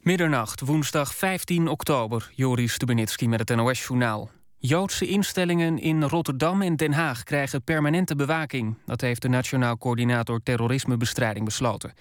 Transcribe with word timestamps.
Middernacht, 0.00 0.60
woensdag 0.60 1.14
15 1.14 1.68
oktober. 1.68 2.30
Joris 2.34 2.72
Stubenitski 2.72 3.28
met 3.28 3.48
het 3.48 3.56
NOS-journaal. 3.56 4.30
Joodse 4.58 5.06
instellingen 5.06 5.78
in 5.78 6.02
Rotterdam 6.02 6.62
en 6.62 6.76
Den 6.76 6.92
Haag 6.92 7.22
krijgen 7.22 7.62
permanente 7.62 8.16
bewaking. 8.16 8.76
Dat 8.86 9.00
heeft 9.00 9.22
de 9.22 9.28
Nationaal 9.28 9.78
Coördinator 9.78 10.42
Terrorismebestrijding 10.42 11.44
besloten. 11.44 11.92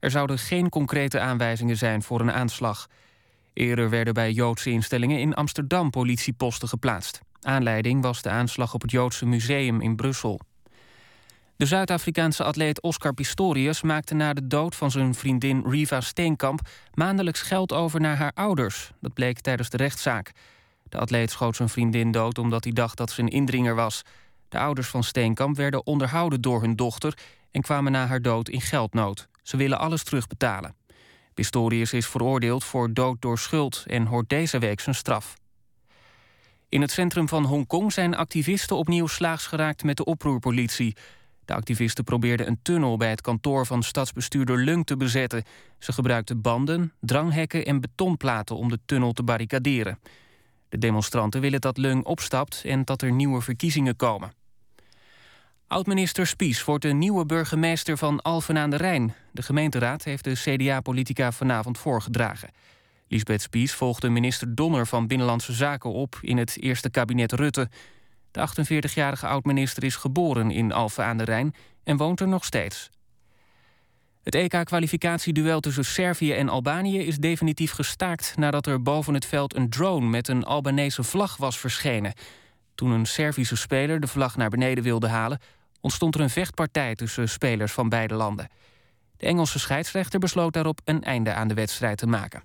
Er 0.00 0.10
zouden 0.10 0.38
geen 0.38 0.68
concrete 0.68 1.20
aanwijzingen 1.20 1.76
zijn 1.76 2.02
voor 2.02 2.20
een 2.20 2.32
aanslag. 2.32 2.86
Eerder 3.52 3.90
werden 3.90 4.14
bij 4.14 4.32
Joodse 4.32 4.70
instellingen 4.70 5.18
in 5.18 5.34
Amsterdam 5.34 5.90
politieposten 5.90 6.68
geplaatst. 6.68 7.20
Aanleiding 7.40 8.02
was 8.02 8.22
de 8.22 8.30
aanslag 8.30 8.74
op 8.74 8.82
het 8.82 8.90
Joodse 8.90 9.26
Museum 9.26 9.80
in 9.80 9.96
Brussel. 9.96 10.40
De 11.56 11.66
Zuid-Afrikaanse 11.66 12.44
atleet 12.44 12.80
Oscar 12.80 13.14
Pistorius 13.14 13.82
maakte 13.82 14.14
na 14.14 14.32
de 14.32 14.46
dood 14.46 14.74
van 14.76 14.90
zijn 14.90 15.14
vriendin 15.14 15.62
Riva 15.66 16.00
Steenkamp 16.00 16.60
maandelijks 16.94 17.42
geld 17.42 17.72
over 17.72 18.00
naar 18.00 18.16
haar 18.16 18.32
ouders. 18.34 18.90
Dat 19.00 19.14
bleek 19.14 19.40
tijdens 19.40 19.70
de 19.70 19.76
rechtszaak. 19.76 20.32
De 20.88 20.98
atleet 20.98 21.30
schoot 21.30 21.56
zijn 21.56 21.68
vriendin 21.68 22.10
dood 22.10 22.38
omdat 22.38 22.64
hij 22.64 22.72
dacht 22.72 22.96
dat 22.96 23.10
ze 23.10 23.20
een 23.20 23.28
indringer 23.28 23.74
was. 23.74 24.02
De 24.48 24.58
ouders 24.58 24.88
van 24.88 25.04
Steenkamp 25.04 25.56
werden 25.56 25.86
onderhouden 25.86 26.40
door 26.40 26.60
hun 26.60 26.76
dochter 26.76 27.18
en 27.50 27.60
kwamen 27.60 27.92
na 27.92 28.06
haar 28.06 28.22
dood 28.22 28.48
in 28.48 28.60
geldnood. 28.60 29.28
Ze 29.42 29.56
willen 29.56 29.78
alles 29.78 30.02
terugbetalen. 30.02 30.74
Pistorius 31.34 31.92
is 31.92 32.06
veroordeeld 32.06 32.64
voor 32.64 32.92
dood 32.92 33.22
door 33.22 33.38
schuld 33.38 33.84
en 33.86 34.06
hoort 34.06 34.28
deze 34.28 34.58
week 34.58 34.80
zijn 34.80 34.94
straf. 34.94 35.34
In 36.68 36.80
het 36.80 36.90
centrum 36.90 37.28
van 37.28 37.44
Hongkong 37.44 37.92
zijn 37.92 38.16
activisten 38.16 38.76
opnieuw 38.76 39.06
slaags 39.06 39.46
geraakt 39.46 39.84
met 39.84 39.96
de 39.96 40.04
oproerpolitie. 40.04 40.96
De 41.44 41.54
activisten 41.54 42.04
probeerden 42.04 42.46
een 42.46 42.58
tunnel 42.62 42.96
bij 42.96 43.10
het 43.10 43.20
kantoor 43.20 43.66
van 43.66 43.82
stadsbestuurder 43.82 44.58
Lung 44.58 44.86
te 44.86 44.96
bezetten. 44.96 45.42
Ze 45.78 45.92
gebruikten 45.92 46.40
banden, 46.40 46.92
dranghekken 47.00 47.64
en 47.64 47.80
betonplaten 47.80 48.56
om 48.56 48.68
de 48.68 48.78
tunnel 48.86 49.12
te 49.12 49.22
barricaderen. 49.22 49.98
De 50.68 50.78
demonstranten 50.78 51.40
willen 51.40 51.60
dat 51.60 51.76
Lung 51.76 52.04
opstapt 52.04 52.62
en 52.64 52.84
dat 52.84 53.02
er 53.02 53.12
nieuwe 53.12 53.40
verkiezingen 53.40 53.96
komen. 53.96 54.32
Oud-minister 55.66 56.26
Spies 56.26 56.64
wordt 56.64 56.82
de 56.82 56.92
nieuwe 56.92 57.26
burgemeester 57.26 57.98
van 57.98 58.22
Alphen 58.22 58.58
aan 58.58 58.70
de 58.70 58.76
Rijn. 58.76 59.14
De 59.30 59.42
gemeenteraad 59.42 60.04
heeft 60.04 60.24
de 60.24 60.32
CDA-politica 60.32 61.32
vanavond 61.32 61.78
voorgedragen. 61.78 62.50
Lisbeth 63.08 63.42
Spies 63.42 63.72
volgde 63.72 64.08
minister 64.08 64.54
Donner 64.54 64.86
van 64.86 65.06
Binnenlandse 65.06 65.52
Zaken 65.52 65.92
op... 65.92 66.18
in 66.20 66.36
het 66.36 66.56
eerste 66.60 66.90
kabinet 66.90 67.32
Rutte. 67.32 67.68
De 68.32 68.48
48-jarige 68.48 69.26
oud-minister 69.26 69.84
is 69.84 69.96
geboren 69.96 70.50
in 70.50 70.72
Alphen 70.72 71.04
aan 71.04 71.16
de 71.16 71.24
Rijn... 71.24 71.54
en 71.84 71.96
woont 71.96 72.20
er 72.20 72.28
nog 72.28 72.44
steeds. 72.44 72.90
Het 74.22 74.34
EK-kwalificatieduel 74.34 75.60
tussen 75.60 75.84
Servië 75.84 76.32
en 76.32 76.48
Albanië 76.48 76.98
is 76.98 77.16
definitief 77.16 77.72
gestaakt... 77.72 78.34
nadat 78.36 78.66
er 78.66 78.82
boven 78.82 79.14
het 79.14 79.26
veld 79.26 79.56
een 79.56 79.70
drone 79.70 80.06
met 80.06 80.28
een 80.28 80.44
Albanese 80.44 81.02
vlag 81.02 81.36
was 81.36 81.58
verschenen. 81.58 82.12
Toen 82.74 82.90
een 82.90 83.06
Servische 83.06 83.56
speler 83.56 84.00
de 84.00 84.06
vlag 84.06 84.36
naar 84.36 84.50
beneden 84.50 84.84
wilde 84.84 85.08
halen... 85.08 85.40
ontstond 85.80 86.14
er 86.14 86.20
een 86.20 86.30
vechtpartij 86.30 86.94
tussen 86.94 87.28
spelers 87.28 87.72
van 87.72 87.88
beide 87.88 88.14
landen. 88.14 88.48
De 89.16 89.26
Engelse 89.26 89.58
scheidsrechter 89.58 90.20
besloot 90.20 90.52
daarop 90.52 90.80
een 90.84 91.02
einde 91.02 91.32
aan 91.32 91.48
de 91.48 91.54
wedstrijd 91.54 91.98
te 91.98 92.06
maken. 92.06 92.42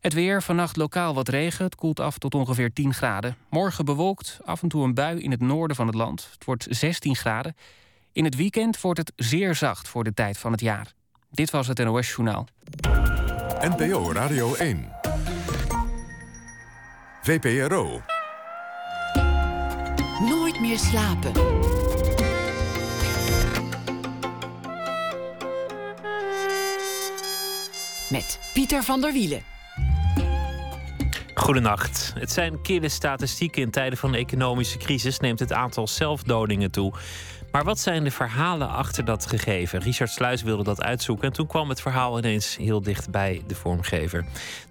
Het 0.00 0.12
weer, 0.12 0.42
vannacht 0.42 0.76
lokaal 0.76 1.14
wat 1.14 1.28
regen. 1.28 1.64
Het 1.64 1.74
koelt 1.74 2.00
af 2.00 2.18
tot 2.18 2.34
ongeveer 2.34 2.72
10 2.72 2.94
graden. 2.94 3.36
Morgen 3.50 3.84
bewolkt, 3.84 4.38
af 4.44 4.62
en 4.62 4.68
toe 4.68 4.84
een 4.84 4.94
bui 4.94 5.20
in 5.20 5.30
het 5.30 5.40
noorden 5.40 5.76
van 5.76 5.86
het 5.86 5.94
land. 5.94 6.28
Het 6.32 6.44
wordt 6.44 6.66
16 6.68 7.16
graden. 7.16 7.56
In 8.12 8.24
het 8.24 8.36
weekend 8.36 8.80
wordt 8.80 8.98
het 8.98 9.12
zeer 9.16 9.54
zacht 9.54 9.88
voor 9.88 10.04
de 10.04 10.14
tijd 10.14 10.38
van 10.38 10.52
het 10.52 10.60
jaar. 10.60 10.92
Dit 11.30 11.50
was 11.50 11.66
het 11.66 11.78
NOS 11.78 12.08
Journaal. 12.08 12.46
NPO 13.60 14.12
Radio 14.12 14.54
1. 14.54 14.88
VPRO. 17.22 18.02
Nooit 20.20 20.60
meer 20.60 20.78
slapen. 20.78 21.32
Met 28.10 28.38
Pieter 28.52 28.82
van 28.82 29.00
der 29.00 29.12
Wielen. 29.12 29.49
Goedenacht. 31.40 32.12
Het 32.18 32.32
zijn 32.32 32.60
kille 32.62 32.88
statistieken. 32.88 33.62
In 33.62 33.70
tijden 33.70 33.98
van 33.98 34.14
economische 34.14 34.78
crisis 34.78 35.18
neemt 35.18 35.38
het 35.38 35.52
aantal 35.52 35.86
zelfdodingen 35.86 36.70
toe. 36.70 36.92
Maar 37.52 37.64
wat 37.64 37.78
zijn 37.78 38.04
de 38.04 38.10
verhalen 38.10 38.68
achter 38.68 39.04
dat 39.04 39.26
gegeven? 39.26 39.80
Richard 39.80 40.10
Sluis 40.10 40.42
wilde 40.42 40.62
dat 40.62 40.82
uitzoeken 40.82 41.26
en 41.26 41.32
toen 41.32 41.46
kwam 41.46 41.68
het 41.68 41.80
verhaal 41.80 42.18
ineens 42.18 42.56
heel 42.56 42.82
dicht 42.82 43.10
bij 43.10 43.42
de 43.46 43.54
vormgever. 43.54 44.24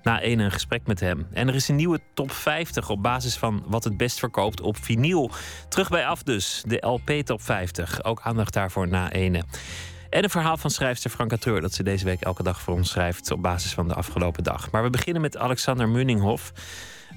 Na 0.03 0.23
een, 0.23 0.39
een 0.39 0.51
gesprek 0.51 0.87
met 0.87 0.99
hem. 0.99 1.27
En 1.33 1.47
er 1.47 1.55
is 1.55 1.67
een 1.67 1.75
nieuwe 1.75 1.99
top 2.13 2.31
50 2.31 2.89
op 2.89 3.03
basis 3.03 3.35
van 3.35 3.63
wat 3.65 3.83
het 3.83 3.97
best 3.97 4.19
verkoopt 4.19 4.61
op 4.61 4.77
vinyl. 4.83 5.31
Terug 5.69 5.89
bij 5.89 6.05
af 6.05 6.23
dus, 6.23 6.63
de 6.67 6.87
LP 6.87 7.09
top 7.09 7.41
50. 7.41 8.03
Ook 8.03 8.21
aandacht 8.23 8.53
daarvoor 8.53 8.87
na 8.87 9.11
ene. 9.11 9.43
En 10.09 10.23
een 10.23 10.29
verhaal 10.29 10.57
van 10.57 10.69
schrijfster 10.69 11.09
Franka 11.09 11.37
Treur 11.37 11.61
dat 11.61 11.73
ze 11.73 11.83
deze 11.83 12.05
week 12.05 12.21
elke 12.21 12.43
dag 12.43 12.61
voor 12.61 12.73
ons 12.73 12.89
schrijft 12.89 13.31
op 13.31 13.41
basis 13.41 13.73
van 13.73 13.87
de 13.87 13.93
afgelopen 13.93 14.43
dag. 14.43 14.71
Maar 14.71 14.83
we 14.83 14.89
beginnen 14.89 15.21
met 15.21 15.37
Alexander 15.37 15.89
Munninghoff. 15.89 16.51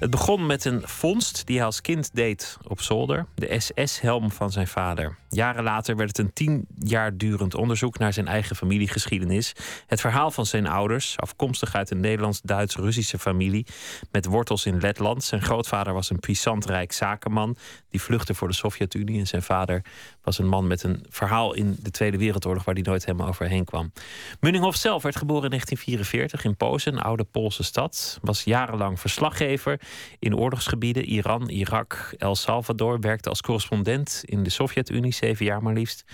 Het 0.02 0.10
begon 0.10 0.46
met 0.46 0.64
een 0.64 0.82
vondst 0.84 1.46
die 1.46 1.56
hij 1.56 1.64
als 1.64 1.80
kind 1.80 2.10
deed 2.14 2.58
op 2.68 2.80
zolder, 2.80 3.26
de 3.34 3.60
SS-helm 3.60 4.30
van 4.30 4.50
zijn 4.50 4.66
vader. 4.66 5.16
Jaren 5.28 5.62
later 5.62 5.96
werd 5.96 6.08
het 6.08 6.18
een 6.18 6.32
tien 6.32 6.66
jaar 6.78 7.16
durend 7.16 7.54
onderzoek 7.54 7.98
naar 7.98 8.12
zijn 8.12 8.26
eigen 8.26 8.56
familiegeschiedenis. 8.56 9.52
Het 9.86 10.00
verhaal 10.00 10.30
van 10.30 10.46
zijn 10.46 10.66
ouders, 10.66 11.16
afkomstig 11.16 11.74
uit 11.74 11.90
een 11.90 12.00
Nederlands-Duits-Russische 12.00 13.18
familie 13.18 13.66
met 14.10 14.26
wortels 14.26 14.66
in 14.66 14.80
Letland. 14.80 15.24
Zijn 15.24 15.42
grootvader 15.42 15.92
was 15.92 16.10
een 16.10 16.20
puissant 16.20 16.64
rijk 16.64 16.92
zakenman 16.92 17.56
die 17.90 18.02
vluchtte 18.02 18.34
voor 18.34 18.48
de 18.48 18.54
Sovjet-Unie. 18.54 19.18
En 19.18 19.26
zijn 19.26 19.42
vader 19.42 19.84
was 20.22 20.38
een 20.38 20.48
man 20.48 20.66
met 20.66 20.82
een 20.82 21.06
verhaal 21.08 21.54
in 21.54 21.76
de 21.82 21.90
Tweede 21.90 22.18
Wereldoorlog 22.18 22.64
waar 22.64 22.74
hij 22.74 22.82
nooit 22.82 23.04
helemaal 23.04 23.28
overheen 23.28 23.64
kwam. 23.64 23.92
Munninghoff 24.40 24.76
zelf 24.76 25.02
werd 25.02 25.16
geboren 25.16 25.44
in 25.44 25.50
1944 25.50 26.44
in 26.44 26.56
Pozen, 26.56 26.92
een 26.92 27.02
oude 27.02 27.24
Poolse 27.24 27.62
stad. 27.62 28.18
Was 28.22 28.44
jarenlang 28.44 29.00
verslaggever 29.00 29.80
in 30.18 30.36
oorlogsgebieden, 30.36 31.04
Iran, 31.04 31.48
Irak, 31.48 32.14
El 32.18 32.36
Salvador. 32.36 33.00
Werkte 33.00 33.28
als 33.28 33.40
correspondent 33.40 34.22
in 34.24 34.42
de 34.42 34.50
Sovjet-Unie, 34.50 35.12
zeven 35.12 35.44
jaar 35.44 35.62
maar 35.62 35.74
liefst. 35.74 36.04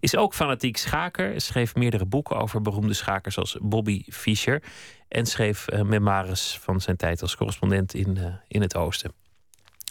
Is 0.00 0.16
ook 0.16 0.34
fanatiek 0.34 0.76
schaker. 0.76 1.40
Schreef 1.40 1.74
meerdere 1.74 2.04
boeken 2.06 2.36
over 2.36 2.62
beroemde 2.62 2.94
schakers 2.94 3.34
zoals 3.34 3.56
Bobby 3.60 4.02
Fischer. 4.06 4.62
En 5.08 5.26
schreef 5.26 5.66
uh, 5.72 5.82
memoires 5.82 6.58
van 6.62 6.80
zijn 6.80 6.96
tijd 6.96 7.22
als 7.22 7.36
correspondent 7.36 7.94
in, 7.94 8.16
uh, 8.18 8.24
in 8.48 8.60
het 8.60 8.76
Oosten. 8.76 9.12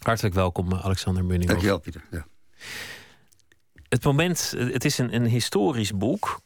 Hartelijk 0.03 0.35
welkom, 0.35 0.71
eh, 0.71 0.85
Alexander 0.85 1.25
Munning. 1.25 1.49
Dankjewel, 1.49 1.79
Pieter. 1.79 2.01
Ja. 2.11 2.25
Het 3.89 4.03
moment, 4.03 4.53
het 4.57 4.85
is 4.85 4.97
een, 4.97 5.15
een 5.15 5.25
historisch 5.25 5.97
boek. 5.97 6.41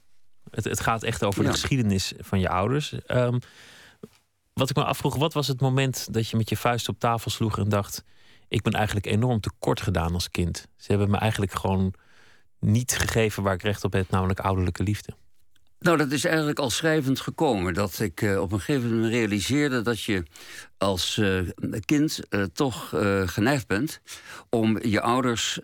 Het, 0.52 0.64
het 0.64 0.80
gaat 0.80 1.04
echt 1.04 1.24
over 1.24 1.42
Ja. 1.44 1.48
de 1.48 1.54
geschiedenis 1.54 2.14
van 2.20 2.40
je 2.40 2.50
ouders. 2.50 3.06
Ehm, 3.06 3.38
wat 4.62 4.70
ik 4.70 4.76
me 4.76 4.84
afvroeg, 4.84 5.16
wat 5.16 5.34
was 5.34 5.48
het 5.48 5.62
moment 5.62 6.14
dat 6.14 6.30
je 6.30 6.38
met 6.38 6.50
je 6.50 6.58
vuist 6.58 6.90
op 6.90 7.00
tafel 7.00 7.32
sloeg 7.32 7.58
en 7.58 7.70
dacht: 7.70 8.04
Ik 8.48 8.62
ben 8.62 8.74
eigenlijk 8.74 9.06
enorm 9.06 9.40
tekort 9.40 9.82
gedaan 9.82 10.14
als 10.14 10.32
kind. 10.32 10.68
Ze 10.78 10.92
hebben 10.92 11.10
me 11.10 11.18
eigenlijk 11.18 11.52
gewoon 11.52 11.94
niet 12.60 12.98
gegeven 12.98 13.44
waar 13.44 13.54
ik 13.54 13.62
recht 13.62 13.84
op 13.84 13.94
heb, 13.94 14.10
namelijk 14.10 14.40
ouderlijke 14.40 14.84
liefde. 14.84 15.14
Nou, 15.80 15.98
dat 15.98 16.12
is 16.12 16.26
eigenlijk 16.26 16.60
al 16.60 16.70
schrijvend 16.70 17.20
gekomen. 17.20 17.74
Dat 17.74 18.00
ik 18.00 18.22
eh, 18.22 18.42
op 18.42 18.52
een 18.52 18.60
gegeven 18.60 18.94
moment 18.94 19.12
realiseerde 19.14 19.82
dat 19.82 20.02
je 20.02 20.24
als 20.78 21.18
eh, 21.18 21.40
kind 21.86 22.20
eh, 22.30 22.44
toch 22.44 22.94
geneigd 23.26 23.68
bent 23.68 24.02
om 24.50 24.84
je 24.84 25.02
ouders 25.02 25.60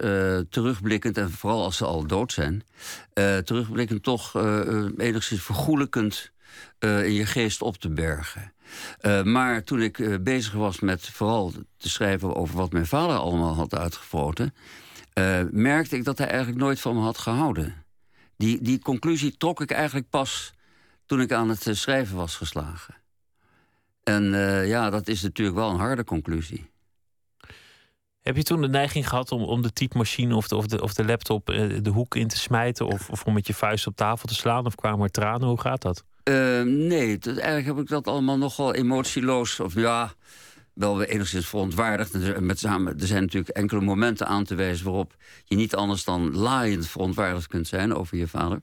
terugblikkend, 0.49 1.17
en 1.17 1.31
vooral 1.31 1.63
als 1.63 1.77
ze 1.77 1.85
al 1.85 2.07
dood 2.07 2.31
zijn, 2.31 2.63
terugblikkend 3.43 4.03
toch 4.03 4.35
enigszins 4.97 5.41
vergoelijkend 5.41 6.31
in 6.79 7.13
je 7.13 7.25
geest 7.25 7.61
op 7.61 7.77
te 7.77 7.89
bergen. 7.89 8.53
Eh, 8.99 9.23
maar 9.23 9.63
toen 9.63 9.81
ik 9.81 9.99
eh, 9.99 10.15
bezig 10.21 10.53
was 10.53 10.79
met 10.79 11.09
vooral 11.09 11.51
te 11.77 11.89
schrijven 11.89 12.35
over 12.35 12.55
wat 12.55 12.71
mijn 12.71 12.85
vader 12.85 13.15
allemaal 13.15 13.55
had 13.55 13.75
uitgefroten, 13.75 14.53
eh, 15.13 15.41
merkte 15.51 15.95
ik 15.95 16.03
dat 16.03 16.17
hij 16.17 16.27
eigenlijk 16.27 16.59
nooit 16.59 16.79
van 16.79 16.95
me 16.95 17.01
had 17.01 17.17
gehouden. 17.17 17.85
Die, 18.37 18.61
die 18.61 18.79
conclusie 18.79 19.37
trok 19.37 19.61
ik 19.61 19.71
eigenlijk 19.71 20.09
pas 20.09 20.53
toen 21.05 21.21
ik 21.21 21.31
aan 21.31 21.49
het 21.49 21.67
schrijven 21.71 22.15
was 22.15 22.35
geslagen. 22.35 22.95
En 24.03 24.23
ja, 24.67 24.89
dat 24.89 25.07
is 25.07 25.21
natuurlijk 25.21 25.57
wel 25.57 25.69
een 25.69 25.79
harde 25.79 26.03
conclusie. 26.03 26.69
Heb 28.21 28.35
je 28.35 28.43
toen 28.43 28.61
de 28.61 28.69
neiging 28.69 29.09
gehad 29.09 29.31
om, 29.31 29.43
om 29.43 29.61
de 29.61 29.73
typemachine 29.73 30.35
of 30.35 30.47
de, 30.47 30.55
of 30.55 30.67
de, 30.67 30.81
of 30.81 30.93
de 30.93 31.05
laptop 31.05 31.45
de 31.81 31.89
hoek 31.93 32.15
in 32.15 32.27
te 32.27 32.37
smijten? 32.37 32.87
Of, 32.87 33.09
of 33.09 33.23
om 33.23 33.33
met 33.33 33.47
je 33.47 33.53
vuist 33.53 33.87
op 33.87 33.95
tafel 33.95 34.27
te 34.27 34.35
slaan? 34.35 34.65
Of 34.65 34.75
kwamen 34.75 35.03
er 35.03 35.11
tranen? 35.11 35.47
Hoe 35.47 35.61
gaat 35.61 35.81
dat? 35.81 36.03
Eh, 36.27 36.61
nee, 36.61 37.19
eigenlijk 37.19 37.65
heb 37.65 37.77
ik 37.77 37.87
dat 37.87 38.07
allemaal 38.07 38.37
nogal 38.37 38.73
emotieloos. 38.73 39.59
Of 39.59 39.73
ja, 39.73 40.13
wel 40.73 40.97
weer 40.97 41.07
enigszins 41.09 41.47
verontwaardigd. 41.47 42.13
Er- 42.13 42.43
Met 42.43 42.59
samen, 42.59 42.99
er 42.99 43.07
zijn 43.07 43.21
natuurlijk 43.21 43.55
enkele 43.57 43.81
momenten 43.81 44.27
aan 44.27 44.43
te 44.43 44.55
wijzen 44.55 44.85
waarop 44.85 45.15
je 45.45 45.55
niet 45.55 45.75
anders 45.75 46.03
dan 46.03 46.35
laaiend 46.37 46.87
verontwaardigd 46.87 47.47
kunt 47.47 47.67
zijn 47.67 47.93
over 47.93 48.17
je 48.17 48.27
vader. 48.27 48.61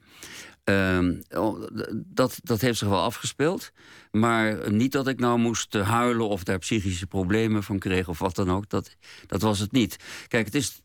Ehm, 0.64 1.14
oh, 1.30 1.62
dat, 1.94 2.38
dat 2.42 2.60
heeft 2.60 2.78
zich 2.78 2.88
wel 2.88 3.02
afgespeeld. 3.02 3.70
Maar 4.10 4.72
niet 4.72 4.92
dat 4.92 5.08
ik 5.08 5.20
nou 5.20 5.38
moest 5.38 5.74
eh, 5.74 5.88
huilen 5.90 6.28
of 6.28 6.44
daar 6.44 6.58
psychische 6.58 7.06
problemen 7.06 7.62
van 7.62 7.78
kreeg 7.78 8.08
of 8.08 8.18
wat 8.18 8.34
dan 8.34 8.50
ook. 8.50 8.68
Dat, 8.68 8.96
dat 9.26 9.42
was 9.42 9.58
het 9.58 9.72
niet. 9.72 9.96
Kijk, 10.28 10.44
het 10.44 10.54
is, 10.54 10.80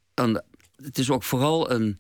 het 0.76 0.98
is 0.98 1.10
ook 1.12 1.24
vooral 1.24 1.72
een. 1.72 2.00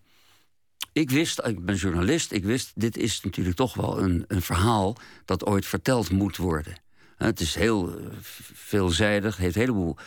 Ik 0.94 1.10
wist, 1.10 1.42
ik 1.46 1.66
ben 1.66 1.76
journalist, 1.76 2.32
ik 2.32 2.44
wist, 2.44 2.72
dit 2.76 2.98
is 2.98 3.22
natuurlijk 3.22 3.56
toch 3.56 3.74
wel 3.74 4.02
een, 4.02 4.26
een 4.28 4.42
verhaal 4.42 4.98
dat 5.26 5.46
ooit 5.46 5.66
verteld 5.66 6.12
moet 6.12 6.38
worden. 6.38 6.74
Het 7.18 7.40
is 7.40 7.56
heel 7.56 7.98
eh, 7.98 8.06
veelzijdig, 8.54 9.38
heeft 9.38 9.56
een 9.56 9.62
heleboel 9.62 9.98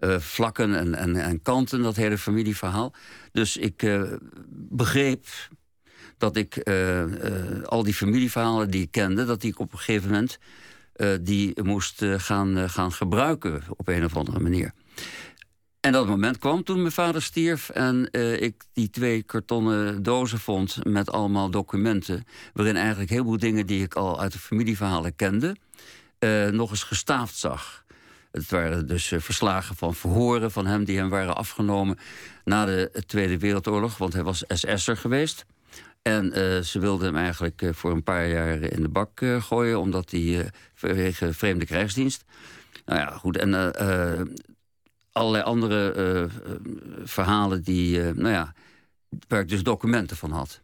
uh, 0.00 0.18
vlakken 0.18 0.74
en, 0.74 0.94
en, 0.94 1.16
en, 1.16 1.42
kanten, 1.42 1.82
dat 1.82 1.96
hele 1.96 2.18
familieverhaal. 2.18 2.92
Dus 3.32 3.56
ik 3.56 3.82
uh, 3.82 4.12
begreep 4.48 5.26
dat 6.18 6.36
ik 6.36 6.68
al 7.64 7.82
die 7.82 7.94
familieverhalen 7.94 8.70
die 8.70 8.82
ik 8.82 8.90
kende, 8.90 9.24
dat 9.24 9.42
ik 9.42 9.58
op 9.58 9.72
een 9.72 9.78
gegeven 9.78 10.10
moment 10.10 10.38
die 11.20 11.62
moest 11.62 12.04
gaan, 12.16 12.70
gaan 12.70 12.92
gebruiken 12.92 13.62
op 13.76 13.88
een 13.88 14.04
of 14.04 14.16
andere 14.16 14.40
manier. 14.40 14.72
En 15.82 15.92
dat 15.92 16.06
moment 16.06 16.38
kwam 16.38 16.64
toen 16.64 16.80
mijn 16.80 16.92
vader 16.92 17.22
stierf 17.22 17.68
en 17.68 18.12
ik 18.42 18.64
die 18.72 18.90
twee 18.90 19.22
kartonnen 19.22 20.02
dozen 20.02 20.38
vond 20.38 20.84
met 20.84 21.10
allemaal 21.10 21.50
documenten. 21.50 22.24
Waarin 22.52 22.76
eigenlijk 22.76 23.10
heel 23.10 23.24
veel 23.24 23.38
dingen 23.38 23.66
die 23.66 23.82
ik 23.82 23.94
al 23.94 24.20
uit 24.20 24.32
de 24.32 24.38
familieverhalen 24.38 25.16
kende, 25.16 25.56
nog 26.50 26.70
eens 26.70 26.82
gestaafd 26.82 27.36
zag. 27.36 27.84
Het 28.30 28.50
waren 28.50 28.86
dus 28.86 29.12
eh, 29.12 29.20
verslagen 29.20 29.76
van 29.76 29.94
verhoren 29.94 30.50
van 30.50 30.66
hem 30.66 30.84
die 30.84 30.98
hem 30.98 31.08
waren 31.08 31.36
afgenomen 31.36 31.98
na 32.44 32.64
de 32.64 33.02
Tweede 33.06 33.38
Wereldoorlog, 33.38 33.98
want 33.98 34.12
hij 34.12 34.22
was 34.22 34.44
SS'er 34.48 34.96
geweest. 34.96 35.44
En 36.02 36.32
ze 36.64 36.78
wilden 36.78 37.06
hem 37.06 37.16
eigenlijk 37.16 37.70
voor 37.72 37.90
een 37.90 38.02
paar 38.02 38.28
jaar 38.28 38.62
in 38.62 38.82
de 38.82 38.88
bak 38.88 39.20
gooien, 39.38 39.80
omdat 39.80 40.10
hij 40.10 40.50
vanwege 40.74 41.32
vreemde 41.32 41.64
krijgsdienst. 41.64 42.24
Nou 42.84 43.00
ja, 43.00 43.10
goed. 43.10 43.36
En 43.36 43.50
allerlei 45.12 45.44
andere 45.44 46.28
verhalen 47.04 47.62
die, 47.62 48.00
nou 48.00 48.28
ja, 48.28 48.54
waar 49.28 49.40
ik 49.40 49.48
dus 49.48 49.62
documenten 49.62 50.16
van 50.16 50.30
had. 50.30 50.62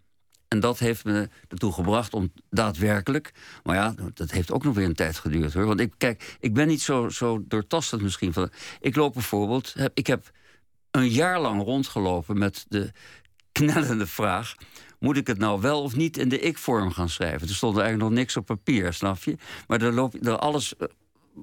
En 0.48 0.60
dat 0.60 0.78
heeft 0.78 1.04
me 1.04 1.28
ertoe 1.48 1.72
gebracht 1.72 2.14
om 2.14 2.32
daadwerkelijk. 2.50 3.32
Maar 3.62 3.76
ja, 3.76 3.94
dat 4.14 4.30
heeft 4.30 4.52
ook 4.52 4.64
nog 4.64 4.74
weer 4.74 4.84
een 4.84 4.94
tijd 4.94 5.18
geduurd 5.18 5.54
hoor. 5.54 5.66
Want 5.66 5.80
ik, 5.80 5.92
kijk, 5.96 6.36
ik 6.40 6.54
ben 6.54 6.66
niet 6.66 6.82
zo, 6.82 7.08
zo 7.08 7.44
doortastend 7.48 8.02
misschien. 8.02 8.32
Van, 8.32 8.50
ik 8.80 8.96
loop 8.96 9.12
bijvoorbeeld. 9.12 9.74
Ik 9.94 10.06
heb 10.06 10.30
een 10.90 11.08
jaar 11.08 11.40
lang 11.40 11.62
rondgelopen 11.62 12.38
met 12.38 12.64
de 12.68 12.90
knellende 13.52 14.06
vraag. 14.06 14.54
Moet 14.98 15.16
ik 15.16 15.26
het 15.26 15.38
nou 15.38 15.60
wel 15.60 15.82
of 15.82 15.96
niet 15.96 16.16
in 16.16 16.28
de 16.28 16.40
ik-vorm 16.40 16.90
gaan 16.90 17.08
schrijven? 17.08 17.48
Er 17.48 17.54
stond 17.54 17.76
eigenlijk 17.76 18.08
nog 18.08 18.18
niks 18.18 18.36
op 18.36 18.46
papier, 18.46 18.92
snap 18.92 19.22
je? 19.22 19.36
Maar 19.66 19.78
dan 19.78 19.94
loop 19.94 20.14
je 20.20 20.36
alles 20.36 20.74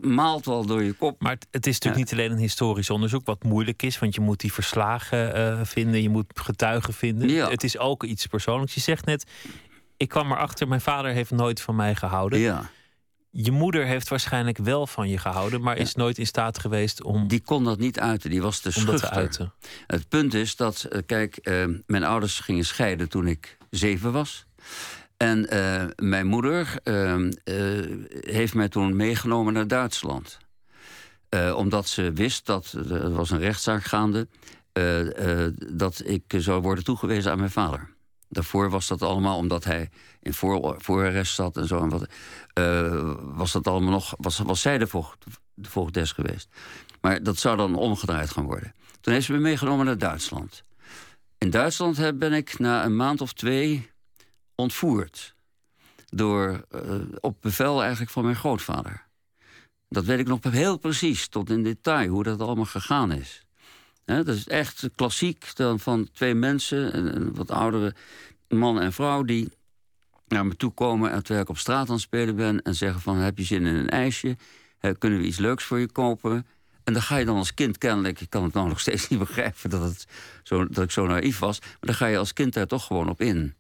maalt 0.02 0.46
wel 0.46 0.66
door 0.66 0.84
je 0.84 0.94
kop. 0.94 1.22
Maar 1.22 1.38
het, 1.52 1.68
is 1.68 1.74
natuurlijk 1.74 2.04
niet 2.04 2.12
alleen 2.14 2.32
een 2.32 2.38
historisch 2.38 2.90
onderzoek, 2.90 3.26
wat 3.26 3.44
moeilijk 3.44 3.84
is, 3.84 4.00
want 4.00 4.16
je 4.16 4.22
moet 4.22 4.40
die 4.40 4.54
verslagen 4.54 5.38
uh, 5.38 5.60
vinden, 5.64 6.02
je 6.02 6.10
moet 6.10 6.26
getuigen 6.34 6.94
vinden. 6.94 7.30
Ja. 7.30 7.50
Het 7.50 7.64
is 7.64 7.78
ook 7.78 8.04
iets 8.04 8.26
persoonlijks. 8.26 8.74
Je 8.74 8.80
zegt 8.82 9.06
net, 9.06 9.26
ik 9.98 10.10
kwam 10.10 10.32
erachter, 10.32 10.68
mijn 10.68 10.82
vader 10.82 11.12
heeft 11.12 11.32
nooit 11.32 11.62
van 11.62 11.76
mij 11.76 11.96
gehouden. 11.96 12.40
Ja. 12.40 12.70
Je 13.30 13.52
moeder 13.52 13.86
heeft 13.86 14.08
waarschijnlijk 14.08 14.58
wel 14.58 14.88
van 14.88 15.10
je 15.10 15.18
gehouden, 15.18 15.62
maar 15.62 15.78
is 15.78 15.96
nooit 15.96 16.18
in 16.18 16.28
staat 16.28 16.60
geweest 16.60 17.04
om. 17.04 17.28
Die 17.28 17.42
kon 17.42 17.64
dat 17.64 17.80
niet 17.80 18.00
uiten, 18.00 18.30
die 18.30 18.42
was 18.42 18.60
te 18.60 18.72
schuchter. 18.72 19.10
uiten. 19.10 19.54
Het 19.88 20.10
punt 20.10 20.34
is 20.34 20.56
dat, 20.56 20.84
eh, 20.84 21.02
kijk, 21.06 21.40
uh, 21.44 21.66
mijn 21.86 22.04
ouders 22.04 22.40
gingen 22.40 22.66
scheiden 22.66 23.10
toen 23.10 23.28
ik 23.28 23.58
zeven 23.70 24.12
was. 24.12 24.46
En 25.18 25.54
uh, 25.54 25.84
mijn 25.96 26.28
moeder 26.28 26.80
uh, 26.84 27.16
uh, 27.20 27.30
heeft 28.10 28.54
mij 28.54 28.70
toen 28.70 28.96
meegenomen 28.96 29.54
naar 29.54 29.68
Duitsland. 29.68 30.38
omdat 31.56 31.88
ze 31.88 32.12
wist 32.14 32.46
dat 32.46 32.72
er 32.72 33.12
was 33.12 33.30
een 33.30 33.40
rechtszaak 33.40 33.84
gaande. 33.84 34.28
dat 35.72 36.02
ik 36.06 36.24
zou 36.38 36.62
worden 36.62 36.84
toegewezen 36.84 37.32
aan 37.32 37.38
mijn 37.38 37.52
vader. 37.52 37.94
Daarvoor 38.30 38.70
was 38.70 38.88
dat 38.88 39.02
allemaal 39.02 39.38
omdat 39.38 39.64
hij 39.64 39.90
in 40.22 40.34
voor, 40.34 40.76
voorarrest 40.78 41.36
zat 41.36 41.58
en 41.58 41.68
zo. 41.68 41.82
En 41.82 41.90
wat, 41.90 42.08
was 43.22 43.52
dat 43.52 43.68
allemaal 43.68 43.92
nog. 43.92 44.14
Was, 44.18 44.38
was 44.38 44.62
zij 44.62 44.78
de, 44.78 44.88
voogd, 44.88 45.26
de 45.54 45.70
voogdes 45.70 46.12
geweest. 46.12 46.50
Maar 47.02 47.24
dat 47.24 47.38
zou 47.38 47.58
dan 47.58 47.76
omgedraaid 47.76 48.30
gaan 48.30 48.46
worden. 48.46 48.74
Toen 49.02 49.14
heeft 49.14 49.26
ze 49.26 49.32
me 49.32 49.40
meegenomen 49.40 49.86
naar 49.86 49.98
Duitsland. 49.98 50.64
In 51.38 51.50
Duitsland 51.50 52.20
ben 52.20 52.34
ik 52.34 52.60
na 52.60 52.86
een 52.86 52.96
maand 52.96 53.22
of 53.22 53.34
twee 53.34 53.90
ontvoerd. 54.56 55.36
Door, 56.06 56.66
uh, 56.76 57.02
op 57.20 57.38
bevel 57.42 57.82
eigenlijk 57.82 58.12
van 58.12 58.24
mijn 58.24 58.36
grootvader. 58.36 59.06
Dat 59.90 60.06
weet 60.06 60.20
ik 60.20 60.28
nog 60.28 60.40
heel 60.44 60.78
precies, 60.78 61.28
tot 61.28 61.50
in 61.50 61.64
detail, 61.64 62.08
hoe 62.08 62.24
dat 62.24 62.42
allemaal 62.42 62.66
gegaan 62.66 63.12
is. 63.12 63.46
dat 64.06 64.28
is 64.28 64.48
echt 64.48 64.90
klassiek 64.96 65.56
dan 65.56 65.80
van 65.80 66.10
twee 66.14 66.34
mensen, 66.34 66.98
een, 66.98 67.36
wat 67.36 67.52
oudere 67.52 67.96
man 68.48 68.82
en 68.82 68.94
vrouw... 68.94 69.24
die 69.24 69.50
naar 70.28 70.46
me 70.46 70.56
toe 70.56 70.72
komen 70.72 71.12
en 71.12 71.18
terwijl 71.18 71.42
ik 71.42 71.50
op 71.50 71.58
straat 71.58 71.88
aan 71.88 71.94
het 71.94 72.04
spelen 72.04 72.36
ben... 72.36 72.62
en 72.62 72.76
zeggen 72.76 73.02
van, 73.02 73.18
heb 73.18 73.38
je 73.38 73.44
zin 73.44 73.66
in 73.66 73.76
een 73.76 73.90
ijsje? 73.90 74.38
kunnen 74.98 75.20
we 75.20 75.26
iets 75.26 75.38
leuks 75.38 75.64
voor 75.64 75.80
je 75.80 75.92
kopen? 75.92 76.46
En 76.84 76.94
dan 76.94 77.02
ga 77.02 77.18
je 77.18 77.26
dan 77.26 77.38
als 77.38 77.54
kind 77.54 77.78
kennelijk... 77.78 78.22
ik 78.22 78.30
kan 78.30 78.44
het 78.44 78.54
nou 78.54 78.68
nog 78.68 78.80
steeds 78.86 79.08
niet 79.08 79.20
begrijpen 79.20 79.70
dat, 79.70 79.82
het 79.82 80.06
zo, 80.44 80.68
dat 80.68 80.84
ik 80.84 80.92
zo 80.92 81.08
naïef 81.08 81.40
was... 81.40 81.60
maar 81.60 81.78
dan 81.80 81.96
ga 81.96 82.06
je 82.06 82.18
als 82.18 82.34
kind 82.34 82.54
daar 82.54 82.68
toch 82.68 82.86
gewoon 82.86 83.10
op 83.10 83.22
in. 83.22 83.56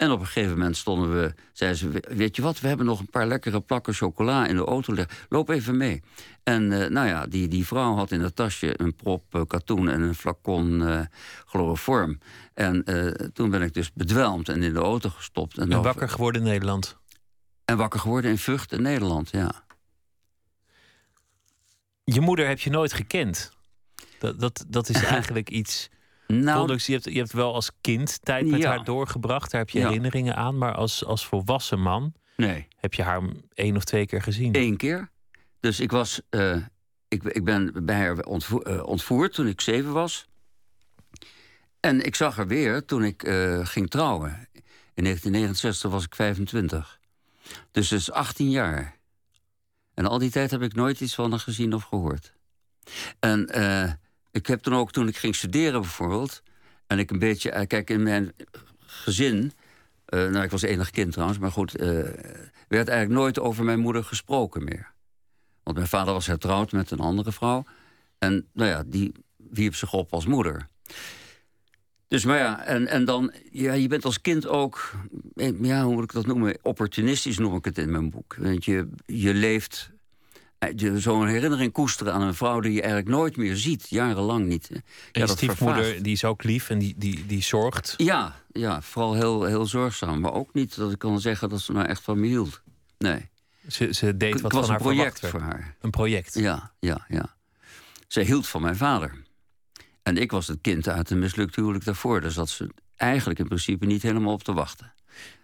En 0.00 0.10
op 0.10 0.20
een 0.20 0.26
gegeven 0.26 0.50
moment 0.50 0.76
stonden 0.76 1.12
we, 1.20 1.34
zeiden 1.52 1.78
ze, 1.78 2.02
weet 2.08 2.36
je 2.36 2.42
wat, 2.42 2.60
we 2.60 2.68
hebben 2.68 2.86
nog 2.86 3.00
een 3.00 3.10
paar 3.10 3.26
lekkere 3.26 3.60
plakken 3.60 3.94
chocola 3.94 4.46
in 4.46 4.56
de 4.56 4.64
auto 4.64 4.92
liggen. 4.92 5.16
Loop 5.28 5.48
even 5.48 5.76
mee. 5.76 6.02
En 6.42 6.70
uh, 6.70 6.86
nou 6.86 7.06
ja, 7.06 7.26
die, 7.26 7.48
die 7.48 7.66
vrouw 7.66 7.94
had 7.94 8.10
in 8.10 8.20
dat 8.20 8.36
tasje 8.36 8.80
een 8.80 8.94
prop 8.94 9.34
uh, 9.34 9.42
katoen 9.46 9.88
en 9.88 10.00
een 10.00 10.14
flacon 10.14 10.80
uh, 10.80 11.00
chloroform. 11.46 12.18
En 12.54 12.84
toen 13.32 13.50
ben 13.50 13.62
ik 13.62 13.74
dus 13.74 13.92
bedwelmd 13.92 14.48
en 14.48 14.62
in 14.62 14.72
de 14.72 14.80
auto 14.80 15.08
gestopt. 15.08 15.58
En, 15.58 15.72
en 15.72 15.82
wakker 15.82 16.08
geworden 16.08 16.42
in 16.42 16.48
Nederland? 16.48 16.96
En 17.64 17.76
wakker 17.76 18.00
geworden 18.00 18.30
in 18.30 18.38
Vught 18.38 18.72
in 18.72 18.82
Nederland, 18.82 19.30
ja. 19.30 19.64
Je 22.04 22.20
moeder 22.20 22.48
heb 22.48 22.60
je 22.60 22.70
nooit 22.70 22.92
gekend. 22.92 23.52
Dat, 24.18 24.40
dat, 24.40 24.64
dat 24.68 24.88
is 24.88 25.02
eigenlijk 25.14 25.50
iets 25.50 25.90
nou, 26.30 26.78
je 26.84 26.92
hebt, 26.92 27.04
je 27.04 27.18
hebt 27.18 27.32
wel 27.32 27.54
als 27.54 27.70
kind 27.80 28.18
tijd 28.22 28.46
met 28.46 28.64
haar 28.64 28.84
doorgebracht. 28.84 29.50
Daar 29.50 29.60
heb 29.60 29.70
je 29.70 29.78
herinneringen 29.78 30.36
aan. 30.36 30.58
Maar 30.58 30.74
als, 30.74 31.04
als 31.04 31.26
volwassen 31.26 31.80
man 31.80 32.12
nee. 32.36 32.66
heb 32.76 32.94
je 32.94 33.02
haar 33.02 33.22
één 33.54 33.76
of 33.76 33.84
twee 33.84 34.06
keer 34.06 34.22
gezien. 34.22 34.56
Eén 34.56 34.76
keer. 34.76 35.10
Dus 35.60 35.80
ik 35.80 35.90
was... 35.90 36.20
Uh, 36.30 36.56
ik, 37.08 37.22
ik 37.22 37.44
ben 37.44 37.86
bij 37.86 37.96
haar 37.96 38.18
ontvoer, 38.24 38.70
uh, 38.70 38.86
ontvoerd 38.86 39.32
toen 39.34 39.46
ik 39.46 39.60
zeven 39.60 39.92
was. 39.92 40.28
En 41.80 42.04
ik 42.06 42.14
zag 42.14 42.36
haar 42.36 42.46
weer 42.46 42.84
toen 42.84 43.04
ik 43.04 43.24
uh, 43.24 43.66
ging 43.66 43.90
trouwen. 43.90 44.48
In 44.94 45.04
1969 45.04 45.90
was 45.90 46.04
ik 46.04 46.14
25. 46.14 47.00
Dus 47.70 47.88
dat 47.88 47.98
is 47.98 48.10
18 48.10 48.50
jaar. 48.50 48.98
En 49.94 50.06
al 50.06 50.18
die 50.18 50.30
tijd 50.30 50.50
heb 50.50 50.62
ik 50.62 50.74
nooit 50.74 51.00
iets 51.00 51.14
van 51.14 51.30
haar 51.30 51.40
gezien 51.40 51.72
of 51.72 51.82
gehoord. 51.82 52.32
En 53.18 53.46
ik 54.30 54.46
heb 54.46 54.60
toen 54.60 54.74
ook, 54.74 54.92
toen 54.92 55.08
ik 55.08 55.16
ging 55.16 55.34
studeren 55.34 55.80
bijvoorbeeld... 55.80 56.42
en 56.86 56.98
ik 56.98 57.10
een 57.10 57.18
beetje... 57.18 57.50
Eh, 57.50 57.66
kijk, 57.66 57.90
in 57.90 58.02
mijn 58.02 58.32
gezin... 58.78 59.52
Uh, 60.14 60.30
nou, 60.30 60.44
ik 60.44 60.50
was 60.50 60.62
enig 60.62 60.90
kind 60.90 61.12
trouwens, 61.12 61.38
maar 61.38 61.50
goed... 61.50 61.80
Uh, 61.80 61.86
werd 62.68 62.88
eigenlijk 62.88 63.20
nooit 63.20 63.38
over 63.38 63.64
mijn 63.64 63.78
moeder 63.78 64.04
gesproken 64.04 64.64
meer. 64.64 64.92
Want 65.62 65.76
mijn 65.76 65.88
vader 65.88 66.12
was 66.12 66.26
hertrouwd 66.26 66.72
met 66.72 66.90
een 66.90 66.98
andere 66.98 67.32
vrouw. 67.32 67.64
En 68.18 68.46
nou 68.52 68.70
ja, 68.70 68.82
die 68.86 69.12
wierp 69.36 69.74
zich 69.74 69.92
op 69.92 70.12
als 70.12 70.26
moeder. 70.26 70.66
Dus 72.08 72.24
maar 72.24 72.38
ja, 72.38 72.64
en, 72.64 72.86
en 72.86 73.04
dan... 73.04 73.32
Ja, 73.50 73.72
je 73.72 73.88
bent 73.88 74.04
als 74.04 74.20
kind 74.20 74.46
ook... 74.46 74.92
Ja, 75.60 75.84
hoe 75.84 75.94
moet 75.94 76.04
ik 76.04 76.12
dat 76.12 76.26
noemen? 76.26 76.58
Opportunistisch 76.62 77.38
noem 77.38 77.56
ik 77.56 77.64
het 77.64 77.78
in 77.78 77.90
mijn 77.90 78.10
boek. 78.10 78.34
Want 78.38 78.64
je, 78.64 78.88
je 79.06 79.34
leeft 79.34 79.90
eh, 79.90 79.99
zo'n 80.94 81.26
herinnering 81.26 81.72
koesteren 81.72 82.12
aan 82.12 82.22
een 82.22 82.34
vrouw 82.34 82.60
die 82.60 82.72
je 82.72 82.80
eigenlijk 82.80 83.10
nooit 83.10 83.36
meer 83.36 83.56
ziet, 83.56 83.86
jarenlang 83.88 84.46
niet. 84.46 84.70
En 84.70 84.82
ja, 85.12 85.20
je 85.22 85.26
stiefmoeder 85.28 86.02
die 86.02 86.12
is 86.12 86.24
ook 86.24 86.42
lief 86.42 86.70
en 86.70 86.78
die, 86.78 86.94
die, 86.96 87.26
die 87.26 87.42
zorgt? 87.42 87.94
Ja, 87.96 88.34
ja 88.52 88.82
vooral 88.82 89.14
heel, 89.14 89.44
heel 89.44 89.66
zorgzaam. 89.66 90.20
Maar 90.20 90.32
ook 90.32 90.54
niet 90.54 90.76
dat 90.76 90.92
ik 90.92 90.98
kan 90.98 91.20
zeggen 91.20 91.48
dat 91.48 91.60
ze 91.60 91.72
nou 91.72 91.86
echt 91.86 92.02
van 92.02 92.20
me 92.20 92.26
hield. 92.26 92.62
Nee. 92.98 93.28
Ze, 93.68 93.94
ze 93.94 94.16
deed 94.16 94.40
wat 94.40 94.52
van 94.52 94.64
haar 94.64 94.70
een 94.70 94.82
project 94.82 95.26
voor 95.26 95.40
haar. 95.40 95.76
Een 95.80 95.90
project? 95.90 96.34
Ja, 96.34 96.72
ja, 96.78 97.04
ja. 97.08 97.34
Ze 98.08 98.20
hield 98.20 98.48
van 98.48 98.62
mijn 98.62 98.76
vader. 98.76 99.22
En 100.02 100.16
ik 100.16 100.30
was 100.30 100.46
het 100.46 100.58
kind 100.60 100.88
uit 100.88 101.10
een 101.10 101.18
mislukt 101.18 101.56
huwelijk 101.56 101.84
daarvoor. 101.84 102.20
Daar 102.20 102.30
zat 102.30 102.48
ze 102.48 102.70
eigenlijk 102.96 103.38
in 103.38 103.46
principe 103.46 103.86
niet 103.86 104.02
helemaal 104.02 104.32
op 104.32 104.42
te 104.42 104.52
wachten. 104.52 104.92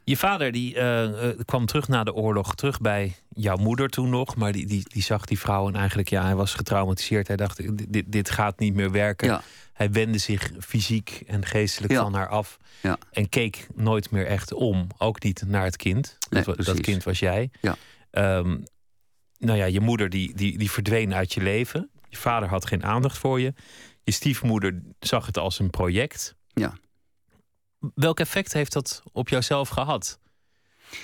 Je 0.08 0.16
vader 0.16 0.52
die, 0.52 0.74
eh, 0.74 1.28
eh, 1.28 1.38
kwam 1.44 1.66
terug 1.66 1.88
na 1.88 2.04
de 2.04 2.14
oorlog, 2.14 2.54
terug 2.54 2.80
bij 2.80 3.16
jouw 3.28 3.56
moeder 3.56 3.88
toen 3.88 4.10
nog. 4.10 4.36
Maar 4.36 4.52
die, 4.52 4.66
die, 4.66 4.82
die 4.88 5.02
zag 5.02 5.24
die 5.24 5.38
vrouw 5.38 5.68
en 5.68 5.74
eigenlijk, 5.74 6.08
ja, 6.08 6.24
hij 6.24 6.34
was 6.34 6.54
getraumatiseerd. 6.54 7.26
Hij 7.26 7.36
dacht, 7.36 7.92
dit, 7.92 8.12
dit 8.12 8.30
gaat 8.30 8.58
niet 8.58 8.74
meer 8.74 8.90
werken. 8.90 9.28
Ja. 9.28 9.42
Hij 9.72 9.90
wendde 9.90 10.18
zich 10.18 10.52
fysiek 10.60 11.22
en 11.26 11.46
geestelijk 11.46 11.92
Ja. 11.92 12.02
van 12.02 12.14
haar 12.14 12.28
af. 12.28 12.58
Ja. 12.82 12.98
En 13.10 13.28
keek 13.28 13.66
nooit 13.74 14.10
meer 14.10 14.26
echt 14.26 14.52
om. 14.52 14.86
Ook 14.98 15.22
niet 15.22 15.42
naar 15.46 15.64
het 15.64 15.76
kind. 15.76 16.18
Nee, 16.30 16.44
dat, 16.44 16.80
kind 16.80 17.02
was 17.04 17.18
jij. 17.18 17.50
Ja. 17.60 17.76
Ehm, 18.10 18.58
nou 19.38 19.58
ja, 19.58 19.64
je 19.64 19.80
moeder 19.80 20.08
die, 20.08 20.34
die, 20.34 20.58
die 20.58 20.70
verdween 20.70 21.14
uit 21.14 21.32
je 21.32 21.42
leven. 21.42 21.90
Je 22.08 22.16
vader 22.16 22.48
had 22.48 22.66
geen 22.66 22.84
aandacht 22.84 23.18
voor 23.18 23.40
je. 23.40 23.54
Je 24.02 24.12
stiefmoeder 24.12 24.82
zag 25.00 25.26
het 25.26 25.38
als 25.38 25.58
een 25.58 25.70
project. 25.70 26.34
Ja. 26.54 26.74
Welk 27.94 28.20
effect 28.20 28.52
heeft 28.52 28.72
dat 28.72 29.02
op 29.12 29.28
jouzelf 29.28 29.68
gehad? 29.68 30.18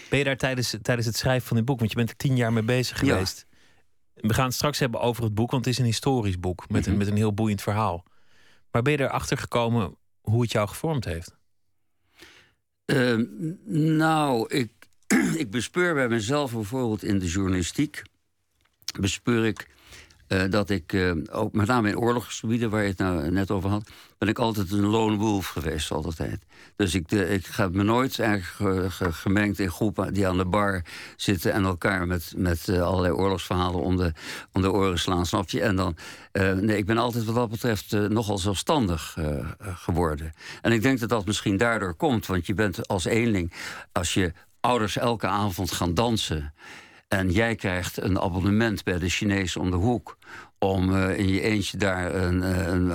Ben 0.08 0.18
je 0.18 0.24
daar 0.24 0.36
tijdens, 0.36 0.76
tijdens 0.82 1.06
het 1.06 1.16
schrijven 1.16 1.48
van 1.48 1.56
dit 1.56 1.66
boek, 1.66 1.78
want 1.78 1.90
je 1.90 1.96
bent 1.96 2.10
er 2.10 2.16
tien 2.16 2.36
jaar 2.36 2.52
mee 2.52 2.62
bezig 2.62 3.00
Ja. 3.00 3.06
geweest. 3.12 3.46
We 4.14 4.34
gaan 4.34 4.44
het 4.44 4.54
straks 4.54 4.78
hebben 4.78 5.00
over 5.00 5.24
het 5.24 5.34
boek, 5.34 5.50
want 5.50 5.64
het 5.64 5.74
is 5.74 5.80
een 5.80 5.84
historisch 5.86 6.40
boek 6.40 6.68
met, 6.68 6.86
een, 6.86 6.90
Mhm. 6.92 7.00
met 7.00 7.10
een 7.10 7.16
heel 7.16 7.34
boeiend 7.34 7.62
verhaal. 7.62 8.04
Maar 8.70 8.82
ben 8.82 8.92
je 8.92 9.00
erachter 9.00 9.38
gekomen 9.38 9.96
hoe 10.20 10.42
het 10.42 10.52
jou 10.52 10.68
gevormd 10.68 11.04
heeft? 11.04 11.36
Ehm, 12.84 13.24
nou, 13.96 14.48
ik, 14.48 14.70
ik 15.42 15.50
bespeur 15.50 15.94
bij 15.94 16.08
mezelf 16.08 16.52
bijvoorbeeld 16.52 17.02
in 17.02 17.18
de 17.18 17.26
journalistiek. 17.26 18.02
bespeur 19.00 19.44
ik 19.46 19.68
eh, 20.32 20.42
dat 20.50 20.70
ik, 20.70 20.92
eh, 20.92 21.10
ook 21.30 21.52
met 21.52 21.66
name 21.66 21.88
in 21.88 21.98
oorlogsgebieden 21.98 22.70
waar 22.70 22.82
je 22.82 22.88
het 22.88 22.98
nou 22.98 23.30
net 23.30 23.50
over 23.50 23.70
had, 23.70 23.90
ben 24.18 24.28
ik 24.28 24.38
altijd 24.38 24.70
een 24.70 24.86
lone 24.86 25.16
wolf 25.16 25.46
geweest, 25.46 25.90
altijd. 25.90 26.42
Dus 26.76 26.94
ik, 26.94 27.12
eh, 27.12 27.32
ik 27.32 27.46
heb 27.46 27.72
me 27.72 27.82
nooit 27.82 28.18
eigenlijk 28.18 28.50
ge- 28.50 28.90
ge- 28.90 29.12
gemengd 29.12 29.58
in 29.58 29.70
groepen 29.70 30.14
die 30.14 30.26
aan 30.26 30.36
de 30.36 30.44
bar 30.44 30.84
zitten 31.16 31.52
en 31.52 31.64
elkaar 31.64 32.06
met, 32.06 32.32
met 32.36 32.68
allerlei 32.68 33.12
oorlogsverhalen 33.12 33.80
om 33.80 33.96
de, 33.96 34.12
om 34.52 34.62
de 34.62 34.72
oren 34.72 34.98
slaan, 34.98 35.26
snap 35.26 35.50
je? 35.50 35.60
En 35.60 35.76
dan, 35.76 35.96
nee, 36.32 36.76
ik 36.76 36.86
ben 36.86 36.98
altijd 36.98 37.24
wat 37.24 37.34
dat 37.34 37.50
betreft 37.50 37.92
nogal 37.92 38.38
zelfstandig 38.38 39.16
geworden. 39.60 40.32
En 40.62 40.72
ik 40.72 40.82
denk 40.82 41.00
dat 41.00 41.08
dat 41.08 41.26
misschien 41.26 41.56
daardoor 41.56 41.94
komt, 41.94 42.26
want 42.26 42.46
je 42.46 42.54
bent 42.54 42.88
als 42.88 43.04
eenling, 43.04 43.52
als 43.92 44.14
je 44.14 44.32
ouders 44.60 44.96
elke 44.96 45.26
avond 45.26 45.72
gaan 45.72 45.94
dansen. 45.94 46.52
En 47.12 47.30
jij 47.30 47.54
krijgt 47.54 48.02
een 48.02 48.20
abonnement 48.20 48.84
bij 48.84 48.98
de 48.98 49.08
Chinezen 49.08 49.60
om 49.60 49.70
de 49.70 49.76
hoek. 49.76 50.16
om 50.58 50.94
eh, 50.94 51.18
in 51.18 51.28
je 51.28 51.40
eentje 51.40 51.76
daar 51.76 52.14
een, 52.14 52.42
eh, 52.42 52.66
een 52.66 52.86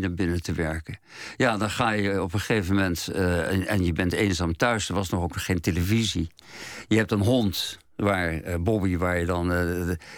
naar 0.00 0.14
binnen 0.14 0.42
te 0.42 0.52
werken. 0.52 0.98
Ja, 1.36 1.56
dan 1.56 1.70
ga 1.70 1.90
je 1.90 2.22
op 2.22 2.34
een 2.34 2.40
gegeven 2.40 2.74
moment. 2.74 3.08
eh, 3.08 3.70
en, 3.70 3.84
je 3.84 3.92
bent 3.92 4.12
eenzaam 4.12 4.56
thuis. 4.56 4.88
Er 4.88 4.94
was 4.94 5.08
nog 5.08 5.22
ook 5.22 5.36
geen 5.36 5.60
televisie. 5.60 6.30
Je 6.88 6.96
hebt 6.96 7.12
een 7.12 7.20
hond. 7.20 7.78
Waar, 7.96 8.60
Bobby, 8.60 8.96
waar 8.96 9.18
je 9.18 9.26
dan 9.26 9.50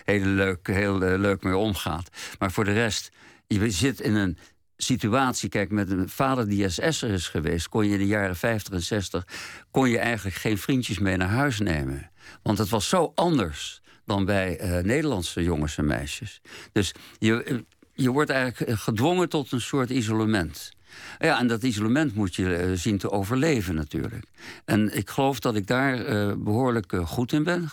heel, 0.04 0.24
leuk, 0.24 0.66
heel 0.66 0.98
leuk 0.98 1.42
mee 1.42 1.56
omgaat. 1.56 2.08
Maar 2.38 2.52
voor 2.52 2.64
de 2.64 2.72
rest, 2.72 3.10
je 3.46 3.70
zit 3.70 4.00
in 4.00 4.14
een 4.14 4.38
situatie. 4.76 5.48
Kijk, 5.48 5.70
met 5.70 5.90
een 5.90 6.08
vader 6.08 6.48
die 6.48 6.68
SS'er 6.68 7.10
is 7.10 7.28
geweest, 7.28 7.68
kon 7.68 7.86
je 7.86 7.92
in 7.92 7.98
de 7.98 8.06
jaren 8.06 8.36
50 8.36 8.72
en 8.72 8.82
60 8.82 9.26
kon 9.70 9.88
je 9.90 9.98
eigenlijk 9.98 10.36
geen 10.36 10.58
vriendjes 10.58 10.98
mee 10.98 11.16
naar 11.16 11.28
huis 11.28 11.58
nemen. 11.58 12.10
Want 12.42 12.58
het 12.58 12.68
was 12.68 12.88
zo 12.88 13.12
anders 13.14 13.82
dan 14.04 14.24
bij 14.24 14.58
eh, 14.58 14.84
Nederlandse 14.84 15.42
jongens 15.42 15.78
en 15.78 15.86
meisjes. 15.86 16.40
Dus 16.72 16.94
je, 17.18 17.64
je 17.94 18.10
wordt 18.10 18.30
eigenlijk 18.30 18.70
eh, 18.70 18.78
gedwongen 18.78 19.28
tot 19.28 19.52
een 19.52 19.60
soort 19.60 19.90
isolement. 19.90 20.72
Ja, 21.18 21.38
en 21.38 21.46
dat 21.46 21.62
isolement 21.62 22.14
moet 22.14 22.34
je 22.34 22.54
eh, 22.54 22.70
zien 22.74 22.98
te 22.98 23.10
overleven 23.10 23.74
natuurlijk. 23.74 24.24
En 24.64 24.96
ik 24.96 25.10
geloof 25.10 25.40
dat 25.40 25.56
ik 25.56 25.66
daar 25.66 26.04
eh, 26.04 26.32
behoorlijk 26.36 26.92
eh, 26.92 27.06
goed 27.06 27.32
in 27.32 27.42
ben 27.42 27.70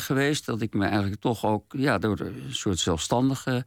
geweest. 0.00 0.46
Dat 0.46 0.60
ik 0.60 0.74
me 0.74 0.84
eigenlijk 0.84 1.20
toch 1.20 1.44
ook 1.44 1.64
ja, 1.76 1.98
door 1.98 2.20
een 2.20 2.34
soort 2.48 2.78
zelfstandige... 2.78 3.64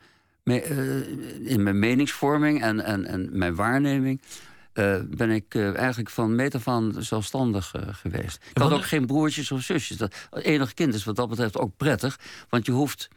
in 1.43 1.63
mijn 1.63 1.79
meningsvorming 1.79 2.61
en, 2.61 2.79
en, 2.79 3.05
en 3.05 3.29
mijn 3.31 3.55
waarneming... 3.55 4.21
eh, 4.75 4.99
ben 5.07 5.29
ik 5.29 5.55
eh, 5.55 5.75
eigenlijk 5.77 6.09
van 6.09 6.35
meet 6.35 6.55
af 6.55 6.67
aan 6.67 6.93
zelfstandig 6.99 7.73
eh, 7.73 7.81
geweest. 7.91 8.45
Ik 8.53 8.57
had 8.61 8.71
ook 8.71 8.85
geen 8.85 9.05
broertjes 9.05 9.51
of 9.51 9.61
zusjes. 9.61 9.97
Dat 9.97 10.15
enig 10.31 10.73
kind 10.73 10.93
is 10.93 11.03
wat 11.03 11.15
dat 11.15 11.29
betreft 11.29 11.57
ook 11.57 11.77
prettig. 11.77 12.19
Want 12.49 12.65
je 12.65 12.71
hoeft 12.71 13.07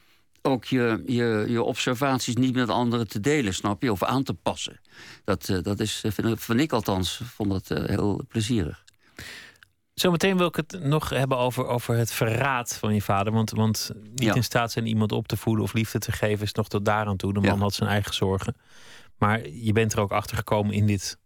ook 0.43 0.65
je, 0.65 1.03
je, 1.07 1.45
je 1.49 1.63
observaties 1.63 2.35
niet 2.37 2.55
met 2.55 2.69
anderen 2.69 3.09
te 3.09 3.21
delen, 3.21 3.55
snap 3.55 3.83
je? 3.83 3.93
Of 3.93 4.03
aan 4.03 4.23
te 4.23 4.35
passen. 4.35 4.81
Dat, 5.25 5.59
dat 5.63 5.81
is, 5.81 6.05
vind, 6.09 6.25
ik- 6.29 6.41
vind 6.41 6.61
ik 6.61 6.73
althans, 6.73 7.21
vond 7.25 7.51
dat 7.51 7.69
heel 7.89 8.25
plezierig. 8.29 8.85
Zometeen 9.95 10.37
wil 10.37 10.47
ik 10.47 10.57
het 10.57 10.79
nog 10.83 11.09
hebben 11.11 11.39
over, 11.39 11.67
over 11.67 11.97
het 11.97 12.13
verraad 12.13 12.77
van 12.77 12.95
je 12.95 13.03
vader. 13.03 13.33
Want, 13.33 13.51
want 13.51 13.91
niet 14.05 14.23
Ja. 14.23 14.35
in 14.35 14.45
staat 14.45 14.73
zijn 14.73 14.87
iemand 14.87 15.13
op 15.13 15.29
te 15.29 15.37
voeden 15.37 15.65
of 15.65 15.73
liefde 15.73 15.99
te 15.99 16.13
geven 16.13 16.45
is 16.45 16.53
nog 16.53 16.69
tot 16.69 16.85
daaraan 16.85 17.17
toe. 17.17 17.33
De 17.33 17.41
man 17.41 17.57
Ja. 17.57 17.63
had 17.63 17.75
zijn 17.75 17.89
eigen 17.91 18.15
zorgen. 18.15 18.55
Maar 19.19 19.49
je 19.49 19.73
bent 19.73 19.93
er 19.93 20.01
ook 20.01 20.13
achter 20.13 20.37
gekomen 20.37 20.75
in 20.75 20.87
dit 20.87 21.19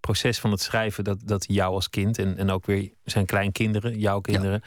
proces 0.00 0.38
van 0.38 0.50
het 0.50 0.60
schrijven 0.60 1.04
dat, 1.04 1.18
dat 1.24 1.44
jou 1.48 1.74
als 1.74 1.90
kind 1.90 2.18
en, 2.18 2.36
en 2.36 2.50
ook 2.50 2.66
weer 2.66 2.90
zijn 3.04 3.26
kleinkinderen, 3.26 3.98
jouw 3.98 4.20
kinderen, 4.20 4.62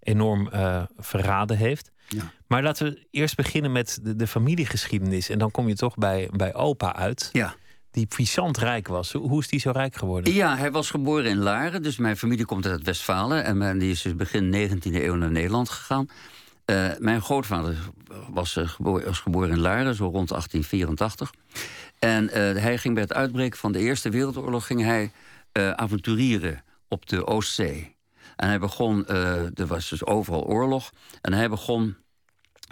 enorm 0.00 0.48
eh, 0.48 0.82
verraden 0.98 1.56
heeft. 1.56 1.90
Ja. 2.08 2.32
Maar 2.46 2.62
laten 2.62 2.86
we 2.86 3.06
eerst 3.10 3.36
beginnen 3.36 3.72
met 3.72 3.98
de, 4.02 4.16
de 4.16 4.26
familiegeschiedenis. 4.26 5.28
En 5.28 5.38
dan 5.38 5.50
kom 5.50 5.68
je 5.68 5.74
toch 5.76 5.94
bij, 5.94 6.28
bij 6.32 6.54
opa 6.54 6.94
uit, 6.96 7.28
Ja. 7.32 7.54
die 7.90 8.06
puissant 8.06 8.56
rijk 8.58 8.88
was. 8.88 9.12
Hoe, 9.12 9.40
is 9.40 9.48
die 9.48 9.60
zo 9.60 9.70
rijk 9.70 9.96
geworden? 9.96 10.32
Ja, 10.32 10.56
hij 10.56 10.70
was 10.70 10.90
geboren 10.90 11.24
in 11.30 11.38
Laren. 11.38 11.82
Dus 11.82 11.96
mijn 11.96 12.16
familie 12.16 12.44
komt 12.44 12.66
uit 12.66 12.82
Westfalen. 12.82 13.44
En 13.44 13.58
mijn- 13.58 13.78
die 13.78 13.90
is 13.90 14.02
dus 14.02 14.16
begin 14.16 14.50
19e 14.50 15.04
eeuw 15.04 15.14
naar 15.14 15.30
Nederland 15.30 15.68
gegaan. 15.68 16.08
Eh, 16.64 16.88
mijn 16.98 17.22
grootvader 17.22 17.76
was, 18.28 18.56
geboren, 18.62 19.04
was 19.06 19.18
geboren 19.18 19.50
in 19.50 19.58
Laren, 19.60 19.94
zo 19.94 20.04
rond 20.08 20.28
1884. 20.28 21.30
En 22.00 22.30
eh, 22.30 22.62
hij 22.62 22.78
ging 22.78 22.94
bij 22.94 23.02
het 23.02 23.12
uitbreken 23.12 23.58
van 23.58 23.72
de 23.72 23.78
Eerste 23.78 24.10
Wereldoorlog... 24.10 24.66
ging 24.66 24.82
hij 24.82 25.12
eh, 25.52 25.70
avonturieren 25.70 26.62
op 26.88 27.06
de 27.06 27.26
Oostzee. 27.26 27.96
En 28.36 28.48
hij 28.48 28.58
begon, 28.58 29.06
eh, 29.06 29.58
er 29.58 29.66
was 29.66 29.88
dus 29.88 30.04
overal 30.04 30.44
oorlog... 30.44 30.92
en 31.20 31.32
hij 31.32 31.48
begon 31.48 31.96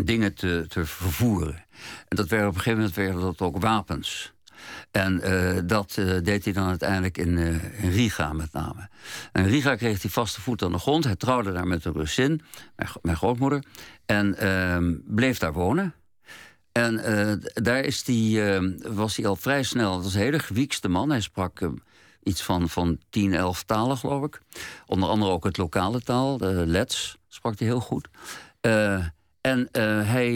dingen 0.04 0.34
te, 0.34 0.64
te 0.68 0.84
vervoeren. 0.86 1.64
En 2.08 2.16
dat 2.16 2.28
werden 2.28 2.48
op 2.48 2.54
een 2.54 2.60
gegeven 2.60 2.78
moment 2.78 2.96
werden 2.96 3.20
dat 3.20 3.40
ook 3.40 3.60
wapens... 3.60 4.36
En 4.90 5.20
dat 5.66 5.94
deed 6.22 6.44
hij 6.44 6.52
dan 6.52 6.68
uiteindelijk 6.68 7.18
in, 7.18 7.38
in 7.72 7.90
Riga 7.90 8.32
met 8.32 8.52
name. 8.52 8.88
En 9.32 9.46
Riga 9.46 9.76
kreeg 9.76 10.02
hij 10.02 10.10
vaste 10.10 10.40
voet 10.40 10.62
aan 10.62 10.72
de 10.72 10.78
grond. 10.78 11.04
Hij 11.04 11.16
trouwde 11.16 11.52
daar 11.52 11.66
met 11.66 11.84
een 11.84 11.92
Russin, 11.92 12.42
mijn, 12.76 12.90
mijn 13.02 13.16
grootmoeder. 13.16 13.64
En 14.06 14.38
ehm, 14.38 14.94
bleef 15.04 15.38
daar 15.38 15.52
wonen. 15.52 15.94
En 16.78 16.98
eh, 16.98 17.32
daar 17.54 17.80
is 17.84 18.04
die, 18.04 18.42
ehm, 18.44 18.72
was 18.94 19.16
hij 19.16 19.26
al 19.26 19.36
vrij 19.36 19.62
snel. 19.62 19.94
Dat 19.94 20.02
was 20.04 20.14
een 20.14 20.20
hele 20.20 20.38
gewiekste 20.38 20.88
man. 20.88 21.10
Hij 21.10 21.20
sprak 21.20 21.60
ehm, 21.60 21.74
iets 22.22 22.42
van, 22.42 22.68
van 22.68 22.98
10, 23.10 23.34
11 23.34 23.62
talen, 23.62 23.96
geloof 23.96 24.24
ik. 24.24 24.40
Onder 24.86 25.08
andere 25.08 25.30
ook 25.30 25.44
het 25.44 25.56
lokale 25.56 26.00
taal, 26.00 26.38
de 26.38 26.62
Lets, 26.66 27.16
sprak 27.28 27.58
hij 27.58 27.68
heel 27.68 27.80
goed. 27.80 28.08
Eh, 28.60 29.04
en 29.40 29.68
eh, 29.72 29.82
hij 30.10 30.30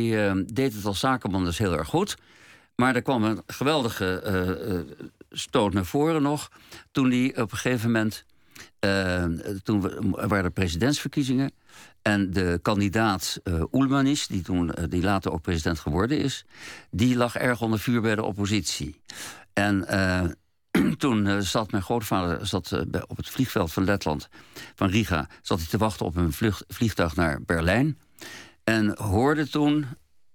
deed 0.53 0.75
het 0.75 0.85
als 0.85 0.99
zakenman 1.01 1.45
dus 1.45 1.59
heel 1.59 1.79
erg 1.79 1.89
goed. 1.89 2.17
Maar 2.77 2.95
er 2.95 3.03
kwam 3.03 3.25
een 3.25 3.43
geweldige 3.47 4.21
eh, 4.21 4.71
eh, 4.75 4.81
stoot 5.31 5.73
naar 5.73 5.85
voren 5.85 6.23
nog. 6.23 6.49
Toen 6.93 7.11
hij 7.11 7.29
op 7.43 7.53
een 7.53 7.59
gegeven 7.59 7.91
moment. 7.93 8.25
eh, 8.79 9.25
toen 9.63 9.85
er 10.19 10.29
waren 10.29 10.45
de 10.45 10.51
presidentsverkiezingen. 10.51 11.53
En 12.02 12.30
de 12.30 12.59
kandidaat 12.62 13.40
Oelmanis, 13.73 14.26
die, 14.26 14.42
toen, 14.42 14.75
eh, 14.75 14.85
die 14.88 15.02
later 15.02 15.32
ook 15.32 15.42
president 15.42 15.78
geworden 15.78 16.18
is. 16.18 16.44
die 16.90 17.16
lag 17.16 17.37
erg 17.37 17.61
onder 17.61 17.78
vuur 17.78 18.00
bij 18.00 18.14
de 18.14 18.25
oppositie. 18.25 19.00
En. 19.52 19.87
eh, 19.87 20.25
toen 20.99 21.42
zat 21.42 21.71
mijn 21.71 21.82
grootvader 21.82 22.47
zat, 22.47 22.73
op 23.06 23.16
het 23.16 23.28
vliegveld 23.28 23.73
van 23.73 23.85
Letland, 23.85 24.28
van 24.75 24.88
Riga, 24.88 25.28
zat 25.42 25.59
hij 25.59 25.66
te 25.68 25.78
wachten 25.78 26.06
op 26.06 26.16
een 26.16 26.32
vlucht, 26.32 26.64
vliegtuig 26.68 27.16
naar 27.16 27.42
Berlijn. 27.42 27.99
En 28.64 28.99
hoorde 28.99 29.49
toen 29.49 29.87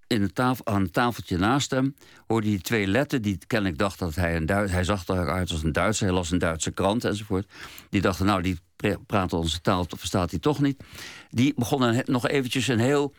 in 0.08 0.22
een 0.22 0.58
aan 0.64 0.82
een 0.82 0.92
tafeltje 0.92 1.38
naast 1.38 1.72
hem, 1.72 1.96
hoorde 2.28 2.50
hij 2.50 2.60
twee 2.60 2.88
letten 2.88 3.22
die 3.22 3.38
kennelijk 3.48 3.78
dachten 3.78 4.06
dat 4.06 4.16
hij 4.16 4.36
een 4.36 4.46
Duits, 4.46 4.72
hij 4.72 4.84
zag 4.84 5.08
eruit 5.08 5.52
als 5.52 5.64
een 5.64 5.72
Duitser, 5.72 6.06
hij 6.06 6.16
las 6.16 6.32
een 6.32 6.38
Duitse 6.38 6.72
krant 6.72 7.04
enzovoort. 7.04 7.52
Die 7.90 8.02
dachten, 8.02 8.26
nou, 8.26 8.42
die 8.42 8.60
praten 9.06 9.38
onze 9.38 9.62
taal, 9.62 9.86
verstaat 9.88 10.30
hij 10.30 10.40
toch 10.40 10.60
niet. 10.60 10.84
Die 11.30 11.54
begonnen 11.56 12.04
nog 12.06 12.28
eventjes 12.28 12.68
een 12.68 12.80
heel 12.80 13.14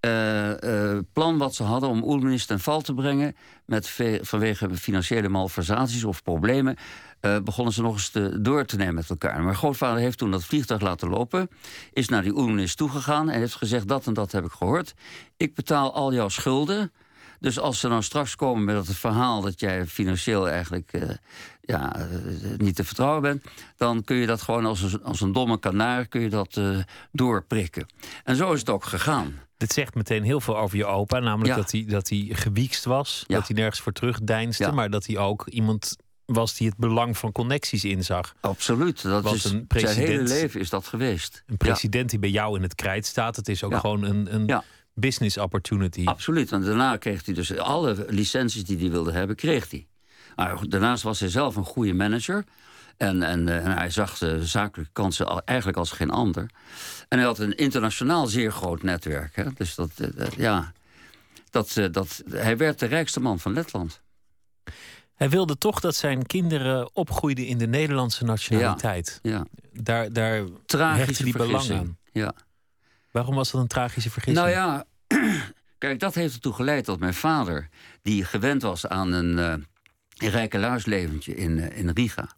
eh, 0.00 0.94
eh, 0.94 0.98
plan 1.12 1.38
wat 1.38 1.54
ze 1.54 1.62
hadden 1.62 1.88
om 1.88 2.04
Oelmenis 2.04 2.46
ten 2.46 2.60
val 2.60 2.80
te 2.80 2.94
brengen. 2.94 3.36
Met 3.64 3.98
vanwege 4.20 4.76
financiële 4.76 5.28
malversaties 5.28 6.04
of 6.04 6.22
problemen. 6.22 6.76
eh, 7.20 7.38
begonnen 7.38 7.74
ze 7.74 7.82
nog 7.82 7.92
eens 7.92 8.08
te, 8.08 8.40
door 8.40 8.64
te 8.64 8.76
nemen 8.76 8.94
met 8.94 9.10
elkaar. 9.10 9.42
Mijn 9.42 9.56
grootvader 9.56 10.00
heeft 10.00 10.18
toen 10.18 10.30
dat 10.30 10.44
vliegtuig 10.44 10.80
laten 10.80 11.08
lopen. 11.08 11.48
Is 11.92 12.08
naar 12.08 12.22
die 12.22 12.36
Oelmenis 12.36 12.74
toegegaan 12.74 13.30
en 13.30 13.38
heeft 13.38 13.54
gezegd: 13.54 13.88
Dat 13.88 14.06
en 14.06 14.14
dat 14.14 14.32
heb 14.32 14.44
ik 14.44 14.52
gehoord. 14.52 14.94
Ik 15.36 15.54
betaal 15.54 15.94
al 15.94 16.12
jouw 16.12 16.28
schulden. 16.28 16.92
Dus 17.40 17.58
als 17.58 17.80
ze 17.80 17.88
dan 17.88 18.02
straks 18.02 18.36
komen 18.36 18.64
met 18.64 18.86
het 18.86 18.96
verhaal 18.96 19.40
dat 19.40 19.60
jij 19.60 19.86
financieel 19.86 20.48
eigenlijk 20.48 20.92
uh, 20.92 21.02
ja, 21.60 21.96
eh, 21.96 22.06
niet 22.56 22.76
te 22.76 22.84
vertrouwen 22.84 23.22
bent, 23.22 23.44
dan 23.76 24.04
kun 24.04 24.16
je 24.16 24.26
dat 24.26 24.42
gewoon 24.42 24.66
als 24.66 24.82
een, 24.82 25.02
als 25.02 25.20
een 25.20 25.32
domme 25.32 25.58
kanaar 25.58 26.06
kun 26.06 26.20
je 26.20 26.28
dat 26.28 26.56
uh, 26.56 26.78
doorprikken. 27.12 27.86
En 28.24 28.36
zo 28.36 28.52
is 28.52 28.60
het 28.60 28.70
ook 28.70 28.84
gegaan. 28.84 29.38
Dit 29.56 29.72
zegt 29.72 29.94
meteen 29.94 30.22
heel 30.22 30.40
veel 30.40 30.58
over 30.58 30.76
je 30.76 30.86
opa, 30.86 31.18
namelijk 31.18 31.56
dat 31.56 31.70
hij 31.70 31.84
dat 31.88 32.08
hij 32.08 32.28
gewiekst 32.30 32.84
was, 32.84 33.24
dat 33.26 33.46
hij 33.46 33.56
nergens 33.56 33.80
voor 33.80 33.92
terugdeinsde, 33.92 34.72
maar 34.72 34.90
dat 34.90 35.06
hij 35.06 35.18
ook 35.18 35.46
iemand 35.48 35.96
was 36.26 36.54
die 36.56 36.68
het 36.68 36.76
belang 36.76 37.18
van 37.18 37.32
connecties 37.32 37.84
inzag. 37.84 38.34
Absoluut. 38.40 39.02
Dat 39.02 39.22
was 39.22 39.34
is, 39.34 39.44
een 39.44 39.66
president, 39.66 39.96
zijn 39.96 40.08
hele 40.08 40.28
leven 40.28 40.60
is 40.60 40.70
dat 40.70 40.86
geweest. 40.86 41.42
Een 41.46 41.56
president 41.56 42.10
die 42.10 42.18
bij 42.18 42.30
jou 42.30 42.56
in 42.56 42.62
het 42.62 42.74
krijt 42.74 43.06
staat. 43.06 43.36
Het 43.36 43.48
is 43.48 43.64
ook 43.64 43.76
gewoon 43.76 44.02
een, 44.02 44.34
een 44.34 44.62
business 44.98 45.38
opportunity. 45.38 46.04
Absoluut. 46.04 46.52
En 46.52 46.62
daarna 46.62 46.96
kreeg 46.96 47.24
hij 47.24 47.34
dus 47.34 47.58
alle 47.58 48.06
licenties 48.08 48.64
die 48.64 48.78
hij 48.78 48.90
wilde 48.90 49.12
hebben, 49.12 49.36
kreeg 49.36 49.70
hij. 49.70 49.86
Maar 50.36 50.68
daarnaast 50.68 51.02
was 51.02 51.20
hij 51.20 51.28
zelf 51.28 51.56
een 51.56 51.64
goede 51.64 51.94
manager. 51.94 52.44
En, 52.96 53.22
en, 53.22 53.48
eh, 53.48 53.64
en 53.64 53.76
hij 53.76 53.90
zag 53.90 54.18
de 54.18 54.46
zakelijke 54.46 54.92
kansen 54.92 55.42
eigenlijk 55.44 55.78
als 55.78 55.90
geen 55.90 56.10
ander. 56.10 56.50
En 57.08 57.18
hij 57.18 57.26
had 57.26 57.38
een 57.38 57.56
internationaal 57.56 58.26
zeer 58.26 58.52
groot 58.52 58.82
netwerk. 58.82 59.36
Hè? 59.36 59.52
Dus 59.52 59.74
dat, 59.74 59.90
eh, 59.96 60.26
ja, 60.36 60.72
dat, 61.50 61.76
eh, 61.76 61.84
dat, 61.92 62.22
hij 62.30 62.56
werd 62.56 62.78
de 62.78 62.86
rijkste 62.86 63.20
man 63.20 63.38
van 63.38 63.52
Letland. 63.52 64.02
Hij 65.14 65.30
wilde 65.30 65.58
toch 65.58 65.80
dat 65.80 65.94
zijn 65.94 66.26
kinderen 66.26 66.94
opgroeiden 66.94 67.46
in 67.46 67.58
de 67.58 67.66
Nederlandse 67.66 68.24
nationaliteit. 68.24 69.18
Ja, 69.22 69.30
ja. 69.30 69.46
Daar, 69.72 70.12
daar 70.12 70.44
tragische 70.66 71.24
die 71.24 71.36
belang 71.36 71.70
aan. 71.70 71.98
Ja. 72.12 72.34
Waarom 73.16 73.34
was 73.34 73.50
dat 73.50 73.60
een 73.60 73.66
tragische 73.66 74.10
vergissing? 74.10 74.46
Nou 74.46 74.56
ja, 74.56 74.84
kijk, 75.78 76.00
dat 76.00 76.14
heeft 76.14 76.34
ertoe 76.34 76.52
geleid 76.52 76.84
dat 76.84 76.98
mijn 76.98 77.14
vader, 77.14 77.68
die 78.02 78.24
gewend 78.24 78.62
was 78.62 78.86
aan 78.86 79.12
een, 79.12 79.62
uh, 80.18 80.30
rijke 80.30 80.58
luisleventje 80.58 81.34
in, 81.34 81.58
uh, 81.58 81.78
in 81.78 81.90
Riga, 81.90 82.28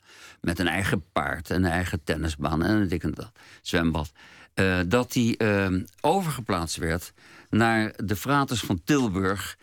met 0.40 0.58
een 0.58 0.68
eigen 0.68 1.04
paard 1.12 1.50
en 1.50 1.64
een 1.64 1.70
eigen 1.70 2.04
tennisbaan 2.04 2.64
en 2.64 2.70
een 2.70 2.88
dik 2.88 3.02
en 3.02 3.10
dat 3.10 3.32
zwembad, 3.62 4.12
uh, 4.54 4.78
dat 4.86 5.14
hij 5.14 5.38
overgeplaatst 6.00 6.76
werd 6.76 7.12
naar 7.50 7.92
de 7.96 8.16
fraters 8.16 8.60
van 8.60 8.80
Tilburg 8.84 9.56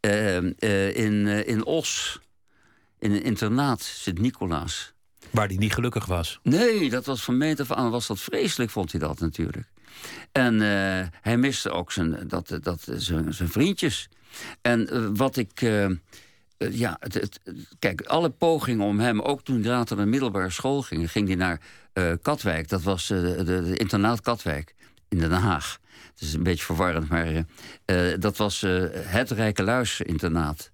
in, 0.00 1.26
in 1.46 1.64
Os 1.64 2.20
in 2.98 3.12
een 3.12 3.22
internaat, 3.22 3.82
Sint-Nicolaas. 3.82 4.92
Waar 5.30 5.46
hij 5.46 5.56
niet 5.56 5.74
gelukkig 5.74 6.06
was. 6.06 6.40
Nee, 6.42 6.90
dat 6.90 7.06
was 7.06 7.22
van 7.22 7.36
meet 7.36 7.60
af 7.60 7.72
aan 7.72 7.90
was 7.90 8.06
dat 8.06 8.20
vreselijk, 8.20 8.70
vond 8.70 8.90
hij 8.90 9.00
dat 9.00 9.20
natuurlijk. 9.20 9.72
En 10.32 10.54
uh, 10.54 11.06
hij 11.20 11.36
miste 11.36 11.70
ook 11.70 11.92
zijn, 11.92 12.28
dat, 12.28 12.58
dat, 12.62 12.86
zijn, 12.96 13.34
zijn 13.34 13.48
vriendjes. 13.48 14.08
En 14.62 14.88
uh, 14.92 15.08
wat 15.12 15.36
ik. 15.36 15.60
Uh, 15.60 15.90
ja, 16.56 16.96
het, 17.00 17.14
het, 17.14 17.40
kijk, 17.78 18.00
alle 18.00 18.30
pogingen 18.30 18.86
om 18.86 19.00
hem, 19.00 19.20
ook 19.20 19.42
toen 19.42 19.60
hij 19.60 19.70
later 19.70 19.96
naar 19.96 20.04
de 20.04 20.10
middelbare 20.10 20.50
school 20.50 20.82
ging, 20.82 21.10
ging 21.10 21.26
hij 21.26 21.36
naar 21.36 21.60
Katwijk. 22.22 22.68
Dat 22.68 22.82
was 22.82 23.06
de, 23.06 23.72
internaat 23.76 24.20
Katwijk 24.20 24.74
in 25.08 25.18
Den 25.18 25.30
Haag. 25.30 25.78
Het 26.10 26.20
is 26.20 26.34
een 26.34 26.42
beetje 26.42 26.64
verwarrend, 26.64 27.08
maar 27.08 27.44
dat 28.18 28.36
was 28.36 28.60
het 28.94 29.30
Rijke 29.30 29.62
Luis 29.62 30.00
internaat. 30.00 30.70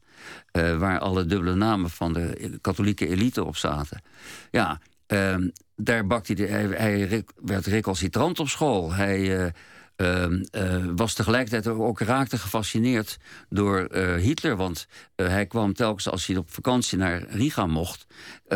Waar 0.52 0.98
alle 0.98 1.26
dubbele 1.26 1.54
namen 1.54 1.90
van 1.90 2.12
de 2.12 2.58
katholieke 2.60 3.08
elite 3.08 3.44
op 3.44 3.56
zaten. 3.56 4.02
Ja, 4.50 4.80
uh, 5.12 5.36
daar 5.76 6.06
bakte 6.06 6.32
hij, 6.32 6.46
hij, 6.46 6.98
hij 6.98 7.24
werd 7.34 7.66
recalcitrant 7.66 8.40
op 8.40 8.48
school. 8.48 8.92
Hij 8.92 9.52
uh, 9.96 10.84
was 10.96 11.14
tegelijkertijd 11.14 11.66
ook 11.66 12.00
raakte 12.00 12.38
gefascineerd 12.38 13.18
door 13.48 13.94
Hitler. 14.16 14.56
Want 14.56 14.86
hij 15.16 15.46
kwam 15.46 15.74
telkens 15.74 16.08
als 16.08 16.26
hij 16.26 16.36
op 16.36 16.50
vakantie 16.50 16.98
naar 16.98 17.22
Riga 17.28 17.66
mocht, 17.66 18.06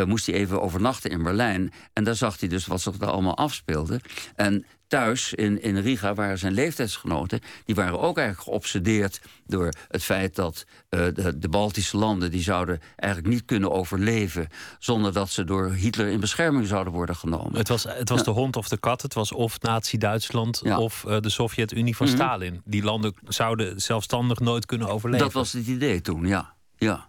moest 0.04 0.26
hij 0.26 0.34
even 0.34 0.62
overnachten 0.62 1.10
in 1.10 1.22
Berlijn. 1.22 1.72
En 1.92 2.04
daar 2.04 2.14
zag 2.14 2.40
hij 2.40 2.48
dus 2.48 2.66
wat 2.66 2.80
zich 2.80 2.96
daar 2.96 3.10
allemaal 3.10 3.36
afspeelde. 3.36 4.00
En 4.34 4.64
thuis 4.86 5.34
in, 5.34 5.62
in 5.62 5.78
Riga 5.78 6.14
waren 6.14 6.38
zijn 6.38 6.52
leeftijdsgenoten... 6.52 7.40
die 7.64 7.74
waren 7.74 8.00
ook 8.00 8.18
eigenlijk 8.18 8.48
geobsedeerd 8.48 9.20
door 9.46 9.72
het 9.88 10.04
feit 10.04 10.34
dat 10.34 10.64
uh, 10.90 11.00
de, 11.14 11.38
de, 11.38 11.48
Baltische 11.48 11.96
landen... 11.96 12.30
die 12.30 12.42
zouden 12.42 12.80
eigenlijk 12.96 13.34
niet 13.34 13.44
kunnen 13.44 13.70
overleven... 13.70 14.48
zonder 14.78 15.12
dat 15.12 15.30
ze 15.30 15.44
door 15.44 15.72
Hitler 15.72 16.06
in 16.06 16.20
bescherming 16.20 16.66
zouden 16.66 16.92
worden 16.92 17.16
genomen. 17.16 17.56
Het 17.56 17.68
was, 17.68 17.84
het 17.88 18.08
was 18.08 18.24
de 18.24 18.30
hond 18.30 18.56
of 18.56 18.68
de 18.68 18.78
kat. 18.78 19.02
Het 19.02 19.14
was 19.14 19.32
of 19.32 19.60
Nazi-Duitsland 19.60 20.62
of 20.62 21.04
uh, 21.06 21.20
de 21.20 21.30
Sovjet-Unie 21.30 21.96
van 21.96 22.06
mm 22.06 22.12
Stalin. 22.12 22.62
Die 22.64 22.82
landen 22.82 23.14
zouden 23.24 23.80
zelfstandig 23.80 24.38
nooit 24.38 24.66
kunnen 24.66 24.88
overleven. 24.88 25.24
Dat 25.24 25.34
was 25.34 25.52
het 25.52 25.66
idee 25.66 26.00
toen, 26.00 26.26
ja. 26.26 26.54
ja. 26.76 27.08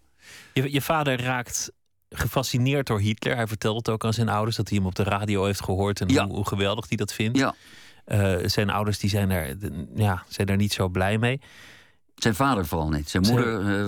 Je, 0.53 0.71
je 0.71 0.81
vader 0.81 1.21
raakt 1.21 1.71
gefascineerd 2.15 2.87
door 2.87 2.99
Hitler. 2.99 3.35
Hij 3.35 3.47
vertelde 3.47 3.77
het 3.77 3.89
ook 3.89 4.05
aan 4.05 4.13
zijn 4.13 4.29
ouders 4.29 4.55
dat 4.55 4.69
hij 4.69 4.77
hem 4.77 4.87
op 4.87 4.95
de 4.95 5.03
radio 5.03 5.45
heeft 5.45 5.63
gehoord 5.63 6.01
en 6.01 6.11
hoe, 6.11 6.35
hoe, 6.35 6.47
geweldig 6.47 6.87
hij 6.87 6.97
dat 6.97 7.13
vindt. 7.13 7.37
Ja. 7.37 7.55
Uh, 8.07 8.47
zijn 8.47 8.69
ouders 8.69 8.99
die 8.99 9.09
zijn, 9.09 9.29
daar, 9.29 9.53
ja, 9.95 10.23
zijn 10.27 10.47
daar 10.47 10.57
niet 10.57 10.73
zo 10.73 10.87
blij 10.87 11.17
mee. 11.17 11.39
Zijn 12.15 12.35
vader 12.35 12.65
vooral 12.65 12.89
niet. 12.89 13.09
Zijn 13.09 13.23
moeder 13.23 13.61
uh, 13.79 13.87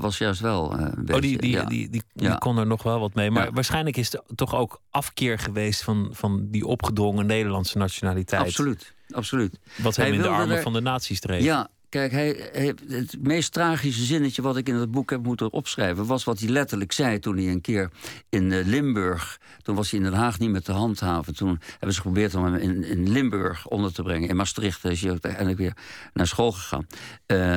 was 0.00 0.18
juist 0.18 0.40
wel. 0.40 0.80
Uh, 0.80 0.86
beetje, 0.96 1.14
oh, 1.14 1.20
die, 1.20 1.38
die, 1.38 1.66
die, 1.66 1.90
die, 1.90 2.02
die, 2.14 2.38
kon 2.38 2.58
er 2.58 2.66
nog 2.66 2.82
wel 2.82 3.00
wat 3.00 3.14
mee. 3.14 3.30
Maar 3.30 3.52
waarschijnlijk 3.52 3.96
is 3.96 4.12
het 4.12 4.22
toch 4.34 4.54
ook 4.54 4.80
afkeer 4.90 5.38
geweest 5.38 5.82
van, 5.82 6.08
van 6.12 6.46
die 6.50 6.66
opgedrongen 6.66 7.26
Nederlandse 7.26 7.78
nationaliteit. 7.78 8.42
Absoluut, 8.42 8.94
absoluut. 9.10 9.58
Wat 9.76 9.96
hem 9.96 10.12
in 10.12 10.22
de 10.22 10.28
armen 10.28 10.62
van 10.62 10.72
de 10.72 10.80
nazi's 10.80 11.20
dreef. 11.20 11.42
Ja, 11.42 11.68
Kijk, 11.88 12.12
hij, 12.12 12.48
het 12.88 13.16
meest 13.22 13.52
tragische 13.52 14.04
zinnetje 14.04 14.42
wat 14.42 14.56
ik 14.56 14.68
in 14.68 14.74
het 14.74 14.90
boek 14.90 15.10
heb 15.10 15.22
moeten 15.22 15.52
opschrijven... 15.52 16.06
was 16.06 16.24
wat 16.24 16.38
hij 16.38 16.48
letterlijk 16.48 16.92
zei 16.92 17.18
toen 17.18 17.36
hij 17.36 17.48
een 17.48 17.60
keer 17.60 17.90
in 18.28 18.50
uh, 18.50 18.66
Limburg... 18.66 19.40
toen 19.62 19.74
was 19.74 19.90
hij 19.90 20.00
in 20.00 20.04
Den 20.04 20.14
Haag 20.14 20.38
niet 20.38 20.50
meer 20.50 20.62
te 20.62 20.72
handhaven. 20.72 21.34
Toen 21.34 21.60
hebben 21.70 21.92
ze 21.92 22.00
geprobeerd 22.00 22.34
om 22.34 22.44
hem 22.44 22.54
in, 22.54 22.84
in 22.84 23.10
Limburg 23.10 23.66
onder 23.66 23.92
te 23.92 24.02
brengen. 24.02 24.28
In 24.28 24.36
Maastricht 24.36 24.84
is 24.84 25.00
hij 25.00 25.10
uiteindelijk 25.10 25.58
weer 25.58 25.76
naar 26.12 26.26
school 26.26 26.52
gegaan. 26.52 26.86
Uh, 27.26 27.56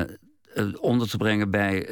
onder 0.80 1.08
te 1.08 1.16
brengen 1.16 1.50
bij... 1.50 1.88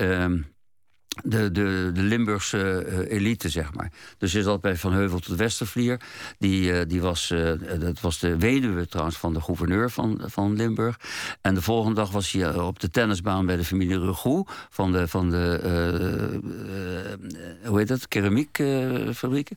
De, 1.25 1.51
de, 1.51 1.91
de 1.95 2.03
Limburgse 2.03 2.87
uh, 2.89 3.13
elite, 3.13 3.49
zeg 3.49 3.75
maar. 3.75 3.93
Dus 4.19 4.33
je 4.33 4.43
zat 4.43 4.61
bij 4.61 4.77
Van 4.77 4.93
Heuvel 4.93 5.19
tot 5.19 5.37
Westervlier. 5.37 6.01
Die, 6.39 6.73
uh, 6.73 6.81
die 6.87 7.01
was, 7.01 7.31
uh, 7.31 7.53
dat 7.81 8.01
was 8.01 8.19
de 8.19 8.37
weduwe 8.37 8.87
trouwens 8.87 9.17
van 9.17 9.33
de 9.35 9.41
gouverneur 9.41 9.91
van, 9.91 10.21
van 10.25 10.57
Limburg. 10.57 11.01
En 11.41 11.55
de 11.55 11.63
volgende 11.63 11.95
dag 11.95 12.11
was 12.11 12.33
hij 12.33 12.55
op 12.55 12.81
de 12.81 12.91
tennisbaan 12.91 13.47
bij 13.47 13.57
de 13.57 13.65
familie 13.65 14.01
Regoe... 14.01 14.47
van 14.71 14.93
de, 14.93 15.09
van 15.09 15.31
de 15.31 15.59
hoe 17.65 17.79
heet 17.79 17.89
dat, 17.89 18.09
keramiekfabrieken. 18.09 19.57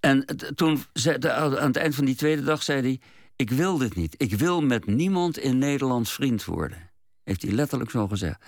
en 0.00 0.24
toen, 0.54 0.84
aan 1.20 1.52
het 1.52 1.76
eind 1.76 1.94
van 1.94 2.04
die 2.04 2.16
tweede 2.16 2.42
dag 2.42 2.62
zei 2.62 2.80
hij... 2.80 3.00
ik 3.36 3.50
wil 3.50 3.78
dit 3.78 3.96
niet. 3.96 4.14
Ik 4.18 4.34
wil 4.34 4.62
met 4.62 4.86
niemand 4.86 5.38
in 5.38 5.58
Nederland 5.58 6.08
vriend 6.08 6.44
worden. 6.44 6.91
Heeft 7.24 7.42
hij 7.42 7.52
letterlijk 7.52 7.90
zo 7.90 8.08
gezegd. 8.08 8.44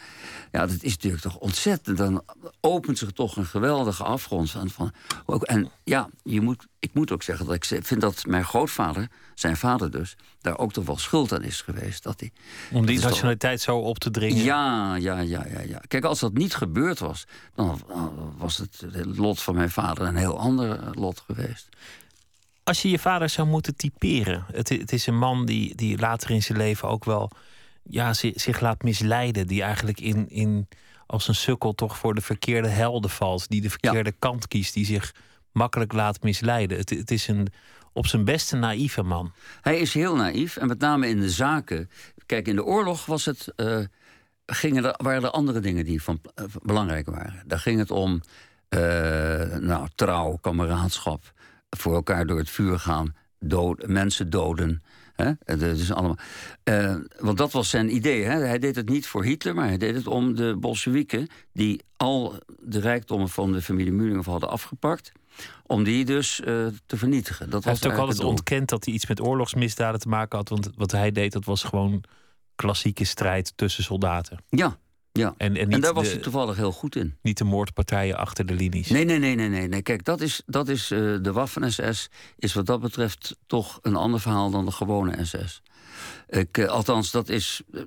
Ja, 0.52 0.66
dat 0.66 0.82
is 0.82 0.92
natuurlijk 0.92 1.22
toch 1.22 1.36
ontzettend. 1.36 1.96
Dan 1.96 2.22
opent 2.60 2.98
zich 2.98 3.10
toch 3.10 3.36
een 3.36 3.46
geweldige 3.46 4.04
afgrond. 4.04 4.50
Van, 4.50 4.70
van, 4.70 4.92
ook, 5.26 5.42
en 5.42 5.70
ja, 5.84 6.08
je 6.22 6.40
moet, 6.40 6.66
ik 6.78 6.90
moet 6.94 7.12
ook 7.12 7.22
zeggen 7.22 7.46
dat 7.46 7.54
ik 7.54 7.64
vind 7.64 8.00
dat 8.00 8.26
mijn 8.26 8.44
grootvader, 8.44 9.08
zijn 9.34 9.56
vader 9.56 9.90
dus, 9.90 10.16
daar 10.40 10.58
ook 10.58 10.72
toch 10.72 10.86
wel 10.86 10.98
schuld 10.98 11.32
aan 11.32 11.42
is 11.42 11.60
geweest. 11.60 12.02
Dat 12.02 12.20
hij, 12.20 12.32
Om 12.72 12.86
die 12.86 13.00
nationaliteit 13.00 13.60
zo 13.60 13.78
op 13.78 13.98
te 13.98 14.10
dringen? 14.10 14.44
Ja, 14.44 14.94
ja, 14.94 15.18
ja, 15.18 15.46
ja, 15.46 15.60
ja. 15.60 15.80
Kijk, 15.88 16.04
als 16.04 16.20
dat 16.20 16.32
niet 16.32 16.54
gebeurd 16.54 16.98
was, 16.98 17.24
dan 17.54 17.80
was 18.36 18.56
het, 18.56 18.84
het 18.92 19.16
lot 19.16 19.42
van 19.42 19.54
mijn 19.54 19.70
vader 19.70 20.06
een 20.06 20.16
heel 20.16 20.38
ander 20.38 20.98
lot 20.98 21.22
geweest. 21.26 21.68
Als 22.64 22.82
je 22.82 22.90
je 22.90 22.98
vader 22.98 23.28
zou 23.28 23.48
moeten 23.48 23.76
typeren, 23.76 24.44
het, 24.52 24.68
het 24.68 24.92
is 24.92 25.06
een 25.06 25.18
man 25.18 25.46
die, 25.46 25.74
die 25.74 25.98
later 25.98 26.30
in 26.30 26.42
zijn 26.42 26.58
leven 26.58 26.88
ook 26.88 27.04
wel 27.04 27.30
ja, 27.84 28.12
zich 28.14 28.60
laat 28.60 28.82
misleiden. 28.82 29.46
Die 29.46 29.62
eigenlijk 29.62 30.00
in, 30.00 30.28
in, 30.28 30.68
als 31.06 31.28
een 31.28 31.34
sukkel 31.34 31.72
toch 31.72 31.96
voor 31.96 32.14
de 32.14 32.20
verkeerde 32.20 32.68
helden 32.68 33.10
valt. 33.10 33.48
Die 33.48 33.60
de 33.60 33.70
verkeerde 33.70 34.12
kant 34.18 34.48
kiest. 34.48 34.74
Die 34.74 34.84
zich 34.84 35.14
makkelijk 35.52 35.92
laat 35.92 36.22
misleiden. 36.22 36.78
Het, 36.78 36.90
het 36.90 37.10
is 37.10 37.28
een 37.28 37.48
op 37.92 38.06
zijn 38.06 38.24
beste 38.24 38.56
naïeve 38.56 39.02
man. 39.02 39.32
Hij 39.60 39.78
is 39.78 39.94
heel 39.94 40.16
naïef. 40.16 40.56
En 40.56 40.66
met 40.66 40.78
name 40.78 41.08
in 41.08 41.20
de 41.20 41.30
zaken. 41.30 41.90
Kijk, 42.26 42.48
in 42.48 42.56
de 42.56 42.64
oorlog 42.64 43.06
was 43.06 43.24
het. 43.24 43.52
Uh, 43.56 43.78
gingen 44.46 44.84
er, 44.84 44.94
waren 44.96 45.22
er 45.22 45.30
andere 45.30 45.60
dingen 45.60 45.84
die 45.84 46.02
van, 46.02 46.20
uh, 46.40 46.44
belangrijk 46.62 47.06
waren. 47.06 47.42
Daar 47.46 47.58
ging 47.58 47.78
het 47.78 47.90
om 47.90 48.20
uh, 48.68 48.80
nou, 49.58 49.88
trouw, 49.94 50.36
kameraadschap. 50.36 51.32
Voor 51.70 51.94
elkaar 51.94 52.26
door 52.26 52.38
het 52.38 52.50
vuur 52.50 52.78
gaan. 52.78 53.14
Dood, 53.38 53.86
mensen 53.86 54.30
doden. 54.30 54.82
Hè? 55.14 55.56
Dus 55.56 55.92
allemaal, 55.92 56.18
uh, 56.64 56.96
want 57.18 57.38
dat 57.38 57.52
was 57.52 57.70
zijn 57.70 57.94
idee. 57.94 58.22
Hè? 58.22 58.38
Hij 58.38 58.58
deed 58.58 58.76
het 58.76 58.88
niet 58.88 59.06
voor 59.06 59.24
Hitler, 59.24 59.54
maar 59.54 59.66
hij 59.66 59.78
deed 59.78 59.94
het 59.94 60.06
om 60.06 60.34
de 60.34 60.56
Bolsjewieken... 60.58 61.28
die 61.52 61.80
al 61.96 62.38
de 62.58 62.80
rijkdommen 62.80 63.28
van 63.28 63.52
de 63.52 63.62
familie 63.62 63.92
Mullinghoff 63.92 64.28
hadden 64.28 64.48
afgepakt... 64.48 65.12
om 65.66 65.84
die 65.84 66.04
dus 66.04 66.40
uh, 66.40 66.66
te 66.86 66.96
vernietigen. 66.96 67.50
Dat 67.50 67.64
hij 67.64 67.72
was 67.72 67.82
heeft 67.82 67.94
ook 67.94 68.00
altijd 68.00 68.24
ontkend 68.24 68.68
dat 68.68 68.84
hij 68.84 68.94
iets 68.94 69.06
met 69.06 69.20
oorlogsmisdaden 69.20 70.00
te 70.00 70.08
maken 70.08 70.38
had... 70.38 70.48
want 70.48 70.70
wat 70.76 70.92
hij 70.92 71.12
deed, 71.12 71.32
dat 71.32 71.44
was 71.44 71.62
gewoon 71.62 72.04
klassieke 72.54 73.04
strijd 73.04 73.52
tussen 73.56 73.84
soldaten. 73.84 74.38
Ja, 74.48 74.78
Ja, 75.18 75.34
En, 75.36 75.56
en, 75.56 75.80
daar 75.80 75.94
was 75.94 76.04
de, 76.06 76.10
hij 76.12 76.20
toevallig 76.20 76.56
heel 76.56 76.72
goed 76.72 76.96
in. 76.96 77.14
niet 77.22 77.38
de 77.38 77.44
moordpartijen 77.44 78.16
achter 78.16 78.46
de 78.46 78.54
linies. 78.54 78.88
Nee, 78.88 79.04
nee, 79.04 79.18
nee, 79.18 79.34
nee, 79.34 79.48
nee. 79.48 79.68
nee. 79.68 79.82
Kijk, 79.82 80.04
dat 80.04 80.20
is, 80.20 80.42
dat 80.46 80.68
is 80.68 80.90
eh, 80.90 80.98
de 81.22 81.32
Waffen-SS 81.32 82.08
is 82.38 82.52
wat 82.54 82.66
dat 82.66 82.80
betreft 82.80 83.36
toch 83.46 83.78
een 83.82 83.96
ander 83.96 84.20
verhaal 84.20 84.50
dan 84.50 84.64
de 84.64 84.70
gewone 84.70 85.24
SS. 85.24 85.62
Ik, 86.28 86.58
eh, 86.58 86.66
althans, 86.66 87.10
dat 87.10 87.28
is. 87.28 87.62
eh, 87.72 87.80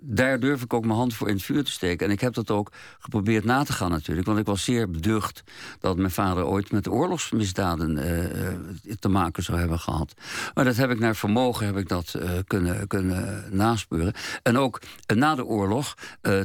daar 0.00 0.40
durf 0.40 0.62
ik 0.62 0.74
ook 0.74 0.84
mijn 0.84 0.98
hand 0.98 1.14
voor 1.14 1.28
in 1.28 1.34
het 1.34 1.42
vuur 1.42 1.64
te 1.64 1.70
steken. 1.70 2.06
En 2.06 2.12
ik 2.12 2.20
heb 2.20 2.34
dat 2.34 2.50
ook 2.50 2.72
geprobeerd 2.98 3.44
na 3.44 3.62
te 3.64 3.72
gaan 3.72 3.90
natuurlijk. 3.90 4.26
Want 4.26 4.38
ik 4.38 4.46
was 4.46 4.64
zeer 4.64 4.90
beducht 4.90 5.42
dat 5.80 5.96
mijn 5.96 6.10
vader 6.10 6.44
ooit 6.44 6.72
met 6.72 6.88
oorlogsmisdaden 6.88 7.98
eh, 7.98 8.48
eh, 8.48 8.56
te 8.98 9.08
maken 9.08 9.42
zou 9.42 9.58
hebben 9.58 9.78
gehad. 9.78 10.14
Maar 10.54 10.64
dat 10.64 10.76
heb 10.76 10.90
ik 10.90 10.98
naar 10.98 11.16
vermogen 11.16 11.66
heb 11.66 11.76
ik 11.76 11.88
dat, 11.88 12.14
eh, 12.14 12.30
kunnen, 12.46 12.86
kunnen 12.86 13.44
naspeuren. 13.50 14.12
En 14.42 14.58
ook 14.58 14.80
na 15.14 15.34
de 15.34 15.44
oorlog, 15.44 15.96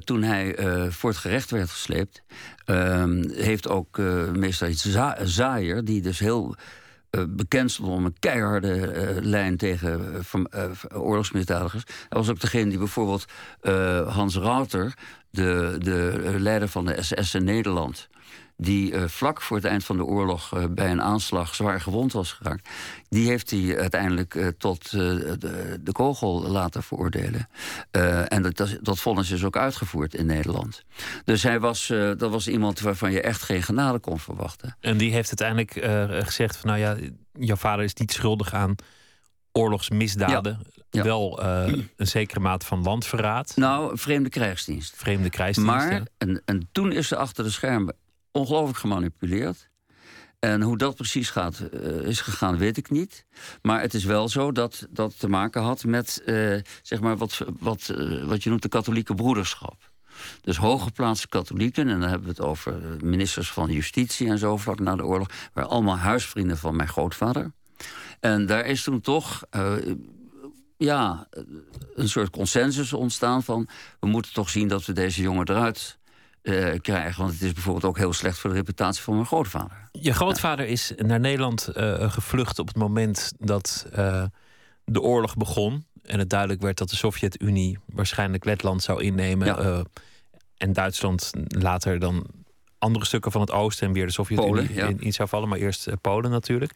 toen 0.04 0.24
hij 0.24 0.56
voor 0.92 1.10
het 1.10 1.20
gerecht 1.20 1.52
werd 1.52 1.70
gesleept... 1.70 2.24
ehm, 2.66 3.30
heeft 3.30 3.68
ook 3.68 3.98
meester 4.34 4.74
Za 4.74 5.18
Zaaier, 5.24 5.86
die 5.86 6.02
dus 6.02 6.20
heel 6.20 6.56
stond 7.66 7.90
om 7.90 8.06
een 8.06 8.20
keiharde 8.20 8.88
eh, 8.88 9.18
lijn 9.22 9.58
tegen 9.58 10.24
eh, 10.52 10.70
oorlogsmisdadigers. 10.94 11.84
Hij 11.86 12.18
was 12.18 12.30
ook 12.30 12.40
degene 12.40 12.70
die 12.70 12.78
bijvoorbeeld 12.78 13.26
Hans 14.08 14.36
Rauter, 14.36 14.94
de, 15.30 15.76
de 15.80 16.36
leider 16.38 16.68
van 16.68 16.86
de 16.86 17.02
SS 17.02 17.36
in 17.36 17.44
Nederland, 17.44 18.10
die 18.62 18.94
eh, 18.94 19.08
vlak 19.08 19.42
voor 19.42 19.58
het 19.58 19.66
eind 19.66 19.84
van 19.84 19.98
de 19.98 20.06
oorlog 20.06 20.54
eh, 20.54 20.64
bij 20.70 20.92
een 20.92 21.02
aanslag 21.02 21.56
zwaar 21.56 21.82
gewond 21.82 22.14
was 22.14 22.32
geraakt, 22.32 22.70
die 23.10 23.28
heeft 23.28 23.50
hij 23.50 23.80
uiteindelijk 23.80 24.36
eh, 24.36 24.48
tot 24.58 24.92
de, 24.92 25.80
de 25.82 25.92
kogel 25.92 26.42
laten 26.42 26.84
veroordelen. 26.84 27.50
En 28.28 28.42
dat, 28.42 28.58
dat, 28.58 28.78
dat 28.82 29.00
vonnis 29.00 29.32
is 29.32 29.44
ook 29.44 29.58
uitgevoerd 29.58 30.14
in 30.14 30.26
Nederland. 30.26 30.84
Dus 31.24 31.44
hij 31.44 31.60
was, 31.60 31.88
dat 32.18 32.32
was 32.32 32.48
iemand 32.48 32.80
waarvan 32.80 33.12
je 33.12 33.22
echt 33.22 33.42
geen 33.42 33.64
genade 33.64 34.00
kon 34.00 34.20
verwachten. 34.20 34.78
En 34.80 34.98
die 34.98 35.12
heeft 35.12 35.42
uiteindelijk 35.42 35.72
gezegd 36.28 36.58
van 36.58 36.70
nou 36.70 36.80
ja, 36.82 36.96
jouw 37.34 37.56
vader 37.56 37.84
is 37.84 37.94
niet 37.94 38.12
schuldig 38.12 38.54
aan 38.54 38.76
oorlogsmisdaden. 39.52 40.60
Ja. 40.90 41.04
Wel 41.04 41.44
een 41.44 41.90
zekere 42.08 42.40
mate 42.40 42.66
van 42.66 42.84
landverraad, 42.84 43.54
Nou, 43.56 43.98
vreemde 43.98 44.30
krijgsdienst. 44.30 44.96
vreemde 44.96 45.30
krijgsdiensten. 45.30 45.90
Maar, 45.90 46.08
en, 46.18 46.42
en 46.46 46.70
toen 46.72 46.92
is 46.92 47.08
ze 47.08 47.16
achter 47.16 47.44
de 47.44 47.50
schermen 47.50 47.96
ongelooflijk 48.32 48.78
gemanipuleerd. 48.78 49.70
En 50.40 50.62
hoe 50.62 50.78
dat 50.78 50.96
precies 50.96 51.30
gaat, 51.30 51.60
eh, 51.60 51.82
is 51.90 52.22
gegaan, 52.22 52.58
weet 52.58 52.78
ik 52.78 52.90
niet. 52.90 53.26
Maar 53.62 53.82
het 53.82 53.94
is 53.94 54.04
wel 54.04 54.30
zo 54.30 54.52
dat 54.52 54.88
dat 54.90 55.20
te 55.20 55.30
maken 55.30 55.62
had 55.62 55.84
met 55.84 56.22
eh, 56.26 56.36
zeg 56.82 57.00
maar 57.00 57.18
wat, 57.18 57.40
wat, 57.60 57.90
eh, 57.90 58.24
wat 58.24 58.44
je 58.44 58.50
noemt 58.50 58.62
de 58.62 58.70
katholieke 58.70 59.16
broederschap. 59.16 59.92
Dus 60.42 60.58
hooggeplaatste 60.58 61.28
katholieken, 61.28 61.90
en 61.90 62.00
dan 62.00 62.10
hebben 62.10 62.28
we 62.28 62.34
het 62.34 62.42
over 62.42 62.82
ministers 63.04 63.52
van 63.52 63.72
Justitie 63.72 64.28
en 64.28 64.38
zo 64.38 64.58
vlak 64.58 64.80
na 64.80 64.96
de 64.96 65.06
oorlog, 65.06 65.28
waren 65.54 65.70
allemaal 65.70 65.98
huisvrienden 65.98 66.58
van 66.58 66.76
mijn 66.76 66.90
grootvader. 66.90 67.52
En 68.20 68.46
daar 68.46 68.66
is 68.66 68.84
toen 68.84 69.02
toch 69.02 69.44
ja, 70.78 71.28
een 71.96 72.10
soort 72.10 72.30
consensus 72.30 72.94
ontstaan 72.94 73.44
van... 73.44 73.68
we 74.00 74.08
moeten 74.08 74.34
toch 74.34 74.50
zien 74.50 74.68
dat 74.68 74.86
we 74.86 74.94
deze 74.94 75.22
jongen 75.22 75.50
eruit 75.50 75.99
eh, 76.50 76.80
krijgen. 76.82 77.22
Want 77.22 77.34
het 77.34 77.42
is 77.42 77.54
bijvoorbeeld 77.54 77.86
ook 77.86 77.98
heel 77.98 78.14
slecht 78.14 78.38
voor 78.38 78.50
de 78.50 78.56
reputatie 78.56 79.04
van 79.04 79.14
mijn 79.14 79.26
grootvader. 79.26 79.90
Je 79.92 80.14
grootvader 80.14 80.66
is 80.66 80.94
naar 80.98 81.20
Nederland 81.20 81.68
eh, 81.68 82.12
gevlucht 82.12 82.60
op 82.60 82.68
het 82.68 82.76
moment 82.76 83.34
dat 83.38 83.88
eh, 83.92 84.24
de 84.84 85.02
oorlog 85.02 85.36
begon. 85.38 85.86
En 86.04 86.20
het 86.20 86.30
duidelijk 86.30 86.62
werd 86.62 86.78
dat 86.78 86.90
de 86.90 86.96
Sovjet-Unie 86.96 87.78
waarschijnlijk 87.86 88.46
Letland 88.46 88.84
zou 88.84 89.04
innemen. 89.04 89.48
Ja. 89.48 89.84
en 90.58 90.74
Duitsland 90.74 91.32
later 91.48 92.00
dan 92.00 92.26
andere 92.78 93.06
stukken 93.06 93.32
van 93.32 93.42
het 93.42 93.52
oosten 93.52 93.88
en 93.88 93.94
weer 93.94 94.06
de 94.06 94.12
Sovjet-Unie 94.12 94.74
ja. 94.74 94.88
in, 94.88 95.00
in 95.00 95.14
zou 95.14 95.30
vallen. 95.30 95.50
Maar 95.50 95.58
eerst 95.58 96.02
Polen 96.02 96.32
natuurlijk. 96.32 96.72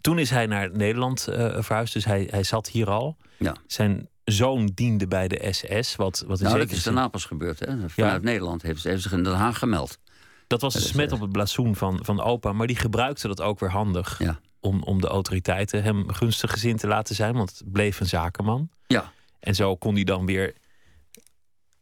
Toen 0.00 0.18
is 0.18 0.30
hij 0.30 0.46
naar 0.46 0.70
Nederland 0.72 1.28
verhuisd, 1.58 1.92
dus 1.92 2.04
hij, 2.04 2.28
hij 2.30 2.42
zat 2.42 2.68
hier 2.68 2.90
al. 2.90 3.16
Ja. 3.36 3.56
Zijn 3.66 4.08
zoon 4.24 4.70
diende 4.74 5.06
bij 5.08 5.28
de 5.28 5.48
SS. 5.52 5.96
Wat, 5.96 6.24
wat 6.26 6.40
Nou, 6.40 6.58
dat 6.58 6.70
is 6.70 6.82
daarna 6.82 7.08
pas 7.08 7.24
gebeurd. 7.24 7.60
Hè? 7.60 7.88
Vanuit 7.88 8.22
Nederland 8.22 8.62
heeft 8.62 8.80
ze 8.80 8.88
heeft 8.88 9.02
zich 9.02 9.12
in 9.12 9.22
Den 9.22 9.34
Haag 9.34 9.58
gemeld. 9.58 9.98
Dat 10.46 10.60
was 10.60 10.74
een 10.74 10.80
smet 10.80 11.08
eh, 11.08 11.14
op 11.14 11.20
het 11.20 11.32
blazoen 11.32 11.76
van, 11.76 11.98
van 12.02 12.20
opa, 12.20 12.52
maar 12.52 12.66
die 12.66 12.76
gebruikte 12.76 13.28
dat 13.28 13.40
ook 13.40 13.60
weer 13.60 13.70
handig. 13.70 14.18
Ja. 14.18 14.40
Om, 14.60 14.82
om 14.82 15.00
de 15.00 15.06
autoriteiten 15.06 15.82
hem 15.82 16.12
gunstig 16.12 16.50
gezind 16.50 16.80
te 16.80 16.86
laten 16.86 17.14
zijn, 17.14 17.34
want 17.34 17.50
het 17.58 17.72
bleef 17.72 18.00
een 18.00 18.06
zakenman. 18.06 18.70
Ja, 18.86 19.12
En 19.40 19.54
zo 19.54 19.76
kon 19.76 19.94
hij 19.94 20.04
dan 20.04 20.26
weer 20.26 20.54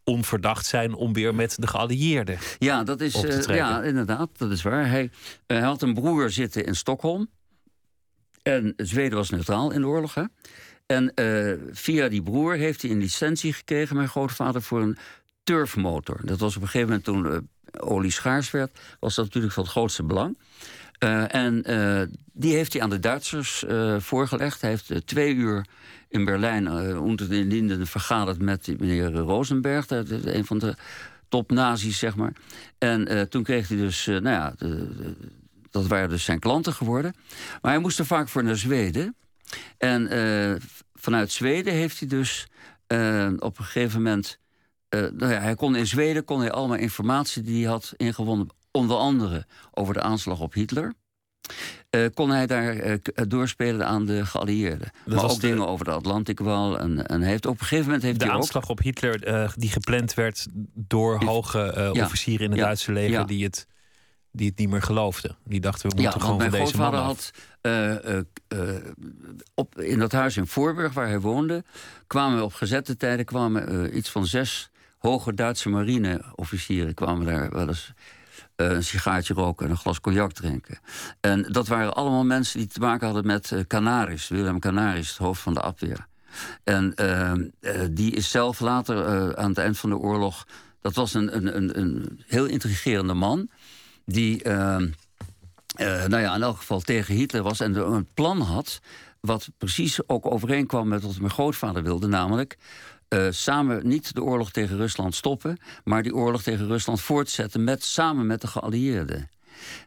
onverdacht 0.05 0.67
zijn 0.67 0.95
om 0.95 1.13
weer 1.13 1.35
met 1.35 1.57
de 1.61 1.67
geallieerden. 1.67 2.39
ja 2.59 2.85
dat 2.85 3.01
is 3.01 3.25
eh, 3.25 3.57
ja, 3.57 3.83
inderdaad, 3.83 4.39
dat 4.39 4.51
is 4.51 4.63
waar. 4.63 4.89
Hij, 4.89 5.11
eh, 5.47 5.57
hij 5.57 5.67
had 5.67 5.83
een 5.83 5.95
broer 5.95 6.31
zitten 6.31 6.65
in 6.65 6.75
Stockholm. 6.75 7.31
En 8.43 8.75
Zweden 8.77 9.19
was 9.19 9.31
neutraal 9.31 9.71
in 9.71 9.81
de 9.81 9.87
oorlog. 9.87 10.15
Hè? 10.15 10.25
En 10.93 11.15
eh, 11.15 11.53
via 11.73 12.09
die 12.09 12.23
broer 12.23 12.55
heeft 12.55 12.83
hij 12.83 12.91
een 12.91 12.99
licentie 12.99 13.53
gekregen, 13.53 13.97
mijn 13.97 14.09
grootvader, 14.09 14.63
voor 14.63 14.83
een 14.83 14.97
turfmotor. 15.45 16.21
Dat 16.25 16.39
was 16.39 16.57
op 16.57 16.63
een 16.63 16.69
gegeven 16.69 16.89
moment 16.89 17.05
toen 17.05 17.33
eh, 17.33 17.89
olie 17.89 18.11
schaars 18.11 18.51
werd, 18.51 18.79
was 19.01 19.15
dat 19.15 19.25
natuurlijk 19.25 19.53
van 19.53 19.63
het 19.63 19.73
grootste 19.73 20.03
belang. 20.03 20.39
Eh, 20.99 21.35
en 21.35 21.63
die 22.33 22.55
heeft 22.55 22.73
hij 22.73 22.83
aan 22.83 22.91
de 22.91 22.99
Duitsers 22.99 23.65
voorgelegd. 23.99 24.61
Hij 24.61 24.71
heeft 24.71 25.07
twee 25.07 25.35
uur 25.35 25.67
in 26.09 26.25
Berlijn 26.25 26.99
onder 26.99 27.29
de 27.29 27.45
linden 27.45 27.87
vergaderd 27.87 28.39
met 28.39 28.67
meneer 28.79 29.13
Rosenberg, 29.13 29.91
een 29.91 30.45
van 30.45 30.59
de 30.59 30.75
top-nazi's, 31.29 31.99
zeg 31.99 32.17
maar. 32.17 32.33
En 32.79 33.29
toen 33.29 33.43
kreeg 33.43 33.69
hij 33.69 33.77
dus, 33.77 34.07
nou 34.07 34.29
ja, 34.29 34.55
dat 35.71 35.87
waren 35.87 36.09
dus 36.09 36.25
zijn 36.25 36.39
klanten 36.39 36.73
geworden. 36.73 37.15
Maar 37.63 37.73
hij 37.73 37.81
moest 37.81 37.99
er 37.99 38.07
vaak 38.07 38.29
voor 38.29 38.45
naar 38.45 38.57
Zweden. 38.57 39.15
En 39.79 40.09
eh, 40.09 40.55
vanuit 40.95 41.33
Zweden 41.33 41.73
heeft 41.73 41.99
hij 41.99 42.09
dus 42.09 42.47
eh, 42.87 43.31
op 43.39 43.59
een 43.59 43.65
gegeven 43.65 44.03
moment. 44.03 44.39
eh, 44.89 45.01
nou 45.01 45.33
ja, 45.33 45.41
hij 45.41 45.55
kon 45.55 45.77
in 45.77 45.87
Zweden 45.87 46.25
kon 46.25 46.41
hij 46.41 46.51
allemaal 46.51 46.77
informatie 46.77 47.43
die 47.43 47.63
hij 47.65 47.73
had 47.73 47.93
ingewonnen, 47.97 48.47
onder 48.71 48.97
andere 48.97 49.47
over 49.71 49.95
de 49.95 50.01
aanslag 50.01 50.41
op 50.41 50.53
Hitler. 50.55 50.93
kon 52.15 52.31
hij 52.31 52.47
daar 52.47 52.99
doorspelen 53.29 53.87
aan 53.87 54.07
de 54.07 54.27
geallieerden. 54.27 54.91
maar 55.07 55.15
was 55.17 55.33
ook 55.33 55.41
de- 55.41 55.47
dingen 55.47 55.67
over 55.69 55.85
de 55.85 55.91
Atlantikwal. 55.91 56.79
En, 56.79 57.07
en 57.07 57.23
heeft 57.23 57.47
op 57.47 57.53
een 57.53 57.67
gegeven 57.67 57.85
moment 57.85 58.03
heeft 58.03 58.19
De 58.19 58.25
hij 58.25 58.35
ook. 58.35 58.41
aanslag 58.41 58.69
op 58.69 58.79
Hitler, 58.79 59.53
die 59.57 59.71
gepland 59.71 60.15
werd 60.15 60.47
door 60.75 61.25
hoge 61.25 61.91
officieren 62.03 62.45
in 62.45 62.51
het 62.51 62.59
Ja. 62.59 62.65
Duitse 62.65 62.93
leger, 62.93 63.11
Ja. 63.11 63.25
die, 63.25 63.45
het, 63.45 63.67
die 64.33 64.49
het 64.49 64.59
niet 64.59 64.69
meer 64.69 64.83
geloofden. 64.83 65.37
Die 65.45 65.61
dachten, 65.61 65.91
we 65.91 66.03
moeten 66.03 66.21
gewoon 66.21 66.37
mijn 66.37 66.51
van 66.51 66.61
deze 66.61 66.77
man 66.77 66.95
had 66.95 67.31
eh, 67.61 68.17
eh, 68.17 68.25
eh, 68.49 68.59
op, 69.55 69.81
in 69.81 69.99
dat 69.99 70.13
huis 70.13 70.37
in 70.37 70.47
Voorburg 70.47 70.93
waar 70.93 71.07
hij 71.07 71.21
woonde, 71.21 71.65
kwamen 72.07 72.43
op 72.43 72.53
gezette 72.53 72.97
tijden 72.97 73.25
kwamen 73.25 73.97
iets 73.97 74.11
van 74.11 74.27
zes 74.27 74.71
hoge 74.99 75.35
Duitse 75.35 75.69
marineofficieren 75.69 76.95
kwamen 76.95 77.27
daar 77.27 77.51
wel 77.51 77.69
eens 77.69 77.93
een 78.57 78.85
sigaartje 78.85 79.35
roken 79.35 79.67
en 79.67 79.71
een 79.73 79.79
glas 79.79 80.01
cognac 80.01 80.33
drinken. 80.33 80.79
En 81.21 81.43
dat 81.43 81.69
waren 81.69 81.95
allemaal 81.95 82.25
mensen 82.25 82.59
die 82.59 82.69
te 82.69 82.81
maken 82.81 83.07
hadden 83.07 83.27
met 83.27 83.55
Canaris, 83.67 84.29
Willem 84.29 84.59
Canaris, 84.59 85.09
het 85.09 85.19
hoofd 85.19 85.41
van 85.41 85.55
de 85.55 85.61
Abweer. 85.61 86.07
En 86.65 86.95
eh, 86.95 87.31
eh, 87.31 87.41
die 87.91 88.13
is 88.13 88.31
zelf 88.31 88.61
later 88.61 89.37
aan 89.37 89.49
het 89.49 89.59
eind 89.59 89.79
van 89.79 89.91
de 89.91 89.97
oorlog. 89.97 90.47
Dat 90.81 90.95
was 90.95 91.15
een, 91.15 91.37
een, 91.37 91.57
een, 91.57 91.79
een 91.79 92.21
heel 92.27 92.47
intrigerende 92.47 93.15
man. 93.15 93.51
Die, 94.13 94.43
eh, 94.43 94.75
eh, 94.75 96.07
nou 96.09 96.23
ja, 96.23 96.35
in 96.35 96.43
elk 96.43 96.57
geval 96.57 96.81
tegen 96.81 97.15
Hitler 97.15 97.43
was. 97.43 97.61
En 97.61 97.77
een 97.93 98.09
plan 98.15 98.41
had. 98.41 98.81
Wat 99.21 99.49
precies 99.59 100.09
ook 100.09 100.27
overeenkwam 100.27 100.89
met 100.89 101.03
wat 101.03 101.19
mijn 101.19 101.31
grootvader 101.31 101.83
wilde. 101.83 102.07
Namelijk. 102.07 102.57
eh, 103.09 103.27
samen 103.31 103.87
niet 103.89 104.15
de 104.15 104.23
oorlog 104.23 104.51
tegen 104.51 104.77
Rusland 104.77 105.15
stoppen. 105.15 105.59
maar 105.85 106.03
die 106.03 106.15
oorlog 106.15 106.43
tegen 106.43 106.67
Rusland 106.67 107.01
voortzetten. 107.01 107.65
Met, 107.65 107.85
samen 107.85 108.27
met 108.27 108.41
de 108.41 108.47
geallieerden. 108.47 109.29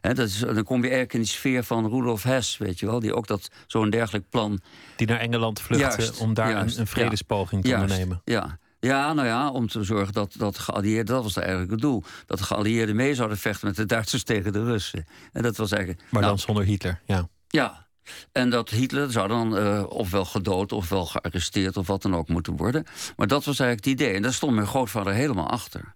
Dat 0.00 0.18
is, 0.18 0.38
dan 0.38 0.64
kom 0.64 0.76
je 0.76 0.82
eigenlijk 0.82 1.12
in 1.12 1.20
die 1.20 1.28
sfeer 1.28 1.64
van 1.64 1.88
Rudolf 1.90 2.22
Hess, 2.22 2.58
weet 2.58 2.78
je 2.78 2.86
wel, 2.86 3.00
die 3.00 3.14
ook 3.14 3.26
dat 3.26 3.50
zo'n 3.66 3.90
dergelijk 3.90 4.28
plan 4.30 4.60
Die 4.96 5.06
naar 5.06 5.18
Engeland 5.18 5.60
vluchtte 5.60 6.02
Juist, 6.02 6.18
om 6.20 6.34
daar 6.34 6.50
juist, 6.50 6.74
een, 6.74 6.80
een 6.80 6.86
vredespoging 6.86 7.62
te 7.62 7.68
Juist, 7.68 7.82
ondernemen. 7.82 8.20
Ja. 8.24 8.58
Ja, 8.86 9.12
nou 9.12 9.26
ja, 9.26 9.50
om 9.50 9.68
te 9.68 9.82
zorgen 9.84 10.12
dat, 10.14 10.34
dat 10.38 10.54
de 10.54 10.60
geallieerden, 10.60 11.14
dat 11.14 11.22
was 11.22 11.36
eigenlijk 11.36 11.70
het 11.70 11.80
doel, 11.80 12.02
dat 12.26 12.38
de 12.38 12.44
geallieerden 12.44 12.96
mee 12.96 13.14
zouden 13.14 13.38
vechten 13.38 13.66
met 13.66 13.76
de 13.76 13.86
Duitsers 13.86 14.22
tegen 14.32 14.52
de 14.52 14.64
Russen. 14.64 15.06
En 15.32 15.42
dat 15.42 15.56
was 15.56 15.70
eigenlijk. 15.70 16.02
Maar 16.10 16.20
nou, 16.22 16.34
dan 16.34 16.38
zonder 16.44 16.64
Hitler, 16.64 17.00
ja. 17.04 17.28
Ja. 17.48 17.86
En 18.32 18.50
dat 18.50 18.70
Hitler 18.70 19.10
zou 19.12 19.28
dan 19.28 19.56
eh, 19.56 19.84
ofwel 19.88 20.24
gedood 20.24 20.72
ofwel 20.72 21.06
gearresteerd 21.06 21.76
of 21.76 21.86
wat 21.86 22.02
dan 22.02 22.16
ook 22.16 22.28
moeten 22.28 22.56
worden. 22.56 22.84
Maar 23.16 23.26
dat 23.26 23.44
was 23.44 23.58
eigenlijk 23.58 23.88
het 23.90 24.00
idee. 24.00 24.14
En 24.16 24.22
daar 24.22 24.32
stond 24.32 24.54
mijn 24.54 24.66
grootvader 24.66 25.12
helemaal 25.12 25.50
achter. 25.50 25.94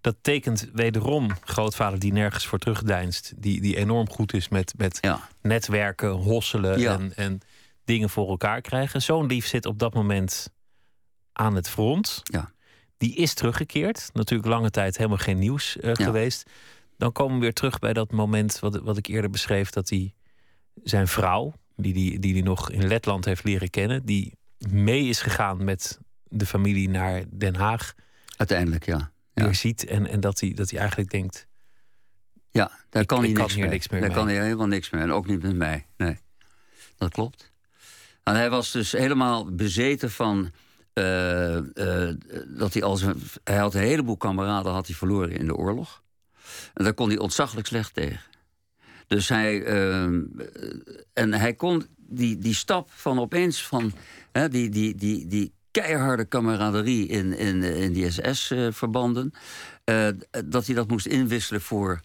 Dat 0.00 0.16
tekent 0.20 0.68
wederom 0.72 1.30
grootvader 1.44 1.98
die 1.98 2.12
nergens 2.12 2.46
voor 2.46 2.58
terugdeinst. 2.58 3.32
Die, 3.36 3.60
die 3.60 3.76
enorm 3.76 4.10
goed 4.10 4.32
is 4.32 4.48
met, 4.48 4.74
met 4.76 4.98
Ja. 5.00 5.28
netwerken, 5.42 6.10
hosselen 6.10 6.78
Ja. 6.80 6.92
en, 6.92 7.12
en 7.16 7.40
dingen 7.84 8.10
voor 8.10 8.28
elkaar 8.28 8.60
krijgen. 8.60 9.02
Zo'n 9.02 9.26
lief 9.26 9.46
zit 9.46 9.66
op 9.66 9.78
dat 9.78 9.94
moment 9.94 10.50
aan 11.38 11.54
het 11.54 11.68
front. 11.68 12.20
Ja. 12.22 12.52
Die 12.96 13.14
is 13.14 13.34
teruggekeerd. 13.34 14.10
Natuurlijk 14.12 14.48
lange 14.48 14.70
tijd 14.70 14.96
helemaal 14.96 15.18
geen 15.18 15.38
nieuws 15.38 15.76
uh, 15.76 15.94
geweest. 15.94 16.50
Dan 16.96 17.12
komen 17.12 17.34
we 17.34 17.40
weer 17.40 17.52
terug 17.52 17.78
bij 17.78 17.92
dat 17.92 18.10
moment 18.10 18.58
wat, 18.58 18.78
wat 18.78 18.96
ik 18.96 19.06
eerder 19.06 19.30
beschreef, 19.30 19.70
dat 19.70 19.88
hij 19.88 20.14
zijn 20.82 21.08
vrouw, 21.08 21.54
die 21.76 21.92
hij 21.92 22.18
die, 22.18 22.34
die 22.34 22.42
nog 22.42 22.70
in 22.70 22.86
Letland 22.86 23.24
heeft 23.24 23.44
leren 23.44 23.70
kennen, 23.70 24.04
die 24.04 24.32
mee 24.70 25.04
is 25.04 25.20
gegaan 25.20 25.64
met 25.64 25.98
de 26.24 26.46
familie 26.46 26.88
naar 26.88 27.22
Den 27.30 27.54
Haag. 27.54 27.94
Uiteindelijk, 28.36 28.84
ja. 28.84 29.10
ja. 29.34 29.44
Weer 29.44 29.54
ziet 29.54 29.86
en, 29.86 30.06
en 30.06 30.20
dat, 30.20 30.40
hij, 30.40 30.54
dat 30.54 30.70
hij 30.70 30.78
eigenlijk 30.78 31.10
denkt. 31.10 31.46
Ja, 32.50 32.70
daar 32.90 33.06
kan 33.06 33.22
hij 33.22 33.32
niks, 33.32 33.56
meer, 33.56 33.68
niks 33.68 33.88
meer. 33.88 34.00
Daar 34.00 34.12
kan 34.12 34.26
hij 34.26 34.42
helemaal 34.42 34.66
niks 34.66 34.90
meer. 34.90 35.02
En 35.02 35.12
ook 35.12 35.26
niet 35.26 35.42
met 35.42 35.56
mij. 35.56 35.86
Nee, 35.96 36.18
dat 36.96 37.10
klopt. 37.10 37.52
En 38.22 38.34
hij 38.34 38.50
was 38.50 38.70
dus 38.72 38.92
helemaal 38.92 39.54
bezeten 39.54 40.10
van. 40.10 40.50
Uh, 40.98 41.54
uh, 41.54 42.14
dat 42.46 42.72
hij, 42.72 42.82
als 42.82 43.04
hij 43.44 43.56
had 43.56 43.74
een 43.74 43.80
heleboel 43.80 44.16
kameraden 44.16 44.72
had 44.72 44.86
hij 44.86 44.96
verloren 44.96 45.30
in 45.30 45.46
de 45.46 45.56
oorlog. 45.56 46.02
En 46.74 46.84
daar 46.84 46.94
kon 46.94 47.08
hij 47.08 47.18
ontzaglijk 47.18 47.66
slecht 47.66 47.94
tegen. 47.94 48.20
Dus 49.06 49.28
hij. 49.28 49.54
Uh, 49.54 50.02
en 51.12 51.32
hij 51.34 51.54
kon 51.54 51.86
die, 51.96 52.38
die 52.38 52.54
stap 52.54 52.90
van 52.90 53.18
opeens 53.18 53.66
van. 53.66 53.92
Die, 54.50 54.68
die, 54.68 54.94
die, 54.94 55.26
die 55.26 55.52
keiharde 55.70 56.24
kameraderie 56.24 57.06
in, 57.06 57.32
in, 57.32 57.62
in 57.62 57.92
die 57.92 58.10
SS-verbanden. 58.10 59.32
Dat 60.44 60.66
hij 60.66 60.74
dat 60.74 60.88
moest 60.88 61.06
inwisselen 61.06 61.60
voor 61.60 62.00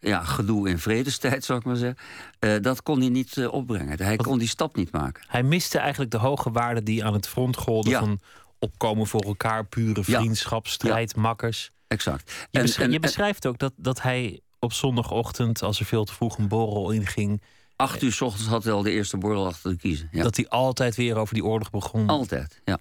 ja, 0.00 0.24
gedoe 0.24 0.68
in 0.68 0.78
vredestijd, 0.78 1.44
zou 1.44 1.58
ik 1.58 1.64
maar 1.64 1.76
zeggen. 1.76 1.98
Uh, 2.40 2.62
dat 2.62 2.82
kon 2.82 3.00
hij 3.00 3.08
niet 3.08 3.36
uh, 3.36 3.52
opbrengen. 3.52 4.02
Hij 4.02 4.16
kon 4.16 4.38
die 4.38 4.48
stap 4.48 4.76
niet 4.76 4.92
maken. 4.92 5.24
Hij 5.26 5.42
miste 5.42 5.78
eigenlijk 5.78 6.10
de 6.10 6.16
hoge 6.16 6.50
waarden 6.50 6.84
die 6.84 7.04
aan 7.04 7.12
het 7.12 7.28
front 7.28 7.56
golden 7.56 7.90
ja. 7.90 7.98
van 7.98 8.20
opkomen 8.58 9.06
voor 9.06 9.22
elkaar, 9.22 9.64
pure 9.64 10.04
vriendschap, 10.04 10.64
ja. 10.64 10.70
strijd, 10.72 11.12
ja. 11.14 11.20
makkers. 11.20 11.70
Exact. 11.88 12.32
Je, 12.50 12.74
en, 12.76 12.90
je 12.90 13.00
beschrijft 13.00 13.46
ook 13.46 13.58
dat, 13.58 13.72
dat 13.76 14.02
hij 14.02 14.40
op 14.58 14.72
zondagochtend, 14.72 15.62
als 15.62 15.80
er 15.80 15.86
veel 15.86 16.04
te 16.04 16.12
vroeg 16.12 16.38
een 16.38 16.48
borrel 16.48 16.90
inging. 16.90 17.42
Acht 17.76 18.02
uur 18.02 18.12
s 18.12 18.20
ochtends 18.20 18.48
had 18.48 18.64
hij 18.64 18.72
al 18.72 18.82
de 18.82 18.90
eerste 18.90 19.16
borrel 19.16 19.46
achter 19.46 19.70
de 19.70 19.76
kiezen. 19.76 20.08
Dat 20.12 20.36
hij 20.36 20.48
altijd 20.48 20.96
weer 20.96 21.16
over 21.16 21.34
die 21.34 21.44
oorlog 21.44 21.70
begon. 21.70 22.08
Altijd, 22.08 22.60
ja. 22.64 22.78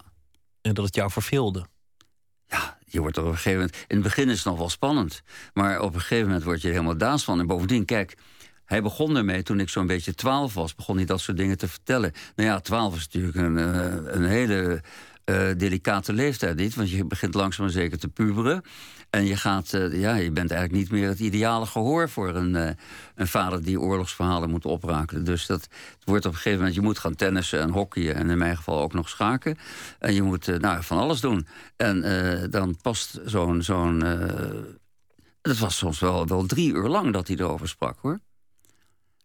En 0.62 0.74
dat 0.74 0.86
het 0.86 0.96
jou 0.96 1.12
verveelde. 1.12 1.66
Ja, 2.48 2.77
je 2.90 3.00
wordt 3.00 3.18
op 3.18 3.26
een 3.26 3.34
gegeven 3.34 3.60
moment. 3.60 3.78
In 3.88 3.96
het 3.96 4.04
begin 4.04 4.30
is 4.30 4.38
het 4.38 4.46
nog 4.46 4.58
wel 4.58 4.70
spannend. 4.70 5.22
Maar 5.54 5.82
op 5.82 5.94
een 5.94 6.00
gegeven 6.00 6.26
moment 6.26 6.44
word 6.44 6.62
je 6.62 6.68
helemaal 6.68 6.98
daas 6.98 7.24
van. 7.24 7.40
En 7.40 7.48
bovendien, 7.48 7.86
kijk. 7.86 8.16
Hij 8.66 8.82
begon 8.82 9.18
ermee 9.18 9.44
toen 9.44 9.60
ik 9.60 9.70
zo'n 9.70 9.88
beetje 9.88 10.16
twaalf 10.16 10.54
was. 10.54 10.76
Begon 10.76 10.96
hij 10.96 11.06
dat 11.06 11.20
soort 11.20 11.38
dingen 11.38 11.58
te 11.58 11.68
vertellen. 11.68 12.12
Nou 12.36 12.50
ja, 12.50 12.60
twaalf 12.60 12.96
is 12.96 13.08
natuurlijk 13.12 13.36
een, 13.38 13.58
eh, 13.58 14.14
een 14.16 14.24
hele 14.24 14.82
uh, 15.30 15.48
delicate 15.58 16.14
leeftijd 16.14 16.56
niet. 16.56 16.76
Want 16.76 16.90
je 16.90 17.06
begint 17.06 17.34
langzaam 17.34 17.66
maar 17.66 17.74
zeker 17.74 17.98
te 17.98 18.08
puberen. 18.08 18.62
En 19.10 19.26
je, 19.26 19.36
gaat, 19.36 19.74
uh, 19.74 20.02
ja, 20.02 20.16
je 20.16 20.32
bent 20.32 20.52
eigenlijk 20.52 20.82
niet 20.82 20.92
meer 20.92 21.08
het 21.08 21.20
ideale 21.20 21.66
gehoor 21.66 22.10
voor 22.10 22.36
een, 22.36 22.54
uh, 22.54 22.70
een 23.16 23.28
vader 23.28 23.64
die 23.64 23.80
oorlogsverhalen 23.80 24.50
moet 24.50 24.66
oprakelen. 24.66 25.24
Dus 25.24 25.46
dat 25.46 25.68
wordt 26.04 26.26
op 26.26 26.32
een 26.32 26.38
gegeven 26.38 26.58
moment, 26.58 26.76
je 26.76 26.82
moet 26.82 27.00
gaan 27.00 27.16
tennissen 27.16 27.60
en 27.60 27.70
hockeyen. 27.70 28.16
En 28.16 28.30
in 28.30 28.38
mijn 28.38 28.58
geval 28.58 28.82
ook 28.82 28.94
nog 28.94 29.10
schaken. 29.10 29.58
En 30.00 30.14
je 30.14 30.22
moet 30.22 30.60
nou, 30.60 30.84
van 30.84 30.98
alles 30.98 31.22
doen. 31.22 31.48
En 31.76 32.02
dan 32.50 32.78
past 32.82 33.20
zo'n. 33.26 33.64
zo'n 33.64 34.04
het 35.42 35.60
was 35.60 35.78
soms 35.78 36.00
wel, 36.00 36.28
wel 36.28 36.46
drie 36.46 36.74
uur 36.74 36.88
lang 36.88 37.14
dat 37.14 37.28
hij 37.28 37.38
erover 37.38 37.68
sprak 37.68 37.98
hoor. 38.02 38.20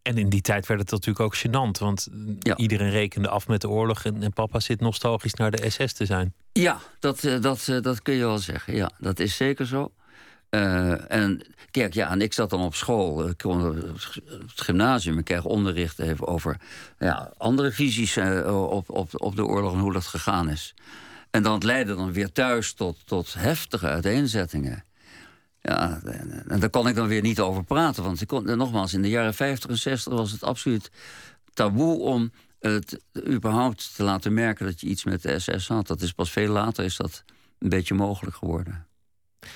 En 0.03 0.19
in 0.19 0.29
die 0.29 0.41
tijd 0.41 0.67
werd 0.67 0.81
het 0.81 0.91
natuurlijk 0.91 1.21
ook 1.21 1.37
gênant. 1.37 1.79
Want 1.79 2.09
iedereen 2.57 2.91
rekende 2.91 3.29
af 3.29 3.49
met 3.49 3.61
de 3.61 3.69
oorlog. 3.69 4.05
En, 4.05 4.23
en, 4.23 4.33
papa 4.33 4.61
zit 4.61 4.81
nostalgisch 4.81 5.35
naar 5.35 5.51
de 5.51 5.71
SS 5.71 5.93
te 5.93 6.07
zijn. 6.07 6.35
Ja, 6.53 6.79
dat, 6.99 7.21
dat, 7.41 7.69
dat 7.81 8.03
kun 8.03 8.15
je 8.15 8.25
wel 8.25 8.39
zeggen. 8.39 8.75
Ja, 8.75 8.91
dat 8.99 9.19
is 9.19 9.37
zeker 9.37 9.67
zo. 9.67 9.93
Uh, 10.55 11.13
en 11.13 11.41
kijk, 11.71 11.95
ja, 11.95 12.11
en 12.11 12.21
ik 12.21 12.33
zat 12.33 12.51
dan 12.51 12.61
op 12.61 12.75
school, 12.75 13.29
ik 13.29 13.39
kon 13.39 13.65
het 13.65 14.21
gymnasium, 14.57 15.19
ik 15.19 15.25
kreeg 15.25 15.45
onderricht 15.45 15.99
even 15.99 16.27
over 16.27 16.57
ja, 16.99 17.33
andere 17.37 17.71
visies 17.71 18.17
uh, 18.17 18.71
op, 18.71 18.91
op, 18.91 19.09
op 19.13 19.37
de 19.37 19.45
oorlog 19.45 19.73
en 19.73 19.79
hoe 19.79 19.93
dat 19.93 20.07
gegaan 20.07 20.49
is. 20.49 20.75
En 21.31 21.43
dat 21.43 21.63
leidde 21.63 21.95
dan 21.95 22.13
weer 22.13 22.33
thuis 22.33 22.73
tot, 22.73 23.07
tot 23.07 23.35
heftige 23.35 23.87
uiteenzettingen. 23.87 24.85
Ja, 25.63 26.01
en 26.49 26.61
daar 26.61 26.71
kon 26.71 26.89
ik 26.89 26.95
dan 26.95 27.07
weer 27.07 27.23
niet 27.23 27.41
over 27.41 27.65
praten. 27.65 28.03
Want 28.03 28.21
ik 28.21 28.27
kon, 28.27 28.57
nogmaals, 28.57 28.95
in 28.95 29.03
de 29.03 29.09
jaren 29.09 29.35
50 29.35 29.71
en 29.71 29.79
60 29.79 30.13
was 30.13 30.33
het 30.33 30.43
absoluut 30.43 30.91
taboe 31.55 31.99
om 31.99 32.33
het 32.61 33.01
überhaupt 33.29 33.97
te 33.97 34.03
laten 34.03 34.35
merken 34.35 34.67
dat 34.67 34.81
je 34.81 34.87
iets 34.87 35.05
met 35.05 35.23
de 35.23 35.39
SS 35.39 35.69
had. 35.69 35.87
Dat 35.87 36.01
is 36.01 36.13
pas 36.13 36.31
veel 36.31 36.53
later 36.53 36.85
is 36.85 36.97
dat 36.97 37.25
een 37.59 37.69
beetje 37.69 37.95
mogelijk 37.95 38.37
geworden. 38.37 38.87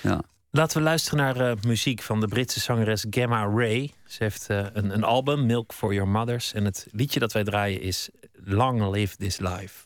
Ja. 0.02 0.22
Laten 0.50 0.78
we 0.78 0.82
luisteren 0.82 1.18
naar 1.18 1.50
uh, 1.50 1.62
muziek 1.62 2.02
van 2.02 2.20
de 2.20 2.28
Britse 2.28 2.60
zangeres 2.60 3.06
Gemma 3.10 3.44
Ray. 3.44 3.92
Ze 4.06 4.22
heeft 4.22 4.46
uh, 4.50 4.66
een, 4.72 4.94
een, 4.94 5.04
album, 5.04 5.46
Milk 5.46 5.72
for 5.72 5.94
Your 5.94 6.10
Mothers. 6.10 6.52
En 6.52 6.64
het 6.64 6.86
liedje 6.90 7.20
dat 7.20 7.32
wij 7.32 7.44
draaien 7.44 7.80
is 7.80 8.08
Long 8.32 8.90
Live 8.90 9.16
This 9.16 9.38
Life. 9.38 9.84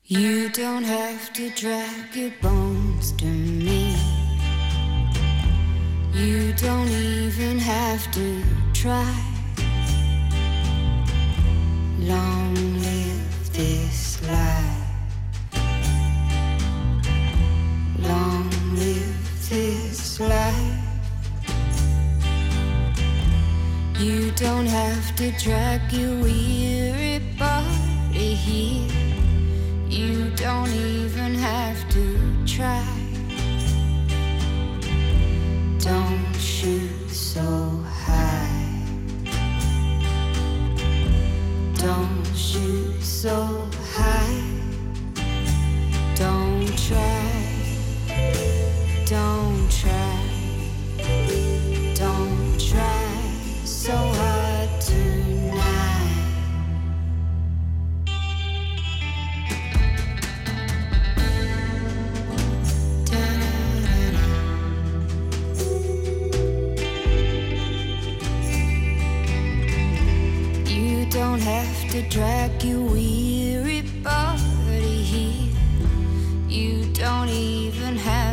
You 0.00 0.50
don't 0.50 0.86
have 0.86 1.30
to 1.32 1.52
drag 1.54 2.14
your 2.14 2.32
bones 2.40 3.14
to 3.16 3.26
me. 3.26 4.17
You 6.14 6.52
don't 6.54 6.88
even 6.88 7.58
have 7.58 8.10
to 8.12 8.42
try. 8.72 9.14
Long 12.00 12.54
live 12.54 13.52
this 13.52 14.20
life. 14.26 14.86
Long 18.00 18.50
live 18.74 19.48
this 19.48 20.20
life. 20.20 20.78
You 23.98 24.30
don't 24.32 24.66
have 24.66 25.14
to 25.16 25.30
drag 25.32 25.92
your 25.92 26.22
weary 26.22 27.18
body 27.38 28.34
here. 28.34 28.88
You 29.88 30.30
don't 30.36 30.70
even 30.70 31.34
have 31.34 31.88
to 31.90 32.46
try. 32.46 32.97
Don't 35.80 36.34
shoot 36.34 37.08
so 37.08 37.82
high. 37.86 38.82
Don't 41.74 42.26
shoot 42.36 43.00
so 43.00 43.68
high. 43.94 44.42
Don't 46.16 46.76
try. 46.76 47.27
Don't 71.38 71.46
have 71.46 71.90
to 71.92 72.02
drag 72.08 72.64
your 72.64 72.80
weary 72.80 73.82
body 74.02 75.02
here. 75.12 75.54
You 76.48 76.84
don't 76.92 77.28
even 77.28 77.96
have 77.96 78.27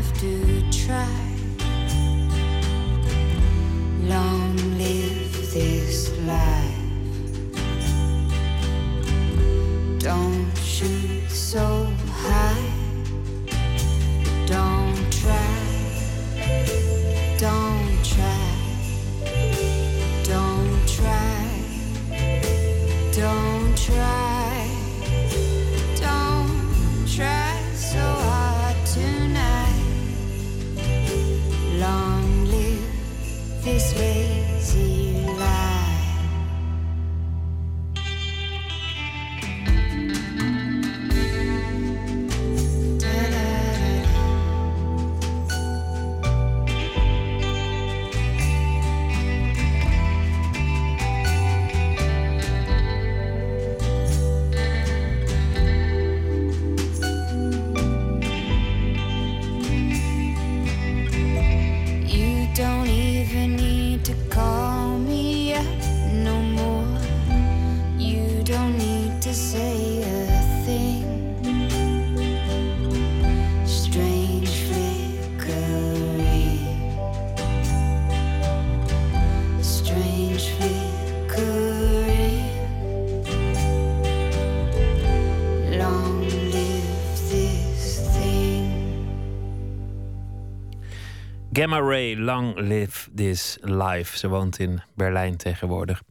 Gamma 91.57 91.79
Ray, 91.79 92.15
long 92.17 92.59
live 92.59 93.09
this 93.15 93.57
life. 93.61 94.17
Ze 94.17 94.27
woont 94.27 94.59
in 94.59 94.81
Berlijn 94.93 95.37
tegenwoordig. 95.37 96.03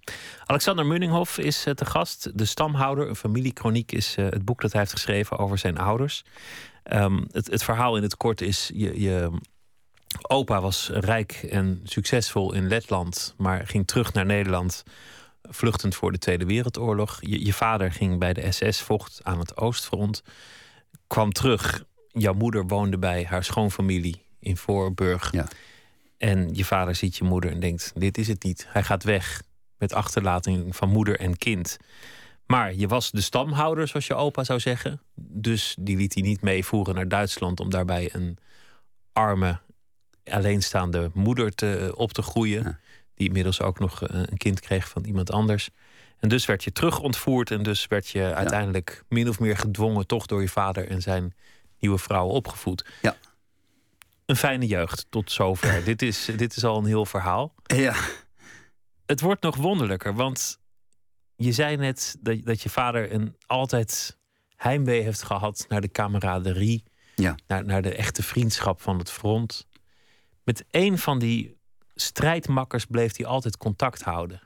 Alexander 0.47 0.87
Munninghoff 0.87 1.39
is 1.39 1.63
te 1.75 1.85
gast. 1.85 2.39
De 2.39 2.45
Stamhouder, 2.45 3.09
een 3.09 3.17
familiekroniek, 3.17 3.93
is 3.93 4.15
het 4.15 4.45
boek 4.45 4.61
dat 4.61 4.73
hij 4.73 4.81
heeft 4.81 4.93
geschreven 4.93 5.39
over 5.39 5.59
zijn 5.59 5.79
ouders. 5.79 6.25
Ehm, 6.83 7.25
het, 7.31 7.51
het, 7.51 7.65
verhaal 7.65 7.97
in 7.97 8.03
het 8.03 8.17
kort 8.17 8.41
is: 8.41 8.71
je, 8.75 9.01
je 9.01 9.31
opa 10.23 10.61
was 10.61 10.91
rijk 10.93 11.33
en 11.33 11.81
succesvol 11.85 12.55
in 12.55 12.69
Letland, 12.69 13.35
maar 13.37 13.67
ging 13.67 13.87
terug 13.87 14.13
naar 14.13 14.27
Nederland, 14.27 14.83
vluchtend 15.43 15.95
voor 15.95 16.13
de 16.13 16.19
Tweede 16.19 16.45
Wereldoorlog. 16.45 17.19
Je, 17.21 17.45
je 17.45 17.53
vader 17.53 17.93
ging 17.93 18.19
bij 18.19 18.33
de 18.33 18.53
SS, 18.53 18.81
vocht 18.81 19.21
aan 19.23 19.39
het 19.39 19.57
Oostfront, 19.57 20.23
kwam 21.07 21.33
terug. 21.33 21.85
Jouw 22.09 22.35
moeder 22.35 22.67
woonde 22.67 22.99
bij 22.99 23.25
haar 23.25 23.45
schoonfamilie 23.45 24.24
in 24.45 24.57
Voorburg. 24.57 25.33
Ja. 25.33 25.47
En 26.19 26.55
je 26.55 26.65
vader 26.65 26.95
ziet 26.95 27.17
je 27.17 27.25
moeder 27.25 27.51
en 27.51 27.61
denkt: 27.61 27.93
Dit 27.95 28.19
is 28.19 28.29
het 28.29 28.43
niet. 28.43 28.67
Hij 28.69 28.83
gaat 28.83 29.03
weg 29.03 29.43
met 29.79 29.93
achterlating 29.93 30.77
van 30.77 30.89
moeder 30.89 31.21
en 31.21 31.37
kind. 31.37 31.77
Maar 32.47 32.75
je 32.75 32.87
was 32.87 33.11
de 33.11 33.21
stamhouder, 33.21 33.89
zoals 33.89 34.07
je 34.07 34.15
opa 34.15 34.45
zou 34.45 34.61
zeggen. 34.61 35.01
Dus 35.15 35.77
die 35.81 35.97
liet 35.97 36.15
hij 36.15 36.23
niet 36.23 36.43
meevoeren 36.43 36.95
naar 36.95 37.09
Duitsland 37.09 37.61
om 37.61 37.71
daarbij 37.71 38.15
een 38.15 38.39
arme, 39.13 39.61
alleenstaande 40.25 41.11
moeder 41.15 41.55
te, 41.55 41.93
op 41.97 42.13
te 42.13 42.23
groeien. 42.23 42.79
Die 43.15 43.27
inmiddels 43.27 43.61
ook 43.61 43.79
nog 43.79 44.03
eh, 44.03 44.21
een 44.23 44.37
kind 44.37 44.61
kreeg 44.61 44.89
van 44.89 45.05
iemand 45.05 45.31
anders. 45.31 45.71
En 46.19 46.29
dus 46.29 46.47
werd 46.47 46.65
je 46.65 46.73
terug 46.73 47.01
ontvoerd 47.01 47.51
en 47.51 47.63
dus 47.63 47.87
werd 47.87 48.09
je 48.09 48.35
uiteindelijk 48.35 49.05
min 49.09 49.29
of 49.29 49.41
meer 49.41 49.57
gedwongen, 49.57 50.07
toch 50.07 50.27
door 50.27 50.41
je 50.41 50.49
vader 50.49 50.89
en 50.89 51.03
zijn 51.03 51.35
nieuwe 51.79 51.99
vrouw 51.99 52.27
opgevoed. 52.27 52.85
Ja. 53.03 53.17
Een 54.27 54.37
fijne 54.37 54.67
jeugd 54.67 55.07
tot 55.09 55.33
zover. 55.33 55.85
dit, 55.85 56.03
is, 56.03 56.29
dit 56.37 56.57
is 56.57 56.65
al 56.65 56.79
een 56.79 56.85
heel 56.85 57.07
verhaal. 57.07 57.55
Ja. 57.63 57.95
Het 59.07 59.21
wordt 59.21 59.43
nog 59.43 59.57
wonderlijker, 59.57 60.15
want 60.15 60.59
je 61.37 61.53
zei 61.53 61.77
net 61.77 62.17
dat, 62.21 62.45
dat 62.45 62.63
je 62.63 62.71
vader 62.71 63.13
een 63.13 63.37
altijd 63.47 64.19
heimwee 64.57 65.03
heeft 65.03 65.23
gehad 65.23 65.65
naar 65.69 65.81
de 65.81 65.91
camaraderie. 65.91 66.85
Ja. 67.15 67.35
Naar, 67.47 67.65
naar 67.65 67.83
de 67.83 67.95
echte 67.95 68.23
vriendschap 68.23 68.81
van 68.81 68.99
het 68.99 69.11
front. 69.11 69.67
Met 70.45 70.65
een 70.71 70.99
van 70.99 71.19
die 71.19 71.57
strijdmakkers 71.95 72.85
bleef 72.85 73.17
hij 73.17 73.27
altijd 73.27 73.57
contact 73.57 74.03
houden. 74.03 74.41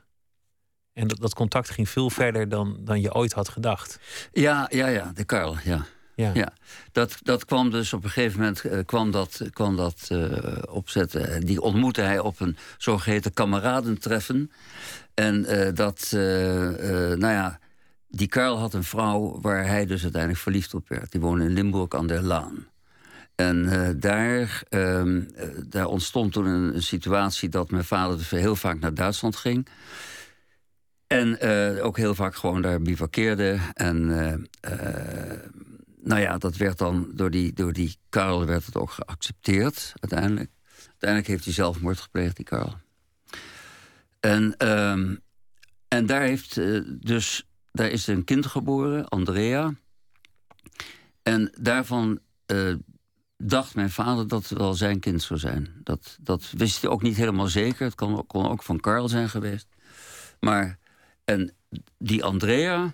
En 0.93 1.07
dat, 1.07 1.19
dat 1.19 1.33
contact 1.33 1.69
ging 1.69 1.89
veel 1.89 2.09
verder 2.09 2.49
dan, 2.49 2.77
dan 2.79 3.01
je 3.01 3.13
ooit 3.13 3.33
had 3.33 3.49
gedacht. 3.49 3.99
Ja, 4.31 4.67
ja, 4.71 4.87
ja, 4.87 5.11
de 5.13 5.23
Karl, 5.23 5.57
ja. 5.63 5.85
Ja. 6.19 6.53
Dat, 6.91 7.17
dat 7.23 7.45
kwam 7.45 7.69
dus 7.69 7.93
op 7.93 8.03
een 8.03 8.09
gegeven 8.09 8.39
moment 8.39 8.65
uh, 8.65 8.79
kwam 8.85 9.11
dat, 9.11 9.41
kwam 9.53 9.75
dat 9.75 10.09
uh, 10.11 10.27
opzetten. 10.69 11.45
Die 11.45 11.61
ontmoette 11.61 12.01
hij 12.01 12.19
op 12.19 12.39
een 12.39 12.57
zogeheten 12.77 13.33
kameradentreffen. 13.33 14.51
En 15.13 15.45
uh, 15.49 15.67
dat, 15.73 16.07
nou 16.11 17.33
ja, 17.33 17.59
die 18.07 18.27
Karl 18.27 18.57
had 18.57 18.73
een 18.73 18.83
vrouw 18.83 19.41
waar 19.41 19.67
hij 19.67 19.85
dus 19.85 20.01
uiteindelijk 20.03 20.41
verliefd 20.41 20.73
op 20.73 20.89
werd. 20.89 21.11
Die 21.11 21.21
woonde 21.21 21.43
in 21.43 21.53
Limburg 21.53 21.89
aan 21.89 22.07
der 22.07 22.21
Laan. 22.23 22.67
En 23.35 23.69
daar, 23.99 24.63
ehm, 24.69 25.21
daar 25.67 25.85
ontstond 25.85 26.33
toen 26.33 26.45
een, 26.45 26.75
een, 26.75 26.83
situatie 26.83 27.49
dat 27.49 27.71
mijn 27.71 27.83
vader 27.83 28.17
dus 28.17 28.29
heel 28.29 28.55
vaak 28.55 28.79
naar 28.79 28.93
Duitsland 28.93 29.35
ging. 29.35 29.67
En 31.07 31.41
ook 31.81 31.97
heel 31.97 32.15
vaak 32.15 32.35
gewoon 32.35 32.61
daar 32.61 32.81
bivakkeerde. 32.81 33.57
En 33.73 34.49
nou 36.09 36.21
ja, 36.21 36.37
dat 36.37 36.55
werd 36.55 36.77
dan 36.77 37.11
door 37.13 37.31
die, 37.31 37.53
door 37.53 37.73
die 37.73 37.97
Karel 38.09 38.45
werd 38.45 38.65
het 38.65 38.75
ook 38.75 38.91
geaccepteerd 38.91 39.93
uiteindelijk. 39.95 40.51
Uiteindelijk 40.87 41.29
heeft 41.29 41.43
hij 41.43 41.53
zelfmoord 41.53 41.99
gepleegd, 41.99 42.35
die 42.35 42.45
Karel. 42.45 42.77
En, 44.19 44.67
um, 44.67 45.19
en 45.87 46.05
daar, 46.05 46.21
heeft, 46.21 46.57
uh, 46.57 46.81
dus, 46.99 47.47
daar 47.71 47.89
is 47.89 48.07
een 48.07 48.23
kind 48.23 48.45
geboren, 48.45 49.07
Andrea. 49.07 49.73
En 51.23 51.51
daarvan 51.61 52.19
uh, 52.51 52.75
dacht 53.37 53.75
mijn 53.75 53.89
vader 53.89 54.27
dat 54.27 54.49
het 54.49 54.57
wel 54.57 54.73
zijn 54.73 54.99
kind 54.99 55.21
zou 55.21 55.39
zijn. 55.39 55.79
Dat, 55.83 56.17
dat 56.21 56.51
wist 56.57 56.81
hij 56.81 56.91
ook 56.91 57.01
niet 57.01 57.15
helemaal 57.15 57.47
zeker. 57.47 57.85
Het 57.85 57.95
kon, 57.95 58.25
kon 58.27 58.47
ook 58.47 58.63
van 58.63 58.79
Karl 58.79 59.07
zijn 59.07 59.29
geweest. 59.29 59.67
Maar, 60.39 60.79
en 61.25 61.55
die 61.97 62.23
Andrea, 62.23 62.93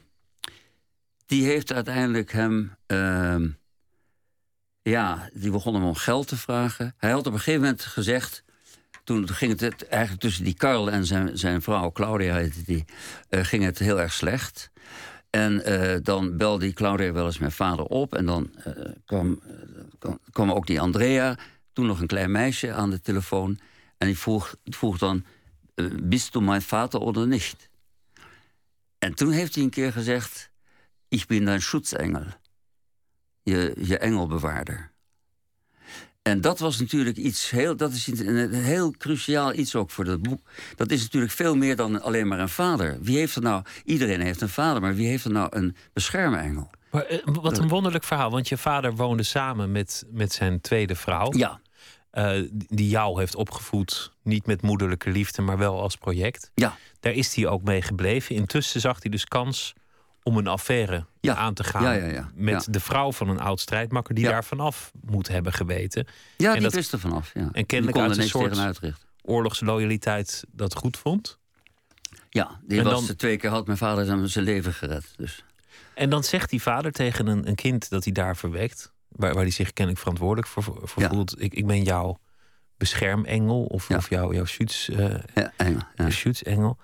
die 1.26 1.46
heeft 1.46 1.74
uiteindelijk 1.74 2.32
hem. 2.32 2.76
Uh, 2.88 3.46
ja, 4.82 5.30
die 5.34 5.52
begon 5.52 5.74
hem 5.74 5.84
om 5.84 5.96
geld 5.96 6.28
te 6.28 6.38
vragen. 6.38 6.94
Hij 6.98 7.12
had 7.12 7.28
op 7.28 7.34
een 7.34 7.40
gegeven 7.40 7.62
moment 7.62 7.82
gezegd. 7.82 8.44
Toen 9.04 9.30
ging 9.30 9.60
het 9.60 9.88
eigenlijk 9.88 10.22
tussen 10.22 10.44
die 10.44 10.54
Karl 10.54 10.92
en 10.92 11.06
zijn, 11.06 11.38
zijn 11.38 11.62
vrouw, 11.62 11.92
Claudia 11.92 12.36
heette 12.36 12.64
die, 12.64 12.86
uh, 13.30 13.44
ging 13.44 13.64
het 13.64 13.80
heel 13.80 14.00
erg 14.00 14.14
slecht. 14.14 14.72
En 15.30 15.72
uh, 15.72 15.96
dan 16.02 16.38
belde 16.38 16.66
die 16.66 16.74
Claudia 16.74 17.12
wel 17.12 17.26
eens 17.26 17.38
mijn 17.38 17.52
vader 17.52 17.86
op. 17.86 18.16
En 18.16 18.26
dan 18.26 18.52
kwam, 19.06 19.42
kwam, 20.00 20.20
kwam, 20.32 20.52
ook 20.52 20.68
die 20.68 20.82
Andrea, 20.82 21.38
toen 21.74 21.86
nog 21.86 22.00
een 22.00 22.08
klein 22.08 22.32
meisje, 22.32 22.74
aan 22.74 22.90
de 22.90 23.02
telefoon. 23.02 23.60
En 23.98 24.08
die 24.08 24.18
vroeg, 24.18 24.56
vroeg 24.64 24.98
dan: 24.98 25.26
Bist 26.04 26.34
du 26.34 26.42
mijn 26.42 26.62
vader 26.62 27.00
of 27.00 27.26
niet? 27.26 27.70
En 29.00 29.14
toen 29.14 29.32
heeft 29.32 29.56
hij 29.56 29.64
een 29.64 29.70
keer 29.70 29.92
gezegd: 29.92 30.50
Ik 31.08 31.26
ben 31.28 31.48
een 31.48 31.62
schutzengel. 31.62 32.26
Je, 33.44 33.76
je 33.82 33.98
engelbewaarder. 33.98 34.94
En 36.22 36.42
dat 36.42 36.60
was 36.60 36.80
natuurlijk 36.80 37.18
iets 37.18 37.50
heel, 37.50 37.76
dat 37.76 37.92
is 37.92 38.08
een 38.08 38.54
heel 38.54 38.92
cruciaal 38.92 39.54
iets 39.54 39.76
ook 39.76 39.92
voor 39.92 40.06
dat 40.06 40.22
boek. 40.22 40.42
Dat 40.76 40.92
is 40.92 41.02
natuurlijk 41.02 41.32
veel 41.32 41.56
meer 41.56 41.76
dan 41.76 42.02
alleen 42.02 42.28
maar 42.28 42.40
een 42.40 42.50
vader. 42.50 42.98
Wie 43.02 43.18
heeft 43.18 43.36
er 43.36 43.42
nou? 43.42 43.64
Iedereen 43.84 44.22
heeft 44.22 44.42
een 44.42 44.50
vader, 44.50 44.82
maar 44.82 44.96
wie 44.96 45.08
heeft 45.08 45.26
er 45.26 45.32
nou 45.32 45.48
een 45.50 45.76
beschermengel? 45.94 46.70
Maar, 46.92 47.12
uh, 47.12 47.20
wat 47.24 47.58
een 47.58 47.68
wonderlijk 47.68 48.04
verhaal, 48.04 48.32
want 48.32 48.50
je 48.50 48.58
vader 48.58 48.96
woonde 48.96 49.24
samen 49.24 49.72
met, 49.72 50.06
met 50.12 50.34
zijn 50.34 50.62
tweede 50.62 50.96
vrouw. 50.96 51.34
Ja. 51.34 51.60
Uh, 52.14 52.50
die 52.52 52.90
jou 52.90 53.20
heeft 53.20 53.36
opgevoed, 53.36 54.14
niet 54.24 54.46
met 54.46 54.62
moederlijke 54.62 55.10
liefde, 55.10 55.42
maar 55.42 55.58
wel 55.58 55.82
als 55.82 55.96
project. 55.96 56.52
Ja. 56.54 56.78
Daar 57.00 57.14
is 57.14 57.36
hij 57.36 57.48
ook 57.48 57.64
mee 57.64 57.82
gebleven. 57.82 58.36
Intussen 58.36 58.82
zag 58.82 59.02
hij 59.02 59.12
dus 59.12 59.26
kans 59.26 59.74
om 60.28 60.38
een 60.38 60.48
affaire 60.48 61.06
ja. 61.20 61.36
aan 61.36 61.54
te 61.54 61.64
gaan 61.64 61.84
ja, 61.84 61.92
ja, 61.94 62.32
met 62.34 62.68
de 62.74 62.80
vrouw 62.80 63.12
van 63.12 63.30
een 63.30 63.40
oud 63.40 63.60
strijdmakker 63.60 64.16
die 64.16 64.26
daar 64.26 64.44
vanaf 64.44 64.92
moet 65.02 65.28
hebben 65.28 65.54
geweten. 65.54 66.08
Ja, 66.38 66.48
en 66.48 66.54
die 66.54 66.62
dat, 66.62 66.74
wist 66.74 66.94
er 66.94 67.00
vanaf. 67.00 67.32
Ja. 67.34 67.50
En 67.52 67.66
kennelijk 67.66 67.98
uit 67.98 68.18
een 68.18 68.28
soort 68.28 68.82
oorlogsloyaliteit 69.22 70.44
dat 70.52 70.76
goed 70.76 70.98
vond. 70.98 71.40
Ja, 72.30 72.60
die 72.64 72.78
En 72.80 72.84
was 72.84 72.94
dan- 72.94 73.06
de 73.06 73.16
twee 73.16 73.38
keer 73.38 73.50
had 73.50 73.66
mijn 73.66 73.78
vader 73.78 74.30
zijn- 74.30 74.46
leven 74.46 74.74
gered. 74.74 75.14
Dus. 75.16 75.44
En 75.94 76.10
dan 76.10 76.24
zegt 76.24 76.50
die 76.50 76.62
vader 76.62 76.92
tegen 76.92 77.28
een, 77.28 77.48
een 77.48 77.56
kind 77.56 77.90
dat 77.90 78.04
hij 78.04 78.14
daar 78.14 78.38
verwekt, 78.38 78.92
waar, 79.08 79.34
waar 79.34 79.44
hij 79.44 79.52
zich 79.52 79.74
kennelijk 79.74 80.02
verantwoordelijk 80.04 80.48
voor, 80.48 80.82
voelt: 80.84 81.42
ik, 81.42 81.54
ik 81.54 81.68
ben 81.68 81.84
jouw 81.84 82.20
beschermengel 82.78 83.64
of, 83.64 83.90
of 83.90 84.10
jouw, 84.10 84.34
jouw 84.34 84.46
schutz, 84.46 84.90
eh, 84.90 85.16
Ja, 85.36 85.52
engel, 85.58 85.82
ja. 85.96 86.10
schutzengel. 86.10 86.78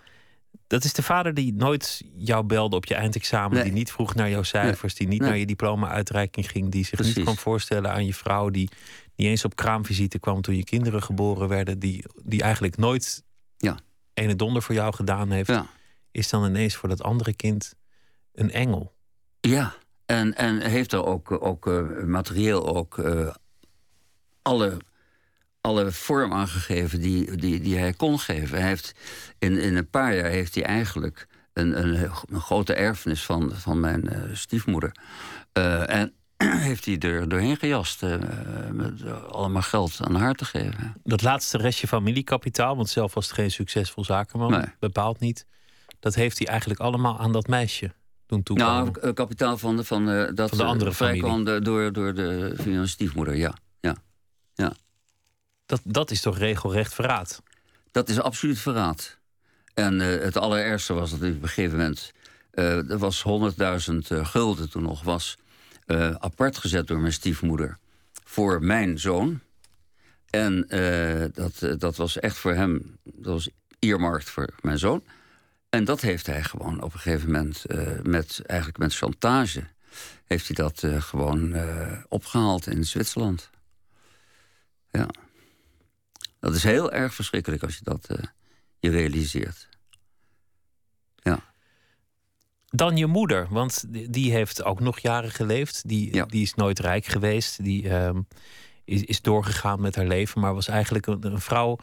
Dat 0.72 0.84
is 0.84 0.94
de 0.94 1.04
vader 1.04 1.34
die 1.34 1.54
nooit 1.54 2.02
jou 2.16 2.44
belde 2.44 2.76
op 2.76 2.86
je 2.86 2.96
eindexamen, 2.96 3.54
Nee. 3.54 3.64
die 3.64 3.72
niet 3.74 3.92
vroeg 3.92 4.16
naar 4.16 4.30
jouw 4.30 4.44
cijfers, 4.44 4.96
die 4.96 5.08
niet 5.08 5.20
Nee. 5.20 5.30
naar 5.30 5.38
je 5.38 5.46
diploma-uitreiking 5.46 6.50
ging, 6.50 6.72
die 6.72 6.86
zich 6.86 7.00
niet 7.16 7.24
kon 7.26 7.38
voorstellen 7.38 7.92
aan 7.92 8.06
je 8.06 8.14
vrouw, 8.14 8.50
die 8.50 8.70
niet 9.16 9.28
eens 9.28 9.46
op 9.46 9.56
kraamvisite 9.56 10.20
kwam 10.20 10.42
toen 10.42 10.56
je 10.56 10.64
kinderen 10.64 11.04
geboren 11.04 11.48
werden, 11.48 11.80
die, 11.80 12.06
die 12.24 12.42
eigenlijk 12.42 12.78
nooit 12.78 13.24
Ja. 13.58 13.78
ene 14.14 14.36
donder 14.36 14.62
voor 14.62 14.76
jou 14.76 14.94
gedaan 14.94 15.32
heeft, 15.32 15.50
Ja. 15.50 15.66
is 16.12 16.30
dan 16.30 16.46
ineens 16.46 16.76
voor 16.76 16.90
dat 16.90 17.04
andere 17.04 17.34
kind 17.34 17.74
een 18.34 18.52
engel. 18.52 18.94
Ja, 19.42 19.74
en, 20.06 20.36
en 20.36 20.62
heeft 20.62 20.94
er 20.94 21.06
ook, 21.06 21.44
ook 21.46 21.68
eh, 21.68 22.04
materieel 22.04 22.76
ook 22.76 22.98
eh, 22.98 23.34
alle, 24.42 24.78
alle 25.62 25.92
vorm 25.92 26.34
aangegeven 26.34 27.02
die, 27.02 27.36
die, 27.36 27.60
die 27.60 27.78
hij 27.78 27.94
kon 27.94 28.20
geven. 28.20 28.58
Hij 28.60 28.68
heeft, 28.68 28.94
in, 29.40 29.58
in 29.58 29.76
een 29.76 29.90
paar 29.90 30.16
jaar 30.16 30.30
heeft 30.30 30.56
hij 30.56 30.64
eigenlijk 30.64 31.28
een, 31.54 31.84
een, 31.84 32.10
een 32.30 32.40
grote 32.42 32.74
erfenis 32.74 33.24
van, 33.26 33.52
van 33.54 33.80
mijn 33.80 34.10
eh, 34.10 34.22
stiefmoeder. 34.34 34.92
Eh, 35.52 35.90
en 35.90 36.14
heeft 36.68 36.86
hij 36.86 36.98
er 37.00 37.30
doorheen 37.30 37.58
gejast 37.58 38.04
eh, 38.04 38.16
met 38.72 39.04
allemaal 39.32 39.62
geld 39.62 40.00
aan 40.02 40.16
haar 40.16 40.34
te 40.34 40.46
geven. 40.46 40.94
Dat 41.04 41.22
laatste 41.22 41.58
restje 41.58 41.88
familiekapitaal, 41.88 42.76
want 42.76 42.90
zelf 42.90 43.14
was 43.14 43.26
het 43.26 43.36
geen 43.36 43.52
succesvol 43.52 44.04
zakenman, 44.04 44.52
Nee. 44.52 44.66
bepaald 44.80 45.20
niet. 45.20 45.46
Dat 46.00 46.16
heeft 46.16 46.38
hij 46.38 46.48
eigenlijk 46.48 46.80
allemaal 46.80 47.20
aan 47.20 47.32
dat 47.32 47.48
meisje 47.48 47.94
doen 48.26 48.44
toekomen. 48.44 48.94
Nou, 49.02 49.14
kapitaal 49.14 49.58
van, 49.58 49.78
de, 49.78 49.84
van, 49.84 50.06
dat 50.36 50.50
Van 50.50 50.58
de 50.58 50.64
andere 50.64 51.44
de- 51.44 51.62
door, 51.62 51.94
door 51.94 52.14
de 52.14 52.54
van 52.56 52.88
stiefmoeder, 52.88 53.36
ja. 53.36 53.54
ja. 53.80 54.74
Dat, 55.72 55.82
dat 55.84 56.12
is 56.12 56.22
toch 56.22 56.38
regelrecht 56.38 56.94
verraad? 56.94 57.42
Dat 57.92 58.10
is 58.10 58.20
absoluut 58.20 58.60
verraad. 58.60 59.18
En 59.74 60.02
eh, 60.02 60.24
het 60.24 60.38
allerergste 60.38 60.94
was 60.94 61.10
dat 61.12 61.20
op 61.20 61.26
een 61.26 61.48
gegeven 61.48 61.78
moment... 61.78 62.12
eh, 62.52 62.90
er 62.90 62.98
was 62.98 63.24
100.000 63.28 63.96
eh, 64.08 64.26
gulden 64.26 64.70
toen 64.70 64.84
nog 64.84 65.04
was... 65.04 65.38
apart 66.18 66.58
gezet 66.58 66.88
door 66.88 67.00
mijn 67.00 67.14
stiefmoeder... 67.14 67.78
voor 68.24 68.64
mijn 68.64 69.00
zoon. 69.00 69.40
En 70.30 70.66
dat, 71.34 71.80
dat 71.80 71.96
was 71.96 72.20
echt 72.20 72.38
voor 72.38 72.54
hem, 72.54 72.98
dat 73.04 73.34
was 73.34 73.50
earmarkt 73.80 74.30
voor 74.30 74.50
mijn 74.62 74.80
zoon. 74.80 75.04
En 75.70 75.84
dat 75.86 76.02
heeft 76.02 76.26
hij 76.26 76.44
gewoon 76.44 76.82
op 76.82 76.94
een 76.94 77.00
gegeven 77.00 77.32
moment, 77.32 77.66
met, 78.04 78.42
eigenlijk 78.46 78.80
met 78.80 78.96
chantage, 78.96 79.64
heeft 80.26 80.48
hij 80.48 80.56
dat 80.56 81.04
gewoon 81.04 81.56
opgehaald 82.08 82.68
in 82.68 82.84
Zwitserland. 82.84 83.50
Ja. 84.92 85.08
Dat 86.42 86.56
is 86.56 86.64
heel 86.64 86.92
erg 86.92 87.14
verschrikkelijk 87.14 87.64
als 87.64 87.76
je 87.78 87.84
dat 87.84 88.08
je 88.80 88.90
realiseert. 88.90 89.70
Ja. 91.16 91.40
Dan 92.66 92.98
je 92.98 93.06
moeder, 93.06 93.48
want 93.50 93.84
die 94.14 94.32
heeft 94.32 94.64
ook 94.64 94.80
nog 94.80 95.00
jaren 95.00 95.32
geleefd. 95.32 95.88
Die, 95.88 96.14
Ja. 96.16 96.26
die 96.26 96.42
is 96.42 96.54
nooit 96.54 96.80
rijk 96.80 97.06
geweest. 97.06 97.64
Die 97.64 97.90
ehm, 97.90 98.22
is, 98.84 99.04
is 99.04 99.22
doorgegaan 99.22 99.82
met 99.82 99.96
haar 99.96 100.06
leven, 100.08 100.42
maar 100.42 100.54
was 100.54 100.68
eigenlijk 100.68 101.08
een, 101.08 101.26
een 101.26 101.42
vrouw 101.42 101.78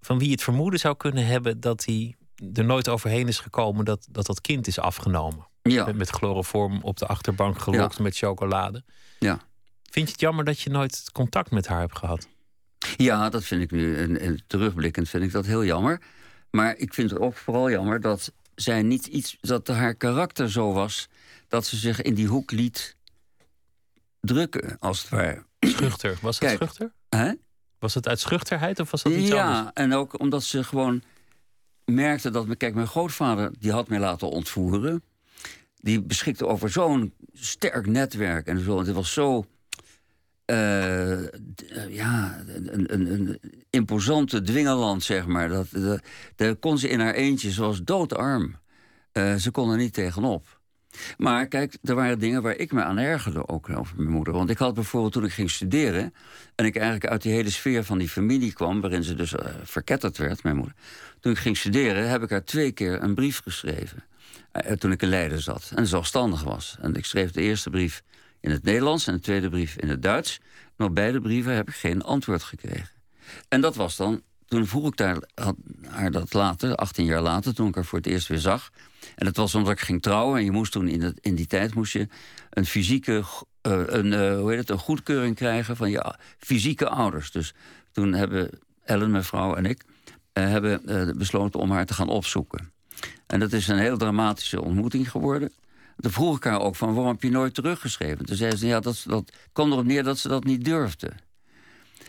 van 0.00 0.18
wie 0.18 0.26
je 0.26 0.32
het 0.34 0.42
vermoeden 0.42 0.80
zou 0.80 0.96
kunnen 0.96 1.26
hebben 1.26 1.60
dat 1.60 1.84
hij 1.84 2.16
er 2.52 2.64
nooit 2.64 2.88
overheen 2.88 3.28
is 3.28 3.38
gekomen 3.38 3.84
dat 3.84 4.06
dat, 4.10 4.26
dat 4.26 4.40
kind 4.40 4.66
is 4.66 4.78
afgenomen. 4.78 5.46
Ja. 5.62 5.84
Met, 5.84 5.96
met 5.96 6.10
chloroform 6.10 6.80
op 6.82 6.96
de 6.96 7.06
achterbank 7.06 7.58
gelokt 7.58 7.98
met 7.98 8.16
chocolade. 8.16 8.84
Ja. 9.18 9.40
Vind 9.90 10.06
je 10.06 10.12
het 10.12 10.20
jammer 10.20 10.44
dat 10.44 10.60
je 10.60 10.70
nooit 10.70 11.10
contact 11.12 11.50
met 11.50 11.66
haar 11.66 11.80
hebt 11.80 11.98
gehad? 11.98 12.28
Ja, 12.96 13.28
dat 13.28 13.44
vind 13.44 13.62
ik 13.62 13.70
nu, 13.70 13.96
en, 13.96 14.20
en 14.20 14.42
terugblikkend 14.46 15.08
vind 15.08 15.24
ik 15.24 15.32
dat 15.32 15.46
heel 15.46 15.64
jammer. 15.64 16.00
Maar 16.50 16.76
ik 16.76 16.94
vind 16.94 17.10
het 17.10 17.18
ook 17.18 17.36
vooral 17.36 17.70
jammer 17.70 18.00
dat 18.00 18.32
zij 18.54 18.82
niet 18.82 19.06
iets, 19.06 19.36
dat 19.40 19.68
haar 19.68 19.94
karakter 19.94 20.50
zo 20.50 20.72
was 20.72 21.08
dat 21.48 21.66
ze 21.66 21.76
zich 21.76 22.02
in 22.02 22.14
die 22.14 22.26
hoek 22.26 22.50
liet 22.50 22.96
drukken, 24.20 24.76
als 24.78 25.00
het 25.00 25.08
ware. 25.08 25.44
Schuchter. 25.60 26.18
Was 26.20 26.38
het 26.38 26.48
Kijk, 26.48 26.56
schuchter? 26.56 26.92
Hè? 27.08 27.32
Was 27.78 27.94
het 27.94 28.08
uit 28.08 28.20
schuchterheid 28.20 28.80
of 28.80 28.90
was 28.90 29.02
dat 29.02 29.12
iets 29.12 29.28
ja, 29.28 29.56
anders? 29.56 29.70
en 29.74 29.92
ook 29.94 30.20
omdat 30.20 30.42
ze 30.42 30.64
gewoon 30.64 31.02
merkte 31.84 32.30
dat... 32.30 32.56
Kijk, 32.56 32.74
mijn 32.74 32.86
grootvader 32.86 33.52
die 33.58 33.72
had 33.72 33.88
mij 33.88 33.98
laten 33.98 34.30
ontvoeren. 34.30 35.02
Die 35.76 36.02
beschikte 36.02 36.46
over 36.46 36.70
zo'n 36.70 37.14
sterk 37.32 37.86
netwerk 37.86 38.46
en 38.46 38.60
zo. 38.64 38.78
Het 38.78 38.92
was 38.92 39.12
zo... 39.12 39.46
eh, 40.52 41.12
eh, 41.12 41.26
ja, 41.88 42.42
een, 42.46 43.38
imposante 43.70 44.42
dwingeland, 44.42 45.02
zeg 45.02 45.26
maar. 45.26 45.48
Dat, 45.48 45.66
dat, 45.70 46.00
daar 46.36 46.54
kon 46.56 46.78
ze 46.78 46.88
in 46.88 47.00
haar 47.00 47.14
eentje, 47.14 47.60
was 47.60 47.82
doodarm. 47.82 48.56
Eh, 49.12 49.34
ze 49.34 49.50
kon 49.50 49.70
er 49.70 49.76
niet 49.76 49.92
tegenop. 49.92 50.60
Maar 51.16 51.46
kijk, 51.46 51.76
er 51.82 51.94
waren 51.94 52.18
dingen 52.18 52.42
waar 52.42 52.56
ik 52.56 52.72
me 52.72 52.82
aan 52.82 52.98
ergerde 52.98 53.48
ook 53.48 53.68
over 53.70 53.96
mijn 53.96 54.10
moeder. 54.10 54.34
Want 54.34 54.50
ik 54.50 54.58
had 54.58 54.74
bijvoorbeeld 54.74 55.12
toen 55.12 55.24
ik 55.24 55.32
ging 55.32 55.50
studeren... 55.50 56.14
en 56.54 56.64
ik 56.64 56.76
eigenlijk 56.76 57.06
uit 57.06 57.22
die 57.22 57.32
hele 57.32 57.50
sfeer 57.50 57.84
van 57.84 57.98
die 57.98 58.08
familie 58.08 58.52
kwam... 58.52 58.80
waarin 58.80 59.04
ze 59.04 59.14
dus 59.14 59.34
verketterd 59.62 60.16
werd, 60.16 60.42
mijn 60.42 60.56
moeder. 60.56 60.74
Toen 61.20 61.32
ik 61.32 61.38
ging 61.38 61.56
studeren 61.56 62.08
heb 62.08 62.22
ik 62.22 62.30
haar 62.30 62.44
twee 62.44 62.72
keer 62.72 63.02
een 63.02 63.14
brief 63.14 63.40
geschreven. 63.42 64.04
Toen 64.78 64.92
ik 64.92 65.02
in 65.02 65.08
Leiden 65.08 65.42
zat 65.42 65.72
en 65.74 65.86
zelfstandig 65.86 66.42
was. 66.42 66.76
En 66.80 66.94
ik 66.94 67.04
schreef 67.04 67.30
de 67.30 67.40
eerste 67.40 67.70
brief 67.70 68.02
in 68.42 68.50
het 68.50 68.62
Nederlands... 68.62 69.06
en 69.06 69.14
de 69.14 69.20
tweede 69.20 69.48
brief 69.48 69.76
in 69.76 69.88
het 69.88 70.02
Duits. 70.02 70.40
En 70.76 70.84
op 70.84 70.94
beide 70.94 71.20
brieven 71.20 71.54
heb 71.54 71.68
ik 71.68 71.74
geen 71.74 72.02
antwoord 72.02 72.42
gekregen. 72.42 72.90
En 73.48 73.60
dat 73.60 73.74
was 73.76 73.96
dan... 73.96 74.22
Toen 74.46 74.66
vroeg 74.66 74.86
ik 74.88 74.96
daar, 74.96 75.16
haar 75.86 76.10
dat 76.10 76.32
later, 76.32 76.74
18 76.74 77.04
jaar 77.04 77.20
later, 77.20 77.54
toen 77.54 77.68
ik 77.68 77.74
haar 77.74 77.84
voor 77.84 77.98
het 77.98 78.06
eerst 78.06 78.28
weer 78.28 78.38
zag. 78.38 78.70
En 79.14 79.26
dat 79.26 79.36
was 79.36 79.54
omdat 79.54 79.72
ik 79.72 79.80
ging 79.80 80.02
trouwen. 80.02 80.38
En 80.38 80.44
je 80.44 80.50
moest 80.50 80.72
toen 80.72 80.88
in, 80.88 81.00
dat- 81.00 81.18
in 81.20 81.34
die 81.34 81.46
tijd 81.46 81.74
moest 81.74 81.92
je 81.92 82.08
een 82.50 82.66
fysieke, 82.66 83.24
eh, 83.60 83.80
een, 83.86 84.12
eh, 84.12 84.36
hoe 84.38 84.50
heet 84.50 84.58
het, 84.58 84.70
een 84.70 84.78
goedkeuring 84.78 85.36
krijgen 85.36 85.76
van 85.76 85.90
je 85.90 86.14
fysieke 86.38 86.88
ouders. 86.88 87.30
Dus 87.30 87.54
toen 87.92 88.12
hebben 88.12 88.50
Ellen, 88.84 89.10
mijn 89.10 89.24
vrouw 89.24 89.54
en 89.54 89.66
ik, 89.66 89.82
eh, 90.32 90.44
hebben 90.44 91.18
besloten 91.18 91.60
om 91.60 91.70
haar 91.70 91.86
te 91.86 91.94
gaan 91.94 92.08
opzoeken. 92.08 92.72
En 93.26 93.40
dat 93.40 93.52
is 93.52 93.68
een 93.68 93.78
heel 93.78 93.98
dramatische 93.98 94.62
ontmoeting 94.62 95.10
geworden. 95.10 95.52
Toen 95.96 96.10
vroeg 96.10 96.36
ik 96.36 96.44
haar 96.44 96.60
ook 96.60 96.76
van 96.76 96.94
waarom 96.94 97.12
heb 97.12 97.22
je 97.22 97.30
nooit 97.30 97.54
teruggeschreven? 97.54 98.24
Toen 98.24 98.36
zei 98.36 98.56
ze 98.56 98.66
ja, 98.66 98.80
dat, 98.80 99.04
dat 99.06 99.32
kwam 99.52 99.72
erop 99.72 99.84
neer 99.84 100.02
dat 100.02 100.18
ze 100.18 100.28
dat 100.28 100.44
niet 100.44 100.64
durfde. 100.64 101.12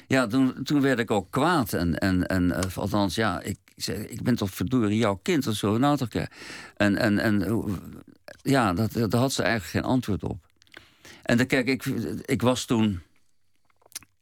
Ja, 0.07 0.27
toen, 0.27 0.63
toen 0.63 0.81
werd 0.81 0.99
ik 0.99 1.11
ook 1.11 1.31
kwaad. 1.31 1.73
En, 1.73 1.99
en, 1.99 2.27
en 2.27 2.51
eh, 2.51 2.77
althans, 2.77 3.15
ja, 3.15 3.41
ik, 3.41 3.57
ik 3.85 4.23
ben 4.23 4.35
toch 4.35 4.49
verdorie 4.49 4.97
jouw 4.97 5.19
kind 5.21 5.47
of 5.47 5.55
zo. 5.55 5.77
Nou 5.77 5.97
toch. 5.97 6.09
En, 6.77 6.97
en, 6.97 7.19
en 7.19 7.65
ja, 8.41 8.73
dat, 8.73 8.91
daar 8.93 9.21
had 9.21 9.33
ze 9.33 9.43
eigenlijk 9.43 9.71
geen 9.71 9.91
antwoord 9.91 10.23
op. 10.23 10.45
En 11.23 11.37
dan, 11.37 11.45
kijk, 11.45 11.67
ik, 11.67 11.85
ik 12.25 12.41
was 12.41 12.65
toen 12.65 13.01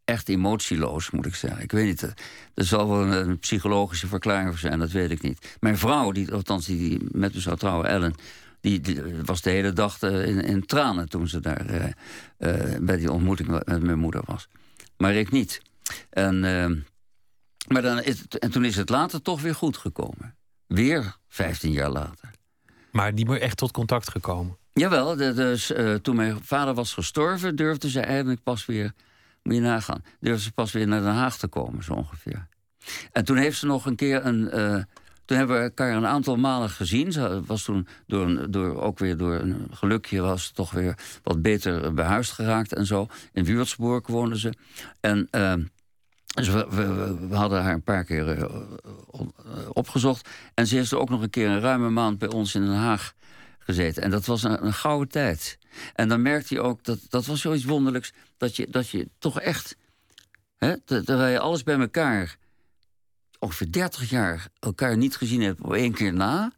echt 0.06 0.30
emotieloos, 0.30 1.12
moet 1.12 1.26
ik 1.26 1.36
zeggen. 1.36 1.64
Ik 1.64 1.72
weet 1.72 1.86
niet, 1.86 2.04
eh, 2.04 2.10
er 2.54 2.66
zal 2.66 2.90
wel 2.90 3.02
een, 3.02 3.30
een 3.30 3.40
psychologische 3.40 4.08
verklaring 4.08 4.50
voor 4.50 4.58
zijn, 4.58 4.80
dat 4.80 4.92
weet 4.92 5.12
ik 5.12 5.22
niet. 5.22 5.58
Mijn 5.60 5.78
vrouw, 5.78 6.12
die, 6.12 6.32
althans 6.32 6.66
die, 6.66 6.78
die 6.78 7.08
met 7.12 7.34
me 7.34 7.40
zou 7.40 7.58
trouwen, 7.58 7.88
Ellen... 7.88 8.16
Die, 8.62 8.80
die 8.80 9.02
was 9.26 9.42
de 9.42 9.50
hele 9.50 9.74
dag 9.74 10.02
eh, 10.02 10.28
in, 10.28 10.42
in 10.42 10.66
tranen 10.66 11.10
toen 11.10 11.28
ze 11.28 11.40
daar 11.40 11.66
eh, 11.66 11.92
eh, 12.38 12.82
bij 12.82 12.98
die 12.98 13.12
ontmoeting 13.12 13.50
met 13.50 13.84
mijn 13.84 14.00
moeder 14.00 14.22
was. 14.26 14.48
Maar 14.98 15.14
ik 15.14 15.32
niet. 15.32 15.62
En, 16.10 16.40
maar 17.68 17.82
dan 17.82 18.02
is 18.02 18.20
het, 18.20 18.40
en 18.40 18.52
toen 18.52 18.66
is 18.66 18.76
het 18.76 18.90
later 18.90 19.22
toch 19.22 19.42
weer 19.42 19.56
goed 19.56 19.78
gekomen. 19.78 20.36
Weer 20.68 21.16
15 21.28 21.72
jaar 21.72 21.90
later. 21.90 22.30
Maar 22.92 23.14
niet 23.14 23.28
meer 23.28 23.42
echt 23.42 23.58
tot 23.58 23.72
contact 23.72 24.10
gekomen. 24.10 24.58
Jawel, 24.74 25.16
dus 25.16 25.74
toen 26.02 26.16
mijn 26.16 26.44
vader 26.44 26.74
was 26.74 26.94
gestorven, 26.94 27.56
durfde 27.56 27.90
ze 27.90 28.00
eigenlijk 28.00 28.44
pas 28.44 28.66
weer, 28.66 28.92
moet 29.44 29.56
je 29.56 29.62
nagaan, 29.62 30.04
durfde 30.20 30.44
ze 30.44 30.52
pas 30.52 30.72
weer 30.72 30.88
naar 30.88 31.02
Den 31.02 31.14
Haag 31.14 31.38
te 31.38 31.48
komen, 31.48 31.84
zo 31.84 31.94
ongeveer. 31.94 32.48
En 33.12 33.26
toen 33.26 33.38
heeft 33.38 33.58
ze 33.58 33.66
nog 33.66 33.86
een 33.86 33.96
keer 33.96 34.26
een. 34.26 34.86
Toen 35.32 35.40
hebben 35.40 35.58
we 35.60 35.64
elkaar 35.64 35.96
een 35.96 36.06
aantal 36.06 36.36
malen 36.36 36.70
gezien. 36.70 37.12
Ze 37.12 37.42
was 37.46 37.64
toen 37.64 37.88
door, 38.08 38.52
door, 38.52 38.82
ook 38.82 39.00
weer 39.00 39.18
door 39.18 39.34
een 39.34 39.68
gelukje 39.72 40.22
was 40.22 40.52
toch 40.52 40.72
weer 40.72 40.98
wat 41.24 41.42
beter 41.42 41.94
behuisd 41.94 42.32
geraakt 42.32 42.74
en 42.74 42.86
zo. 42.86 43.08
In 43.34 43.46
Würzburg 43.46 44.08
woonde 44.08 44.40
ze. 44.40 44.54
En 45.00 45.28
eh, 45.30 45.54
dus 46.26 46.48
we, 46.48 46.68
we, 47.30 47.36
hadden 47.36 47.62
haar 47.62 47.74
een 47.74 47.84
paar 47.84 48.04
keer 48.04 48.28
eh, 48.28 48.42
eh, 48.42 48.50
opgezocht. 49.74 50.30
En 50.54 50.68
ze 50.68 50.76
heeft 50.76 50.94
ook 50.94 51.10
nog 51.10 51.22
een 51.22 51.30
keer 51.30 51.50
een 51.50 51.60
ruime 51.60 51.90
maand 51.90 52.18
bij 52.18 52.30
ons 52.30 52.56
in 52.56 52.62
Den 52.62 52.76
Haag 52.76 53.14
gezeten. 53.60 54.04
En 54.04 54.10
dat 54.10 54.26
was 54.26 54.44
een, 54.44 54.74
gouden 54.74 55.10
tijd. 55.10 55.58
En 55.94 56.08
dan 56.08 56.22
merkte 56.22 56.54
je 56.54 56.62
ook, 56.62 56.84
dat, 56.84 57.00
dat 57.10 57.26
was 57.26 57.42
zoiets 57.42 57.64
wonderlijks... 57.64 58.14
dat 58.38 58.56
je, 58.56 58.68
dat 58.70 58.90
je 58.90 59.10
toch 59.20 59.40
echt, 59.40 59.78
hè, 60.58 60.80
ter- 60.80 61.06
terwijl 61.06 61.32
je 61.32 61.40
alles 61.40 61.64
bij 61.64 61.80
elkaar... 61.80 62.40
ongeveer 63.42 63.72
30 63.72 64.10
jaar 64.10 64.48
elkaar 64.60 64.98
niet 64.98 65.16
gezien 65.16 65.42
hebt 65.42 65.62
op 65.62 65.74
één 65.74 65.94
keer 65.94 66.14
na... 66.14 66.52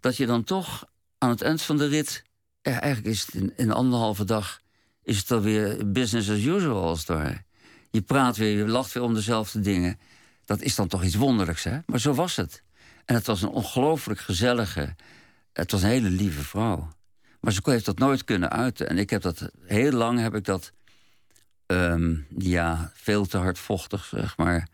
dat 0.00 0.16
je 0.16 0.26
dan 0.26 0.44
toch 0.44 0.84
aan 1.18 1.30
het 1.30 1.42
eind 1.42 1.62
van 1.62 1.76
de 1.76 1.86
rit... 1.86 2.22
ja, 2.62 2.80
eigenlijk 2.80 3.14
is 3.14 3.26
het 3.26 3.34
in, 3.34 3.52
in 3.56 3.72
anderhalve 3.72 4.24
dag... 4.24 4.60
is 5.02 5.18
het 5.18 5.30
alweer 5.30 5.90
business 5.92 6.30
as 6.30 6.38
usual 6.38 6.82
als 6.82 6.98
het 6.98 7.08
ware. 7.08 7.42
Je 7.90 8.02
praat 8.02 8.36
weer, 8.36 8.56
je 8.56 8.66
lacht 8.66 8.92
weer 8.92 9.02
om 9.02 9.14
dezelfde 9.14 9.60
dingen. 9.60 9.98
Dat 10.44 10.60
is 10.60 10.74
dan 10.74 10.88
toch 10.88 11.04
iets 11.04 11.14
wonderlijks, 11.14 11.64
hè? 11.64 11.78
Maar 11.86 12.00
zo 12.00 12.14
was 12.14 12.36
het. 12.36 12.62
En 13.04 13.14
het 13.14 13.26
was 13.26 13.42
een 13.42 13.48
ongelooflijk 13.48 14.20
gezellige... 14.20 14.94
Het 15.52 15.70
was 15.70 15.82
een 15.82 15.88
hele 15.88 16.10
lieve 16.10 16.42
vrouw. 16.42 16.88
Maar 17.40 17.52
ze 17.52 17.60
heeft 17.62 17.84
dat 17.84 17.98
nooit 17.98 18.24
kunnen 18.24 18.50
uiten. 18.50 18.88
En 18.88 18.98
ik 18.98 19.10
heb 19.10 19.22
dat 19.22 19.50
heel 19.66 19.92
lang 19.92 20.18
heb 20.18 20.34
ik 20.34 20.44
dat 20.44 20.72
ehm, 21.66 22.16
ja, 22.38 22.92
veel 22.94 23.26
te 23.26 23.38
hardvochtig, 23.38 24.04
zeg 24.04 24.36
maar, 24.36 24.68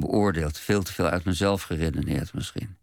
beoordeeld. 0.00 0.58
Veel 0.58 0.82
te 0.82 0.92
veel 0.92 1.06
uit 1.06 1.24
mezelf 1.24 1.62
geredeneerd 1.62 2.34
misschien. 2.34 2.76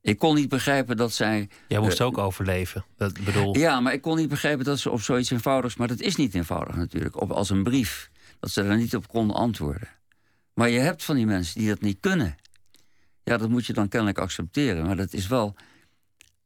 Ik 0.00 0.18
kon 0.18 0.34
niet 0.34 0.48
begrijpen 0.48 0.96
dat 0.96 1.12
zij. 1.12 1.48
Jij 1.68 1.80
moest 1.80 2.00
eh, 2.00 2.06
ook 2.06 2.18
overleven. 2.18 2.84
Dat 2.96 3.24
bedoel, 3.24 3.56
Ja, 3.56 3.80
maar 3.80 3.92
ik 3.92 4.00
kon 4.00 4.16
niet 4.16 4.28
begrijpen 4.28 4.64
dat 4.64 4.78
ze 4.78 4.90
op 4.90 5.00
zoiets 5.00 5.30
eenvoudigs. 5.30 5.76
Maar 5.76 5.88
dat 5.88 6.00
is 6.00 6.16
niet 6.16 6.34
eenvoudig 6.34 6.76
natuurlijk. 6.76 7.20
Op, 7.20 7.30
als 7.30 7.50
een 7.50 7.62
brief. 7.62 8.10
Dat 8.40 8.50
ze 8.50 8.62
daar 8.62 8.76
niet 8.76 8.96
op 8.96 9.08
konden 9.08 9.36
antwoorden. 9.36 9.88
Maar 10.54 10.68
je 10.68 10.78
hebt 10.78 11.04
van 11.04 11.16
die 11.16 11.26
mensen 11.26 11.58
die 11.58 11.68
dat 11.68 11.80
niet 11.80 12.00
kunnen. 12.00 12.36
Ja, 13.24 13.36
dat 13.36 13.48
moet 13.48 13.66
je 13.66 13.72
dan 13.72 13.88
kennelijk 13.88 14.18
accepteren. 14.18 14.86
Maar 14.86 14.96
dat 14.96 15.12
is 15.12 15.26
wel. 15.26 15.54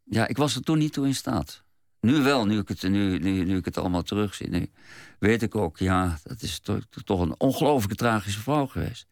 Ja, 0.04 0.26
ik 0.26 0.36
was 0.36 0.54
er 0.54 0.62
toen 0.62 0.78
niet 0.78 0.92
toe 0.92 1.06
in 1.06 1.14
staat. 1.14 1.64
Nu 2.00 2.22
wel, 2.22 2.46
nu 2.46 2.58
ik 2.58 2.68
het, 2.68 2.82
nu, 2.82 3.18
nu, 3.18 3.44
nu 3.44 3.56
ik 3.56 3.64
het 3.64 3.78
allemaal 3.78 4.02
terugzie. 4.02 4.48
Nu 4.48 4.70
weet 5.18 5.42
ik 5.42 5.54
ook, 5.54 5.78
ja, 5.78 6.18
dat 6.22 6.42
is 6.42 6.58
toch, 6.58 6.78
toch 7.04 7.20
een 7.20 7.34
ongelooflijke 7.40 7.96
tragische 7.96 8.40
vrouw 8.40 8.66
geweest. 8.66 9.06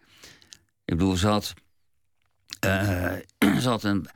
Ik 0.85 0.97
bedoel, 0.97 1.17
ze 1.17 1.29
had. 1.29 1.55
eh, 2.61 3.13
ze 3.63 3.69
had 3.69 3.83
een, 3.83 4.07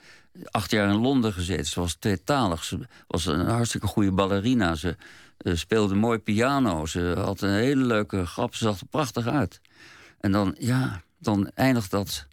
acht 0.51 0.71
jaar 0.71 0.89
in 0.89 1.01
Londen 1.01 1.33
gezeten. 1.33 1.67
Ze 1.67 1.81
was 1.81 1.95
tweetalig. 1.95 2.65
Ze 2.65 2.79
was 3.07 3.27
een 3.27 3.47
hartstikke 3.47 3.87
goede 3.87 4.13
ballerina. 4.13 4.75
Ze 4.75 4.97
eh, 5.39 5.55
speelde 5.55 5.95
mooi 5.95 6.19
piano. 6.19 6.87
Ze 6.87 7.15
had 7.19 7.41
een 7.41 7.55
hele 7.55 7.85
leuke 7.85 8.27
grap. 8.27 8.55
Ze 8.55 8.65
zag 8.65 8.81
er 8.81 8.87
prachtig 8.87 9.27
uit. 9.27 9.61
En 10.21 10.33
dan, 10.33 10.55
ja, 10.59 11.03
dan 11.19 11.51
eindigt 11.55 11.91
dat 11.91 12.27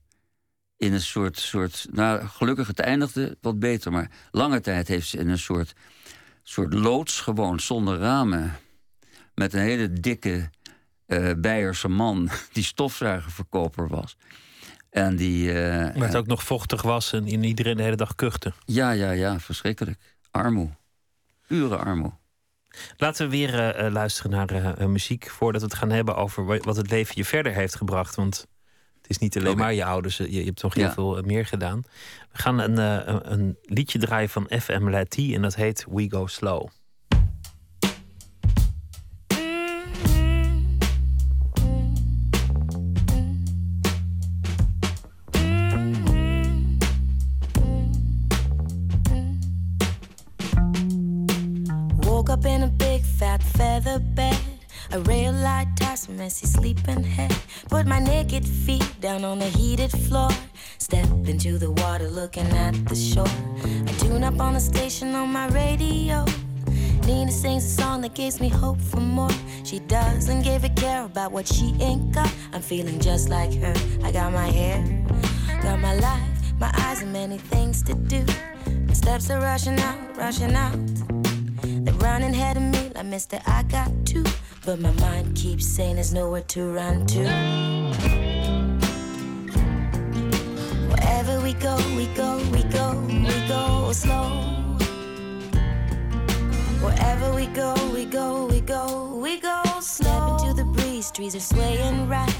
in 0.77 0.93
een 0.93 1.01
soort, 1.01 1.39
soort... 1.39 1.87
Nou, 1.91 2.25
gelukkig, 2.27 2.67
het 2.67 2.79
eindigde 2.79 3.37
wat 3.41 3.59
beter. 3.59 3.91
Maar 3.91 4.11
lange 4.31 4.61
tijd 4.61 4.87
heeft 4.87 5.07
ze 5.07 5.17
in 5.17 5.29
een 5.29 5.39
soort, 5.39 5.73
soort 6.43 6.73
loods 6.73 7.21
gewoond, 7.21 7.61
zonder 7.61 7.97
ramen. 7.97 8.55
Met 9.35 9.53
een 9.53 9.61
hele 9.61 9.93
dikke 9.93 10.49
uh, 11.07 11.31
Beierse 11.37 11.87
man 11.87 12.29
die 12.53 12.63
stofzuigerverkoper 12.63 13.87
was. 13.87 14.17
En 14.89 15.15
die. 15.15 15.53
Uh, 15.53 15.95
maar 15.95 16.07
het 16.07 16.15
ook 16.15 16.27
nog 16.27 16.43
vochtig 16.43 16.81
was 16.81 17.13
en 17.13 17.27
in 17.27 17.43
iedereen 17.43 17.77
de 17.77 17.83
hele 17.83 17.95
dag 17.95 18.15
kuchte. 18.15 18.53
Ja, 18.65 18.91
ja, 18.91 19.11
ja, 19.11 19.39
verschrikkelijk. 19.39 20.17
Armoe. 20.31 20.69
Pure 21.47 21.77
armoe. 21.77 22.11
Laten 22.97 23.25
we 23.25 23.31
weer 23.31 23.83
uh, 23.85 23.91
luisteren 23.91 24.31
naar 24.31 24.89
muziek 24.89 25.29
voordat 25.29 25.61
we 25.61 25.67
het 25.67 25.77
gaan 25.77 25.89
hebben 25.89 26.15
over 26.15 26.45
wat 26.45 26.75
het 26.75 26.89
leven 26.89 27.13
je 27.17 27.25
verder 27.25 27.53
heeft 27.53 27.75
gebracht. 27.75 28.15
Want 28.15 28.47
het 29.01 29.09
is 29.09 29.17
niet 29.17 29.37
alleen 29.37 29.57
maar 29.57 29.73
je 29.73 29.85
ouders, 29.85 30.17
je, 30.17 30.31
je 30.31 30.43
hebt 30.43 30.59
toch 30.59 30.73
heel 30.73 30.83
ja. 30.83 30.93
veel 30.93 31.21
meer 31.21 31.45
gedaan. 31.45 31.81
We 32.31 32.37
gaan 32.37 32.59
een, 32.59 32.77
een, 32.77 33.31
een 33.31 33.57
liedje 33.61 33.99
draaien 33.99 34.29
van 34.29 34.49
FM 34.59 34.89
Lati 34.89 35.35
en 35.35 35.41
dat 35.41 35.55
heet 35.55 35.85
We 35.89 36.09
Go 36.09 36.27
Slow. 36.27 36.67
Messy 56.15 56.47
sleeping 56.47 57.03
head. 57.03 57.35
Put 57.69 57.85
my 57.85 57.99
naked 57.99 58.45
feet 58.45 58.87
down 59.01 59.25
on 59.25 59.39
the 59.39 59.45
heated 59.45 59.91
floor. 59.91 60.29
Step 60.77 61.07
into 61.25 61.57
the 61.57 61.71
water 61.71 62.09
looking 62.09 62.47
at 62.47 62.73
the 62.85 62.95
shore. 62.95 63.27
I 63.87 63.91
tune 63.99 64.23
up 64.23 64.39
on 64.39 64.53
the 64.53 64.59
station 64.59 65.15
on 65.15 65.29
my 65.29 65.47
radio. 65.47 66.25
Nina 67.05 67.31
sings 67.31 67.65
a 67.65 67.81
song 67.81 68.01
that 68.01 68.13
gives 68.13 68.39
me 68.39 68.49
hope 68.49 68.79
for 68.81 68.99
more. 68.99 69.29
She 69.63 69.79
doesn't 69.79 70.41
give 70.41 70.63
a 70.63 70.69
care 70.69 71.03
about 71.05 71.31
what 71.31 71.47
she 71.47 71.75
ain't 71.79 72.11
got. 72.13 72.31
I'm 72.53 72.61
feeling 72.61 72.99
just 72.99 73.29
like 73.29 73.53
her. 73.55 73.73
I 74.03 74.11
got 74.11 74.31
my 74.33 74.47
hair, 74.47 74.83
got 75.61 75.79
my 75.79 75.95
life, 75.95 76.59
my 76.59 76.71
eyes, 76.77 77.01
and 77.01 77.13
many 77.13 77.37
things 77.37 77.83
to 77.83 77.93
do. 77.93 78.25
My 78.87 78.93
steps 78.93 79.29
are 79.29 79.39
rushing 79.39 79.79
out, 79.79 80.17
rushing 80.17 80.55
out. 80.55 80.77
They're 81.61 81.93
running 81.95 82.33
ahead 82.33 82.57
of 82.57 82.63
me 82.63 82.91
like 82.95 83.05
Mr. 83.05 83.41
I 83.47 83.63
got 83.63 83.91
two. 84.05 84.23
But 84.65 84.79
my 84.79 84.89
mind 84.93 85.35
keeps 85.35 85.67
saying 85.67 85.95
there's 85.95 86.11
nowhere 86.11 86.41
to 86.41 86.73
run 86.73 87.05
to. 87.05 87.23
Wherever 90.89 91.39
we 91.41 91.53
go, 91.53 91.77
we 91.95 92.07
go, 92.15 92.37
we 92.51 92.63
go, 92.63 92.99
we 93.07 93.47
go 93.47 93.91
slow. 93.93 94.25
Wherever 96.81 97.35
we 97.35 97.45
go, 97.45 97.75
we 97.93 98.05
go, 98.05 98.47
we 98.47 98.59
go, 98.59 99.15
we 99.21 99.39
go 99.39 99.61
slow. 99.81 100.39
Step 100.39 100.49
into 100.49 100.63
the 100.63 100.69
breeze, 100.73 101.11
trees 101.11 101.35
are 101.35 101.39
swaying 101.39 102.09
right. 102.09 102.35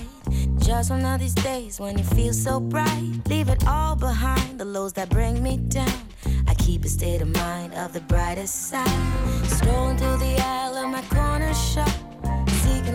Just 0.57 0.89
one 0.89 1.05
of 1.05 1.19
these 1.19 1.35
days 1.35 1.79
when 1.79 1.95
you 1.95 2.03
feel 2.03 2.33
so 2.33 2.59
bright. 2.59 3.21
Leave 3.27 3.49
it 3.49 3.67
all 3.67 3.95
behind, 3.95 4.59
the 4.59 4.65
lows 4.65 4.93
that 4.93 5.09
bring 5.09 5.43
me 5.43 5.57
down. 5.57 6.01
I 6.47 6.55
keep 6.55 6.85
a 6.85 6.89
state 6.89 7.21
of 7.21 7.27
mind 7.27 7.75
of 7.75 7.93
the 7.93 8.01
brightest 8.01 8.69
side. 8.69 9.45
Strolling 9.45 9.97
through 9.97 10.17
the 10.17 10.41
aisle 10.41 10.75
of 10.77 10.89
my 10.89 11.03
corner 11.03 11.53
shop. 11.53 12.04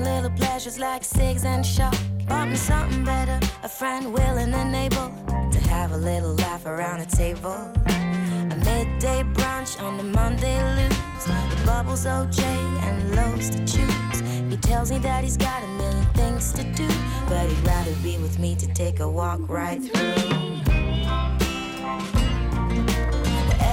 Little 0.02 0.30
pleasures 0.30 0.78
like 0.78 1.04
cigs 1.04 1.44
and 1.44 1.64
shop. 1.64 1.94
Bought 2.26 2.48
me 2.48 2.56
something 2.56 3.04
better, 3.04 3.38
a 3.62 3.68
friend 3.68 4.12
willing 4.14 4.54
and 4.54 4.74
able 4.74 5.12
to 5.52 5.58
have 5.68 5.92
a 5.92 5.96
little 5.96 6.34
laugh 6.36 6.64
around 6.64 7.00
the 7.00 7.16
table. 7.16 7.52
A 8.54 8.56
midday 8.64 9.22
brunch 9.34 9.80
on 9.82 9.98
the 9.98 10.04
Monday 10.04 10.56
lose. 10.76 11.00
With 11.50 11.66
bubbles, 11.66 12.06
OJ, 12.06 12.42
and 12.86 13.14
loaves 13.14 13.50
to 13.50 13.58
choose. 13.58 14.20
He 14.50 14.56
tells 14.56 14.90
me 14.90 14.98
that 15.00 15.22
he's 15.22 15.36
got 15.36 15.62
a 15.62 15.68
million 15.68 16.04
things 16.14 16.52
to 16.54 16.62
do, 16.72 16.88
but 17.28 17.46
he'd 17.48 17.66
rather 17.66 17.94
be 18.02 18.16
with 18.18 18.38
me 18.38 18.56
to 18.56 18.66
take 18.72 19.00
a 19.00 19.08
walk 19.08 19.40
right 19.48 19.82
through. 19.82 20.30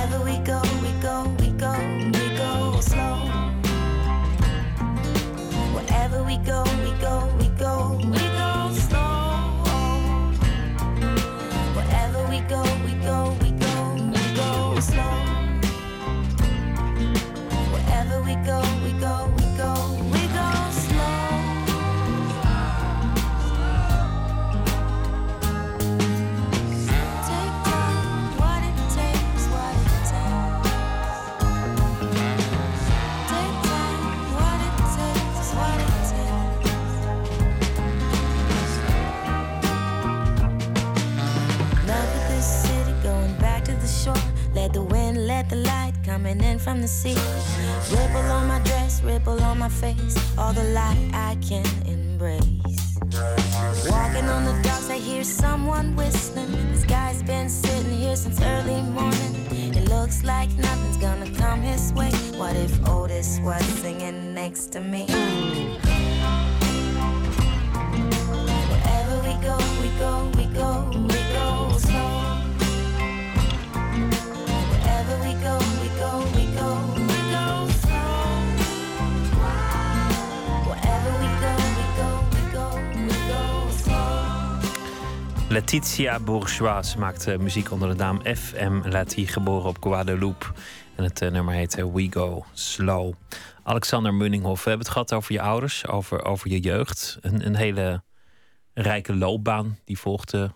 go, 0.10 0.24
we 0.24 0.38
go, 0.40 0.62
we 0.82 0.92
go, 1.02 1.36
we 1.40 1.50
go 1.52 2.17
we 6.28 6.38
go, 6.40 6.64
we 6.84 6.92
go, 7.00 7.26
we 7.40 7.48
go, 7.58 7.98
we 8.04 8.18
go 8.20 8.70
slow. 8.74 9.64
Wherever 11.76 12.22
we 12.30 12.40
go, 12.42 12.62
we 12.86 12.94
go, 12.96 13.36
we 13.42 13.52
go, 13.52 13.96
we 14.14 14.36
go 14.36 14.80
slow. 14.80 15.18
Wherever 17.72 18.22
we 18.24 18.36
go, 18.46 18.62
let 45.38 45.50
the 45.50 45.56
light 45.58 45.94
coming 46.04 46.42
in 46.42 46.58
from 46.58 46.82
the 46.82 46.88
sea. 46.88 47.16
Ripple 47.92 48.28
on 48.38 48.48
my 48.48 48.60
dress, 48.70 49.04
ripple 49.04 49.40
on 49.44 49.60
my 49.60 49.70
face. 49.70 50.16
All 50.36 50.52
the 50.52 50.64
light 50.80 51.12
I 51.14 51.38
can 51.48 51.68
embrace. 51.86 52.98
Walking 53.88 54.28
on 54.36 54.46
the 54.50 54.60
docks, 54.64 54.90
I 54.90 54.98
hear 54.98 55.24
someone 55.24 55.96
whistling. 55.96 56.52
This 56.72 56.86
guy's 56.86 57.22
been 57.22 57.50
sitting 57.50 57.92
here 58.04 58.16
since 58.16 58.42
early 58.42 58.82
morning. 58.82 59.34
It 59.80 59.88
looks 59.90 60.24
like 60.24 60.50
nothing's 60.58 60.98
gonna 60.98 61.30
come 61.44 61.62
his 61.62 61.94
way. 61.94 62.12
What 62.42 62.56
if 62.56 62.74
Otis 62.88 63.40
was 63.44 63.64
singing 63.82 64.34
next 64.34 64.72
to 64.74 64.80
me? 64.80 65.06
Wherever 68.72 69.16
we 69.28 69.34
go, 69.50 69.58
we 69.84 69.90
go, 70.04 70.14
we 70.38 70.46
go, 70.62 70.70
we 71.12 71.20
go 71.36 71.78
slow. 71.78 72.07
Letitia 85.58 86.20
Bourgeois 86.20 86.92
Ze 86.92 87.00
maakt 87.00 87.38
muziek 87.38 87.72
onder 87.72 87.90
de 87.90 87.96
naam 87.96 88.22
FM 88.36 88.80
Lati, 88.84 89.28
geboren 89.28 89.70
op 89.70 89.78
Guadeloupe. 89.84 90.46
En 90.96 91.04
het 91.04 91.22
eh, 91.22 91.32
nummer 91.32 91.54
heet 91.54 91.76
We 91.76 92.08
Go 92.10 92.46
Slow. 92.54 93.14
Alexander 93.64 94.14
Munninghoff, 94.14 94.64
we 94.64 94.70
hebben 94.70 94.86
het 94.88 94.96
gehad 94.96 95.14
over 95.14 95.34
je 95.34 95.42
ouders, 95.42 95.88
over, 95.88 96.26
over 96.26 96.50
je 96.50 96.60
jeugd. 96.60 97.18
Een, 97.22 97.46
een 97.46 97.56
hele 97.56 98.04
rijke 98.74 99.16
loopbaan 99.16 99.78
die 99.86 99.98
volgde 99.98 100.52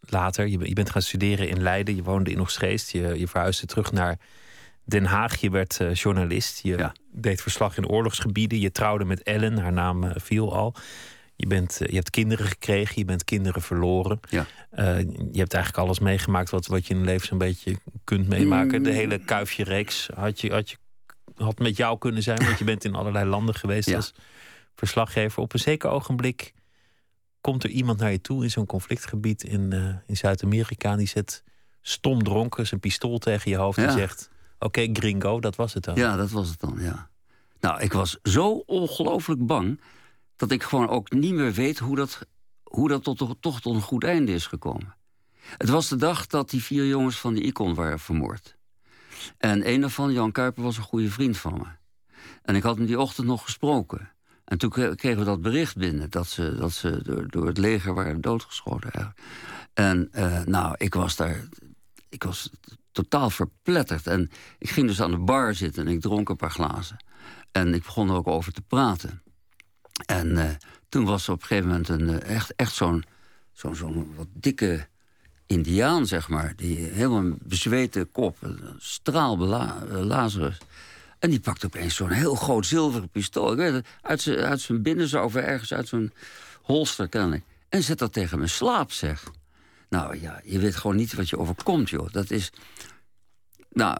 later. 0.00 0.46
Je, 0.46 0.58
je 0.68 0.74
bent 0.74 0.90
gaan 0.90 1.02
studeren 1.02 1.48
in 1.48 1.62
Leiden, 1.62 1.96
je 1.96 2.02
woonde 2.02 2.30
in 2.30 2.40
Oegstgeest. 2.40 2.90
Je, 2.90 3.18
je 3.18 3.28
verhuisde 3.28 3.66
terug 3.66 3.92
naar 3.92 4.18
Den 4.84 5.04
Haag. 5.04 5.36
Je 5.36 5.50
werd 5.50 5.80
eh, 5.80 5.94
journalist. 5.94 6.60
Je 6.62 6.76
Ja. 6.76 6.92
deed 7.12 7.42
verslag 7.42 7.76
in 7.76 7.88
oorlogsgebieden. 7.88 8.60
Je 8.60 8.72
trouwde 8.72 9.04
met 9.04 9.22
Ellen, 9.22 9.58
haar 9.58 9.72
naam 9.72 10.04
eh, 10.04 10.10
viel 10.16 10.56
al. 10.56 10.74
Je, 11.42 11.48
bent, 11.48 11.80
eh, 11.80 11.88
je 11.88 11.94
hebt 11.94 12.10
kinderen 12.10 12.46
gekregen, 12.46 12.94
je 12.96 13.04
bent 13.04 13.24
kinderen 13.24 13.62
verloren. 13.62 14.20
Ja. 14.30 14.46
Eh, 14.70 14.98
je 15.32 15.38
hebt 15.38 15.54
eigenlijk 15.54 15.76
alles 15.76 15.98
meegemaakt 15.98 16.50
wat, 16.50 16.66
wat 16.66 16.86
je 16.86 16.94
in 16.94 17.00
je 17.00 17.06
leven 17.06 17.26
zo'n 17.26 17.38
beetje 17.38 17.76
kunt 18.04 18.28
meemaken. 18.28 18.82
De 18.82 18.90
hele 18.92 19.18
kuifje-reeks 19.18 20.08
had, 20.14 20.40
je, 20.40 20.50
had, 20.52 20.70
je, 20.70 20.76
had 21.34 21.58
met 21.58 21.76
jou 21.76 21.98
kunnen 21.98 22.22
zijn, 22.22 22.44
want 22.44 22.58
je 22.58 22.64
bent 22.64 22.84
in 22.84 22.94
allerlei 22.94 23.28
landen 23.28 23.54
geweest 23.54 23.88
Ja. 23.88 23.96
als 23.96 24.14
verslaggever. 24.74 25.42
Op 25.42 25.52
een 25.52 25.58
zeker 25.58 25.90
ogenblik 25.90 26.52
komt 27.40 27.64
er 27.64 27.70
iemand 27.70 27.98
naar 27.98 28.10
je 28.12 28.20
toe 28.20 28.42
in 28.42 28.50
zo'n 28.50 28.66
conflictgebied 28.66 29.42
in, 29.44 29.72
eh, 29.72 29.94
in 30.06 30.16
Zuid-Amerika. 30.16 30.96
Die 30.96 31.08
zet 31.08 31.42
stom 31.80 32.22
dronken 32.22 32.66
zijn 32.66 32.80
pistool 32.80 33.18
tegen 33.18 33.50
je 33.50 33.56
hoofd 33.56 33.78
en 33.78 33.92
zegt: 33.92 34.30
Oké, 34.58 34.88
gringo, 34.92 35.40
dat 35.40 35.56
was 35.56 35.74
het 35.74 35.84
dan. 35.84 35.94
Ja, 35.94 36.16
dat 36.16 36.30
was 36.30 36.48
het 36.48 36.60
dan, 36.60 36.76
ja. 36.80 37.08
Nou, 37.60 37.80
ik 37.80 37.92
was 37.92 38.18
zo 38.22 38.62
ongelooflijk 38.66 39.46
bang... 39.46 39.80
dat 40.42 40.50
ik 40.50 40.62
gewoon 40.62 40.88
ook 40.88 41.10
niet 41.10 41.34
meer 41.34 41.52
weet 41.52 41.78
hoe 41.78 41.96
dat, 41.96 42.26
hoe 42.62 42.88
dat 42.88 43.04
tot, 43.04 43.18
toch 43.40 43.60
tot 43.60 43.74
een 43.74 43.80
goed 43.80 44.04
einde 44.04 44.32
is 44.32 44.46
gekomen. 44.46 44.96
Het 45.56 45.68
was 45.68 45.88
de 45.88 45.96
dag 45.96 46.26
dat 46.26 46.50
die 46.50 46.62
vier 46.62 46.86
jongens 46.86 47.18
van 47.18 47.34
die 47.34 47.42
Icon 47.42 47.74
waren 47.74 47.98
vermoord. 47.98 48.56
En 49.38 49.68
een 49.68 49.80
daarvan, 49.80 50.12
Jan 50.12 50.32
Kuiper, 50.32 50.62
was 50.62 50.76
een 50.76 50.82
goede 50.82 51.10
vriend 51.10 51.38
van 51.38 51.52
me. 51.52 51.66
En 52.42 52.54
ik 52.54 52.62
had 52.62 52.76
hem 52.76 52.86
die 52.86 53.00
ochtend 53.00 53.26
nog 53.26 53.44
gesproken. 53.44 54.10
En 54.44 54.58
toen 54.58 54.70
kre- 54.70 54.94
kregen 54.94 55.18
we 55.18 55.24
dat 55.24 55.42
bericht 55.42 55.76
binnen... 55.76 56.10
dat 56.10 56.28
ze, 56.28 56.56
dat 56.56 56.72
ze 56.72 57.02
door, 57.02 57.28
door 57.28 57.46
het 57.46 57.58
leger 57.58 57.94
waren 57.94 58.20
doodgeschoten. 58.20 59.14
En 59.74 60.08
eh, 60.12 60.44
nou, 60.44 60.74
ik 60.78 60.94
was 60.94 61.16
daar... 61.16 61.48
Ik 62.08 62.22
was 62.22 62.50
totaal 62.92 63.30
verpletterd. 63.30 64.06
En 64.06 64.30
ik 64.58 64.70
ging 64.70 64.86
dus 64.86 65.00
aan 65.02 65.10
de 65.10 65.18
bar 65.18 65.54
zitten 65.54 65.86
en 65.86 65.92
ik 65.92 66.00
dronk 66.00 66.28
een 66.28 66.36
paar 66.36 66.50
glazen. 66.50 67.04
En 67.52 67.74
ik 67.74 67.82
begon 67.82 68.08
er 68.08 68.14
ook 68.14 68.28
over 68.28 68.52
te 68.52 68.62
praten. 68.62 69.22
En 70.06 70.36
eh, 70.36 70.50
toen 70.88 71.04
was 71.04 71.26
er 71.26 71.32
op 71.32 71.40
een 71.40 71.46
gegeven 71.46 71.68
moment 71.68 71.88
een, 71.88 72.08
eh, 72.08 72.34
echt, 72.34 72.54
echt 72.56 72.74
zo'n 72.74 73.04
zo'n 73.52 73.74
zo'n 73.74 74.14
wat 74.16 74.28
dikke 74.32 74.86
indiaan, 75.46 76.06
zeg 76.06 76.28
maar. 76.28 76.52
Die 76.56 76.76
helemaal 76.76 77.36
bezweten 77.42 78.10
kop, 78.10 78.36
een 78.40 78.80
Lazarus. 80.04 80.58
En 81.18 81.30
die 81.30 81.40
pakt 81.40 81.64
opeens 81.64 81.94
zo'n 81.94 82.10
heel 82.10 82.34
groot 82.34 82.66
zilveren 82.66 83.08
pistool. 83.08 83.52
Ik 83.52 83.58
weet 83.58 83.86
uit 84.02 84.20
zijn, 84.20 84.38
uit 84.38 84.60
zijn 84.60 84.82
ergens 85.42 85.72
uit 85.72 85.88
zo'n 85.88 86.12
holster 86.62 87.08
kennelijk. 87.08 87.44
En 87.68 87.82
zet 87.82 87.98
dat 87.98 88.12
tegen 88.12 88.38
mijn 88.38 88.50
slaap, 88.50 88.92
zeg. 88.92 89.30
Nou 89.88 90.20
ja, 90.20 90.40
je 90.44 90.58
weet 90.58 90.76
gewoon 90.76 90.96
niet 90.96 91.14
wat 91.14 91.28
je 91.28 91.38
overkomt, 91.38 91.90
joh. 91.90 92.12
Dat 92.12 92.30
is... 92.30 92.52
Nou, 93.70 93.98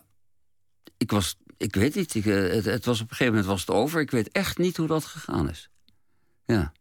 ik 0.96 1.10
was... 1.10 1.36
Ik 1.56 1.74
weet 1.74 1.94
niet, 1.94 2.14
ik, 2.14 2.26
eh, 2.26 2.34
het, 2.34 2.64
het 2.64 2.84
was 2.84 3.00
op 3.00 3.10
een 3.10 3.16
gegeven 3.16 3.32
moment 3.34 3.50
was 3.50 3.60
het 3.60 3.70
over. 3.70 4.00
Ik 4.00 4.10
weet 4.10 4.30
echt 4.30 4.58
niet 4.58 4.76
hoe 4.76 4.86
dat 4.86 5.04
gegaan 5.04 5.50
is. 5.50 5.70
Ja. 6.52 6.72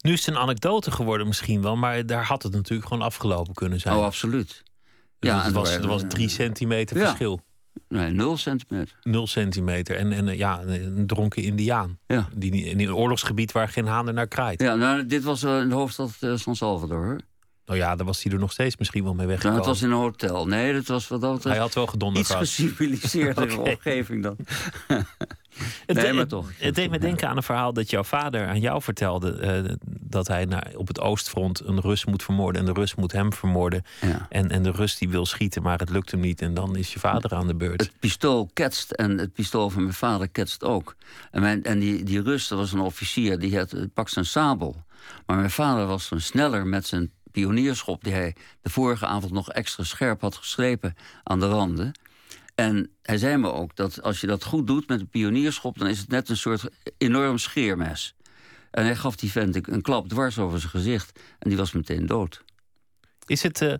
Nu 0.00 0.12
is 0.12 0.26
het 0.26 0.34
een 0.34 0.40
anekdote 0.40 0.90
geworden 0.90 1.26
misschien 1.26 1.62
wel, 1.62 1.76
maar 1.76 2.06
daar 2.06 2.24
had 2.24 2.42
het 2.42 2.52
natuurlijk 2.52 2.88
gewoon 2.88 3.02
afgelopen 3.02 3.54
kunnen 3.54 3.80
zijn. 3.80 3.96
Oh, 3.96 4.04
absoluut. 4.04 4.62
Dus 5.18 5.30
ja, 5.30 5.42
het 5.42 5.52
was, 5.52 5.70
er 5.70 5.86
was 5.86 6.02
drie 6.08 6.28
centimeter 6.28 6.96
verschil. 6.96 7.40
Nee, 7.88 8.10
nul 8.10 8.36
centimeter. 8.36 8.96
Nul 9.02 9.26
centimeter. 9.26 9.96
En, 9.96 10.12
en 10.12 10.36
ja, 10.36 10.60
een 10.62 11.06
dronken 11.06 11.42
indiaan. 11.42 11.98
Ja. 12.06 12.28
Die, 12.34 12.64
in 12.64 12.80
een 12.80 12.94
oorlogsgebied 12.94 13.52
waar 13.52 13.68
geen 13.68 13.86
haan 13.86 14.06
er 14.06 14.12
naar 14.12 14.26
kraait. 14.26 14.62
Ja, 14.62 14.74
nou, 14.74 15.06
dit 15.06 15.22
was 15.22 15.42
uh, 15.42 15.60
in 15.60 15.68
de 15.68 15.74
hoofdstad 15.74 16.16
uh, 16.20 16.36
San 16.36 16.56
Salvador. 16.56 17.04
Hoor. 17.04 17.20
Nou 17.64 17.78
ja, 17.78 17.96
daar 17.96 18.06
was 18.06 18.22
hij 18.22 18.32
er 18.32 18.38
nog 18.38 18.52
steeds 18.52 18.76
misschien 18.76 19.04
wel 19.04 19.14
mee 19.14 19.26
weggekomen. 19.26 19.58
Nou, 19.58 19.70
het 19.70 19.80
was 19.80 19.88
in 19.90 19.94
een 19.96 20.02
hotel. 20.02 20.46
Nee, 20.46 20.72
dat 20.72 20.86
was 20.86 21.08
wat 21.08 21.20
dat 21.20 21.44
Hij 21.44 21.58
had 21.58 21.74
wel 21.74 21.86
gedonderd. 21.86 22.24
Iets 22.24 22.34
geciviliseerde 22.34 23.42
okay. 23.58 23.72
omgeving 23.72 24.22
dan. 24.22 24.36
het, 25.86 25.96
nee, 25.96 26.12
maar 26.12 26.26
toch. 26.26 26.50
Het, 26.58 26.74
deed 26.74 26.90
me 26.90 26.98
denken 26.98 27.28
aan 27.28 27.36
een 27.36 27.42
verhaal 27.42 27.72
dat 27.72 27.90
jouw 27.90 28.04
vader 28.04 28.46
aan 28.46 28.60
jou 28.60 28.82
vertelde. 28.82 29.62
Uh, 29.64 29.74
dat 29.86 30.28
hij 30.28 30.44
naar, 30.44 30.72
op 30.76 30.88
het 30.88 31.00
oostfront 31.00 31.60
een 31.64 31.80
Rus 31.80 32.04
moet 32.04 32.22
vermoorden. 32.22 32.60
En 32.60 32.66
de 32.66 32.80
Rus 32.80 32.94
moet 32.94 33.12
hem 33.12 33.32
vermoorden. 33.32 33.82
Ja. 34.00 34.26
En, 34.28 34.50
en 34.50 34.62
de 34.62 34.70
Rus 34.70 34.98
die 34.98 35.08
wil 35.08 35.26
schieten, 35.26 35.62
maar 35.62 35.78
het 35.78 35.90
lukt 35.90 36.10
hem 36.10 36.20
niet. 36.20 36.42
En 36.42 36.54
dan 36.54 36.76
is 36.76 36.92
je 36.92 36.98
vader 36.98 37.34
aan 37.34 37.46
de 37.46 37.54
beurt. 37.54 37.80
Het 37.80 37.92
pistool 37.98 38.50
ketst 38.52 38.90
en 38.90 39.18
het 39.18 39.32
pistool 39.32 39.70
van 39.70 39.82
mijn 39.82 39.94
vader 39.94 40.28
ketst 40.28 40.64
ook. 40.64 40.96
En, 41.30 41.40
mijn, 41.40 41.64
en 41.64 41.78
die, 41.78 42.04
die 42.04 42.22
Rus, 42.22 42.48
dat 42.48 42.58
was 42.58 42.72
een 42.72 42.80
officier, 42.80 43.38
die 43.38 43.56
had, 43.56 43.74
pakt 43.94 44.10
zijn 44.10 44.26
sabel. 44.26 44.76
Maar 45.26 45.36
mijn 45.36 45.50
vader 45.50 45.86
was 45.86 46.06
zo 46.06 46.18
sneller 46.18 46.66
met 46.66 46.86
zijn 46.86 47.10
pionierschop... 47.32 48.04
die 48.04 48.12
hij 48.12 48.34
de 48.62 48.70
vorige 48.70 49.06
avond 49.06 49.32
nog 49.32 49.50
extra 49.50 49.84
scherp 49.84 50.20
had 50.20 50.36
geslepen 50.36 50.94
aan 51.22 51.40
de 51.40 51.48
randen. 51.48 51.92
En 52.60 52.90
hij 53.02 53.18
zei 53.18 53.36
me 53.36 53.52
ook 53.52 53.76
dat 53.76 54.02
als 54.02 54.20
je 54.20 54.26
dat 54.26 54.44
goed 54.44 54.66
doet 54.66 54.88
met 54.88 55.00
een 55.00 55.08
pionierschop... 55.08 55.78
dan 55.78 55.88
is 55.88 55.98
het 55.98 56.08
net 56.08 56.28
een 56.28 56.36
soort 56.36 56.68
enorm 56.98 57.38
scheermes. 57.38 58.14
En 58.70 58.84
hij 58.84 58.96
gaf 58.96 59.16
die 59.16 59.30
vent 59.30 59.68
een 59.68 59.82
klap 59.82 60.08
dwars 60.08 60.38
over 60.38 60.58
zijn 60.58 60.70
gezicht. 60.70 61.20
En 61.38 61.48
die 61.48 61.58
was 61.58 61.72
meteen 61.72 62.06
dood. 62.06 62.44
Is 63.26 63.42
het, 63.42 63.60
uh, 63.60 63.74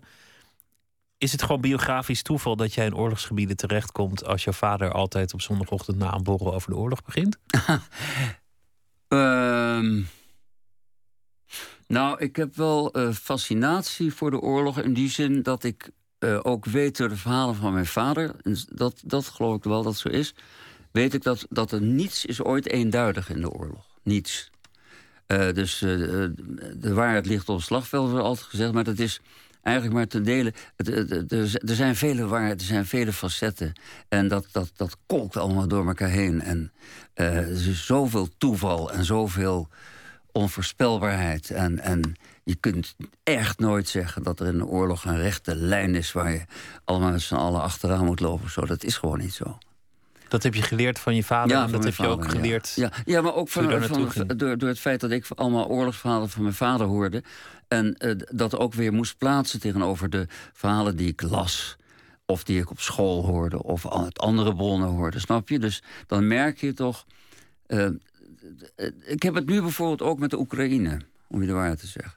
is 1.17 1.31
het 1.31 1.41
gewoon 1.41 1.61
biografisch 1.61 2.21
toeval 2.21 2.55
dat 2.55 2.73
jij 2.73 2.85
in 2.85 2.95
oorlogsgebieden 2.95 3.55
terechtkomt... 3.55 4.25
als 4.25 4.43
jouw 4.43 4.53
vader 4.53 4.91
altijd 4.91 5.33
op 5.33 5.41
zondagochtend 5.41 5.97
na 5.97 6.13
een 6.13 6.23
borrel 6.23 6.53
over 6.53 6.69
de 6.69 6.77
oorlog 6.77 7.03
begint? 7.03 7.37
um... 9.07 10.07
Nou, 11.87 12.19
ik 12.19 12.35
heb 12.35 12.55
wel 12.55 12.97
uh, 12.99 13.13
fascinatie 13.13 14.13
voor 14.13 14.31
de 14.31 14.39
oorlog 14.39 14.79
in 14.79 14.93
die 14.93 15.09
zin 15.09 15.43
dat 15.43 15.63
ik 15.63 15.91
uh, 16.23 16.39
ook 16.41 16.65
weet 16.65 16.97
door 16.97 17.09
de 17.09 17.17
verhalen 17.17 17.55
van 17.55 17.73
mijn 17.73 17.85
vader, 17.85 18.31
en 18.43 18.57
dat, 18.69 19.01
dat 19.05 19.27
geloof 19.27 19.55
ik 19.55 19.63
wel 19.63 19.83
dat 19.83 19.97
zo 19.97 20.09
is, 20.09 20.33
weet 20.91 21.13
ik 21.13 21.23
dat, 21.23 21.45
dat 21.49 21.71
er 21.71 21.81
niets 21.81 22.25
is 22.25 22.41
ooit 22.41 22.67
eenduidig 22.67 23.29
in 23.29 23.41
de 23.41 23.51
oorlog. 23.51 23.85
Niets. 24.03 24.49
Uh, 25.27 25.53
dus 25.53 25.79
de 25.79 26.93
waarheid 26.93 27.25
ligt 27.25 27.49
op 27.49 27.55
het 27.55 27.65
slagveld, 27.65 28.09
wordt 28.09 28.25
altijd 28.25 28.47
gezegd, 28.47 28.73
maar 28.73 28.83
dat 28.83 28.99
is 28.99 29.21
eigenlijk 29.61 29.95
maar 29.95 30.07
te 30.07 30.21
delen. 30.21 30.53
Er 30.75 31.75
zijn 31.75 31.95
vele 31.95 32.27
waarheden, 32.27 32.57
er 32.57 32.63
zijn 32.63 32.85
vele 32.85 33.13
facetten. 33.13 33.73
En 34.09 34.27
dat, 34.27 34.47
dat, 34.51 34.71
dat 34.75 34.97
kolkt 35.05 35.37
allemaal 35.37 35.67
door 35.67 35.87
elkaar 35.87 36.09
heen. 36.09 36.41
En 36.41 36.71
er 37.13 37.47
is 37.47 37.85
zoveel 37.85 38.29
toeval 38.37 38.91
en 38.91 39.05
zoveel 39.05 39.67
onvoorspelbaarheid. 40.31 41.49
En, 41.49 41.79
en 41.79 42.15
je 42.43 42.55
kunt 42.55 42.95
echt 43.23 43.59
nooit 43.59 43.89
zeggen 43.89 44.23
dat 44.23 44.39
er 44.39 44.47
in 44.47 44.53
een 44.53 44.65
oorlog 44.65 45.05
een 45.05 45.17
rechte 45.17 45.55
lijn 45.55 45.95
is... 45.95 46.11
waar 46.11 46.31
je 46.31 46.45
allemaal 46.85 47.11
met 47.11 47.21
z'n 47.21 47.35
allen 47.35 47.61
achteraan 47.61 48.05
moet 48.05 48.19
lopen. 48.19 48.49
Zo, 48.49 48.65
dat 48.65 48.83
is 48.83 48.97
gewoon 48.97 49.19
niet 49.19 49.33
zo. 49.33 49.57
Dat 50.27 50.43
heb 50.43 50.53
je 50.53 50.61
geleerd 50.61 50.99
van 50.99 51.15
je 51.15 51.23
vader 51.23 51.55
ja, 51.55 51.65
en 51.65 51.71
dat 51.71 51.83
heb 51.83 51.93
vader, 51.93 52.11
je 52.11 52.17
ook 52.17 52.29
geleerd. 52.29 52.73
Ja, 52.75 52.91
ja. 52.95 53.01
ja 53.05 53.21
maar 53.21 53.35
ook 53.35 53.49
van, 53.49 53.83
van, 53.83 54.27
door, 54.37 54.57
door 54.57 54.69
het 54.69 54.79
feit 54.79 54.99
dat 54.99 55.11
ik 55.11 55.27
allemaal 55.35 55.67
oorlogsverhalen 55.67 56.29
van 56.29 56.41
mijn 56.41 56.53
vader 56.53 56.87
hoorde. 56.87 57.23
En 57.67 57.95
uh, 57.99 58.15
dat 58.31 58.57
ook 58.57 58.73
weer 58.73 58.93
moest 58.93 59.17
plaatsen 59.17 59.59
tegenover 59.59 60.09
de 60.09 60.27
verhalen 60.53 60.95
die 60.95 61.07
ik 61.07 61.21
las. 61.21 61.77
Of 62.25 62.43
die 62.43 62.59
ik 62.59 62.69
op 62.69 62.79
school 62.79 63.25
hoorde. 63.25 63.63
Of 63.63 63.91
uit 63.91 64.19
andere 64.19 64.55
bronnen 64.55 64.89
hoorde. 64.89 65.19
Snap 65.19 65.49
je? 65.49 65.59
Dus 65.59 65.83
dan 66.07 66.27
merk 66.27 66.57
je 66.57 66.73
toch. 66.73 67.05
Uh, 67.67 67.87
ik 69.05 69.23
heb 69.23 69.33
het 69.33 69.45
nu 69.45 69.61
bijvoorbeeld 69.61 70.01
ook 70.01 70.19
met 70.19 70.29
de 70.29 70.39
Oekraïne, 70.39 71.01
om 71.27 71.41
je 71.41 71.47
de 71.47 71.53
waarheid 71.53 71.79
te 71.79 71.87
zeggen. 71.87 72.13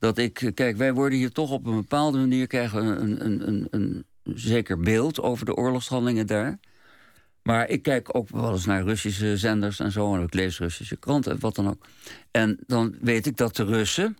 Dat 0.00 0.18
ik, 0.18 0.50
kijk, 0.54 0.76
wij 0.76 0.94
worden 0.94 1.18
hier 1.18 1.32
toch 1.32 1.50
op 1.50 1.66
een 1.66 1.76
bepaalde 1.76 2.18
manier 2.18 2.46
krijgen 2.46 3.02
een, 3.02 3.24
een, 3.24 3.48
een, 3.48 3.66
een 3.70 4.04
zeker 4.24 4.78
beeld 4.78 5.20
over 5.20 5.46
de 5.46 5.54
oorlogshandelingen 5.54 6.26
daar. 6.26 6.58
Maar 7.42 7.68
ik 7.68 7.82
kijk 7.82 8.14
ook 8.16 8.28
wel 8.28 8.52
eens 8.52 8.64
naar 8.64 8.82
Russische 8.82 9.36
zenders 9.36 9.80
en 9.80 9.92
zo. 9.92 10.14
En 10.14 10.22
ik 10.22 10.34
lees 10.34 10.58
Russische 10.58 10.96
kranten 10.96 11.32
en 11.32 11.40
wat 11.40 11.54
dan 11.54 11.68
ook. 11.68 11.86
En 12.30 12.58
dan 12.66 12.96
weet 13.00 13.26
ik 13.26 13.36
dat 13.36 13.56
de 13.56 13.64
Russen 13.64 14.16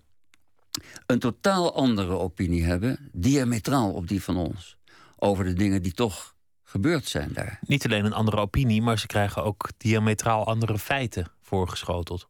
een 1.06 1.18
totaal 1.18 1.74
andere 1.74 2.18
opinie 2.18 2.64
hebben, 2.64 3.10
diametraal 3.12 3.92
op 3.92 4.08
die 4.08 4.22
van 4.22 4.36
ons. 4.36 4.76
Over 5.16 5.44
de 5.44 5.52
dingen 5.52 5.82
die 5.82 5.92
toch 5.92 6.34
gebeurd 6.62 7.08
zijn 7.08 7.32
daar. 7.32 7.58
Niet 7.66 7.84
alleen 7.84 8.04
een 8.04 8.12
andere 8.12 8.36
opinie, 8.36 8.82
maar 8.82 8.98
ze 8.98 9.06
krijgen 9.06 9.44
ook 9.44 9.68
diametraal 9.76 10.46
andere 10.46 10.78
feiten 10.78 11.26
voorgeschoteld. 11.40 12.29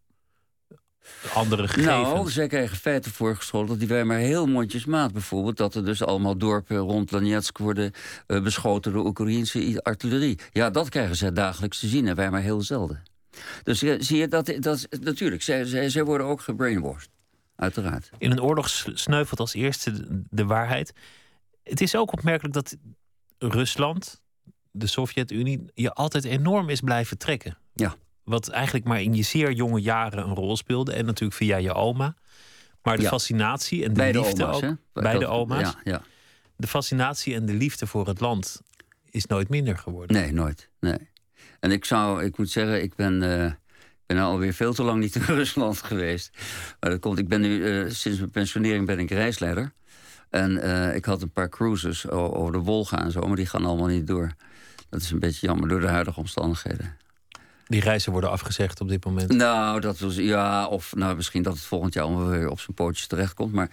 Andere 1.34 1.68
gegevens. 1.68 1.86
Nou, 1.86 2.30
zij 2.30 2.46
krijgen 2.46 2.76
feiten 2.76 3.12
voorgeschoteld 3.12 3.78
die 3.78 3.88
wij 3.88 4.04
maar 4.04 4.18
heel 4.18 4.46
mondjesmaat. 4.46 5.12
Bijvoorbeeld 5.12 5.56
dat 5.56 5.74
er 5.74 5.84
dus 5.84 6.02
allemaal 6.02 6.36
dorpen 6.36 6.76
rond 6.76 7.10
Donetsk 7.10 7.58
worden 7.58 7.92
uh, 8.26 8.42
beschoten 8.42 8.92
door 8.92 9.06
Oekraïnse 9.06 9.80
artillerie. 9.82 10.38
Ja, 10.52 10.70
dat 10.70 10.88
krijgen 10.88 11.16
zij 11.16 11.32
dagelijks 11.32 11.78
te 11.78 11.86
zien 11.86 12.06
en 12.06 12.16
wij 12.16 12.30
maar 12.30 12.40
heel 12.40 12.62
zelden. 12.62 13.02
Dus 13.62 13.78
zie 13.78 14.16
je, 14.16 14.28
dat, 14.28 14.52
dat, 14.58 14.86
natuurlijk, 15.00 15.42
zij, 15.42 15.64
zij, 15.64 15.88
zij 15.88 16.04
worden 16.04 16.26
ook 16.26 16.40
gebrainwashed. 16.40 17.10
Uiteraard. 17.56 18.10
In 18.18 18.30
een 18.30 18.42
oorlog 18.42 18.68
sneuvelt 18.94 19.40
als 19.40 19.54
eerste 19.54 19.92
de 20.30 20.44
waarheid. 20.44 20.92
Het 21.62 21.80
is 21.80 21.96
ook 21.96 22.12
opmerkelijk 22.12 22.54
dat 22.54 22.76
Rusland, 23.38 24.22
de 24.70 24.86
Sovjet-Unie, 24.86 25.64
je 25.74 25.92
altijd 25.92 26.24
enorm 26.24 26.68
is 26.68 26.80
blijven 26.80 27.18
trekken. 27.18 27.58
Ja. 27.74 27.96
Wat 28.30 28.48
eigenlijk 28.48 28.84
maar 28.84 29.02
in 29.02 29.14
je 29.14 29.22
zeer 29.22 29.52
jonge 29.52 29.80
jaren 29.80 30.28
een 30.28 30.34
rol 30.34 30.56
speelde. 30.56 30.92
En 30.92 31.04
natuurlijk 31.04 31.38
via 31.38 31.56
je 31.56 31.74
oma. 31.74 32.14
Maar 32.82 32.96
de 32.96 33.06
fascinatie 33.06 33.84
en 33.84 33.94
de 33.94 34.12
liefde 34.12 34.46
oma's, 34.46 34.62
ook. 34.62 34.76
Bij 34.92 35.18
de 35.18 35.26
oma's. 35.26 35.60
Ja, 35.60 35.80
ja. 35.84 36.02
De 36.56 36.66
fascinatie 36.66 37.34
en 37.34 37.46
de 37.46 37.52
liefde 37.52 37.86
voor 37.86 38.06
het 38.06 38.20
land 38.20 38.62
is 39.10 39.26
nooit 39.26 39.48
minder 39.48 39.78
geworden. 39.78 40.16
Nee, 40.16 40.32
nooit. 40.32 40.68
Nee. 40.80 41.08
En 41.60 41.70
ik 41.70 41.84
zou, 41.84 42.24
ik 42.24 42.38
moet 42.38 42.50
zeggen, 42.50 42.82
ik 42.82 42.94
ben, 42.94 43.22
uh, 43.22 43.52
ben 44.06 44.18
alweer 44.18 44.54
veel 44.54 44.74
te 44.74 44.82
lang 44.82 45.00
niet 45.00 45.14
in 45.14 45.22
Rusland 45.40 45.82
geweest. 45.82 46.30
Maar 46.80 46.90
dat 46.90 47.00
komt, 47.00 47.18
ik 47.18 47.28
ben 47.28 47.40
nu, 47.40 47.56
uh, 47.56 47.90
sinds 47.90 48.18
mijn 48.18 48.30
pensionering 48.30 48.86
ben 48.86 48.98
ik 48.98 49.10
reisleider. 49.10 49.72
En 50.30 50.50
uh, 50.50 50.94
ik 50.94 51.04
had 51.04 51.22
een 51.22 51.32
paar 51.32 51.48
cruises 51.48 52.08
over 52.08 52.52
de 52.52 52.58
Wolga 52.58 53.04
en 53.04 53.10
zo, 53.10 53.26
maar 53.26 53.36
die 53.36 53.46
gaan 53.46 53.64
allemaal 53.64 53.86
niet 53.86 54.06
door. 54.06 54.34
Dat 54.88 55.00
is 55.00 55.10
een 55.10 55.18
beetje 55.18 55.46
jammer 55.46 55.68
door 55.68 55.80
de 55.80 55.88
huidige 55.88 56.20
omstandigheden. 56.20 56.96
Die 57.70 57.80
reizen 57.80 58.12
worden 58.12 58.30
afgezegd 58.30 58.80
op 58.80 58.88
dit 58.88 59.04
moment? 59.04 59.32
Nou, 59.32 59.80
dat 59.80 59.98
was, 59.98 60.14
ja, 60.16 60.66
of 60.66 60.94
nou, 60.94 61.16
misschien 61.16 61.42
dat 61.42 61.52
het 61.52 61.62
volgend 61.62 61.94
jaar 61.94 62.04
allemaal 62.04 62.26
weer 62.26 62.48
op 62.48 62.60
zijn 62.60 62.74
pootjes 62.74 63.06
terechtkomt. 63.06 63.52
Maar 63.52 63.70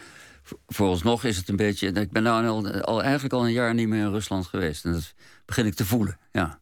vooralsnog 0.68 1.24
is 1.24 1.38
het 1.38 1.50
een 1.50 1.56
beetje. 1.56 1.88
Ik 1.88 2.12
ben 2.12 2.24
nou 2.24 2.48
al, 2.48 2.82
al, 2.82 3.04
eigenlijk 3.04 3.34
al 3.34 3.46
een 3.46 3.52
jaar 3.52 3.74
niet 3.74 3.88
meer 3.88 4.06
in 4.06 4.12
Rusland 4.12 4.46
geweest. 4.46 4.86
En 4.86 4.92
dat 4.92 5.14
begin 5.46 5.66
ik 5.66 5.74
te 5.74 5.86
voelen. 5.86 6.18
Ja. 6.32 6.60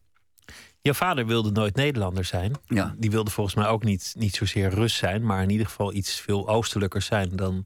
Jouw 0.80 0.94
vader 0.94 1.26
wilde 1.26 1.50
nooit 1.50 1.76
Nederlander 1.76 2.24
zijn. 2.24 2.52
Ja. 2.66 2.94
Die 2.98 3.10
wilde 3.10 3.30
volgens 3.30 3.56
mij 3.56 3.66
ook 3.66 3.84
niet, 3.84 4.14
niet 4.18 4.34
zozeer 4.34 4.68
Rus 4.68 4.96
zijn, 4.96 5.26
maar 5.26 5.42
in 5.42 5.50
ieder 5.50 5.66
geval 5.66 5.92
iets 5.92 6.20
veel 6.20 6.48
oostelijker 6.48 7.02
zijn 7.02 7.36
dan, 7.36 7.64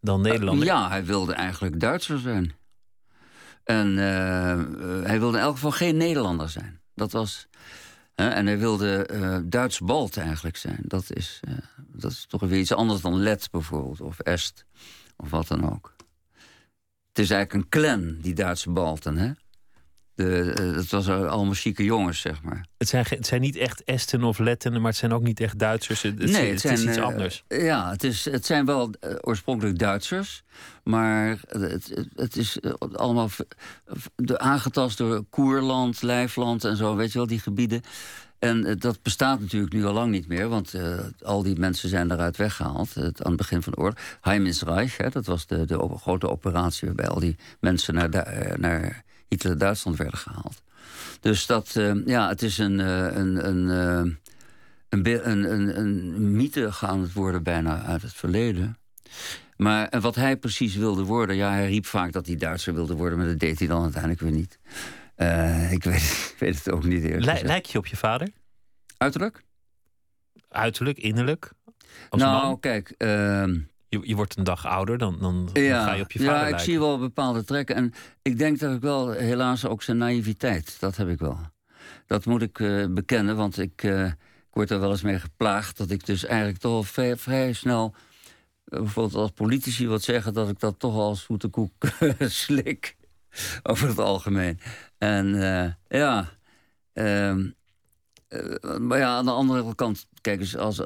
dan 0.00 0.20
Nederlander. 0.20 0.66
ja, 0.66 0.88
hij 0.88 1.04
wilde 1.04 1.32
eigenlijk 1.32 1.80
Duitser 1.80 2.18
zijn. 2.18 2.54
En 3.64 3.88
uh, 3.88 5.04
hij 5.06 5.18
wilde 5.18 5.36
in 5.36 5.42
elk 5.42 5.54
geval 5.54 5.70
geen 5.70 5.96
Nederlander 5.96 6.48
zijn. 6.48 6.80
Dat 6.94 7.12
was. 7.12 7.48
En 8.14 8.46
hij 8.46 8.58
wilde 8.58 9.08
uh, 9.12 9.38
Duits 9.44 9.80
Balt 9.80 10.16
eigenlijk 10.16 10.56
zijn. 10.56 10.78
Dat 10.82 11.12
is, 11.12 11.40
uh, 11.48 11.54
dat 11.76 12.10
is 12.10 12.24
toch 12.28 12.40
weer 12.40 12.58
iets 12.58 12.72
anders 12.72 13.00
dan 13.00 13.18
Let 13.18 13.48
bijvoorbeeld, 13.50 14.00
of 14.00 14.18
Est, 14.18 14.64
of 15.16 15.30
wat 15.30 15.48
dan 15.48 15.70
ook. 15.72 15.94
Het 17.08 17.18
is 17.18 17.30
eigenlijk 17.30 17.52
een 17.52 17.80
clan, 17.80 18.16
die 18.20 18.34
Duitse 18.34 18.70
Balten. 18.70 19.16
Hè? 19.16 19.30
De, 20.14 20.54
uh, 20.60 20.76
het 20.76 20.90
was 20.90 21.08
allemaal 21.08 21.54
chique 21.54 21.84
jongens, 21.84 22.20
zeg 22.20 22.42
maar. 22.42 22.66
Het 22.78 22.88
zijn, 22.88 23.04
het 23.08 23.26
zijn 23.26 23.40
niet 23.40 23.56
echt 23.56 23.84
Esten 23.84 24.24
of 24.24 24.38
Letten, 24.38 24.72
maar 24.72 24.90
het 24.90 24.96
zijn 24.96 25.12
ook 25.12 25.22
niet 25.22 25.40
echt 25.40 25.58
Duitsers. 25.58 26.02
Het, 26.02 26.18
nee, 26.18 26.50
het, 26.50 26.60
zijn, 26.60 26.74
is 26.74 26.84
iets 26.84 26.98
anders. 26.98 27.44
ja, 27.48 27.90
het, 27.90 28.04
is, 28.04 28.24
het 28.24 28.46
zijn 28.46 28.64
wel 28.64 28.90
oorspronkelijk 29.20 29.78
Duitsers. 29.78 30.42
Maar 30.84 31.38
het, 31.48 32.06
het 32.14 32.36
is 32.36 32.58
allemaal 32.92 33.30
aangetast 34.36 34.98
door 34.98 35.24
Koerland, 35.30 36.02
Lijfland 36.02 36.64
en 36.64 36.76
zo, 36.76 36.96
weet 36.96 37.12
je 37.12 37.18
wel, 37.18 37.26
die 37.26 37.40
gebieden. 37.40 37.82
En 38.38 38.64
eh, 38.64 38.74
dat 38.78 39.02
bestaat 39.02 39.40
natuurlijk 39.40 39.72
nu 39.72 39.84
al 39.84 39.92
lang 39.92 40.10
niet 40.10 40.28
meer, 40.28 40.48
want 40.48 40.74
uh, 40.74 40.98
al 41.22 41.42
die 41.42 41.58
mensen 41.58 41.88
zijn 41.88 42.10
eruit 42.10 42.36
weggehaald 42.36 42.96
aan 42.96 43.12
het 43.12 43.36
begin 43.36 43.62
van 43.62 43.72
de 43.72 43.78
oorlog. 43.78 43.98
Heimnisreich, 44.20 44.96
hè, 44.96 45.08
dat 45.08 45.26
was 45.26 45.46
de, 45.46 45.64
de 45.64 45.88
grote 46.00 46.28
operatie 46.30 46.86
waarbij 46.86 47.08
al 47.08 47.20
die 47.20 47.36
mensen 47.60 47.94
naar, 47.94 48.14
uh, 48.14 48.56
naar 48.56 49.03
Hitler-Duitsland 49.28 49.96
werden 49.96 50.18
gehaald. 50.18 50.62
Dus 51.20 51.46
dat, 51.46 51.72
ja, 52.06 52.28
het 52.28 52.42
is 52.42 52.58
een, 52.58 52.78
een, 52.78 53.48
een, 53.48 53.68
een, 54.88 55.28
een, 55.28 55.52
een, 55.52 55.78
een 55.78 56.32
mythe 56.36 56.72
gaan 56.72 57.00
het 57.00 57.12
worden 57.12 57.42
bijna 57.42 57.82
uit 57.82 58.02
het 58.02 58.12
verleden. 58.12 58.78
Maar 59.56 60.00
wat 60.00 60.14
hij 60.14 60.36
precies 60.36 60.74
wilde 60.74 61.02
worden, 61.02 61.36
ja, 61.36 61.50
hij 61.50 61.68
riep 61.68 61.86
vaak 61.86 62.12
dat 62.12 62.26
hij 62.26 62.36
Duitser 62.36 62.74
wilde 62.74 62.94
worden, 62.94 63.18
maar 63.18 63.26
dat 63.26 63.38
deed 63.38 63.58
hij 63.58 63.68
dan 63.68 63.82
uiteindelijk 63.82 64.20
weer 64.20 64.32
niet. 64.32 64.58
Uh, 65.16 65.72
ik, 65.72 65.84
weet, 65.84 66.02
ik, 66.32 66.36
weet, 66.38 66.56
het 66.56 66.70
ook 66.70 66.84
niet 66.84 67.04
eerlijk 67.04 67.42
Lijk 67.42 67.66
je 67.66 67.78
op 67.78 67.86
je 67.86 67.96
vader? 67.96 68.28
Uiterlijk? 68.96 69.44
Uiterlijk, 70.48 70.98
innerlijk? 70.98 71.52
Als 72.08 72.22
nou, 72.22 72.46
man? 72.46 72.60
kijk... 72.60 72.94
Uh, 72.98 73.44
je, 74.00 74.08
je, 74.08 74.14
wordt 74.14 74.36
een 74.36 74.44
dag 74.44 74.66
ouder, 74.66 74.98
dan, 74.98 75.16
dan, 75.20 75.50
ja, 75.52 75.84
ga 75.84 75.94
je 75.94 76.02
op 76.02 76.12
je 76.12 76.18
vader 76.18 76.34
Ja, 76.34 76.40
ik 76.40 76.48
lijken. 76.48 76.64
zie 76.64 76.78
wel 76.78 76.98
bepaalde 76.98 77.44
trekken. 77.44 77.76
En 77.76 77.92
ik 78.22 78.38
denk 78.38 78.58
dat 78.58 78.74
ik 78.74 78.80
wel, 78.80 79.10
helaas, 79.10 79.66
ook 79.66 79.82
zijn 79.82 79.96
naïviteit. 79.96 80.76
Dat 80.80 80.96
heb 80.96 81.08
ik 81.08 81.18
wel. 81.18 81.38
Dat 82.06 82.24
moet 82.24 82.42
ik 82.42 82.58
uh, 82.58 82.86
bekennen, 82.90 83.36
want 83.36 83.58
ik, 83.58 83.82
uh, 83.82 84.06
ik 84.06 84.14
word 84.50 84.70
er 84.70 84.80
wel 84.80 84.90
eens 84.90 85.02
mee 85.02 85.18
geplaagd... 85.18 85.76
dat 85.76 85.90
ik 85.90 86.06
dus 86.06 86.24
eigenlijk 86.24 86.58
toch 86.58 86.72
al 86.72 86.82
vrij, 86.82 87.16
vrij 87.16 87.52
snel... 87.52 87.94
bijvoorbeeld 88.64 89.14
als 89.14 89.30
politici 89.30 89.88
wat 89.88 90.02
zeggen... 90.02 90.32
dat 90.32 90.48
ik 90.48 90.60
dat 90.60 90.78
toch 90.78 90.94
als 90.94 91.22
zoete 91.22 91.48
koek 91.48 91.72
slik 92.18 92.96
over 93.62 93.88
het 93.88 93.98
algemeen. 93.98 94.60
En 94.98 95.26
uh, 95.34 95.66
ja, 96.00 96.28
uh, 96.94 97.36
maar 98.78 98.98
ja, 98.98 99.16
aan 99.16 99.24
de 99.24 99.30
andere 99.30 99.74
kant, 99.74 100.06
kijk 100.20 100.40
eens, 100.40 100.56
als, 100.56 100.80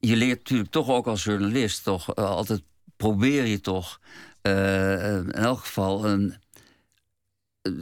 je 0.00 0.16
leert 0.16 0.38
natuurlijk 0.38 0.70
toch 0.70 0.88
ook 0.88 1.06
als 1.06 1.24
journalist, 1.24 1.84
toch 1.84 2.14
altijd 2.16 2.62
probeer 2.96 3.46
je 3.46 3.60
toch 3.60 4.00
in 4.42 5.32
elk 5.32 5.58
geval 5.58 6.06
een, 6.06 6.34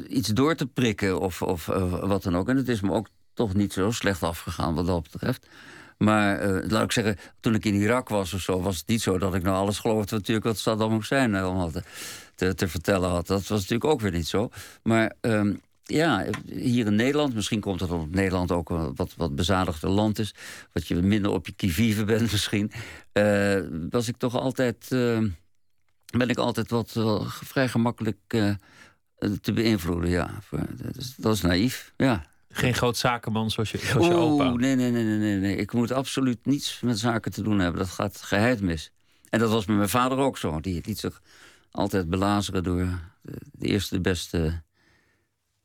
iets 0.09 0.29
door 0.29 0.55
te 0.55 0.67
prikken 0.67 1.21
of, 1.21 1.43
of 1.43 1.67
wat 2.01 2.23
dan 2.23 2.37
ook. 2.37 2.49
En 2.49 2.57
het 2.57 2.69
is 2.69 2.81
me 2.81 2.93
ook 2.93 3.09
toch 3.35 3.55
niet 3.55 3.73
zo 3.73 3.91
slecht 3.91 4.23
afgegaan 4.23 4.75
wat 4.75 4.87
dat 4.87 5.03
betreft. 5.11 5.47
Maar 5.99 6.49
uh, 6.49 6.71
laat 6.71 6.85
ik 6.85 6.93
zeggen, 6.93 7.17
toen 7.41 7.55
ik 7.55 7.65
in 7.65 7.75
Irak 7.75 8.09
was 8.09 8.33
of 8.33 8.41
zo, 8.41 8.61
was 8.61 8.77
het 8.77 8.87
niet 8.87 9.03
zo 9.03 9.19
dat 9.19 9.35
ik 9.35 9.43
nou 9.43 9.57
alles 9.57 9.79
geloofde 9.79 10.17
natuurlijk 10.17 10.47
wat 10.47 10.59
Saddam 10.59 10.93
Hussein 10.93 11.35
allemaal 11.35 11.71
te, 11.71 11.83
te, 12.35 12.55
te, 12.55 12.69
vertellen 12.69 13.11
had. 13.11 13.27
Dat 13.27 13.47
was 13.47 13.61
natuurlijk 13.61 13.91
ook 13.91 14.01
weer 14.01 14.11
niet 14.13 14.27
zo. 14.27 14.51
Maar 14.83 15.15
um, 15.21 15.61
ja, 15.91 16.27
hier 16.47 16.87
in 16.87 16.95
Nederland, 16.95 17.35
misschien 17.35 17.61
komt 17.61 17.81
het 17.81 17.91
omdat 17.91 18.11
Nederland 18.11 18.53
ook 18.53 18.71
een 18.71 18.95
wat, 18.95 19.15
wat 19.17 19.35
bezadigder 19.35 19.91
land 19.91 20.19
is, 20.19 20.35
wat 20.73 20.87
je 20.87 20.95
minder 20.95 21.31
op 21.31 21.47
je 21.47 21.53
kivive 21.53 22.05
bent 22.05 22.33
misschien, 22.33 22.73
uh, 23.13 23.61
was 23.91 24.09
ik 24.09 24.17
toch 24.17 24.35
altijd, 24.35 24.87
uh, 24.91 25.23
ben 26.17 26.29
ik 26.29 26.39
altijd 26.39 26.71
wat 26.71 26.97
vrij 27.45 27.69
gemakkelijk 27.69 28.19
te 29.41 29.53
beïnvloeden. 29.53 30.11
Ja, 30.11 30.31
dat 30.83 30.97
is, 30.97 31.15
dat 31.17 31.35
is 31.35 31.41
naïef, 31.41 31.93
ja. 31.97 32.27
Geen 32.51 32.75
groot 32.75 32.97
zakenman 32.97 33.51
zoals 33.51 33.71
je, 33.71 33.79
zoals 33.79 34.07
je 34.07 34.15
opa. 34.15 34.51
Nee, 34.51 34.75
nee, 34.75 34.91
nee, 34.91 35.05
nee, 35.05 35.19
nee, 35.19 35.37
nee. 35.37 35.57
Ik 35.57 35.73
moet 35.73 35.93
absoluut 35.93 36.47
niets 36.47 36.81
met 36.81 36.99
zaken 36.99 37.33
te 37.33 37.43
doen 37.43 37.59
hebben. 37.59 37.81
Dat 37.81 37.91
gaat 37.91 38.23
geheid 38.23 38.61
mis. 38.61 38.93
En 39.31 39.39
dat 39.39 39.51
was 39.51 39.67
met 39.67 39.77
mijn 39.77 39.89
vader 39.89 40.19
ook 40.19 40.39
zo. 40.39 40.61
Die 40.61 40.83
liet 40.85 40.99
zich 40.99 41.23
altijd 41.71 42.09
belazeren 42.09 42.63
door 42.63 42.89
de 43.53 43.67
eerste 43.67 43.95
de 43.95 44.01
beste 44.01 44.63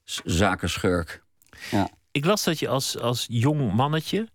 zakenschurk. 0.04 1.24
Ja. 1.72 1.90
Ik 2.12 2.26
las 2.26 2.44
dat 2.44 2.60
je 2.60 2.68
als, 2.68 3.00
als 3.00 3.26
jong 3.30 3.74
mannetje 3.74 4.28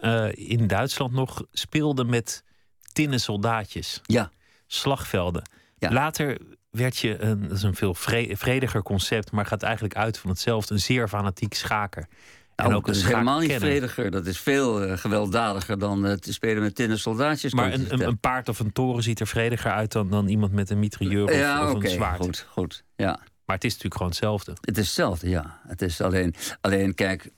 uh, 0.00 0.28
in 0.32 0.66
Duitsland 0.66 1.12
nog 1.12 1.44
speelde 1.52 2.04
met 2.04 2.44
tinnen 2.92 3.20
soldaatjes. 3.20 4.00
Ja. 4.02 4.30
Slagvelden. 4.66 5.42
Ja. 5.78 5.90
Later 5.92 6.38
werd 6.70 6.98
je 6.98 7.22
een, 7.22 7.48
dat 7.48 7.56
is 7.56 7.62
een 7.62 7.74
veel 7.74 7.94
vrediger 7.94 8.82
concept, 8.82 9.30
maar 9.30 9.46
gaat 9.46 9.62
eigenlijk 9.62 9.96
uit 9.96 10.18
van 10.18 10.30
hetzelfde, 10.30 10.74
een 10.74 10.80
zeer 10.80 11.08
fanatiek 11.08 11.54
schaker. 11.54 12.06
Nou, 12.56 12.70
en 12.70 12.76
ook 12.76 12.86
dat 12.86 12.96
is 12.96 13.04
helemaal 13.04 13.38
niet 13.38 13.52
vrediger. 13.52 14.10
Dat 14.10 14.26
is 14.26 14.38
veel 14.38 14.86
uh, 14.86 14.96
gewelddadiger 14.96 15.78
dan 15.78 16.06
uh, 16.06 16.12
te 16.12 16.32
spelen 16.32 16.62
met 16.62 16.74
tinnen 16.74 16.98
soldaatjes. 16.98 17.54
Maar 17.54 17.72
een, 17.72 17.92
een, 17.92 18.06
een, 18.06 18.18
paard 18.18 18.48
of 18.48 18.60
een 18.60 18.72
toren 18.72 19.02
ziet 19.02 19.20
er 19.20 19.26
vrediger 19.26 19.70
uit 19.70 19.92
dan, 19.92 20.10
dan 20.10 20.28
iemand 20.28 20.52
met 20.52 20.70
een 20.70 20.78
mitrailleur 20.78 21.24
of, 21.24 21.34
ja, 21.34 21.62
of 21.64 21.74
okay, 21.74 21.90
een 21.90 21.96
zwaard. 21.96 22.20
Goed, 22.20 22.46
goed. 22.50 22.84
Ja. 22.96 23.20
Maar 23.50 23.58
het 23.58 23.68
is 23.68 23.76
natuurlijk 23.78 24.00
gewoon 24.00 24.10
hetzelfde. 24.10 24.56
Het 24.60 24.78
is 24.78 24.86
hetzelfde, 24.86 25.28
ja. 25.28 25.60
Het 25.66 25.82
is 25.82 26.00
alleen, 26.00 26.34
alleen 26.60 26.94
kijk, 26.94 27.30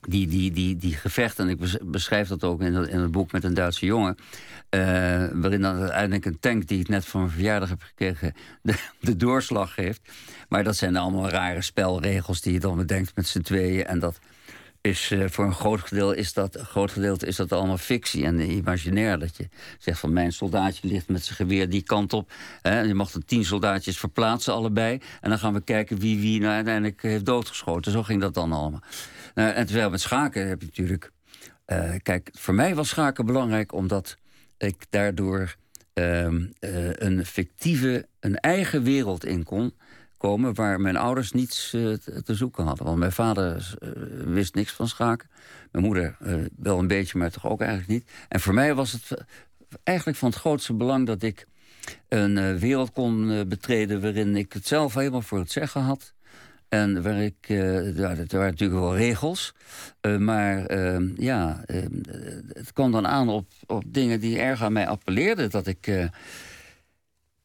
die, 0.00 0.26
die, 0.26 0.52
die, 0.52 0.76
die 0.76 0.94
gevechten, 0.94 1.44
en 1.44 1.50
ik 1.50 1.90
beschrijf 1.90 2.28
dat 2.28 2.44
ook 2.44 2.60
in 2.60 2.88
in 2.88 3.00
het 3.00 3.10
boek 3.10 3.32
met 3.32 3.44
een 3.44 3.54
Duitse 3.54 3.86
jongen. 3.86 4.16
Uh, 4.70 4.80
waarin 5.32 5.60
dan 5.60 5.80
uiteindelijk 5.80 6.24
een 6.24 6.40
tank 6.40 6.66
die 6.66 6.80
ik 6.80 6.88
net 6.88 7.04
van 7.04 7.20
mijn 7.20 7.32
verjaardag 7.32 7.68
heb 7.68 7.82
gekregen, 7.82 8.34
de, 8.62 8.74
de, 9.00 9.16
doorslag 9.16 9.74
geeft. 9.74 10.00
Maar 10.48 10.64
dat 10.64 10.76
zijn 10.76 10.96
allemaal 10.96 11.28
rare 11.28 11.62
spelregels 11.62 12.40
die 12.40 12.52
je 12.52 12.60
dan 12.60 12.76
bedenkt 12.76 13.16
met 13.16 13.26
z'n 13.26 13.40
tweeën. 13.40 13.86
En 13.86 13.98
dat 13.98 14.18
is 14.84 15.10
uh, 15.10 15.24
voor 15.28 15.44
een 15.44 15.54
groot 15.54 15.80
gedeelte 15.80 16.16
is 16.16 16.32
dat, 16.32 16.58
groot 16.60 16.90
gedeelte 16.90 17.26
is 17.26 17.36
dat 17.36 17.52
allemaal 17.52 17.78
fictie 17.78 18.24
en 18.24 18.40
imaginair. 18.40 19.18
Dat 19.18 19.36
je 19.36 19.48
zegt 19.78 19.98
van 19.98 20.12
mijn 20.12 20.32
soldaatje 20.32 20.88
ligt 20.88 21.08
met 21.08 21.24
zijn 21.24 21.36
geweer 21.36 21.70
die 21.70 21.82
kant 21.82 22.12
op. 22.12 22.32
Hè, 22.62 22.80
je 22.80 22.94
mag 22.94 23.12
er 23.12 23.24
tien 23.24 23.44
soldaatjes 23.44 23.98
verplaatsen 23.98 24.52
allebei. 24.52 25.00
En 25.20 25.30
dan 25.30 25.38
gaan 25.38 25.52
we 25.52 25.60
kijken 25.60 25.98
wie 25.98 26.20
wie 26.20 26.40
nou 26.40 26.54
uiteindelijk 26.54 27.02
heeft 27.02 27.26
doodgeschoten. 27.26 27.92
Zo 27.92 28.02
ging 28.02 28.20
dat 28.20 28.34
dan 28.34 28.52
allemaal. 28.52 28.82
Nou, 29.34 29.52
en 29.52 29.66
terwijl 29.66 29.90
met 29.90 30.00
schaken 30.00 30.48
heb 30.48 30.60
je 30.60 30.66
natuurlijk... 30.66 31.12
Uh, 31.66 31.94
kijk, 32.02 32.30
voor 32.32 32.54
mij 32.54 32.74
was 32.74 32.88
schaken 32.88 33.26
belangrijk 33.26 33.72
omdat 33.72 34.16
ik 34.58 34.86
daardoor 34.90 35.56
um, 35.94 36.52
uh, 36.60 36.92
een 36.92 37.26
fictieve, 37.26 38.06
een 38.20 38.36
eigen 38.36 38.82
wereld 38.82 39.24
in 39.24 39.44
kon 39.44 39.74
waar 40.54 40.80
mijn 40.80 40.96
ouders 40.96 41.32
niets 41.32 41.72
uh, 41.72 41.92
te 41.96 42.34
zoeken 42.34 42.64
hadden. 42.64 42.86
Want 42.86 42.98
mijn 42.98 43.12
vader 43.12 43.74
uh, 43.82 43.90
wist 44.24 44.54
niks 44.54 44.72
van 44.72 44.88
schaken. 44.88 45.28
Mijn 45.72 45.84
moeder 45.84 46.16
uh, 46.22 46.44
wel 46.56 46.78
een 46.78 46.86
beetje, 46.86 47.18
maar 47.18 47.30
toch 47.30 47.46
ook 47.46 47.60
eigenlijk 47.60 47.90
niet. 47.90 48.10
En 48.28 48.40
voor 48.40 48.54
mij 48.54 48.74
was 48.74 48.92
het 48.92 49.24
eigenlijk 49.82 50.18
van 50.18 50.28
het 50.28 50.38
grootste 50.38 50.74
belang 50.74 51.06
dat 51.06 51.22
ik 51.22 51.46
een 52.08 52.58
wereld 52.58 52.92
kon 52.92 53.48
betreden 53.48 54.00
waarin 54.00 54.36
ik 54.36 54.52
het 54.52 54.66
zelf 54.66 54.94
helemaal 54.94 55.22
voor 55.22 55.38
het 55.38 55.52
zeggen 55.52 55.80
had. 55.80 56.14
En 56.68 57.02
waar 57.02 57.22
ik, 57.22 57.48
er 57.48 57.94
waren 57.94 58.26
natuurlijk 58.28 58.80
wel 58.80 58.96
regels. 58.96 59.54
Maar 60.18 60.72
uh, 60.72 61.16
ja, 61.16 61.64
het 62.52 62.72
kwam 62.72 62.92
dan 62.92 63.06
aan 63.06 63.28
op, 63.28 63.46
op 63.66 63.84
dingen 63.86 64.20
die 64.20 64.38
erg 64.38 64.62
aan 64.62 64.72
mij 64.72 64.88
appelleerden. 64.88 65.50
Dat 65.50 65.66
ik 65.66 65.86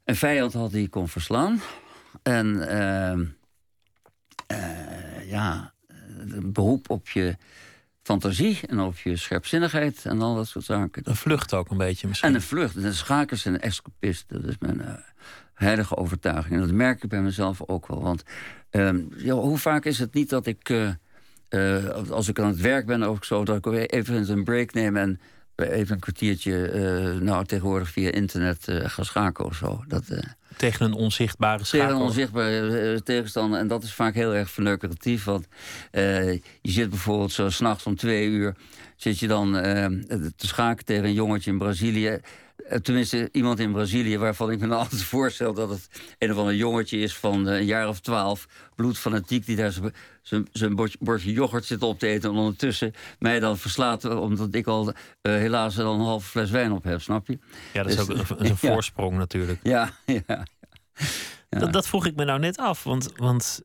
een 0.03 0.15
vijand 0.15 0.53
had 0.53 0.71
die 0.71 0.83
ik 0.83 0.91
kon 0.91 1.07
verslaan. 1.07 1.59
En 2.23 2.45
ja, 5.25 5.73
een 6.17 6.51
beroep 6.51 6.89
op 6.89 7.09
je 7.09 7.37
fantasie 8.03 8.59
en 8.67 8.79
op 8.79 8.97
je 8.97 9.15
scherpzinnigheid 9.15 10.05
en 10.05 10.21
al 10.21 10.35
dat 10.35 10.47
soort 10.47 10.65
zaken. 10.65 11.01
Een 11.05 11.15
vlucht 11.15 11.53
ook 11.53 11.69
een 11.69 11.77
beetje 11.77 12.07
misschien. 12.07 12.29
En 12.29 12.35
een 12.35 12.41
vlucht. 12.41 12.81
De 12.81 12.93
schakers 12.93 13.41
zijn 13.41 13.59
escapisten. 13.59 14.41
Dat 14.41 14.49
is 14.49 14.57
mijn 14.59 15.03
heilige 15.53 15.97
overtuiging. 15.97 16.53
En 16.53 16.61
dat 16.61 16.71
merk 16.71 17.03
ik 17.03 17.09
bij 17.09 17.21
mezelf 17.21 17.61
ook 17.65 17.87
wel. 17.87 18.01
Want 18.01 18.23
uh, 18.71 18.93
ja, 19.17 19.33
hoe 19.33 19.57
vaak 19.57 19.85
is 19.85 19.99
het 19.99 20.13
niet 20.13 20.29
dat 20.29 20.45
ik, 20.45 20.69
uh, 20.69 20.89
uh, 21.49 21.87
als 22.09 22.27
ik 22.27 22.39
aan 22.39 22.47
het 22.47 22.61
werk 22.61 22.85
ben 22.85 23.03
ook 23.03 23.25
zo... 23.25 23.45
dat 23.45 23.65
ik 23.65 23.91
even 23.91 24.29
een 24.29 24.43
break 24.43 24.73
neem 24.73 24.97
en 24.97 25.19
even 25.61 25.93
een 25.93 25.99
kwartiertje... 25.99 27.17
nou, 27.21 27.45
tegenwoordig 27.45 27.89
via 27.89 28.11
internet 28.11 28.67
ga 28.67 29.03
schakelen 29.03 29.49
of 29.49 29.55
zo. 29.55 29.83
Dat, 29.87 30.03
tegen 30.57 30.85
een 30.85 30.93
onzichtbare 30.93 31.63
schakel? 31.63 31.87
Tegen 31.87 32.01
een 32.01 32.07
onzichtbare 32.07 33.03
tegenstander. 33.03 33.59
En 33.59 33.67
dat 33.67 33.83
is 33.83 33.93
vaak 33.93 34.13
heel 34.13 34.35
erg 34.35 34.49
verneukeratief. 34.49 35.23
Want 35.23 35.47
je 35.91 36.41
zit 36.61 36.89
bijvoorbeeld 36.89 37.31
zo 37.31 37.49
s'nachts 37.49 37.85
om 37.85 37.95
twee 37.95 38.27
uur... 38.27 38.55
zit 38.95 39.19
je 39.19 39.27
dan 39.27 39.51
te 40.35 40.47
schaken 40.47 40.85
tegen 40.85 41.05
een 41.05 41.13
jongetje 41.13 41.51
in 41.51 41.57
Brazilië... 41.57 42.19
Tenminste, 42.81 43.29
iemand 43.31 43.59
in 43.59 43.71
Brazilië 43.71 44.17
waarvan 44.17 44.51
ik 44.51 44.59
me 44.59 44.67
nou 44.67 44.81
altijd 44.83 45.03
voorstel 45.03 45.53
dat 45.53 45.69
het 45.69 45.89
een 46.17 46.31
of 46.31 46.37
ander 46.37 46.55
jongetje 46.55 46.97
is 46.97 47.17
van 47.17 47.45
een 47.45 47.65
jaar 47.65 47.87
of 47.87 47.99
twaalf, 47.99 48.47
bloedfanatiek, 48.75 49.45
die 49.45 49.55
daar 49.55 49.73
zijn 50.51 50.75
bordje 50.99 51.31
yoghurt 51.31 51.65
zit 51.65 51.81
op 51.81 51.99
te 51.99 52.07
eten 52.07 52.29
en 52.29 52.35
ondertussen 52.35 52.93
mij 53.19 53.39
dan 53.39 53.57
verslaat, 53.57 54.05
omdat 54.05 54.53
ik 54.53 54.67
al 54.67 54.87
uh, 54.87 54.93
helaas 55.21 55.79
al 55.79 55.93
een 55.93 55.99
halve 55.99 56.29
fles 56.29 56.49
wijn 56.49 56.71
op 56.71 56.83
heb, 56.83 57.01
snap 57.01 57.27
je? 57.27 57.39
Ja, 57.73 57.83
dat 57.83 57.91
is 57.91 58.05
dus, 58.05 58.19
ook 58.19 58.39
een, 58.39 58.45
een 58.49 58.57
voorsprong 58.57 59.17
natuurlijk. 59.17 59.59
Ja, 59.69 59.91
ja. 60.05 60.45
Dat, 61.49 61.73
dat 61.73 61.87
vroeg 61.87 62.05
ik 62.05 62.15
me 62.15 62.25
nou 62.25 62.39
net 62.39 62.57
af. 62.57 62.83
Want, 62.83 63.11
want 63.15 63.61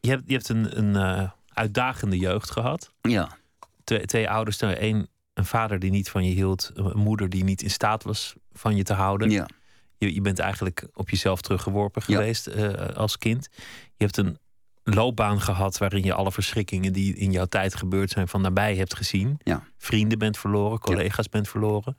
je 0.00 0.10
hebt, 0.10 0.22
je 0.26 0.32
hebt 0.32 0.48
een, 0.48 0.78
een 0.78 0.94
uh, 0.94 1.30
uitdagende 1.48 2.16
jeugd 2.16 2.50
gehad. 2.50 2.92
Ja. 3.00 3.38
Twee, 3.84 4.06
twee 4.06 4.30
ouders, 4.30 4.58
nou, 4.58 4.74
één, 4.74 5.08
een 5.40 5.46
vader 5.46 5.78
die 5.78 5.90
niet 5.90 6.10
van 6.10 6.24
je 6.24 6.34
hield, 6.34 6.70
een 6.74 6.98
moeder 6.98 7.28
die 7.28 7.44
niet 7.44 7.62
in 7.62 7.70
staat 7.70 8.02
was 8.02 8.34
van 8.52 8.76
je 8.76 8.82
te 8.82 8.92
houden. 8.92 9.30
Ja. 9.30 9.48
Je, 9.96 10.14
je 10.14 10.20
bent 10.20 10.38
eigenlijk 10.38 10.88
op 10.94 11.10
jezelf 11.10 11.40
teruggeworpen 11.40 12.02
geweest 12.02 12.48
uh, 12.48 12.72
als 12.74 13.18
kind. 13.18 13.48
Je 13.96 14.04
hebt 14.04 14.16
een 14.16 14.38
loopbaan 14.82 15.40
gehad 15.40 15.78
waarin 15.78 16.02
je 16.02 16.14
alle 16.14 16.32
verschrikkingen 16.32 16.92
die 16.92 17.16
in 17.16 17.32
jouw 17.32 17.44
tijd 17.44 17.74
gebeurd 17.74 18.10
zijn 18.10 18.28
van 18.28 18.40
nabij 18.40 18.76
hebt 18.76 18.96
gezien. 18.96 19.38
Ja. 19.42 19.62
Vrienden 19.76 20.18
bent 20.18 20.38
verloren, 20.38 20.78
collega's 20.78 21.28
bent 21.28 21.48
verloren. 21.48 21.96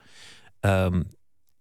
Um, 0.60 1.10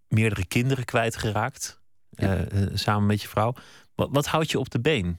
meerdere 0.08 0.46
kinderen 0.46 0.84
kwijtgeraakt. 0.84 1.80
Uh, 2.10 2.40
samen 2.74 3.06
met 3.06 3.22
je 3.22 3.28
vrouw. 3.28 3.54
Wat, 3.94 4.08
wat 4.12 4.26
houdt 4.26 4.50
je 4.50 4.58
op 4.58 4.70
de 4.70 4.80
been? 4.80 5.18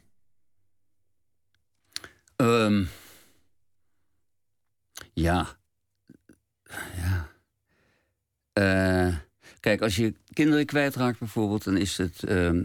Um, 2.35 2.89
ja. 5.13 5.59
Ja. 6.95 7.29
Uh, 8.53 9.15
kijk, 9.59 9.81
als 9.81 9.95
je 9.95 10.13
kinderen 10.33 10.65
kwijtraakt 10.65 11.19
bijvoorbeeld, 11.19 11.63
dan 11.63 11.77
is 11.77 11.97
het. 11.97 12.23
Uh, 12.29 12.63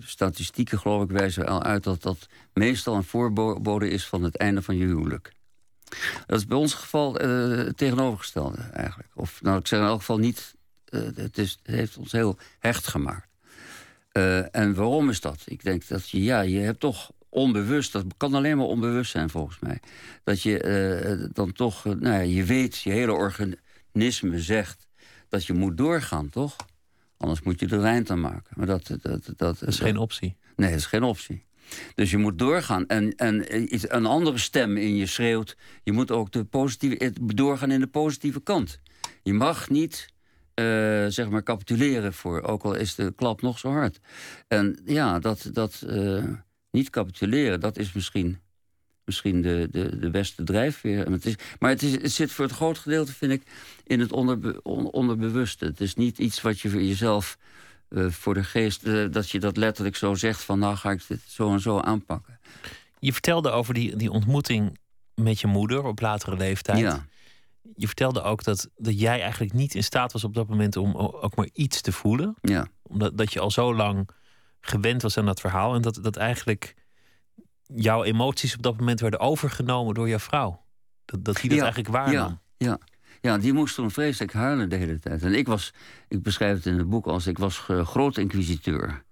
statistieken, 0.00 0.78
geloof 0.78 1.02
ik, 1.02 1.10
wijzen 1.10 1.46
al 1.46 1.62
uit 1.62 1.84
dat 1.84 2.02
dat 2.02 2.26
meestal 2.52 2.94
een 2.94 3.04
voorbode 3.04 3.88
is 3.90 4.06
van 4.06 4.22
het 4.22 4.36
einde 4.36 4.62
van 4.62 4.76
je 4.76 4.84
huwelijk. 4.84 5.32
Dat 6.26 6.38
is 6.38 6.46
bij 6.46 6.56
ons 6.56 6.74
geval 6.74 7.22
uh, 7.22 7.56
het 7.56 7.76
tegenovergestelde 7.76 8.58
eigenlijk. 8.72 9.08
Of 9.14 9.42
nou, 9.42 9.58
ik 9.58 9.66
zeg 9.66 9.78
in 9.78 9.84
elk 9.84 9.98
geval 9.98 10.18
niet. 10.18 10.54
Uh, 10.90 11.08
het, 11.14 11.38
is, 11.38 11.58
heeft 11.62 11.96
ons 11.96 12.12
heel 12.12 12.38
hecht 12.58 12.86
gemaakt. 12.86 13.28
En 14.50 14.74
waarom 14.74 15.10
is 15.10 15.20
dat? 15.20 15.42
Ik 15.44 15.62
denk 15.62 15.88
dat 15.88 16.08
je, 16.08 16.22
ja, 16.22 16.40
je 16.40 16.58
hebt 16.58 16.80
toch 16.80 17.10
onbewust, 17.36 17.92
dat 17.92 18.04
kan 18.16 18.34
alleen 18.34 18.56
maar 18.56 18.66
onbewust 18.66 19.10
zijn 19.10 19.30
volgens 19.30 19.58
mij. 19.58 19.80
Dat 20.24 20.42
je 20.42 21.28
dan 21.32 21.52
toch, 21.52 21.84
nou 21.84 22.00
ja, 22.00 22.18
je 22.18 22.44
weet, 22.44 22.78
je 22.78 22.90
hele 22.90 23.12
organisme 23.12 24.40
zegt 24.40 24.86
dat 25.28 25.46
je 25.46 25.52
moet 25.52 25.76
doorgaan, 25.76 26.28
toch? 26.28 26.56
Anders 27.16 27.42
moet 27.42 27.60
je 27.60 27.66
er 27.66 27.84
eind 27.84 28.10
aan 28.10 28.20
maken. 28.20 28.52
Maar 28.54 28.66
dat, 28.66 28.86
dat, 28.86 29.02
dat, 29.02 29.32
dat 29.36 29.62
is 29.62 29.78
geen 29.78 29.96
optie. 29.96 30.36
Nee, 30.56 30.70
dat 30.70 30.78
is 30.78 30.86
geen 30.86 31.02
optie. 31.02 31.44
Dus 31.94 32.10
je 32.10 32.16
moet 32.16 32.38
doorgaan. 32.38 32.86
En, 32.86 33.14
en 33.14 33.44
een 33.96 34.06
andere 34.06 34.38
stem 34.38 34.76
in 34.76 34.96
je 34.96 35.06
schreeuwt... 35.06 35.56
je 35.82 35.92
moet 35.92 36.10
ook 36.10 36.32
de 36.32 36.44
positieve, 36.44 37.12
doorgaan 37.20 37.70
in 37.70 37.80
de 37.80 37.86
positieve 37.86 38.40
kant. 38.40 38.80
Je 39.22 39.32
mag 39.32 39.68
niet 39.68 40.08
uh, 40.54 40.64
zeg 41.06 41.28
maar 41.28 41.42
capituleren 41.42 42.12
voor... 42.12 42.42
ook 42.42 42.62
al 42.62 42.74
is 42.74 42.94
de 42.94 43.12
klap 43.16 43.42
nog 43.42 43.58
zo 43.58 43.70
hard. 43.70 44.00
En 44.48 44.80
ja, 44.84 45.18
dat, 45.18 45.48
dat 45.52 45.82
uh, 45.86 46.24
niet 46.76 46.90
capituleren, 46.90 47.60
dat 47.60 47.78
is 47.78 47.92
misschien 47.92 48.38
misschien 49.06 49.42
de, 49.42 49.68
de, 49.70 49.98
de 49.98 50.10
beste 50.10 50.42
drijfveer. 50.44 51.10
Het 51.10 51.26
is, 51.26 51.34
maar 51.58 51.70
het, 51.70 51.82
is, 51.82 51.92
het 51.92 52.12
zit 52.12 52.32
voor 52.32 52.44
het 52.44 52.54
groot 52.54 52.78
gedeelte, 52.78 53.12
vind 53.12 53.32
ik, 53.32 53.42
in 53.84 54.00
het 54.00 54.12
onderbe, 54.12 54.62
on, 54.62 54.90
onderbewuste. 54.90 55.64
Het 55.64 55.80
is 55.80 55.94
niet 55.94 56.18
iets 56.18 56.40
wat 56.40 56.60
je 56.60 56.70
voor 56.70 56.82
jezelf 56.82 57.38
uh, 57.88 58.10
voor 58.10 58.34
de 58.34 58.44
geest, 58.44 58.86
uh, 58.86 59.12
dat 59.12 59.30
je 59.30 59.40
dat 59.40 59.56
letterlijk 59.56 59.96
zo 59.96 60.14
zegt 60.14 60.42
van 60.42 60.58
nou 60.58 60.76
ga 60.76 60.90
ik 60.90 61.02
dit 61.08 61.20
zo 61.26 61.52
en 61.52 61.60
zo 61.60 61.78
aanpakken. 61.78 62.38
Je 62.98 63.12
vertelde 63.12 63.50
over 63.50 63.74
die, 63.74 63.96
die 63.96 64.10
ontmoeting 64.10 64.78
met 65.14 65.40
je 65.40 65.46
moeder 65.46 65.84
op 65.84 66.00
latere 66.00 66.36
leeftijd. 66.36 66.78
Ja. 66.78 67.06
Je 67.76 67.86
vertelde 67.86 68.22
ook 68.22 68.44
dat, 68.44 68.68
dat 68.76 69.00
jij 69.00 69.20
eigenlijk 69.20 69.52
niet 69.52 69.74
in 69.74 69.84
staat 69.84 70.12
was 70.12 70.24
op 70.24 70.34
dat 70.34 70.48
moment 70.48 70.76
om 70.76 70.96
ook 70.96 71.36
maar 71.36 71.48
iets 71.52 71.80
te 71.80 71.92
voelen. 71.92 72.34
Ja. 72.40 72.66
Omdat 72.82 73.18
dat 73.18 73.32
je 73.32 73.40
al 73.40 73.50
zo 73.50 73.74
lang 73.74 74.08
gewend 74.68 75.02
was 75.02 75.18
aan 75.18 75.26
dat 75.26 75.40
verhaal. 75.40 75.74
En 75.74 75.82
dat, 75.82 75.98
dat 76.02 76.16
eigenlijk 76.16 76.74
jouw 77.62 78.04
emoties 78.04 78.54
op 78.54 78.62
dat 78.62 78.78
moment 78.78 79.00
werden 79.00 79.20
overgenomen 79.20 79.94
door 79.94 80.08
jouw 80.08 80.18
vrouw. 80.18 80.64
Dat, 81.04 81.24
dat 81.24 81.40
hij 81.40 81.48
dat 81.48 81.58
ja, 81.58 81.64
eigenlijk 81.64 81.94
waarnam. 81.94 82.40
Ja, 82.56 82.66
ja. 82.66 82.78
ja, 83.20 83.38
die 83.38 83.52
moest 83.52 83.74
toen 83.74 83.90
vreselijk 83.90 84.32
huilen 84.32 84.68
de 84.68 84.76
hele 84.76 84.98
tijd. 84.98 85.22
En 85.22 85.34
ik 85.34 85.46
was, 85.46 85.72
ik 86.08 86.22
beschrijf 86.22 86.56
het 86.56 86.66
in 86.66 86.78
het 86.78 86.88
boek 86.88 87.06
als 87.06 87.26
ik 87.26 87.38
was 87.38 87.58
groot 87.68 88.16
inquisiteur. 88.16 89.04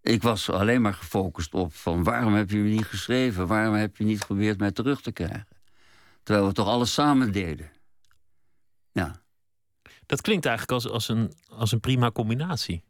Ik 0.00 0.22
was 0.22 0.50
alleen 0.50 0.82
maar 0.82 0.94
gefocust 0.94 1.54
op 1.54 1.74
van 1.74 2.02
waarom 2.02 2.34
heb 2.34 2.50
je 2.50 2.56
me 2.56 2.68
niet 2.68 2.84
geschreven? 2.84 3.46
Waarom 3.46 3.74
heb 3.74 3.96
je 3.96 4.04
niet 4.04 4.20
geprobeerd 4.20 4.58
mij 4.58 4.72
terug 4.72 5.02
te 5.02 5.12
krijgen? 5.12 5.48
Terwijl 6.22 6.46
we 6.46 6.52
toch 6.52 6.68
alles 6.68 6.92
samen 6.92 7.32
deden. 7.32 7.70
Ja. 8.92 9.20
Dat 10.06 10.20
klinkt 10.20 10.46
eigenlijk 10.46 10.82
als, 10.82 10.92
als, 10.92 11.08
een, 11.08 11.32
als 11.48 11.72
een 11.72 11.80
prima 11.80 12.10
combinatie. 12.10 12.84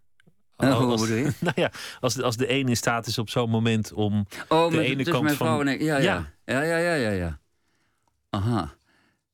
En 0.63 0.73
hoe 0.73 0.91
bedoel 0.91 1.17
je? 1.17 1.33
Nou 1.41 1.55
ja, 1.55 1.71
als, 2.01 2.15
de, 2.15 2.23
als 2.23 2.37
de 2.37 2.51
een 2.51 2.69
in 2.69 2.77
staat 2.77 3.07
is 3.07 3.19
op 3.19 3.31
zo'n 3.31 3.51
moment 3.51 3.93
om 3.93 4.27
oh, 4.49 4.71
de 4.71 4.77
met, 4.77 4.85
ene 4.85 4.97
dus 4.97 5.13
kant 5.13 5.25
mijn 5.25 5.37
van... 5.37 5.69
ik. 5.69 5.81
Ja, 5.81 5.97
ja. 5.97 6.33
Ja, 6.45 6.63
ja, 6.63 6.77
ja, 6.77 6.95
ja. 6.95 7.11
ja. 7.11 7.39
Aha. 8.31 8.75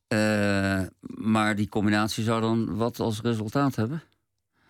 Uh, 0.09 0.87
maar 1.01 1.57
die 1.57 1.69
combinatie 1.69 2.25
zou 2.25 2.41
dan 2.41 2.77
wat 2.77 3.01
als 3.01 3.21
resultaat 3.21 3.77
hebben? 3.77 4.03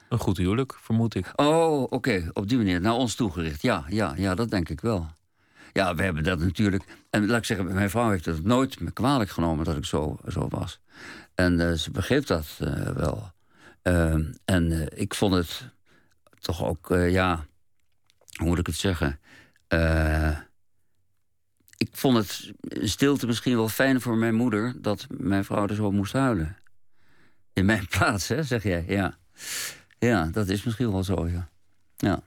Een 0.09 0.18
goed 0.18 0.36
huwelijk, 0.36 0.74
vermoed 0.80 1.14
ik. 1.14 1.32
Oh, 1.34 1.82
oké. 1.82 1.94
Okay. 1.94 2.30
Op 2.32 2.48
die 2.48 2.56
manier. 2.56 2.80
Naar 2.80 2.92
ons 2.92 3.14
toegericht. 3.14 3.62
Ja, 3.62 3.84
ja, 3.88 4.14
ja, 4.16 4.34
dat 4.34 4.50
denk 4.50 4.68
ik 4.68 4.80
wel. 4.80 5.06
Ja, 5.72 5.94
we 5.94 6.02
hebben 6.02 6.22
dat 6.22 6.38
natuurlijk... 6.38 6.84
En 7.11 7.26
laat 7.26 7.38
ik 7.38 7.44
zeggen, 7.44 7.74
mijn 7.74 7.90
vrouw 7.90 8.11
heeft 8.11 8.24
het 8.24 8.44
nooit 8.44 8.80
me 8.80 8.90
kwalijk 8.90 9.30
genomen 9.30 9.64
dat 9.64 9.76
ik 9.76 9.84
zo, 9.84 10.18
zo 10.28 10.48
was. 10.48 10.80
En 11.34 11.61
uh, 11.61 11.72
ze 11.72 11.90
begreep 11.90 12.26
dat 12.26 12.46
uh, 12.61 12.88
wel. 12.88 13.32
en 14.44 14.88
ik 14.94 15.14
vond 15.14 15.34
het 15.34 15.70
toch 16.41 16.64
ook, 16.64 16.91
uh, 16.91 17.11
ja, 17.11 17.47
hoe 18.36 18.47
moet 18.47 18.59
ik 18.59 18.66
het 18.66 18.76
zeggen? 18.76 19.20
Uh, 19.68 20.39
ik 21.76 21.89
vond 21.93 22.16
het 22.16 22.53
stilte 22.89 23.26
misschien 23.26 23.57
wel 23.57 23.68
fijn 23.68 24.01
voor 24.01 24.16
mijn 24.16 24.34
moeder 24.34 24.74
dat 24.82 25.07
mijn 25.11 25.45
vrouw 25.45 25.66
er 25.66 25.74
zo 25.74 25.91
moest 25.91 26.12
huilen. 26.12 26.57
In 27.53 27.64
mijn 27.64 27.86
plaats, 27.99 28.28
hè, 28.28 28.43
zeg 28.43 28.62
jij. 28.62 28.84
Ja, 28.89 29.18
ja 29.99 30.28
dat 30.32 30.49
is 30.49 30.62
misschien 30.62 30.93
wel 30.93 31.05
zo, 31.05 31.28
ja. 31.28 31.49
ja. 31.97 32.22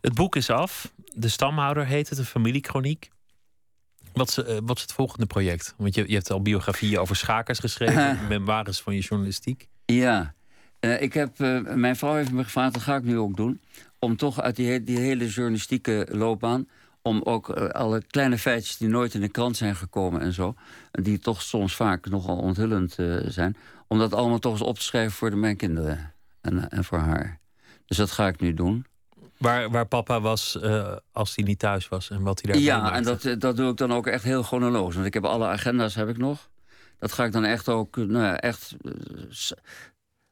Het 0.00 0.14
boek 0.14 0.36
is 0.36 0.50
af. 0.50 0.92
De 1.14 1.28
stamhouder 1.28 1.86
heet 1.86 2.08
het, 2.08 2.18
een 2.18 2.24
familiekroniek. 2.24 3.10
Wat 4.12 4.28
is, 4.28 4.38
uh, 4.38 4.58
wat 4.62 4.76
is 4.76 4.82
het 4.82 4.92
volgende 4.92 5.26
project? 5.26 5.74
Want 5.76 5.94
je, 5.94 6.04
je 6.08 6.14
hebt 6.14 6.30
al 6.30 6.42
biografieën 6.42 6.98
over 6.98 7.16
schakers 7.16 7.58
geschreven, 7.58 8.18
memoires 8.28 8.80
van 8.80 8.94
je 8.94 9.00
journalistiek. 9.00 9.68
Ja, 9.84 10.34
uh, 10.80 11.02
ik 11.02 11.14
heb, 11.14 11.38
uh, 11.40 11.74
mijn 11.74 11.96
vrouw 11.96 12.14
heeft 12.14 12.32
me 12.32 12.44
gevraagd, 12.44 12.74
dat 12.74 12.82
ga 12.82 12.96
ik 12.96 13.02
nu 13.02 13.18
ook 13.18 13.36
doen... 13.36 13.60
om 13.98 14.16
toch 14.16 14.40
uit 14.40 14.56
die, 14.56 14.84
die 14.84 14.98
hele 14.98 15.28
journalistieke 15.28 16.06
loopbaan... 16.10 16.68
om 17.02 17.20
ook 17.24 17.58
uh, 17.58 17.68
alle 17.68 18.02
kleine 18.10 18.38
feitjes 18.38 18.76
die 18.76 18.88
nooit 18.88 19.14
in 19.14 19.20
de 19.20 19.28
krant 19.28 19.56
zijn 19.56 19.76
gekomen 19.76 20.20
en 20.20 20.32
zo... 20.32 20.54
die 20.90 21.18
toch 21.18 21.42
soms 21.42 21.74
vaak 21.74 22.08
nogal 22.08 22.36
onthullend 22.36 22.96
zijn... 23.26 23.56
om 23.86 23.98
dat 23.98 24.14
allemaal 24.14 24.38
toch 24.38 24.52
eens 24.52 24.62
op 24.62 24.78
te 24.78 24.84
schrijven 24.84 25.12
voor 25.12 25.30
de, 25.30 25.36
mijn 25.36 25.56
kinderen 25.56 26.12
en, 26.40 26.70
en 26.70 26.84
voor 26.84 26.98
haar. 26.98 27.38
Dus 27.86 27.96
dat 27.96 28.10
ga 28.10 28.26
ik 28.26 28.40
nu 28.40 28.54
doen. 28.54 28.86
Waar, 29.38 29.70
waar 29.70 29.86
papa 29.86 30.20
was 30.20 30.58
als 31.12 31.34
hij 31.34 31.44
niet 31.44 31.58
thuis 31.58 31.88
was 31.88 32.10
en 32.10 32.22
wat 32.22 32.42
hij 32.42 32.52
daar 32.52 32.62
Ja, 32.62 32.94
en 32.94 33.02
dat, 33.02 33.34
dat 33.38 33.56
doe 33.56 33.70
ik 33.70 33.76
dan 33.76 33.92
ook 33.92 34.06
echt 34.06 34.24
heel 34.24 34.42
chronologisch. 34.42 34.94
Want 34.94 35.06
ik 35.06 35.14
heb 35.14 35.24
alle 35.24 35.46
agenda's 35.46 35.94
heb 35.94 36.08
ik 36.08 36.16
nog. 36.16 36.48
Dat 36.98 37.12
ga 37.12 37.24
ik 37.24 37.32
dan 37.32 37.44
echt 37.44 37.68
ook, 37.68 37.96
nou 37.96 38.24
ja, 38.24 38.40
echt 38.40 38.76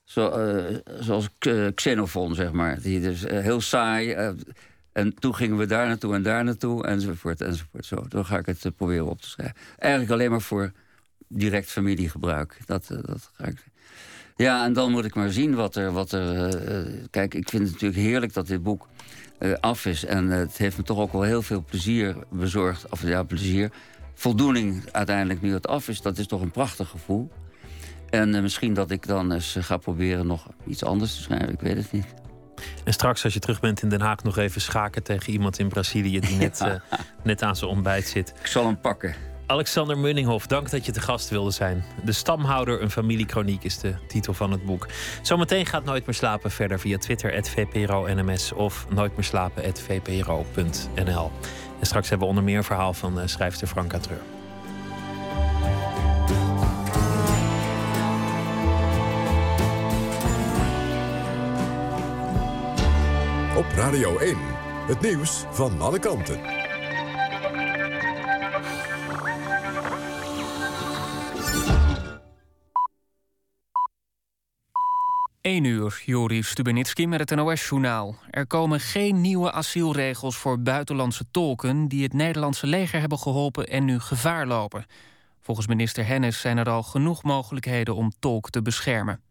zo, 0.07 0.39
uh, 0.39 0.77
zoals 1.01 1.29
Xenophon, 1.75 2.35
zeg 2.35 2.53
maar. 2.53 2.81
Die 2.81 3.01
dus 3.01 3.25
uh, 3.25 3.39
heel 3.39 3.61
saai. 3.61 4.35
En 4.93 5.15
toen 5.15 5.35
gingen 5.35 5.57
we 5.57 5.67
daar 5.67 5.87
naartoe 5.87 6.15
en 6.15 6.23
daar 6.23 6.45
naartoe, 6.45 6.87
enzovoort, 6.87 7.41
enzovoort. 7.41 7.87
Zo, 7.87 8.05
dan 8.09 8.27
ga 8.27 8.39
ik 8.39 8.47
het 8.47 8.77
proberen 8.77 9.07
op 9.07 9.21
te 9.21 9.29
schrijven. 9.29 9.57
Eigenlijk 9.79 10.13
alleen 10.13 10.31
maar 10.31 10.41
voor 10.41 10.73
direct 11.29 11.71
familiegebruik. 11.71 12.59
Dat, 12.67 12.87
dat 12.87 13.31
ga 13.33 13.45
ik... 13.45 13.65
Ja, 14.37 14.65
en 14.65 14.73
dan 14.73 14.91
moet 14.91 15.05
ik 15.05 15.15
maar 15.15 15.31
zien 15.31 15.55
wat 15.55 15.77
er... 15.77 15.93
Wat 15.93 16.13
er 16.13 16.61
kijk, 17.11 17.35
ik 17.35 17.49
vind 17.49 17.63
het 17.63 17.73
natuurlijk 17.73 18.01
heerlijk 18.01 18.33
dat 18.33 18.47
dit 18.47 18.63
boek 18.63 18.89
af 19.61 19.87
is. 19.87 20.05
En 20.05 20.29
het 20.29 20.57
heeft 20.57 20.77
me 20.77 20.83
toch 20.83 20.99
ook 20.99 21.13
wel 21.13 21.23
heel 21.23 21.43
veel 21.43 21.65
plezier 21.69 22.17
bezorgd. 22.31 22.91
Of 22.91 23.03
ja, 23.03 23.23
plezier. 23.23 23.71
Voldoening 24.15 24.83
uiteindelijk 24.93 25.43
nu 25.43 25.53
het 25.53 25.67
af 25.69 25.89
is. 25.89 26.01
Dat 26.01 26.19
is 26.19 26.27
toch 26.27 26.41
een 26.41 26.51
prachtig 26.51 26.89
gevoel. 26.89 27.31
En 28.17 28.35
uh, 28.35 28.41
misschien 28.41 28.75
dat 28.75 28.91
ik 28.91 29.07
dan 29.07 29.33
eens 29.33 29.57
ga 29.61 29.77
proberen 29.77 30.27
nog 30.27 30.47
iets 30.67 30.85
anders 30.85 31.15
te 31.15 31.23
schrijven. 31.23 31.53
Ik 31.53 31.61
weet 31.61 31.77
het 31.77 31.93
niet. 31.93 32.07
En 32.85 32.93
straks 32.93 33.25
als 33.25 33.33
je 33.33 33.41
terug 33.41 33.61
bent 33.61 33.83
in 33.83 33.89
Den 33.89 34.01
Haag 34.01 34.23
nog 34.23 34.37
even 34.37 34.61
schaken 34.61 35.03
tegen 35.03 35.33
iemand 35.33 35.59
in 35.59 35.69
Brazilië 35.69 36.21
die 36.21 36.37
net, 36.47 36.59
ja. 36.59 36.73
uh, 36.73 36.79
net 37.23 37.43
aan 37.43 37.57
zijn 37.57 37.71
ontbijt 37.71 38.07
zit. 38.07 38.35
Ik 38.41 38.47
zal 38.47 38.65
hem 38.65 38.81
pakken. 38.81 39.15
Alexander 39.47 39.99
Munninghoff, 39.99 40.47
dank 40.47 40.71
dat 40.71 40.87
je 40.87 40.93
te 40.93 41.01
gast 41.01 41.29
wilde 41.29 41.51
zijn. 41.51 41.85
De 42.05 42.13
Stamhouder, 42.13 42.83
een 42.83 42.91
familiekroniek 42.91 43.65
is 43.65 43.79
de 43.79 43.95
titel 44.09 44.35
van 44.35 44.51
het 44.51 44.65
boek. 44.65 44.89
Zometeen 45.23 45.67
gaat 45.67 45.85
Nooit 45.85 46.07
meer 46.07 46.15
slapen 46.15 46.51
verder 46.51 46.81
via 46.81 46.99
Twitter, 46.99 47.45
@vpro_nms 47.45 48.53
of 48.53 48.87
nooitmeerslapen.vpro.nl. 48.91 51.31
En 51.81 51.87
straks 51.87 52.09
hebben 52.09 52.27
we 52.27 52.33
onder 52.33 52.45
meer 52.45 52.57
een 52.57 52.65
verhaal 52.65 52.93
van 52.93 53.29
schrijfster 53.29 53.67
Franka 53.67 53.99
Treur. 53.99 54.36
Op 63.57 63.67
Radio 63.75 64.19
1, 64.19 64.37
Het 64.87 65.01
nieuws 65.01 65.45
van 65.51 65.81
alle 65.81 65.99
kanten. 65.99 66.41
1 75.41 75.65
uur, 75.65 76.03
Joris 76.05 76.49
Stubenitski 76.49 77.07
met 77.07 77.21
het 77.21 77.39
NOS-journaal. 77.39 78.17
Er 78.31 78.47
komen 78.47 78.81
geen 78.81 79.21
nieuwe 79.21 79.53
asielregels 79.53 80.37
voor 80.37 80.61
buitenlandse 80.61 81.25
tolken... 81.31 81.89
die 81.89 82.03
het 82.03 82.13
Nederlandse 82.13 82.67
leger 82.67 83.01
hebben 83.01 83.19
geholpen 83.19 83.67
en 83.67 83.85
nu 83.85 84.01
gevaar 84.01 84.47
lopen. 84.47 84.85
Volgens 85.41 85.67
minister 85.67 86.07
Hennis 86.07 86.41
zijn 86.41 86.59
er 86.59 86.69
al 86.69 86.83
genoeg 86.83 87.23
mogelijkheden 87.23 87.95
om 87.95 88.13
tolk 88.19 88.51
te 88.51 88.63
beschermen. 88.63 89.26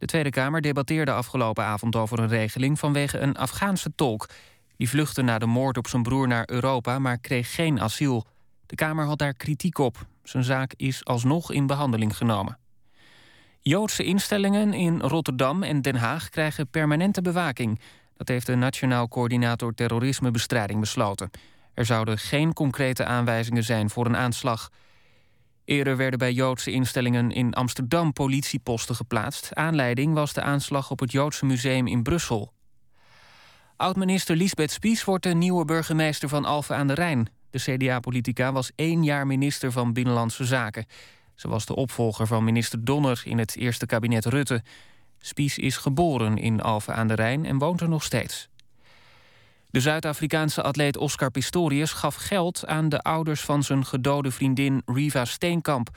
De 0.00 0.06
Tweede 0.06 0.30
Kamer 0.30 0.60
debatteerde 0.60 1.12
afgelopen 1.12 1.64
avond 1.64 1.96
over 1.96 2.18
een 2.18 2.28
regeling... 2.28 2.78
vanwege 2.78 3.18
een 3.18 3.36
Afghaanse 3.36 3.92
tolk. 3.94 4.28
Die 4.76 4.88
vluchtte 4.88 5.22
na 5.22 5.38
de 5.38 5.46
moord 5.46 5.76
op 5.76 5.88
zijn 5.88 6.02
broer 6.02 6.28
naar 6.28 6.50
Europa, 6.50 6.98
maar 6.98 7.18
kreeg 7.18 7.54
geen 7.54 7.80
asiel. 7.80 8.26
De 8.66 8.74
Kamer 8.74 9.04
had 9.04 9.18
daar 9.18 9.34
kritiek 9.34 9.78
op. 9.78 10.06
Zijn 10.22 10.44
zaak 10.44 10.72
is 10.76 11.04
alsnog 11.04 11.52
in 11.52 11.66
behandeling 11.66 12.16
genomen. 12.16 12.58
Joodse 13.60 14.04
instellingen 14.04 14.72
in 14.72 15.00
Rotterdam 15.00 15.62
en 15.62 15.82
Den 15.82 15.96
Haag 15.96 16.28
krijgen 16.28 16.68
permanente 16.68 17.22
bewaking. 17.22 17.80
Dat 18.16 18.28
heeft 18.28 18.46
de 18.46 18.54
Nationaal 18.54 19.08
Coördinator 19.08 19.74
Terrorismebestrijding 19.74 20.80
besloten. 20.80 21.30
Er 21.74 21.84
zouden 21.84 22.18
geen 22.18 22.52
concrete 22.52 23.04
aanwijzingen 23.04 23.64
zijn 23.64 23.90
voor 23.90 24.06
een 24.06 24.16
aanslag. 24.16 24.70
Eerder 25.70 25.96
werden 25.96 26.18
bij 26.18 26.32
Joodse 26.32 26.70
instellingen 26.70 27.30
in 27.30 27.54
Amsterdam 27.54 28.12
politieposten 28.12 28.94
geplaatst. 28.94 29.54
Aanleiding 29.54 30.14
was 30.14 30.32
de 30.32 30.42
aanslag 30.42 30.90
op 30.90 31.00
het 31.00 31.12
Joodse 31.12 31.46
museum 31.46 31.86
in 31.86 32.02
Brussel. 32.02 32.52
Oud-minister 33.76 34.36
Lisbeth 34.36 34.70
Spies 34.70 35.04
wordt 35.04 35.22
de 35.22 35.34
nieuwe 35.34 35.64
burgemeester 35.64 36.28
van 36.28 36.44
Alphen 36.44 36.76
aan 36.76 36.86
de 36.86 36.94
Rijn. 36.94 37.28
De 37.50 37.58
CDA-politica 37.58 38.52
was 38.52 38.70
één 38.74 39.04
jaar 39.04 39.26
minister 39.26 39.72
van 39.72 39.92
Binnenlandse 39.92 40.44
Zaken. 40.44 40.86
Ze 41.34 41.48
was 41.48 41.66
de 41.66 41.76
opvolger 41.76 42.26
van 42.26 42.44
minister 42.44 42.84
Donner 42.84 43.22
in 43.24 43.38
het 43.38 43.56
eerste 43.56 43.86
kabinet 43.86 44.24
Rutte. 44.24 44.62
Spies 45.18 45.58
is 45.58 45.76
geboren 45.76 46.36
in 46.36 46.60
Alphen 46.60 46.94
aan 46.94 47.08
de 47.08 47.14
Rijn 47.14 47.44
en 47.44 47.58
woont 47.58 47.80
er 47.80 47.88
nog 47.88 48.02
steeds. 48.02 48.49
De 49.70 49.80
Zuid-Afrikaanse 49.80 50.62
atleet 50.62 50.96
Oscar 50.96 51.30
Pistorius 51.30 51.92
gaf 51.92 52.14
geld 52.14 52.66
aan 52.66 52.88
de 52.88 53.00
ouders 53.00 53.40
van 53.40 53.62
zijn 53.62 53.86
gedode 53.86 54.30
vriendin 54.30 54.82
Riva 54.86 55.24
Steenkamp. 55.24 55.88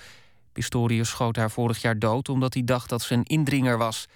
Pistorius 0.51 1.09
schoot 1.09 1.35
haar 1.35 1.51
vorig 1.51 1.81
jaar 1.81 1.99
dood 1.99 2.29
omdat 2.29 2.53
hij 2.53 2.63
dacht 2.63 2.89
dat 2.89 3.01
ze 3.01 3.13
een 3.13 3.23
indringer 3.23 3.77
was. 3.77 4.07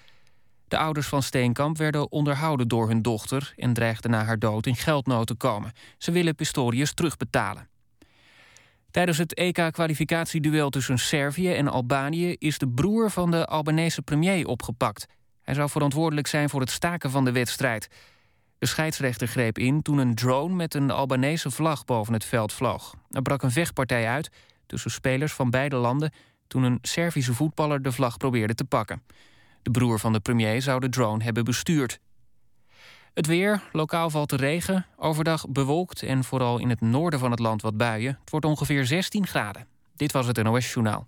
De 0.68 0.78
ouders 0.78 1.06
van 1.06 1.22
Steenkamp 1.22 1.76
werden 1.76 2.12
onderhouden 2.12 2.68
door 2.68 2.88
hun 2.88 3.02
dochter 3.02 3.52
en 3.56 3.72
dreigden 3.72 4.10
na 4.10 4.24
haar 4.24 4.38
dood 4.38 4.66
in 4.66 4.76
geldnood 4.76 5.26
te 5.26 5.34
komen. 5.34 5.72
Ze 5.98 6.10
willen 6.10 6.34
Pistorius 6.34 6.94
terugbetalen. 6.94 7.68
Tijdens 8.90 9.18
het 9.18 9.34
EK-kwalificatieduel 9.34 10.70
tussen 10.70 10.98
Servië 10.98 11.52
en 11.52 11.68
Albanië 11.68 12.36
is 12.38 12.58
de 12.58 12.68
broer 12.68 13.10
van 13.10 13.30
de 13.30 13.46
Albanese 13.46 14.02
premier 14.02 14.46
opgepakt. 14.46 15.06
Hij 15.42 15.54
zou 15.54 15.70
verantwoordelijk 15.70 16.26
zijn 16.26 16.48
voor 16.48 16.60
het 16.60 16.70
staken 16.70 17.10
van 17.10 17.24
de 17.24 17.32
wedstrijd. 17.32 17.88
De 18.58 18.66
scheidsrechter 18.66 19.28
greep 19.28 19.58
in 19.58 19.82
toen 19.82 19.98
een 19.98 20.14
drone 20.14 20.54
met 20.54 20.74
een 20.74 20.90
Albanese 20.90 21.50
vlag 21.50 21.84
boven 21.84 22.12
het 22.12 22.24
veld 22.24 22.52
vloog. 22.52 22.94
Er 23.10 23.22
brak 23.22 23.42
een 23.42 23.50
vechtpartij 23.50 24.08
uit 24.08 24.30
tussen 24.66 24.90
spelers 24.90 25.32
van 25.32 25.50
beide 25.50 25.76
landen 25.76 26.12
toen 26.46 26.62
een 26.62 26.78
Servische 26.82 27.34
voetballer 27.34 27.82
de 27.82 27.92
vlag 27.92 28.16
probeerde 28.16 28.54
te 28.54 28.64
pakken. 28.64 29.02
De 29.62 29.70
broer 29.70 29.98
van 29.98 30.12
de 30.12 30.20
premier 30.20 30.62
zou 30.62 30.80
de 30.80 30.88
drone 30.88 31.24
hebben 31.24 31.44
bestuurd. 31.44 32.00
Het 33.14 33.26
weer, 33.26 33.62
lokaal 33.72 34.10
valt 34.10 34.30
de 34.30 34.36
regen, 34.36 34.86
overdag 34.96 35.48
bewolkt 35.48 36.02
en 36.02 36.24
vooral 36.24 36.58
in 36.58 36.68
het 36.68 36.80
noorden 36.80 37.18
van 37.18 37.30
het 37.30 37.40
land 37.40 37.62
wat 37.62 37.76
buien. 37.76 38.18
Het 38.20 38.30
wordt 38.30 38.46
ongeveer 38.46 38.86
16 38.86 39.26
graden. 39.26 39.66
Dit 39.96 40.12
was 40.12 40.26
het 40.26 40.42
NOS 40.42 40.72
Journaal. 40.72 41.06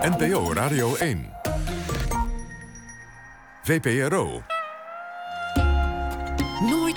NPO 0.00 0.52
Radio 0.52 0.96
1. 0.96 1.32
VPRO. 3.62 4.42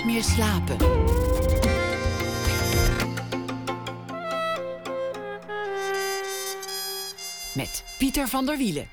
Meer 0.06 0.22
slapen. 0.22 0.76
Met 7.54 7.84
Pieter 7.98 8.28
van 8.28 8.46
der 8.46 8.56
Wielen. 8.56 8.86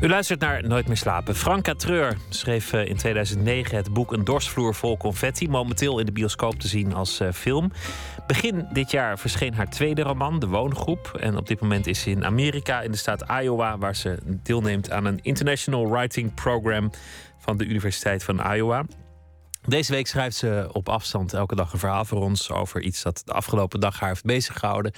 U 0.00 0.08
luistert 0.08 0.40
naar 0.40 0.66
Nooit 0.66 0.86
meer 0.86 0.96
slapen. 0.96 1.34
Franka 1.34 1.74
Treur 1.74 2.16
schreef 2.28 2.72
eh, 2.72 2.86
in 2.86 2.96
2009 2.96 3.76
het 3.76 3.92
boek 3.92 4.12
Een 4.12 4.24
dorsvloer 4.24 4.74
vol 4.74 4.96
confetti. 4.96 5.48
Momenteel 5.48 5.98
in 5.98 6.06
de 6.06 6.12
bioscoop 6.12 6.60
te 6.60 6.68
zien 6.68 6.94
als 6.94 7.20
uh, 7.20 7.32
film. 7.32 7.72
Begin 8.26 8.68
dit 8.72 8.90
jaar 8.90 9.18
verscheen 9.18 9.54
haar 9.54 9.70
tweede 9.70 10.02
roman, 10.02 10.38
De 10.38 10.46
Woongroep. 10.46 11.18
En 11.20 11.36
op 11.36 11.46
dit 11.46 11.60
moment 11.60 11.86
is 11.86 12.00
ze 12.00 12.10
in 12.10 12.24
Amerika, 12.24 12.80
in 12.80 12.90
de 12.90 12.96
staat 12.96 13.24
Iowa... 13.42 13.78
waar 13.78 13.96
ze 13.96 14.18
deelneemt 14.42 14.90
aan 14.90 15.04
een 15.04 15.18
International 15.22 15.90
Writing 15.90 16.34
Program... 16.34 16.90
van 17.38 17.56
de 17.56 17.64
Universiteit 17.64 18.24
van 18.24 18.52
Iowa. 18.54 18.84
Deze 19.68 19.92
week 19.92 20.06
schrijft 20.06 20.36
ze 20.36 20.68
op 20.72 20.88
afstand 20.88 21.32
elke 21.32 21.54
dag 21.54 21.72
een 21.72 21.78
verhaal 21.78 22.04
voor 22.04 22.22
ons... 22.22 22.50
over 22.50 22.80
iets 22.80 23.02
dat 23.02 23.22
de 23.24 23.32
afgelopen 23.32 23.80
dag 23.80 24.00
haar 24.00 24.08
heeft 24.08 24.24
beziggehouden. 24.24 24.92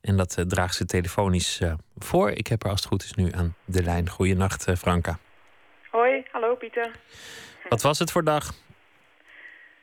En 0.00 0.16
dat 0.16 0.38
uh, 0.38 0.44
draagt 0.44 0.74
ze 0.74 0.84
telefonisch 0.84 1.60
uh, 1.60 1.72
voor. 1.98 2.30
Ik 2.30 2.46
heb 2.46 2.62
haar 2.62 2.70
als 2.72 2.80
het 2.80 2.90
goed 2.90 3.02
is 3.02 3.14
nu 3.14 3.32
aan 3.32 3.54
de 3.64 3.82
lijn. 3.82 4.08
Goeienacht, 4.08 4.68
uh, 4.68 4.76
Franka. 4.76 5.18
Hoi, 5.90 6.22
hallo 6.30 6.54
Pieter. 6.54 6.90
Wat 7.68 7.82
was 7.82 7.98
het 7.98 8.10
voor 8.10 8.24
dag? 8.24 8.52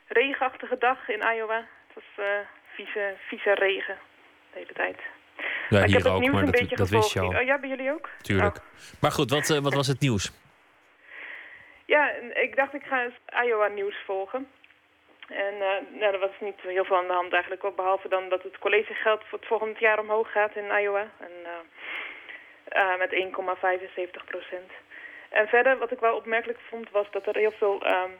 Regenachtige 0.06 0.76
dag 0.78 1.08
in 1.08 1.22
Iowa. 1.36 1.66
Het 1.86 1.94
was 1.94 2.26
vieze, 2.74 3.14
vieze 3.28 3.54
regen 3.54 3.98
de 4.52 4.58
hele 4.58 4.72
tijd. 4.72 4.96
Ja, 4.98 5.78
maar 5.78 5.86
hier 5.86 5.96
ik 5.96 6.02
heb 6.02 6.12
ook, 6.12 6.12
het 6.12 6.20
nieuws 6.20 6.34
maar 6.34 6.42
een 6.42 6.50
dat, 6.50 6.60
beetje 6.60 6.76
dat 6.76 6.88
wist 6.88 7.12
je 7.12 7.20
al. 7.20 7.28
Oh 7.28 7.42
ja, 7.42 7.58
bij 7.60 7.68
jullie 7.68 7.90
ook? 7.92 8.08
Tuurlijk. 8.22 8.56
Oh. 8.56 8.62
Maar 9.00 9.12
goed, 9.12 9.30
wat, 9.30 9.48
wat 9.48 9.74
was 9.74 9.86
het 9.86 10.00
nieuws? 10.00 10.32
Ja, 11.94 12.10
ik 12.32 12.56
dacht 12.56 12.74
ik 12.74 12.84
ga 12.84 13.02
eens 13.02 13.44
Iowa 13.44 13.68
nieuws 13.68 13.96
volgen. 14.04 14.50
En 15.28 15.54
uh, 15.54 16.00
nou, 16.00 16.12
er 16.12 16.18
was 16.18 16.40
niet 16.40 16.60
heel 16.60 16.84
veel 16.84 16.96
aan 16.96 17.06
de 17.06 17.12
hand 17.12 17.32
eigenlijk 17.32 17.64
ook, 17.64 17.76
behalve 17.76 18.08
dan 18.08 18.28
dat 18.28 18.42
het 18.42 18.58
collegegeld 18.58 19.22
voor 19.24 19.38
het 19.38 19.48
volgend 19.48 19.78
jaar 19.78 19.98
omhoog 19.98 20.32
gaat 20.32 20.56
in 20.56 20.78
Iowa. 20.80 21.06
En, 21.18 21.32
uh, 21.42 22.82
uh, 22.82 22.98
met 22.98 23.12
1,75 24.20 24.24
procent. 24.24 24.70
En 25.28 25.48
verder, 25.48 25.78
wat 25.78 25.90
ik 25.90 25.98
wel 26.00 26.16
opmerkelijk 26.16 26.58
vond, 26.68 26.90
was 26.90 27.10
dat 27.10 27.26
er 27.26 27.36
heel 27.36 27.52
veel 27.58 27.86
um, 27.86 28.16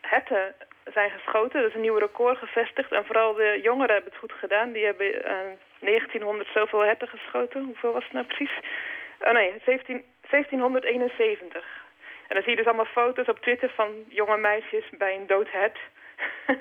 herten 0.00 0.54
zijn 0.84 1.10
geschoten. 1.10 1.60
Dat 1.60 1.68
is 1.68 1.74
een 1.74 1.88
nieuw 1.88 1.98
record 1.98 2.38
gevestigd. 2.38 2.92
En 2.92 3.06
vooral 3.06 3.34
de 3.34 3.60
jongeren 3.62 3.94
hebben 3.94 4.10
het 4.10 4.20
goed 4.20 4.32
gedaan. 4.32 4.72
Die 4.72 4.84
hebben 4.84 5.12
1900 5.80 6.48
zoveel 6.54 6.84
herten 6.84 7.08
geschoten. 7.08 7.64
Hoeveel 7.64 7.92
was 7.92 8.04
het 8.04 8.12
nou 8.12 8.26
precies? 8.26 8.54
Oh 9.20 9.32
nee, 9.32 9.54
17, 9.64 10.04
1771. 10.30 11.85
En 12.28 12.34
dan 12.34 12.42
zie 12.42 12.50
je 12.50 12.56
dus 12.56 12.66
allemaal 12.66 12.84
foto's 12.84 13.26
op 13.28 13.38
Twitter 13.38 13.70
van 13.74 14.04
jonge 14.08 14.36
meisjes 14.36 14.84
bij 14.98 15.14
een 15.16 15.26
dood 15.26 15.50
hert. 15.50 15.78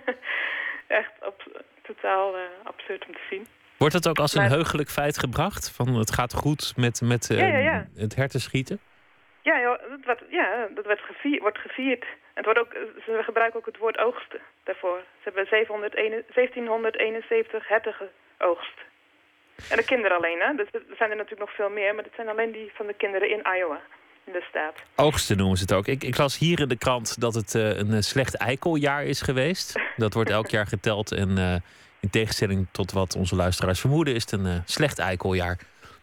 Echt 0.88 1.11
op, 1.22 1.63
totaal 1.82 2.36
uh, 2.36 2.41
absurd 2.63 3.05
om 3.07 3.13
te 3.13 3.26
zien. 3.30 3.47
Wordt 3.78 3.93
dat 3.93 4.07
ook 4.07 4.18
als 4.20 4.34
een 4.34 4.41
Maar- 4.41 4.49
heugelijk 4.51 4.89
feit 4.89 5.18
gebracht? 5.18 5.72
Van 5.76 5.88
het 5.95 6.11
gaat 6.11 6.34
goed 6.34 6.74
met, 6.78 7.01
met 7.01 7.30
uh, 7.30 7.39
Ja, 7.39 7.45
ja, 7.47 7.57
ja. 7.57 7.88
het 7.95 8.16
hertenschieten? 8.16 8.80
Ja, 9.41 9.57
ja, 9.57 9.80
dat, 9.89 10.05
werd, 10.05 10.22
ja, 10.30 10.68
dat 10.76 10.86
werd 10.86 10.99
gevierd, 10.99 11.41
wordt 11.41 11.57
gevierd. 11.57 12.03
En 12.03 12.43
het 12.43 12.45
wordt 12.45 12.59
ook, 12.59 12.72
ze 13.05 13.22
gebruiken 13.24 13.59
ook 13.59 13.66
het 13.66 13.78
woord 13.78 13.97
oogsten 13.97 14.39
daarvoor. 14.63 14.97
Ze 14.99 15.24
hebben 15.24 15.45
701 15.47 16.24
1771 16.34 17.68
herten 17.68 17.95
geoogst. 18.38 18.78
En 19.70 19.78
de 19.78 19.86
kinderen 19.86 20.18
alleen, 20.18 20.39
hè? 20.39 20.53
Dus 20.55 20.68
er 20.72 20.82
zijn 20.97 21.09
er 21.09 21.16
natuurlijk 21.16 21.47
nog 21.47 21.55
veel 21.55 21.70
meer, 21.70 21.95
maar 21.95 22.03
het 22.03 22.13
zijn 22.16 22.30
alleen 22.30 22.51
die 22.51 22.72
van 22.74 22.88
de 22.88 22.93
kinderen 22.93 23.30
in 23.30 23.45
Iowa, 23.57 23.82
in 24.26 24.34
de 24.34 24.45
staat. 24.49 24.76
Oogsten 24.95 25.38
noemen 25.38 25.57
ze 25.57 25.63
het 25.63 25.73
ook. 25.73 25.88
Ik, 25.88 26.03
ik 26.03 26.17
las 26.17 26.38
hier 26.38 26.59
in 26.59 26.67
de 26.67 26.78
krant 26.78 27.19
dat 27.21 27.34
het 27.34 27.55
eh, 27.55 27.78
een 27.78 27.93
eh, 27.93 27.99
slecht 28.01 28.36
eikeljaar 28.38 29.03
is 29.03 29.21
geweest. 29.21 29.80
Dat 29.95 30.13
wordt 30.13 30.30
elk 30.30 30.49
jaar 30.49 30.67
geteld. 30.67 31.11
En 31.11 31.38
eh, 31.38 31.55
in 31.99 32.09
tegenstelling 32.09 32.67
tot 32.71 32.91
wat 32.91 33.15
onze 33.15 33.36
luisteraars 33.36 33.80
vermoeden, 33.80 34.13
is 34.15 34.21
het 34.21 34.32
een 34.32 34.61
slecht 34.65 34.99
eikeljaar. 34.99 35.57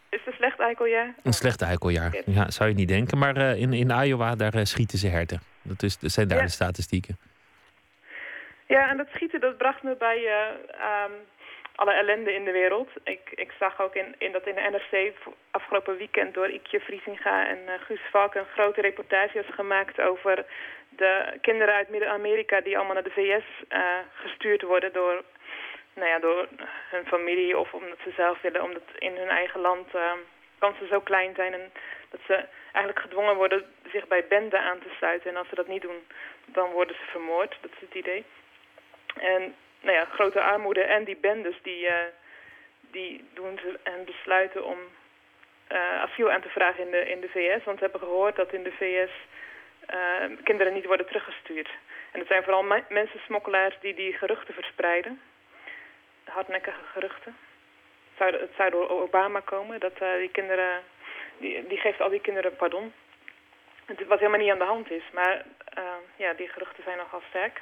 Is 0.09 0.19
het 0.19 0.27
een 0.27 0.33
slecht 0.33 0.61
eikeljaar? 0.61 1.15
Een 1.23 1.33
slecht 1.33 1.63
eikeljaar. 1.63 2.23
Ja, 2.27 2.51
zou 2.51 2.69
je 2.69 2.75
niet 2.75 2.89
denken. 2.89 3.19
Maar 3.19 3.37
in, 3.37 3.73
in 3.73 3.91
Iowa, 3.91 4.35
daar 4.35 4.67
schieten 4.67 4.99
ze 4.99 5.09
herten. 5.09 5.41
Dat, 5.63 5.83
is, 5.83 5.99
dat 5.99 6.11
zijn 6.11 6.29
daar 6.29 6.39
Ja. 6.39 6.45
de 6.45 6.51
statistieken. 6.51 7.19
Ja, 8.67 8.91
en 8.91 8.97
dat 8.97 9.07
schieten 9.15 9.41
dat 9.41 9.57
bracht 9.57 9.83
me 9.83 9.97
bij 9.99 10.19
ehm, 10.27 11.13
alle 11.75 11.93
ellende 11.93 12.35
in 12.35 12.45
de 12.45 12.53
wereld. 12.53 12.89
Ik, 13.05 13.31
ik 13.35 13.53
zag 13.59 13.81
ook 13.81 13.95
in, 13.95 14.15
in 14.19 14.33
dat 14.33 14.47
in 14.47 14.55
de 14.55 14.61
NRC 14.71 15.13
afgelopen 15.51 15.97
weekend 15.97 16.35
door 16.35 16.49
Ikje 16.49 16.81
Vriesinga 16.81 17.47
en 17.47 17.59
eh, 17.69 17.75
Guus 17.81 18.01
Valk 18.11 18.35
een 18.35 18.47
grote 18.55 18.81
reportage 18.81 19.39
is 19.39 19.55
gemaakt 19.55 20.01
over 20.01 20.45
de 20.89 21.39
kinderen 21.41 21.75
uit 21.75 21.89
Midden-Amerika 21.89 22.61
die 22.61 22.77
allemaal 22.77 22.95
naar 22.95 23.03
de 23.03 23.11
VS 23.11 23.45
eh, 23.69 23.99
gestuurd 24.15 24.63
worden 24.63 24.93
door, 24.93 25.23
nou 25.95 26.09
ja, 26.09 26.19
door 26.19 26.49
hun 26.91 27.07
familie 27.07 27.59
of 27.59 27.75
omdat 27.75 27.99
ze 28.05 28.13
zelf 28.17 28.41
willen, 28.41 28.63
omdat 28.63 28.83
in 28.99 29.17
hun 29.17 29.29
eigen 29.29 29.61
land 29.61 29.95
eh, 29.95 30.13
kansen 30.59 30.89
zo 30.89 31.01
klein 31.01 31.35
zijn 31.35 31.53
en 31.53 31.73
dat 32.11 32.21
ze 32.27 32.45
eigenlijk 32.73 33.01
gedwongen 33.01 33.37
worden 33.37 33.65
zich 33.93 34.07
bij 34.07 34.25
benden 34.29 34.61
aan 34.61 34.79
te 34.79 34.95
sluiten. 34.97 35.31
En 35.31 35.37
als 35.37 35.49
ze 35.49 35.55
dat 35.55 35.69
niet 35.69 35.83
doen, 35.83 36.07
dan 36.45 36.71
worden 36.71 36.97
ze 36.97 37.11
vermoord. 37.11 37.57
Dat 37.61 37.71
is 37.71 37.81
het 37.81 37.95
idee. 37.95 38.25
En 39.21 39.55
nou 39.83 39.97
ja, 39.97 40.05
grote 40.05 40.41
armoede 40.41 40.83
en 40.83 41.05
die 41.05 41.17
bendes, 41.17 41.57
die, 41.63 41.85
uh, 41.85 41.95
die 42.81 43.25
doen 43.35 43.59
ze 43.59 43.79
en 43.83 44.05
besluiten 44.05 44.65
om 44.65 44.79
uh, 45.73 46.03
asiel 46.03 46.31
aan 46.31 46.41
te 46.41 46.49
vragen 46.49 46.85
in 46.85 46.91
de, 46.91 47.11
in 47.11 47.21
de 47.21 47.29
VS. 47.29 47.65
Want 47.65 47.79
ze 47.79 47.85
hebben 47.85 48.01
gehoord 48.01 48.37
dat 48.37 48.53
in 48.53 48.63
de 48.63 48.73
VS 48.73 49.11
uh, 49.95 50.37
kinderen 50.45 50.73
niet 50.73 50.87
worden 50.87 51.07
teruggestuurd. 51.07 51.71
En 52.13 52.19
het 52.19 52.29
zijn 52.29 52.43
vooral 52.43 52.63
mensen 52.89 53.21
smokkelaars 53.25 53.77
die 53.81 53.95
die 53.95 54.13
geruchten 54.13 54.55
verspreiden. 54.55 55.21
Hardnekkige 56.25 56.85
geruchten. 56.93 57.37
Het 58.09 58.17
zou, 58.17 58.43
het 58.43 58.51
zou 58.57 58.71
door 58.71 58.89
Obama 58.89 59.41
komen 59.41 59.81
dat 59.81 59.99
die 60.19 60.31
kinderen... 60.31 60.83
Die, 61.39 61.67
die 61.67 61.79
geeft 61.79 62.01
al 62.01 62.09
die 62.09 62.21
kinderen 62.21 62.57
pardon. 62.57 62.93
Wat 64.07 64.19
helemaal 64.19 64.41
niet 64.41 64.51
aan 64.51 64.59
de 64.59 64.65
hand 64.65 64.91
is. 64.91 65.03
Maar 65.13 65.45
ja, 66.17 66.33
die 66.33 66.49
geruchten 66.49 66.83
zijn 66.83 66.97
nogal 66.97 67.23
sterk. 67.29 67.61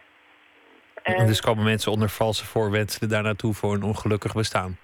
En, 1.02 1.26
dus 1.26 1.40
komen 1.40 1.64
mensen 1.64 1.92
onder 1.92 2.08
valse 2.08 2.46
voorwenselen 2.46 3.08
daar 3.08 3.22
naartoe 3.22 3.54
voor 3.54 3.74
een 3.74 3.82
ongelukkig 3.82 4.34
bestaan? 4.34 4.78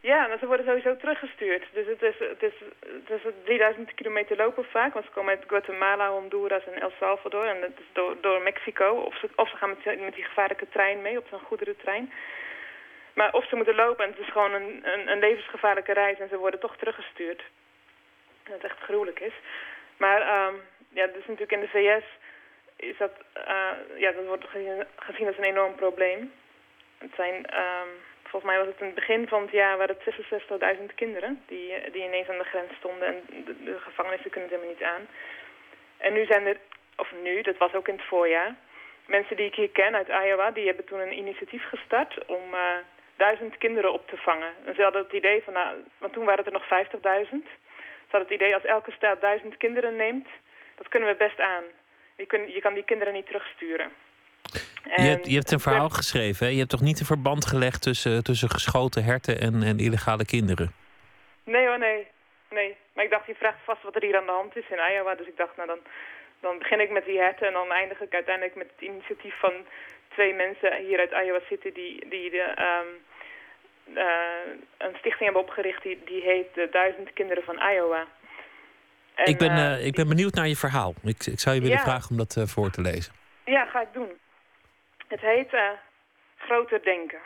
Ja, 0.00 0.26
maar 0.26 0.38
ze 0.38 0.46
worden 0.46 0.66
sowieso 0.66 0.96
teruggestuurd. 0.96 1.64
Dus 1.72 1.86
het 1.86 2.02
is, 2.02 2.18
het 2.18 2.42
is, 2.42 2.52
het 2.80 3.10
is 3.10 3.32
3000 3.44 3.94
kilometer 3.94 4.36
lopen 4.36 4.64
vaak. 4.64 4.92
Want 4.92 5.04
ze 5.04 5.10
komen 5.10 5.34
uit 5.34 5.44
Guatemala, 5.46 6.08
Honduras 6.08 6.66
en 6.66 6.80
El 6.80 6.92
Salvador. 6.98 7.46
En 7.46 7.60
dat 7.60 7.70
is 7.70 7.90
door, 7.92 8.16
door 8.20 8.42
Mexico. 8.42 8.88
Of 9.08 9.18
ze, 9.18 9.30
of 9.36 9.48
ze 9.50 9.56
gaan 9.56 9.68
met, 9.68 10.00
met 10.00 10.14
die 10.14 10.24
gevaarlijke 10.24 10.68
trein 10.68 11.02
mee, 11.02 11.18
op 11.18 11.26
zo'n 11.30 11.46
goederentrein. 11.48 12.12
Maar 13.12 13.32
of 13.32 13.48
ze 13.48 13.56
moeten 13.56 13.74
lopen 13.74 14.04
en 14.04 14.10
het 14.10 14.20
is 14.20 14.32
gewoon 14.32 14.52
een, 14.52 14.80
een, 14.92 15.08
een 15.08 15.18
levensgevaarlijke 15.18 15.92
reis. 15.92 16.18
En 16.18 16.28
ze 16.28 16.36
worden 16.36 16.60
toch 16.60 16.76
teruggestuurd. 16.76 17.42
Dat 18.42 18.62
echt 18.62 18.78
gruwelijk 18.78 19.20
is. 19.20 19.34
Maar 19.96 20.20
um, 20.46 20.54
ja, 20.88 21.06
dus 21.06 21.26
natuurlijk 21.26 21.52
in 21.52 21.60
de 21.60 21.74
VS 21.74 22.04
is 22.82 22.96
dat, 22.96 23.12
uh, 23.48 23.70
ja, 23.96 24.12
dat 24.12 24.26
wordt 24.26 24.48
gezien, 24.48 24.86
gezien 24.96 25.26
als 25.26 25.38
een 25.38 25.52
enorm 25.52 25.74
probleem. 25.74 26.32
Het 26.98 27.10
zijn, 27.16 27.34
um, 27.34 27.90
volgens 28.22 28.50
mij 28.52 28.58
was 28.58 28.66
het 28.66 28.80
in 28.80 28.86
het 28.86 28.94
begin 28.94 29.28
van 29.28 29.42
het 29.42 29.50
jaar, 29.50 29.76
waren 29.76 29.96
het 29.98 30.78
66.000 30.78 30.94
kinderen 30.94 31.42
die, 31.46 31.90
die 31.90 32.04
ineens 32.04 32.28
aan 32.28 32.38
de 32.38 32.52
grens 32.52 32.72
stonden 32.78 33.06
en 33.08 33.44
de, 33.64 33.78
gevangenissen 33.78 34.30
kunnen 34.30 34.50
het 34.50 34.58
helemaal 34.58 34.78
niet 34.78 34.88
aan. 34.92 35.08
En 35.96 36.12
nu 36.12 36.24
zijn 36.24 36.46
er, 36.46 36.56
of 36.96 37.12
nu, 37.22 37.42
dat 37.42 37.56
was 37.56 37.74
ook 37.74 37.88
in 37.88 37.94
het 37.94 38.04
voorjaar, 38.04 38.54
mensen 39.06 39.36
die 39.36 39.46
ik 39.46 39.54
hier 39.54 39.70
ken 39.70 39.94
uit 39.94 40.08
Iowa, 40.08 40.50
die 40.50 40.66
hebben 40.66 40.84
toen 40.84 41.00
een 41.00 41.18
initiatief 41.18 41.68
gestart 41.68 42.24
om 42.26 42.54
uh, 42.54 42.76
duizend 43.16 43.58
kinderen 43.58 43.92
op 43.92 44.08
te 44.08 44.16
vangen. 44.16 44.52
En 44.64 44.74
ze 44.74 44.82
hadden 44.82 45.02
het 45.02 45.12
idee 45.12 45.42
van, 45.42 45.52
nou, 45.52 45.76
want 45.98 46.12
toen 46.12 46.24
waren 46.24 46.44
het 46.44 46.52
er 46.52 46.60
nog 46.60 46.84
50.000. 47.26 47.48
Ze 48.12 48.18
hadden 48.18 48.30
het 48.30 48.40
idee 48.40 48.54
als 48.54 48.64
elke 48.64 48.92
staat 48.92 49.20
duizend 49.20 49.56
kinderen 49.56 49.96
neemt, 49.96 50.28
dat 50.76 50.88
kunnen 50.88 51.08
we 51.08 51.14
best 51.14 51.40
aan. 51.40 51.64
Je, 52.16 52.26
kun, 52.26 52.52
je 52.52 52.60
kan 52.60 52.74
die 52.74 52.84
kinderen 52.84 53.12
niet 53.12 53.26
terugsturen. 53.26 53.90
En 54.84 55.04
je, 55.04 55.10
hebt, 55.10 55.26
je 55.26 55.34
hebt 55.34 55.50
een 55.50 55.60
verhaal 55.60 55.88
geschreven. 55.88 56.46
Hè? 56.46 56.52
Je 56.52 56.58
hebt 56.58 56.70
toch 56.70 56.80
niet 56.80 57.00
een 57.00 57.06
verband 57.06 57.46
gelegd 57.46 57.82
tussen, 57.82 58.24
tussen 58.24 58.50
geschoten 58.50 59.04
herten 59.04 59.40
en, 59.40 59.62
en 59.62 59.78
illegale 59.78 60.24
kinderen? 60.24 60.72
Nee 61.44 61.66
hoor, 61.66 61.78
nee. 61.78 62.06
nee. 62.50 62.76
Maar 62.94 63.04
ik 63.04 63.10
dacht, 63.10 63.26
je 63.26 63.34
vraagt 63.34 63.64
vast 63.64 63.82
wat 63.82 63.94
er 63.94 64.02
hier 64.02 64.16
aan 64.16 64.26
de 64.26 64.40
hand 64.40 64.56
is 64.56 64.70
in 64.70 64.80
Iowa. 64.92 65.14
Dus 65.14 65.26
ik 65.26 65.36
dacht, 65.36 65.56
nou 65.56 65.68
dan, 65.68 65.78
dan 66.40 66.58
begin 66.58 66.80
ik 66.80 66.90
met 66.90 67.04
die 67.04 67.18
herten 67.18 67.46
en 67.46 67.52
dan 67.52 67.72
eindig 67.72 68.00
ik 68.00 68.14
uiteindelijk 68.14 68.56
met 68.56 68.70
het 68.74 68.88
initiatief 68.88 69.38
van 69.38 69.52
twee 70.08 70.34
mensen 70.34 70.76
hier 70.86 70.98
uit 70.98 71.26
Iowa 71.26 71.40
City 71.48 71.72
die, 71.72 72.08
die 72.08 72.30
de, 72.30 72.46
um, 72.58 72.88
uh, 73.96 74.52
een 74.78 74.96
stichting 74.98 75.24
hebben 75.24 75.42
opgericht 75.42 75.82
die, 75.82 75.98
die 76.04 76.22
heet 76.22 76.54
de 76.54 76.68
Duizend 76.70 77.12
Kinderen 77.12 77.44
van 77.44 77.60
Iowa. 77.72 78.06
En, 79.14 79.26
ik, 79.26 79.38
ben, 79.38 79.56
uh, 79.56 79.86
ik 79.86 79.94
ben 79.94 80.08
benieuwd 80.08 80.34
naar 80.34 80.48
je 80.48 80.56
verhaal. 80.56 80.94
Ik, 81.02 81.26
ik 81.26 81.40
zou 81.40 81.54
je 81.54 81.60
willen 81.60 81.76
ja. 81.76 81.82
vragen 81.82 82.10
om 82.10 82.16
dat 82.16 82.36
uh, 82.36 82.44
voor 82.44 82.70
te 82.70 82.80
lezen. 82.80 83.12
Ja, 83.44 83.64
ga 83.64 83.80
ik 83.80 83.92
doen. 83.92 84.10
Het 85.08 85.20
heet 85.20 85.50
Groter 86.36 86.82
Denken. 86.82 87.20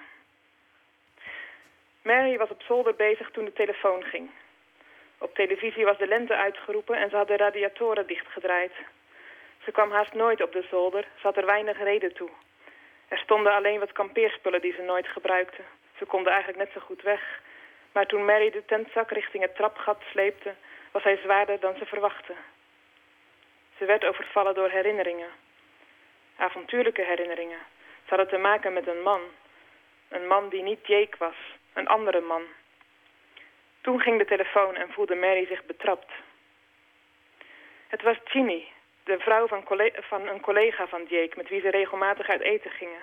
Mary 2.03 2.39
was 2.39 2.51
op 2.51 2.62
zolder 2.62 2.95
bezig 2.95 3.30
toen 3.30 3.45
de 3.45 3.53
telefoon 3.53 4.03
ging. 4.03 4.30
Op 5.18 5.34
televisie 5.34 5.84
was 5.84 5.99
de 5.99 6.07
lente 6.07 6.37
uitgeroepen 6.37 6.97
en 6.97 7.11
ze 7.11 7.16
had 7.16 7.28
de 7.28 7.37
radiatoren 7.37 8.07
dichtgedraaid. 8.07 8.72
Ze 9.64 9.70
kwam 9.72 9.91
haast 9.91 10.14
nooit 10.14 10.43
op 10.43 10.53
de 10.53 10.66
zolder, 10.70 11.03
ze 11.03 11.26
had 11.26 11.37
er 11.37 11.47
weinig 11.47 11.78
reden 11.78 12.14
toe. 12.14 12.30
Er 13.09 13.18
stonden 13.18 13.53
alleen 13.53 13.78
wat 13.78 13.93
kampeerspullen 13.93 14.61
die 14.61 14.72
ze 14.72 14.82
nooit 14.82 15.07
gebruikte. 15.07 15.62
Ze 15.99 16.05
konden 16.05 16.32
eigenlijk 16.32 16.64
net 16.64 16.72
zo 16.74 16.80
goed 16.80 17.03
weg. 17.03 17.41
Maar 17.93 18.07
toen 18.07 18.24
Mary 18.24 18.51
de 18.51 18.64
tentzak 18.66 19.11
richting 19.11 19.43
het 19.43 19.57
trapgat 19.57 20.03
sleepte, 20.11 20.55
was 20.97 21.05
hij 21.05 21.17
zwaarder 21.23 21.61
dan 21.61 21.77
ze 21.77 21.87
verwachtte. 21.87 22.35
Ze 23.79 23.85
werd 23.85 24.05
overvallen 24.05 24.55
door 24.55 24.69
herinneringen. 24.69 25.29
Avontuurlijke 26.37 27.03
herinneringen. 27.03 27.59
Ze 28.05 28.09
hadden 28.09 28.29
te 28.29 28.39
maken 28.39 28.73
met 28.73 28.87
een 28.87 29.03
man. 29.03 29.21
Een 30.09 30.27
man 30.27 30.49
die 30.49 30.63
niet 30.63 30.87
Jake 30.87 31.17
was. 31.19 31.35
Een 31.73 31.89
andere 31.89 32.21
man. 32.21 32.43
Toen 33.81 34.01
ging 34.01 34.19
de 34.19 34.25
telefoon 34.25 34.77
en 34.77 34.93
voelde 34.93 35.15
Mary 35.15 35.47
zich 35.47 35.65
betrapt. 35.65 36.13
Het 37.89 38.03
was 38.03 38.17
Ginny, 38.25 38.67
de 39.05 39.19
vrouw 39.19 39.47
van, 39.47 39.65
van 39.95 40.29
een 40.29 40.41
collega 40.41 40.87
van 40.87 41.05
Jake... 41.09 41.37
met 41.37 41.49
wie 41.49 41.61
ze 41.61 41.71
regelmatig 41.71 42.29
uit 42.29 42.41
eten 42.41 42.71
gingen. 42.71 43.03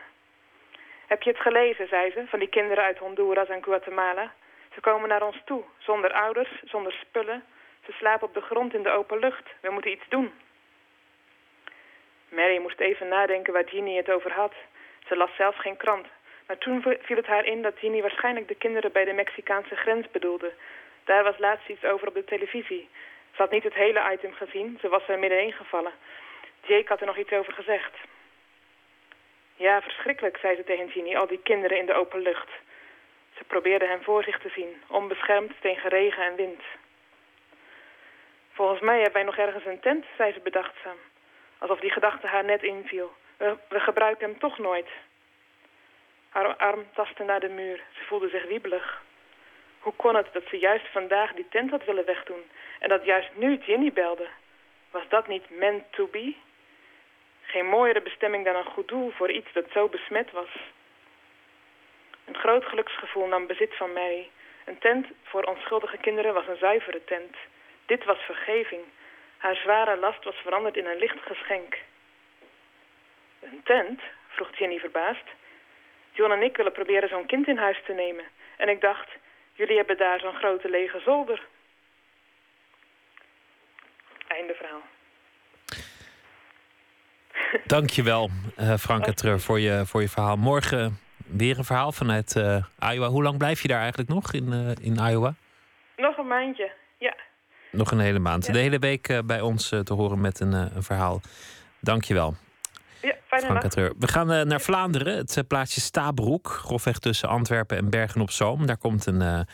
Heb 1.07 1.21
je 1.21 1.29
het 1.29 1.39
gelezen, 1.39 1.87
zei 1.87 2.11
ze, 2.11 2.27
van 2.27 2.39
die 2.39 2.49
kinderen 2.49 2.83
uit 2.83 2.97
Honduras 2.97 3.49
en 3.49 3.63
Guatemala? 3.63 4.33
Ze 4.73 4.81
komen 4.81 5.09
naar 5.09 5.23
ons 5.23 5.41
toe, 5.45 5.63
zonder 5.77 6.11
ouders, 6.11 6.61
zonder 6.63 6.91
spullen. 6.91 7.43
Ze 7.85 7.91
slapen 7.91 8.27
op 8.27 8.33
de 8.33 8.41
grond 8.41 8.73
in 8.73 8.83
de 8.83 8.89
open 8.89 9.19
lucht. 9.19 9.49
We 9.61 9.69
moeten 9.71 9.91
iets 9.91 10.07
doen. 10.09 10.33
Mary 12.29 12.57
moest 12.57 12.79
even 12.79 13.07
nadenken 13.07 13.53
waar 13.53 13.67
Ginny 13.67 13.95
het 13.95 14.11
over 14.11 14.31
had. 14.31 14.53
Ze 15.07 15.15
las 15.15 15.35
zelf 15.35 15.55
geen 15.55 15.77
krant. 15.77 16.07
Maar 16.47 16.57
toen 16.57 16.81
viel 16.81 17.17
het 17.17 17.25
haar 17.25 17.45
in 17.45 17.61
dat 17.61 17.77
Ginny 17.77 18.01
waarschijnlijk 18.01 18.47
de 18.47 18.55
kinderen 18.55 18.91
bij 18.91 19.05
de 19.05 19.13
Mexicaanse 19.13 19.75
grens 19.75 20.11
bedoelde. 20.11 20.53
Daar 21.03 21.23
was 21.23 21.37
laatst 21.37 21.69
iets 21.69 21.83
over 21.83 22.07
op 22.07 22.13
de 22.13 22.23
televisie. 22.23 22.89
Ze 23.35 23.41
had 23.41 23.51
niet 23.51 23.63
het 23.63 23.73
hele 23.73 24.11
item 24.11 24.33
gezien, 24.33 24.77
ze 24.81 24.89
was 24.89 25.07
er 25.07 25.19
middenin 25.19 25.53
gevallen. 25.53 25.91
Jake 26.65 26.87
had 26.87 26.99
er 26.99 27.05
nog 27.05 27.17
iets 27.17 27.31
over 27.31 27.53
gezegd. 27.53 27.93
Ja, 29.55 29.81
verschrikkelijk, 29.81 30.37
zei 30.37 30.55
ze 30.55 30.63
tegen 30.63 30.89
Ginny, 30.89 31.15
al 31.15 31.27
die 31.27 31.39
kinderen 31.43 31.77
in 31.77 31.85
de 31.85 31.93
open 31.93 32.21
lucht. 32.21 32.49
Ze 33.37 33.43
probeerde 33.43 33.87
hem 33.87 34.03
voor 34.03 34.23
zich 34.23 34.39
te 34.39 34.49
zien, 34.49 34.81
onbeschermd 34.87 35.51
tegen 35.61 35.89
regen 35.89 36.23
en 36.23 36.35
wind. 36.35 36.61
Volgens 38.53 38.79
mij 38.81 38.95
hebben 38.95 39.13
wij 39.13 39.23
nog 39.23 39.37
ergens 39.37 39.65
een 39.65 39.79
tent, 39.79 40.05
zei 40.17 40.33
ze 40.33 40.39
bedachtzaam. 40.39 40.97
Alsof 41.57 41.79
die 41.79 41.91
gedachte 41.91 42.27
haar 42.27 42.43
net 42.43 42.63
inviel. 42.63 43.13
We, 43.37 43.57
gebruiken 43.69 44.29
hem 44.29 44.39
toch 44.39 44.57
nooit. 44.57 44.87
Haar 46.29 46.55
arm 46.55 46.85
tastte 46.93 47.23
naar 47.23 47.39
de 47.39 47.49
muur. 47.49 47.83
Ze 47.91 48.03
voelde 48.03 48.29
zich 48.29 48.47
wiebelig. 48.47 49.01
Hoe 49.79 49.93
kon 49.95 50.15
het 50.15 50.27
dat 50.33 50.43
ze 50.49 50.57
juist 50.57 50.87
vandaag 50.91 51.33
die 51.33 51.47
tent 51.49 51.71
had 51.71 51.85
willen 51.85 52.05
wegdoen... 52.05 52.43
en 52.79 52.89
dat 52.89 53.05
juist 53.05 53.29
nu 53.33 53.59
Ginny 53.61 53.93
belde? 53.93 54.27
Was 54.91 55.03
dat 55.09 55.27
niet 55.27 55.49
meant 55.49 55.83
to 55.91 56.07
be? 56.07 56.35
Geen 57.41 57.65
mooiere 57.65 58.01
bestemming 58.01 58.45
dan 58.45 58.55
een 58.55 58.71
goed 58.71 58.87
doel 58.87 59.11
voor 59.11 59.31
iets 59.31 59.53
dat 59.53 59.65
zo 59.71 59.87
besmet 59.87 60.31
was. 60.31 60.49
Een 62.25 62.35
groot 62.35 62.65
geluksgevoel 62.65 63.27
nam 63.27 63.47
bezit 63.47 63.75
van 63.75 63.93
mij. 63.93 64.29
Een 64.65 64.77
tent 64.77 65.07
voor 65.23 65.43
onschuldige 65.43 65.97
kinderen 65.97 66.33
was 66.33 66.47
een 66.47 66.57
zuivere 66.57 67.03
tent. 67.03 67.35
Dit 67.85 68.03
was 68.05 68.17
vergeving. 68.17 68.81
Haar 69.37 69.55
zware 69.55 69.97
last 69.97 70.23
was 70.23 70.35
veranderd 70.35 70.77
in 70.77 70.85
een 70.85 70.97
licht 70.97 71.19
geschenk. 71.21 71.77
Een 73.39 73.61
tent? 73.63 74.01
vroeg 74.27 74.57
Jenny 74.57 74.79
verbaasd. 74.79 75.27
John 76.11 76.31
en 76.31 76.41
ik 76.41 76.57
willen 76.57 76.71
proberen 76.71 77.09
zo'n 77.09 77.25
kind 77.25 77.47
in 77.47 77.57
huis 77.57 77.77
te 77.85 77.93
nemen. 77.93 78.25
En 78.57 78.69
ik 78.69 78.81
dacht, 78.81 79.09
jullie 79.53 79.77
hebben 79.77 79.97
daar 79.97 80.19
zo'n 80.19 80.35
grote 80.35 80.69
lege 80.69 80.99
zolder. 80.99 81.41
Einde 84.27 84.53
verhaal. 84.53 84.81
Dankjewel, 87.65 88.29
uh, 88.59 88.73
Frank 88.73 89.07
Etreur, 89.07 89.39
voor 89.39 89.59
je, 89.59 89.85
voor 89.85 90.01
je 90.01 90.09
verhaal. 90.09 90.35
Morgen 90.35 90.99
weer 91.27 91.57
een 91.57 91.63
verhaal 91.63 91.91
vanuit 91.91 92.35
uh, 92.35 92.63
Iowa. 92.93 93.07
Hoe 93.07 93.23
lang 93.23 93.37
blijf 93.37 93.61
je 93.61 93.67
daar 93.67 93.79
eigenlijk 93.79 94.09
nog 94.09 94.33
in, 94.33 94.47
uh, 94.53 94.69
in 94.81 95.09
Iowa? 95.11 95.33
Nog 95.95 96.17
een 96.17 96.27
maandje. 96.27 96.71
Nog 97.73 97.91
een 97.91 97.99
hele 97.99 98.19
maand. 98.19 98.45
Ja. 98.45 98.53
De 98.53 98.59
hele 98.59 98.79
week 98.79 99.09
uh, 99.09 99.19
bij 99.25 99.41
ons 99.41 99.69
te 99.83 99.93
horen 99.93 100.21
met 100.21 100.39
een, 100.39 100.53
een 100.53 100.83
verhaal. 100.83 101.21
Dankjewel. 101.79 102.35
Ja, 103.01 103.15
fijne. 103.25 103.93
We 103.99 104.07
gaan 104.07 104.47
naar 104.47 104.61
Vlaanderen, 104.61 105.17
het 105.17 105.43
plaatsje 105.47 105.81
Stabroek. 105.81 106.47
Grofweg 106.47 106.99
tussen 106.99 107.29
Antwerpen 107.29 107.77
en 107.77 107.89
Bergen 107.89 108.21
op 108.21 108.31
Zoom. 108.31 108.65
Daar 108.65 108.77
komt 108.77 109.05
een 109.05 109.45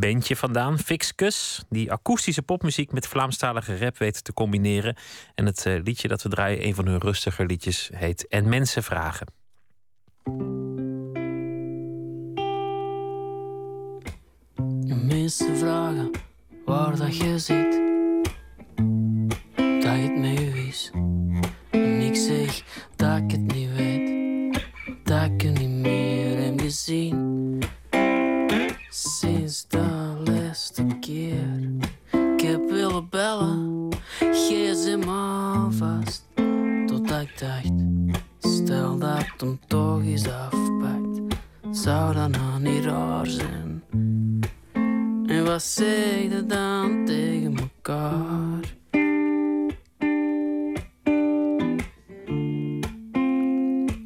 bandje 0.00 0.36
vandaan, 0.36 0.78
Fixkus, 0.78 1.64
die 1.68 1.92
akoestische 1.92 2.42
popmuziek 2.42 2.92
met 2.92 3.06
Vlaamstalige 3.06 3.78
rap 3.78 3.98
weet 3.98 4.24
te 4.24 4.32
combineren. 4.32 4.96
En 5.34 5.46
het 5.46 5.64
uh, 5.66 5.82
liedje 5.82 6.08
dat 6.08 6.22
we 6.22 6.28
draaien, 6.28 6.66
een 6.66 6.74
van 6.74 6.86
hun 6.86 6.98
rustiger 6.98 7.46
liedjes, 7.46 7.90
heet 7.94 8.28
En 8.28 8.48
Mensen 8.48 8.82
Vragen. 8.82 9.26
Mensen 14.86 15.56
vragen 15.56 16.10
waar 16.66 16.96
dat 16.96 17.16
je 17.16 17.38
zit. 17.38 17.80
hij 19.84 20.00
het 20.00 20.18
met 20.18 20.40
u 20.40 20.66
is. 20.68 20.90
En 21.70 22.00
ik 22.00 22.14
zeg 22.14 22.62
dat 22.96 23.16
ik 23.16 23.30
het 23.30 23.54
niet 23.54 23.74
weet, 23.76 24.10
dat 25.04 25.22
ik 25.22 25.40
het 25.40 25.58
niet 25.58 25.68
meer 25.68 26.44
heb 26.44 26.60
gezien. 26.60 27.62
Sinds 28.88 29.68
de 29.68 29.86
laatste 30.24 30.86
keer, 31.00 31.70
ik 32.34 32.40
heb 32.40 32.70
willen 32.70 33.08
bellen, 33.08 33.88
gsm 34.18 35.02
vast. 35.70 36.26
Totdat 36.86 37.20
ik 37.20 37.38
dacht, 37.38 37.72
stel 38.40 38.98
dat 38.98 39.24
hem 39.36 39.60
toch 39.66 40.02
eens 40.02 40.28
afpakt, 40.28 41.20
zou 41.70 42.14
dat 42.14 42.28
nou 42.28 42.60
niet 42.60 42.84
raar 42.84 43.26
zijn? 43.26 43.75
En 45.26 45.44
wat 45.44 45.62
zeg 45.62 46.22
je 46.22 46.44
dan 46.46 47.04
tegen 47.04 47.56
elkaar? 47.56 48.74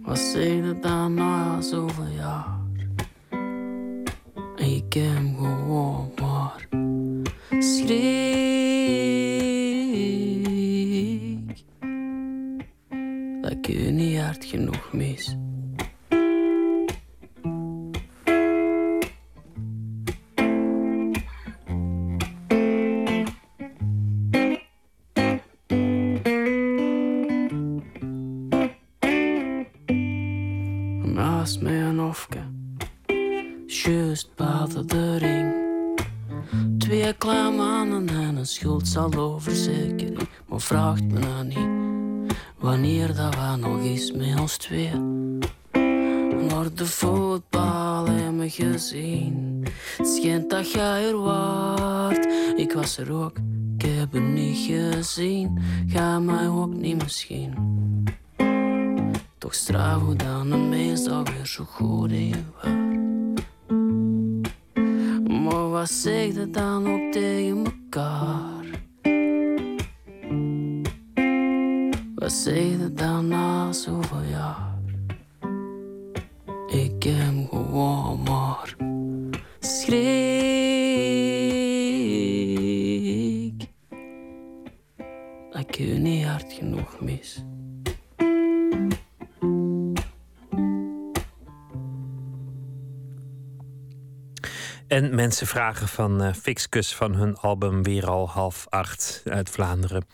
Wat 0.02 0.18
zeg 0.18 0.44
je 0.44 0.78
dan 0.80 1.14
na 1.14 1.60
zoveel 1.60 2.06
jaar? 2.16 2.58
En 4.56 4.70
je 4.74 4.88
kan 4.88 5.02
hem 5.02 5.36
gewoon 5.36 6.12
maar 6.20 6.68
schrik 7.58 7.98
Dat 13.40 13.50
ik 13.50 13.66
je 13.66 13.90
niet 13.90 14.18
hard 14.18 14.44
genoeg 14.44 14.92
mis. 14.92 15.36
Een 38.96 39.10
schuldsaldo-verzekering. 39.10 40.28
Maar 40.48 40.60
vraagt 40.60 41.04
me 41.04 41.18
nou 41.18 41.44
niet 41.44 42.34
wanneer 42.58 43.14
dat 43.14 43.34
we 43.34 43.56
nog 43.60 43.82
eens 43.82 44.12
met 44.12 44.40
ons 44.40 44.56
twee 44.56 44.90
naar 46.48 46.74
de 46.74 46.86
voetbal 46.86 48.06
hebben 48.06 48.50
gezien. 48.50 49.64
Het 49.96 50.08
schijnt 50.08 50.50
dat 50.50 50.72
jij 50.72 51.08
er 51.08 51.18
waart, 51.18 52.28
ik 52.56 52.72
was 52.72 52.98
er 52.98 53.12
ook, 53.12 53.36
ik 53.78 53.82
heb 53.82 54.12
het 54.12 54.22
niet 54.22 54.56
gezien. 54.56 55.58
Ga 55.86 56.18
mij 56.18 56.48
ook 56.48 56.74
niet 56.74 57.02
misschien. 57.02 57.54
Toch 59.38 59.54
straf 59.54 60.02
hoe 60.02 60.16
dan 60.16 60.52
een 60.52 60.68
mens 60.68 61.08
alweer 61.08 61.46
zo 61.46 61.64
goed 61.64 62.10
in 62.10 62.46
waar. 62.62 62.88
Maar 65.42 65.68
wat 65.70 65.90
zeg 65.90 66.34
je 66.34 66.50
dan 66.50 66.86
ook 66.86 67.12
tegen 67.12 67.64
elkaar? 67.64 68.59
Zeg 73.00 73.84
je 73.84 73.99
mensen 95.40 95.58
vragen 95.58 95.88
van 95.88 96.22
uh, 96.22 96.32
Fixcus 96.32 96.94
van 96.94 97.14
hun 97.14 97.36
album 97.36 97.82
Weer 97.82 98.06
al 98.06 98.28
half 98.28 98.66
acht 98.68 99.22
uit 99.24 99.50
Vlaanderen. 99.50 100.06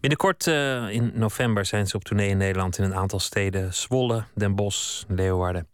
Binnenkort 0.00 0.46
uh, 0.46 0.88
in 0.88 1.12
november 1.14 1.66
zijn 1.66 1.86
ze 1.86 1.96
op 1.96 2.04
tournee 2.04 2.28
in 2.28 2.36
Nederland 2.36 2.78
in 2.78 2.84
een 2.84 2.94
aantal 2.94 3.20
steden: 3.20 3.74
Zwolle, 3.74 4.24
Den 4.34 4.54
Bosch, 4.54 5.04
Leeuwarden. 5.08 5.73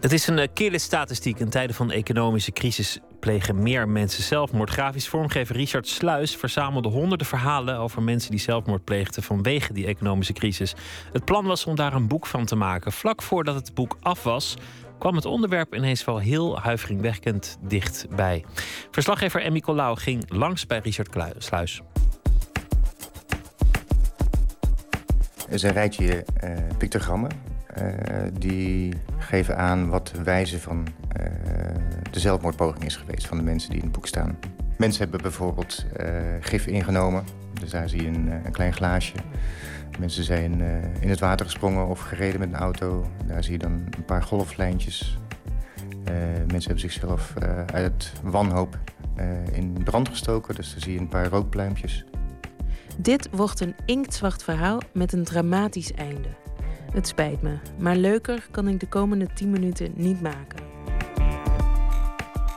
Het 0.00 0.12
is 0.12 0.26
een 0.26 0.52
kille 0.52 0.78
statistiek. 0.78 1.38
In 1.38 1.48
tijden 1.48 1.76
van 1.76 1.90
economische 1.90 2.52
crisis 2.52 2.98
plegen 3.20 3.62
meer 3.62 3.88
mensen 3.88 4.22
zelfmoord. 4.22 4.70
Grafisch 4.70 5.08
vormgever 5.08 5.56
Richard 5.56 5.88
Sluis 5.88 6.36
verzamelde 6.36 6.88
honderden 6.88 7.26
verhalen 7.26 7.78
over 7.78 8.02
mensen 8.02 8.30
die 8.30 8.40
zelfmoord 8.40 8.84
pleegden 8.84 9.22
vanwege 9.22 9.72
die 9.72 9.86
economische 9.86 10.32
crisis. 10.32 10.74
Het 11.12 11.24
plan 11.24 11.46
was 11.46 11.66
om 11.66 11.76
daar 11.76 11.92
een 11.92 12.08
boek 12.08 12.26
van 12.26 12.44
te 12.44 12.56
maken. 12.56 12.92
Vlak 12.92 13.22
voordat 13.22 13.54
het 13.54 13.74
boek 13.74 13.96
af 14.00 14.22
was, 14.22 14.54
kwam 14.98 15.14
het 15.14 15.24
onderwerp 15.24 15.74
ineens 15.74 16.04
wel 16.04 16.18
heel 16.18 16.58
huiveringwekkend 16.58 17.58
dichtbij. 17.60 18.44
Verslaggever 18.90 19.42
Emmy 19.42 19.60
Colau 19.60 19.98
ging 19.98 20.24
langs 20.28 20.66
bij 20.66 20.78
Richard 20.78 21.34
Sluis. 21.38 21.80
Er 25.48 25.54
is 25.54 25.62
een 25.62 25.72
rijtje 25.72 26.24
uh, 26.44 26.50
pictogrammen 26.78 27.47
die 28.32 28.92
geven 29.18 29.56
aan 29.56 29.88
wat 29.88 30.10
de 30.14 30.22
wijze 30.22 30.60
van 30.60 30.86
uh, 31.20 31.26
de 32.10 32.20
zelfmoordpoging 32.20 32.84
is 32.84 32.96
geweest 32.96 33.26
van 33.26 33.36
de 33.36 33.42
mensen 33.42 33.70
die 33.70 33.78
in 33.78 33.84
het 33.84 33.94
boek 33.94 34.06
staan. 34.06 34.38
Mensen 34.76 35.02
hebben 35.02 35.22
bijvoorbeeld 35.22 35.86
gif 36.40 36.66
ingenomen, 36.66 37.24
dus 37.60 37.70
daar 37.70 37.88
zie 37.88 38.02
je 38.02 38.08
een, 38.08 38.30
een 38.44 38.52
klein 38.52 38.72
glaasje. 38.72 39.14
Mensen 39.98 40.24
zijn 40.24 40.60
in 41.00 41.08
het 41.08 41.18
water 41.18 41.46
gesprongen 41.46 41.86
of 41.86 42.00
gereden 42.00 42.40
met 42.40 42.48
een 42.48 42.58
auto, 42.58 43.06
daar 43.26 43.44
zie 43.44 43.52
je 43.52 43.58
dan 43.58 43.72
een 43.72 44.04
paar 44.04 44.22
golflijntjes. 44.22 45.18
mensen 46.46 46.62
hebben 46.62 46.80
zichzelf 46.80 47.34
uit 47.72 48.12
wanhoop 48.22 48.78
in 49.52 49.72
brand 49.84 50.08
gestoken, 50.08 50.54
dus 50.54 50.70
daar 50.72 50.82
zie 50.82 50.92
je 50.92 50.98
een 50.98 51.08
paar 51.08 51.28
rookpluimpjes. 51.28 52.04
Dit 52.96 53.28
wordt 53.30 53.60
een 53.60 53.74
inktzwart 53.84 54.42
verhaal 54.42 54.80
met 54.92 55.12
een 55.12 55.24
dramatisch 55.24 55.92
einde. 55.92 56.28
Het 56.92 57.08
spijt 57.08 57.42
me, 57.42 57.58
maar 57.78 57.96
leuker 57.96 58.46
kan 58.50 58.68
ik 58.68 58.80
de 58.80 58.88
komende 58.88 59.26
10 59.34 59.50
minuten 59.50 59.92
niet 59.96 60.20
maken. 60.20 60.68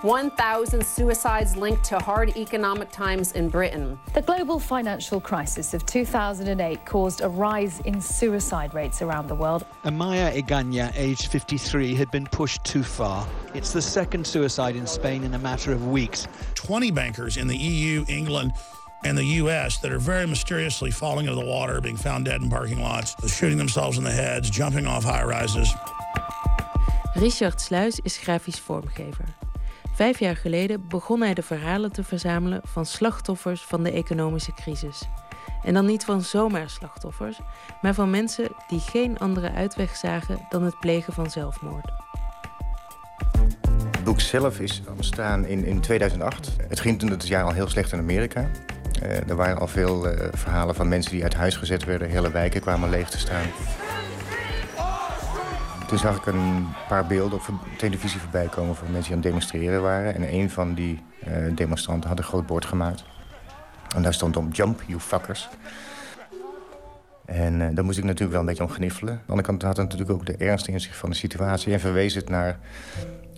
1,000 0.03 0.83
suicides 0.83 1.55
linked 1.55 1.83
to 1.83 1.97
hard 1.97 2.35
economic 2.35 2.89
times 2.89 3.31
in 3.33 3.49
Britain. 3.49 3.99
The 4.13 4.21
global 4.21 4.59
financial 4.59 5.21
crisis 5.21 5.75
of 5.75 5.83
2008 5.85 6.85
caused 6.85 7.21
a 7.21 7.29
rise 7.29 7.79
in 7.83 8.01
suicide 8.01 8.73
rates 8.73 9.01
around 9.01 9.27
the 9.27 9.35
world. 9.35 9.63
Amaya 9.83 10.31
Iganya, 10.33 10.91
aged 10.95 11.27
53, 11.27 11.93
had 11.93 12.09
been 12.09 12.25
pushed 12.25 12.63
too 12.63 12.81
far. 12.81 13.27
It's 13.53 13.73
the 13.73 13.81
second 13.81 14.25
suicide 14.25 14.75
in 14.75 14.87
Spain 14.87 15.23
in 15.23 15.35
a 15.35 15.39
matter 15.39 15.71
of 15.71 15.87
weeks. 15.87 16.27
20 16.55 16.91
bankers 16.91 17.37
in 17.37 17.47
the 17.47 17.57
EU, 17.57 18.03
England, 18.07 18.53
and 19.03 19.17
the 19.17 19.41
U.S. 19.41 19.79
that 19.79 19.91
are 19.91 19.99
very 19.99 20.27
mysteriously 20.27 20.91
falling 20.91 21.27
into 21.27 21.39
the 21.39 21.47
water, 21.47 21.81
being 21.81 21.97
found 21.97 22.25
dead 22.25 22.41
in 22.41 22.49
parking 22.49 22.81
lots, 22.81 23.15
shooting 23.27 23.57
themselves 23.57 23.97
in 23.97 24.03
the 24.03 24.11
heads, 24.11 24.49
jumping 24.49 24.87
off 24.87 25.03
high 25.03 25.23
rises. 25.23 25.75
Richard 27.13 27.61
Sluis 27.61 27.99
is 27.99 28.17
grafisch 28.17 28.59
vormgever. 28.59 29.25
Vijf 29.93 30.19
jaar 30.19 30.35
geleden 30.35 30.87
begon 30.87 31.21
hij 31.21 31.33
de 31.33 31.43
verhalen 31.43 31.91
te 31.91 32.03
verzamelen 32.03 32.61
van 32.63 32.85
slachtoffers 32.85 33.61
van 33.61 33.83
de 33.83 33.91
economische 33.91 34.53
crisis. 34.53 35.07
En 35.63 35.73
dan 35.73 35.85
niet 35.85 36.05
van 36.05 36.21
zomaar 36.21 36.69
slachtoffers, 36.69 37.39
maar 37.81 37.93
van 37.93 38.09
mensen 38.09 38.49
die 38.67 38.79
geen 38.79 39.17
andere 39.19 39.51
uitweg 39.51 39.95
zagen 39.95 40.45
dan 40.49 40.63
het 40.63 40.79
plegen 40.79 41.13
van 41.13 41.29
zelfmoord. 41.29 41.91
Het 43.91 44.03
boek 44.03 44.19
zelf 44.19 44.59
is 44.59 44.81
ontstaan 44.89 45.45
in, 45.45 45.65
in 45.65 45.81
2008. 45.81 46.55
Het 46.67 46.79
ging 46.79 46.99
toen 46.99 47.09
het 47.09 47.27
jaar 47.27 47.43
al 47.43 47.53
heel 47.53 47.67
slecht 47.67 47.91
in 47.91 47.99
Amerika. 47.99 48.49
Uh, 49.03 49.29
er 49.29 49.35
waren 49.35 49.59
al 49.59 49.67
veel 49.67 50.13
uh, 50.13 50.27
verhalen 50.31 50.75
van 50.75 50.87
mensen 50.87 51.11
die 51.11 51.23
uit 51.23 51.33
huis 51.33 51.55
gezet 51.55 51.83
werden. 51.83 52.09
Hele 52.09 52.31
wijken 52.31 52.61
kwamen 52.61 52.89
leeg 52.89 53.09
te 53.09 53.17
staan. 53.17 53.45
Toen 55.87 55.97
zag 55.97 56.17
ik 56.17 56.25
een 56.25 56.67
paar 56.87 57.05
beelden 57.05 57.39
op 57.39 57.49
televisie 57.77 58.19
voorbij 58.19 58.47
komen... 58.47 58.75
van 58.75 58.91
mensen 58.91 59.03
die 59.03 59.11
aan 59.11 59.17
het 59.17 59.27
demonstreren 59.27 59.81
waren. 59.81 60.15
En 60.15 60.33
een 60.33 60.49
van 60.49 60.73
die 60.73 61.03
uh, 61.27 61.55
demonstranten 61.55 62.09
had 62.09 62.17
een 62.17 62.23
groot 62.23 62.45
bord 62.45 62.65
gemaakt. 62.65 63.03
En 63.95 64.01
daar 64.01 64.13
stond 64.13 64.37
op 64.37 64.53
Jump, 64.53 64.81
you 64.85 64.99
fuckers. 64.99 65.49
En 67.31 67.75
daar 67.75 67.85
moest 67.85 67.97
ik 67.97 68.03
natuurlijk 68.03 68.31
wel 68.31 68.39
een 68.39 68.45
beetje 68.45 68.63
om 68.63 68.69
gniffelen. 68.69 69.13
Aan 69.13 69.19
de 69.19 69.29
andere 69.29 69.47
kant 69.47 69.61
had 69.61 69.77
het 69.77 69.89
natuurlijk 69.89 70.19
ook 70.19 70.25
de 70.25 70.45
ernst 70.45 70.67
in 70.67 70.81
zich 70.81 70.95
van 70.95 71.09
de 71.09 71.15
situatie... 71.15 71.73
en 71.73 71.79
verwees 71.79 72.15
het 72.15 72.29
naar 72.29 72.59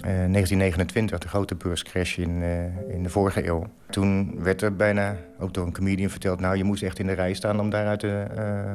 1929, 0.01 1.19
de 1.19 1.27
grote 1.27 1.55
beurscrash 1.55 2.17
in, 2.17 2.41
uh, 2.41 2.93
in 2.95 3.03
de 3.03 3.09
vorige 3.09 3.47
eeuw. 3.47 3.67
Toen 3.89 4.43
werd 4.43 4.61
er 4.61 4.75
bijna, 4.75 5.17
ook 5.39 5.53
door 5.53 5.65
een 5.65 5.73
comedian 5.73 6.09
verteld... 6.09 6.39
nou, 6.39 6.57
je 6.57 6.63
moest 6.63 6.83
echt 6.83 6.99
in 6.99 7.07
de 7.07 7.13
rij 7.13 7.33
staan 7.33 7.59
om 7.59 7.69
daar 7.69 7.87
uit 7.87 7.99
de, 7.99 8.25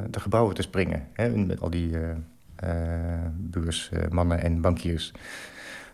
de 0.09 0.19
gebouwen 0.19 0.55
te 0.55 0.61
springen. 0.61 1.07
Hè, 1.13 1.29
met 1.29 1.61
al 1.61 1.69
die 1.69 1.97
beursmannen 3.35 4.41
en 4.41 4.61
bankiers. 4.61 5.11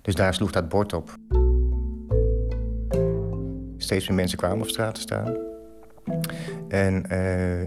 Dus 0.02 0.16
daar 0.16 0.34
sloeg 0.34 0.52
dat 0.52 0.70
bord 0.70 0.94
op. 0.94 1.16
steeds 3.78 4.08
meer 4.08 4.18
mensen 4.18 4.38
kwamen 4.38 4.62
op 4.62 4.68
straat 4.68 4.96
te 4.96 5.02
staan. 5.02 5.38
En 6.68 7.06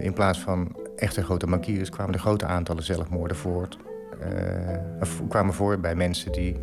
in 0.01 0.13
plaats 0.13 0.39
van 0.39 0.75
echte 0.99 1.23
grote 1.23 1.45
bankiers 1.45 1.89
kwamen 1.89 2.13
er 2.13 2.19
grote 2.19 2.45
aantallen 2.45 2.83
zelfmoorden 2.83 3.37
voort. 3.37 3.77
Uh, 4.21 5.27
kwamen 5.27 5.53
voor 5.53 5.79
bij 5.79 5.95
mensen 5.95 6.31
die, 6.31 6.53
uh, 6.53 6.59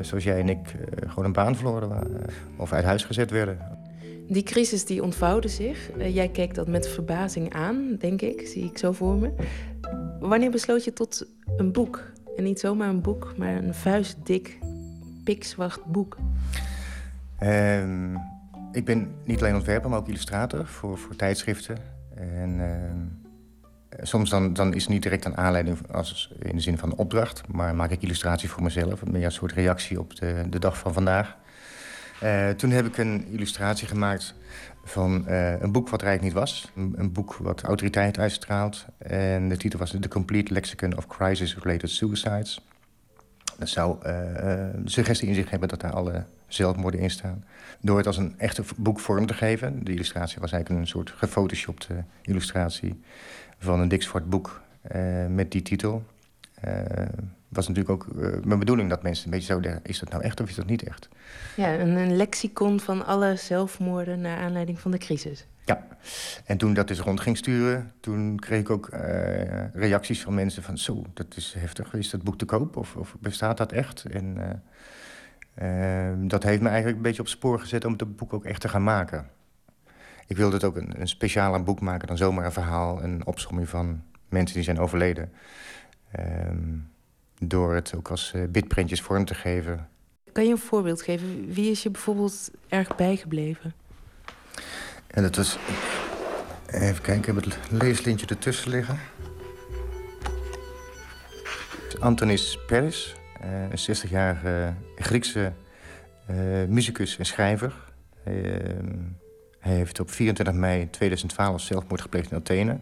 zoals 0.00 0.24
jij 0.24 0.40
en 0.40 0.48
ik, 0.48 0.74
gewoon 1.06 1.24
een 1.24 1.32
baan 1.32 1.56
verloren 1.56 1.88
waren. 1.88 2.24
Of 2.56 2.72
uit 2.72 2.84
huis 2.84 3.04
gezet 3.04 3.30
werden. 3.30 3.58
Die 4.28 4.42
crisis 4.42 4.84
die 4.84 5.02
ontvouwde 5.02 5.48
zich. 5.48 5.90
jij 5.98 6.28
keek 6.28 6.54
dat 6.54 6.68
met 6.68 6.88
verbazing 6.88 7.52
aan, 7.52 7.96
denk 7.98 8.20
ik, 8.22 8.46
zie 8.46 8.64
ik 8.64 8.78
zo 8.78 8.92
voor 8.92 9.16
me. 9.16 9.32
Wanneer 10.20 10.50
besloot 10.50 10.84
je 10.84 10.92
tot 10.92 11.26
een 11.56 11.72
boek? 11.72 12.02
En 12.36 12.44
niet 12.44 12.60
zomaar 12.60 12.88
een 12.88 13.00
boek, 13.00 13.34
maar 13.36 13.54
een 13.54 13.74
vuistdik, 13.74 14.58
pikzwart 15.24 15.84
boek. 15.84 16.16
Um, 17.42 18.16
ik 18.72 18.84
ben 18.84 19.08
niet 19.24 19.40
alleen 19.40 19.54
ontwerper, 19.54 19.90
maar 19.90 19.98
ook 19.98 20.08
illustrator 20.08 20.66
voor, 20.66 20.98
voor 20.98 21.16
tijdschriften. 21.16 21.76
En 22.14 22.58
uh, 22.58 23.23
soms 24.02 24.30
dan, 24.30 24.74
is 24.74 24.82
het 24.82 24.92
niet 24.92 25.02
direct 25.02 25.24
een 25.24 25.36
aanleiding 25.36 25.92
als, 25.92 26.32
in 26.38 26.56
de 26.56 26.62
zin 26.62 26.78
van 26.78 26.94
opdracht... 26.94 27.48
maar 27.48 27.74
maak 27.74 27.90
ik 27.90 28.02
illustratie 28.02 28.50
voor 28.50 28.62
mezelf, 28.62 29.02
een 29.02 29.32
soort 29.32 29.52
reactie 29.52 30.00
op 30.00 30.16
de, 30.16 30.42
de 30.50 30.58
dag 30.58 30.78
van 30.78 30.92
vandaag. 30.92 31.36
Uh, 32.22 32.48
toen 32.48 32.70
heb 32.70 32.86
ik 32.86 32.98
een 32.98 33.26
illustratie 33.26 33.88
gemaakt 33.88 34.34
van 34.84 35.24
uh, 35.28 35.60
een 35.60 35.72
boek 35.72 35.88
wat 35.88 36.02
eigenlijk 36.02 36.34
niet 36.34 36.42
was. 36.42 36.70
Een, 36.76 36.94
een, 36.96 37.12
boek 37.12 37.34
wat 37.34 37.62
autoriteit 37.62 38.18
uitstraalt. 38.18 38.86
En 38.98 39.48
de 39.48 39.56
titel 39.56 39.78
was 39.78 39.96
The 40.00 40.08
Complete 40.08 40.52
Lexicon 40.52 40.96
of 40.96 41.06
Crisis-Related 41.06 41.90
Suicides. 41.90 42.66
Dat 43.58 43.68
zou 43.68 44.06
uh, 44.06 44.66
suggestie 44.84 45.28
in 45.28 45.34
zich 45.34 45.50
hebben 45.50 45.68
dat 45.68 45.80
daar 45.80 45.92
alle 45.92 46.24
zelfmoorden 46.46 47.00
in 47.00 47.10
staan. 47.10 47.44
Door 47.80 47.96
het 47.96 48.06
als 48.06 48.16
een 48.16 48.34
echte 48.38 48.62
boek 48.76 49.00
vorm 49.00 49.26
te 49.26 49.34
geven. 49.34 49.84
De 49.84 49.92
illustratie 49.92 50.40
was 50.40 50.52
eigenlijk 50.52 50.82
een 50.82 50.88
soort 50.88 51.10
gefotoshopte 51.10 52.04
illustratie 52.22 53.00
van 53.58 53.80
een 53.80 53.88
dik 53.88 54.02
zwart 54.02 54.30
boek 54.30 54.60
uh, 54.94 55.26
met 55.26 55.50
die 55.50 55.62
titel. 55.62 56.04
Uh, 56.64 56.80
was 57.48 57.68
natuurlijk 57.68 57.94
ook 57.94 58.14
uh, 58.16 58.44
mijn 58.44 58.58
bedoeling 58.58 58.90
dat 58.90 59.02
mensen 59.02 59.24
een 59.24 59.30
beetje 59.30 59.52
zo 59.52 59.60
denken... 59.60 59.80
is 59.84 59.98
dat 59.98 60.10
nou 60.10 60.22
echt 60.22 60.40
of 60.40 60.48
is 60.48 60.54
dat 60.54 60.66
niet 60.66 60.82
echt? 60.82 61.08
Ja, 61.56 61.74
een, 61.74 61.96
een 61.96 62.16
lexicon 62.16 62.80
van 62.80 63.06
alle 63.06 63.36
zelfmoorden 63.36 64.20
naar 64.20 64.38
aanleiding 64.38 64.80
van 64.80 64.90
de 64.90 64.98
crisis. 64.98 65.46
Ja, 65.64 65.86
en 66.44 66.56
toen 66.56 66.74
dat 66.74 66.88
dus 66.88 67.00
rond 67.00 67.20
ging 67.20 67.36
sturen... 67.36 67.92
toen 68.00 68.38
kreeg 68.38 68.60
ik 68.60 68.70
ook 68.70 68.88
reacties 69.72 70.22
van 70.22 70.34
mensen 70.34 70.62
van... 70.62 70.78
zo, 70.78 71.04
dat 71.14 71.36
is 71.36 71.54
heftig, 71.58 71.94
is 71.94 72.10
dat 72.10 72.22
boek 72.22 72.38
te 72.38 72.44
koop 72.44 72.76
of, 72.76 72.96
of 72.96 73.16
bestaat 73.20 73.56
dat 73.56 73.72
echt? 73.72 74.04
En 74.04 74.36
uh, 75.62 76.28
dat 76.28 76.42
heeft 76.42 76.60
me 76.60 76.68
eigenlijk 76.68 76.96
een 76.96 77.02
beetje 77.02 77.22
op 77.22 77.28
spoor 77.28 77.60
gezet 77.60 77.84
om 77.84 77.92
het 77.92 78.16
boek 78.16 78.32
ook 78.32 78.44
echt 78.44 78.60
te 78.60 78.68
gaan 78.68 78.84
maken. 78.84 79.28
Ik 80.26 80.36
wilde 80.36 80.54
het 80.54 80.64
ook 80.64 80.76
een, 80.76 81.00
een 81.00 81.08
specialer 81.08 81.62
boek 81.62 81.80
maken 81.80 82.08
dan 82.08 82.16
zomaar 82.16 82.44
een 82.44 82.52
verhaal... 82.52 83.02
een 83.02 83.26
opsomming 83.26 83.68
van 83.68 84.02
mensen 84.28 84.54
die 84.54 84.64
zijn 84.64 84.78
overleden. 84.78 85.32
Uh, 86.18 86.24
door 87.38 87.74
het 87.74 87.94
ook 87.96 88.10
als 88.10 88.32
uh, 88.36 88.42
bitprintjes 88.48 89.00
vorm 89.00 89.24
te 89.24 89.34
geven. 89.34 89.88
Kan 90.32 90.44
je 90.44 90.50
een 90.50 90.58
voorbeeld 90.58 91.02
geven? 91.02 91.52
Wie 91.52 91.70
is 91.70 91.82
je 91.82 91.90
bijvoorbeeld 91.90 92.50
erg 92.68 92.96
bijgebleven? 92.96 93.74
En 95.06 95.22
dat 95.22 95.36
was... 95.36 95.58
Even 96.66 97.02
kijken, 97.02 97.14
ik 97.14 97.24
heb 97.24 97.44
het 97.44 97.58
leeslintje 97.70 98.26
ertussen 98.26 98.70
liggen. 98.70 98.98
Antonis 102.00 102.58
Peris. 102.66 103.14
Eh, 103.40 103.62
een 103.62 103.96
60-jarige 103.96 104.74
Griekse 104.96 105.52
uh, 106.30 106.36
muzikus 106.68 107.18
en 107.18 107.26
schrijver. 107.26 107.74
Ehm, 108.24 108.98
hij 109.64 109.74
heeft 109.74 110.00
op 110.00 110.10
24 110.10 110.54
mei 110.54 110.90
2012 110.90 111.60
zelfmoord 111.60 112.00
gepleegd 112.00 112.30
in 112.30 112.36
Athene. 112.36 112.78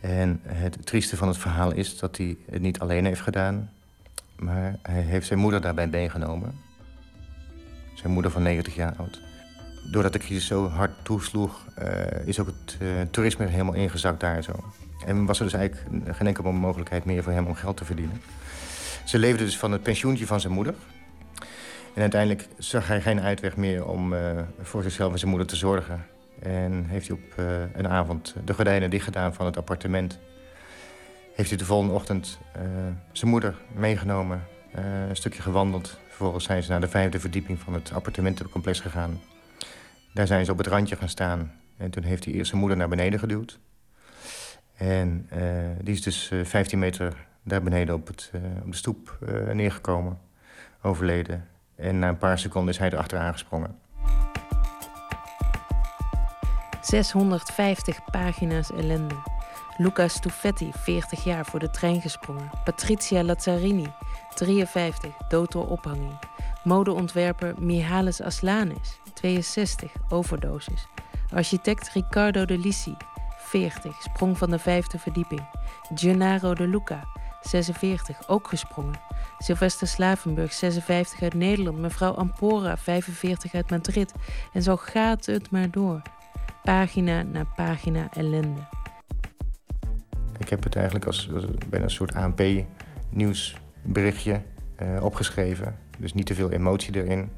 En 0.00 0.40
het 0.46 0.86
trieste 0.86 1.16
van 1.16 1.28
het 1.28 1.38
verhaal 1.38 1.72
is 1.72 1.98
dat 1.98 2.16
hij 2.16 2.36
het 2.50 2.62
niet 2.62 2.78
alleen 2.78 3.04
heeft 3.04 3.20
gedaan... 3.20 3.70
maar 4.36 4.78
hij 4.82 5.00
heeft 5.00 5.26
zijn 5.26 5.38
moeder 5.38 5.60
daarbij 5.60 5.86
meegenomen. 5.86 6.54
Zijn 7.94 8.12
moeder 8.12 8.30
van 8.30 8.42
90 8.42 8.74
jaar 8.74 8.94
oud. 8.96 9.20
Doordat 9.90 10.12
de 10.12 10.18
crisis 10.18 10.46
zo 10.46 10.68
hard 10.68 10.92
toesloeg... 11.02 11.66
Uh, 11.78 12.26
is 12.26 12.40
ook 12.40 12.46
het 12.46 12.76
uh, 12.82 12.88
toerisme 13.10 13.46
helemaal 13.46 13.74
ingezakt 13.74 14.20
daar 14.20 14.42
zo. 14.42 14.52
En 15.06 15.24
was 15.24 15.38
er 15.38 15.44
dus 15.44 15.54
eigenlijk 15.54 16.16
geen 16.16 16.26
enkele 16.26 16.52
mogelijkheid 16.52 17.04
meer 17.04 17.22
voor 17.22 17.32
hem 17.32 17.46
om 17.46 17.54
geld 17.54 17.76
te 17.76 17.84
verdienen. 17.84 18.20
Ze 19.04 19.18
leefde 19.18 19.44
dus 19.44 19.58
van 19.58 19.72
het 19.72 19.82
pensioentje 19.82 20.26
van 20.26 20.40
zijn 20.40 20.52
moeder. 20.52 20.74
En 21.94 22.00
uiteindelijk 22.00 22.48
zag 22.58 22.86
hij 22.86 23.00
geen 23.00 23.20
uitweg 23.20 23.56
meer 23.56 23.86
om 23.86 24.12
uh, 24.12 24.40
voor 24.60 24.82
zichzelf 24.82 25.12
en 25.12 25.18
zijn 25.18 25.30
moeder 25.30 25.48
te 25.48 25.56
zorgen. 25.56 26.06
En 26.38 26.84
heeft 26.86 27.08
hij 27.08 27.16
op 27.16 27.38
uh, 27.38 27.46
een 27.72 27.88
avond 27.88 28.34
de 28.44 28.54
gordijnen 28.54 28.90
dicht 28.90 29.04
gedaan 29.04 29.34
van 29.34 29.46
het 29.46 29.56
appartement. 29.56 30.18
Heeft 31.34 31.48
hij 31.48 31.58
de 31.58 31.64
volgende 31.64 31.94
ochtend 31.94 32.38
uh, 32.56 32.62
zijn 33.12 33.30
moeder 33.30 33.54
meegenomen, 33.74 34.44
een 35.08 35.16
stukje 35.16 35.42
gewandeld. 35.42 35.98
Vervolgens 36.08 36.44
zijn 36.44 36.62
ze 36.62 36.70
naar 36.70 36.80
de 36.80 36.88
vijfde 36.88 37.20
verdieping 37.20 37.58
van 37.58 37.74
het 37.74 37.92
appartementencomplex 37.92 38.80
gegaan. 38.80 39.20
Daar 40.14 40.26
zijn 40.26 40.44
ze 40.44 40.52
op 40.52 40.58
het 40.58 40.66
randje 40.66 40.96
gaan 40.96 41.08
staan. 41.08 41.52
En 41.76 41.90
toen 41.90 42.02
heeft 42.02 42.24
hij 42.24 42.34
eerst 42.34 42.48
zijn 42.48 42.60
moeder 42.60 42.78
naar 42.78 42.88
beneden 42.88 43.18
geduwd. 43.18 43.58
En 44.74 45.28
die 45.80 45.94
is 45.94 46.02
dus 46.02 46.30
15 46.42 46.78
meter 46.78 47.26
daar 47.42 47.62
beneden 47.62 47.94
op, 47.94 48.06
het, 48.06 48.30
op 48.64 48.70
de 48.70 48.76
stoep 48.76 49.18
neergekomen, 49.52 50.18
overleden. 50.82 51.51
En 51.76 51.98
na 51.98 52.08
een 52.08 52.18
paar 52.18 52.38
seconden 52.38 52.72
is 52.72 52.78
hij 52.78 52.90
erachter 52.90 53.18
aangesprongen. 53.18 53.78
650 56.80 58.04
pagina's 58.04 58.72
ellende. 58.72 59.14
Luca 59.76 60.08
Stufetti, 60.08 60.70
40 60.74 61.24
jaar, 61.24 61.44
voor 61.44 61.58
de 61.58 61.70
trein 61.70 62.00
gesprongen. 62.00 62.50
Patricia 62.64 63.22
Lazzarini, 63.22 63.86
53, 64.34 65.10
dood 65.28 65.52
door 65.52 65.68
ophanging. 65.68 66.18
Modeontwerper 66.64 67.54
Mihalis 67.58 68.20
Aslanis, 68.22 69.00
62, 69.14 69.92
overdosis. 70.08 70.86
Architect 71.34 71.88
Riccardo 71.88 72.44
de 72.44 72.58
Lissi, 72.58 72.96
40, 73.38 74.02
sprong 74.02 74.38
van 74.38 74.50
de 74.50 74.58
vijfde 74.58 74.98
verdieping. 74.98 75.48
Gennaro 75.94 76.54
de 76.54 76.66
Luca, 76.66 77.04
46, 77.42 78.28
ook 78.28 78.48
gesprongen. 78.48 79.00
Sylvester 79.38 79.86
Slavenburg, 79.86 80.52
56 80.52 81.22
uit 81.22 81.34
Nederland. 81.34 81.78
Mevrouw 81.78 82.12
Ampora, 82.12 82.76
45 82.76 83.54
uit 83.54 83.70
Madrid. 83.70 84.12
En 84.52 84.62
zo 84.62 84.76
gaat 84.76 85.26
het 85.26 85.50
maar 85.50 85.70
door. 85.70 86.02
Pagina 86.62 87.22
na 87.22 87.44
pagina 87.56 88.08
ellende. 88.12 88.60
Ik 90.38 90.48
heb 90.48 90.64
het 90.64 90.74
eigenlijk 90.74 91.06
als, 91.06 91.28
bijna 91.68 91.84
een 91.84 91.90
soort 91.90 92.14
ANP-nieuwsberichtje 92.14 94.42
uh, 94.82 95.04
opgeschreven. 95.04 95.76
Dus 95.98 96.12
niet 96.12 96.26
te 96.26 96.34
veel 96.34 96.50
emotie 96.50 96.96
erin. 96.96 97.30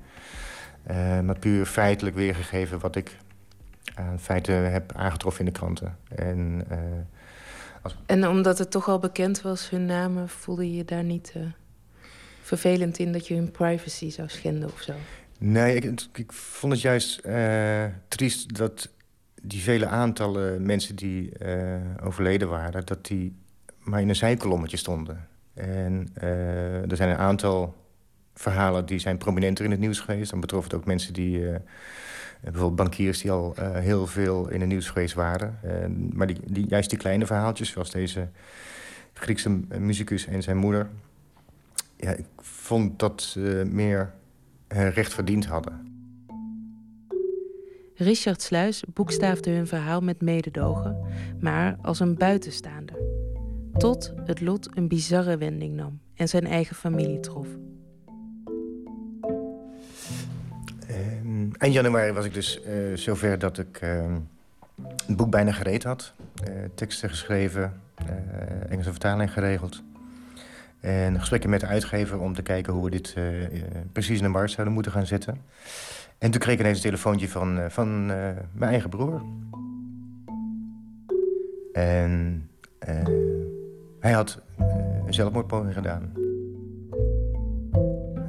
Uh, 0.91 1.21
maar 1.21 1.39
puur 1.39 1.67
feitelijk 1.67 2.17
weergegeven 2.17 2.79
wat 2.79 2.97
ik 2.97 3.17
aan 3.95 4.21
feiten 4.21 4.73
heb 4.73 4.93
aangetroffen 4.93 5.45
in 5.45 5.53
de 5.53 5.59
kranten. 5.59 5.99
En 6.09 6.65
uh, 6.71 6.79
en 8.07 8.29
omdat 8.29 8.59
het 8.59 8.71
toch 8.71 8.89
al 8.89 8.99
bekend 8.99 9.43
was, 9.43 9.71
hun 9.71 9.87
namen, 9.87 10.29
voelde 10.29 10.71
je 10.71 10.77
je 10.77 10.85
daar 10.85 11.05
niet 11.05 11.33
uh, 11.37 11.43
vervelend 12.43 12.99
in 12.99 13.13
dat 13.13 13.27
je 13.27 13.35
hun 13.35 13.51
privacy 13.51 14.11
zou 14.11 14.29
schenden 14.29 14.69
of 14.73 14.81
zo? 14.81 14.93
Nee, 15.39 15.77
ik, 15.77 16.07
ik 16.15 16.33
vond 16.33 16.73
het 16.73 16.83
juist 16.83 17.21
uh, 17.27 17.85
triest 18.09 18.57
dat 18.57 18.93
die 19.43 19.61
vele 19.61 19.87
aantallen 19.87 20.63
mensen 20.63 20.97
die 20.97 21.33
uh, 21.43 21.75
overleden 22.03 22.49
waren, 22.49 22.87
dat 22.87 23.07
die 23.07 23.37
maar 23.79 24.01
in 24.01 24.09
een 24.09 24.17
zijkolommetje 24.17 24.77
stonden. 24.77 25.29
En 25.55 26.09
er 26.89 26.97
zijn 26.97 27.11
een 27.11 27.17
aantal 27.17 27.75
verhalen 28.35 28.87
die 28.87 28.99
zijn 28.99 29.19
prominenter 29.19 29.65
in 29.65 29.71
het 29.71 29.81
nieuws 29.81 30.01
geweest. 30.01 30.31
Dan 30.31 30.41
betrof 30.41 30.65
het 30.65 30.75
ook 30.75 30.85
mensen 30.85 31.13
die 31.13 31.43
bijvoorbeeld 32.45 32.77
bankiers 32.77 33.21
die 33.21 33.31
al 33.31 33.55
uh, 33.59 33.73
heel 33.73 34.07
veel 34.07 34.51
in 34.51 34.61
het 34.61 34.69
nieuws 34.69 34.89
geweest 34.89 35.15
waren. 35.15 35.59
Maar 36.13 36.27
die, 36.27 36.37
die, 36.47 36.67
juist 36.69 36.91
die 36.91 36.99
kleine 36.99 37.27
verhaaltjes, 37.27 37.71
zoals 37.71 37.91
deze 37.91 38.29
Griekse 39.13 39.51
muzikus 39.79 40.27
en 40.27 40.43
zijn 40.43 40.57
moeder... 40.57 40.89
Ja, 41.97 42.11
ik 42.11 42.27
vond 42.37 42.99
dat 42.99 43.23
ze 43.23 43.69
meer 43.71 44.13
recht 44.69 45.15
verdiend 45.15 45.47
hadden. 45.47 45.95
Richard 47.95 48.43
Sluis 48.43 48.85
boekstaafde 48.95 49.51
hun 49.51 49.67
verhaal 49.67 50.01
met 50.01 50.21
mededogen, 50.21 50.97
maar 51.41 51.77
als 51.83 52.01
een 52.01 52.15
buitenstaander. 52.15 52.97
Tot 53.77 54.13
het 54.25 54.41
lot 54.41 54.77
een 54.77 54.89
bizarre 54.89 55.37
wending 55.37 55.75
nam 55.75 56.01
en 56.15 56.29
zijn 56.29 56.47
eigen 56.47 56.77
familie 56.77 57.21
trof. 57.21 57.47
Eind 61.59 61.75
januari 61.75 62.13
was 62.13 62.25
ik 62.25 62.35
dus 62.35 62.61
uh, 62.67 62.97
zover 62.97 63.39
dat 63.39 63.59
ik 63.59 63.81
uh, 63.83 64.17
het 65.07 65.17
boek 65.17 65.31
bijna 65.31 65.53
gereed 65.53 65.85
had. 65.85 66.13
Uh, 66.49 66.55
teksten 66.75 67.09
geschreven, 67.09 67.81
Engelse 68.69 68.91
vertaling 68.91 69.33
geregeld. 69.33 69.83
En 70.81 71.19
gesprekken 71.19 71.51
met 71.51 71.61
de 71.61 71.67
uitgever 71.67 72.19
om 72.21 72.35
te 72.35 72.43
kijken 72.43 72.73
hoe 72.73 72.85
we 72.85 72.91
dit 72.91 73.17
precies 73.93 74.19
in 74.19 74.25
de 74.25 74.31
markt 74.31 74.51
zouden 74.51 74.75
moeten 74.75 74.93
gaan 74.93 75.07
zetten. 75.07 75.41
En 76.19 76.31
toen 76.31 76.41
kreeg 76.41 76.55
ik 76.55 76.61
ineens 76.61 76.77
een 76.77 76.83
telefoontje 76.83 77.29
van, 77.29 77.61
van 77.69 78.07
mijn 78.07 78.71
eigen 78.71 78.91
broer. 78.91 79.23
En 81.73 82.49
hij 84.01 84.13
had 84.13 84.41
een 85.07 85.15
zelfmoordpoging 85.15 85.75
gedaan. 85.75 86.13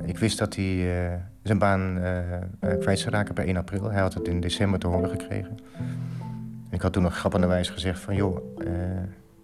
Ik 0.06 0.18
wist 0.18 0.38
dat 0.38 0.56
hij 0.56 1.22
zijn 1.47 1.59
baan 1.59 1.99
kwijt 2.80 2.99
zou 2.99 3.15
raken 3.15 3.34
per 3.34 3.45
1 3.45 3.57
april. 3.57 3.91
Hij 3.91 4.01
had 4.01 4.13
het 4.13 4.27
in 4.27 4.39
december 4.39 4.80
te 4.80 4.88
horen 4.88 5.09
gekregen. 5.09 5.57
ik 6.69 6.81
had 6.81 6.93
toen 6.93 7.03
nog 7.03 7.17
grappenderwijs 7.17 7.69
gezegd 7.69 7.99
van... 7.99 8.15
joh, 8.15 8.38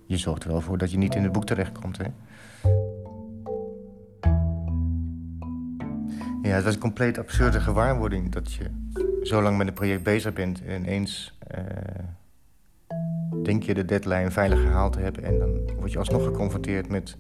je 0.06 0.18
zorgt 0.18 0.44
er 0.44 0.50
wel 0.50 0.62
voor 0.62 0.78
dat 0.78 0.92
je 0.92 0.98
niet 0.98 1.16
in 1.16 1.24
het 1.24 1.32
boek 1.32 1.46
terechtkomt, 1.46 1.98
hè? 1.98 2.04
Ja, 6.42 6.56
het 6.56 6.64
was 6.64 6.74
een 6.74 6.80
compleet 6.80 7.18
absurde 7.18 7.60
gewaarwording... 7.60 8.32
dat 8.32 8.54
je 8.54 8.66
zo 9.24 9.42
lang 9.42 9.58
met 9.58 9.68
een 9.68 9.74
project 9.74 10.04
bezig 10.04 10.34
bent 10.34 10.66
en 10.66 10.82
ineens... 10.82 11.40
Denk 13.44 13.64
je 13.64 13.74
de 13.74 13.86
deadline 13.86 14.32
veilig 14.32 14.62
gehaald 14.62 14.94
te 14.94 15.00
hebben... 15.00 15.24
en 15.24 15.40
dan 15.40 15.76
word 15.80 15.92
je 15.92 15.98
alsnog 15.98 16.24
geconfronteerd 16.24 16.90
met 16.90 17.18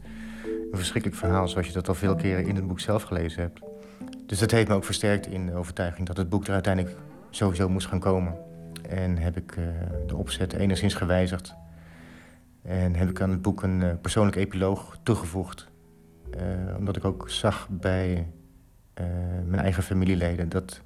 een 0.71 0.77
verschrikkelijk 0.77 1.19
verhaal... 1.19 1.47
zoals 1.47 1.67
je 1.67 1.73
dat 1.73 1.87
al 1.87 1.95
veel 1.95 2.15
keren 2.15 2.47
in 2.47 2.55
het 2.55 2.67
boek 2.67 2.79
zelf 2.79 3.03
gelezen 3.03 3.41
hebt. 3.41 3.70
Dus 4.31 4.39
dat 4.39 4.51
heeft 4.51 4.67
me 4.67 4.73
ook 4.73 4.83
versterkt 4.83 5.27
in 5.27 5.45
de 5.45 5.53
overtuiging... 5.53 6.07
dat 6.07 6.17
het 6.17 6.29
boek 6.29 6.47
er 6.47 6.53
uiteindelijk 6.53 6.97
sowieso 7.29 7.69
moest 7.69 7.87
gaan 7.87 7.99
komen. 7.99 8.37
En 8.89 9.17
heb 9.17 9.37
ik 9.37 9.55
uh, 9.55 9.65
de 10.07 10.15
opzet 10.15 10.53
enigszins 10.53 10.93
gewijzigd. 10.93 11.55
En 12.61 12.95
heb 12.95 13.09
ik 13.09 13.21
aan 13.21 13.29
het 13.29 13.41
boek 13.41 13.63
een 13.63 13.81
uh, 13.81 13.91
persoonlijk 14.01 14.35
epiloog 14.35 14.97
toegevoegd. 15.03 15.67
omdat 16.77 16.95
ik 16.95 17.05
ook 17.05 17.29
zag 17.29 17.67
bij 17.69 18.27
mijn 19.45 19.61
eigen 19.61 19.83
familieleden. 19.83 20.49
Dat 20.49 20.81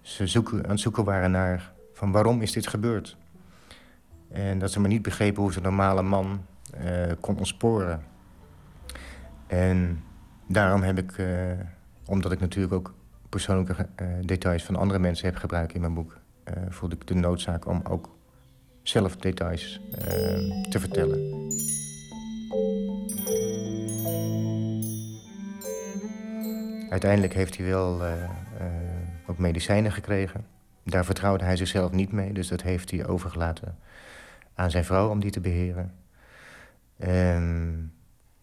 ze 0.00 0.26
zoeken, 0.26 0.64
aan 0.64 0.70
het 0.70 0.80
zoeken 0.80 1.04
waren 1.04 1.30
naar 1.30 1.72
van 1.92 2.12
waarom 2.12 2.42
is 2.42 2.52
dit 2.52 2.66
gebeurd. 2.66 3.16
En 4.30 4.58
dat 4.58 4.72
ze 4.72 4.80
maar 4.80 4.88
niet 4.88 5.02
begrepen 5.02 5.42
hoe 5.42 5.52
zo'n 5.52 5.62
normale 5.62 6.02
man 6.02 6.46
kon 7.20 7.38
ontsporen. 7.38 8.02
En 9.46 10.04
daarom 10.46 10.82
heb 10.82 10.98
ik, 10.98 11.16
omdat 12.06 12.32
ik 12.32 12.40
natuurlijk 12.40 12.72
ook 12.72 12.94
persoonlijke 13.28 13.88
details 14.20 14.64
van 14.64 14.76
andere 14.76 14.98
mensen 14.98 15.26
heb 15.26 15.36
gebruikt 15.36 15.74
in 15.74 15.80
mijn 15.80 15.94
boek, 15.94 16.18
voelde 16.68 16.94
ik 16.94 17.06
de 17.06 17.14
noodzaak 17.14 17.66
om 17.66 17.80
ook 17.88 18.16
zelf 18.82 19.16
details 19.16 19.80
te 20.70 20.80
vertellen. 20.80 21.50
Uiteindelijk 26.90 27.34
heeft 27.34 27.56
hij 27.56 27.66
wel 27.66 28.02
ook 29.26 29.38
medicijnen 29.38 29.92
gekregen. 29.92 30.46
Daar 30.84 31.04
vertrouwde 31.04 31.44
hij 31.44 31.56
zichzelf 31.56 31.92
niet 31.92 32.12
mee, 32.12 32.32
dus 32.32 32.48
dat 32.48 32.62
heeft 32.62 32.90
hij 32.90 33.06
overgelaten 33.06 33.78
aan 34.54 34.70
zijn 34.70 34.84
vrouw 34.84 35.10
om 35.10 35.20
die 35.20 35.30
te 35.30 35.40
beheren. 35.40 35.94
En 36.96 37.92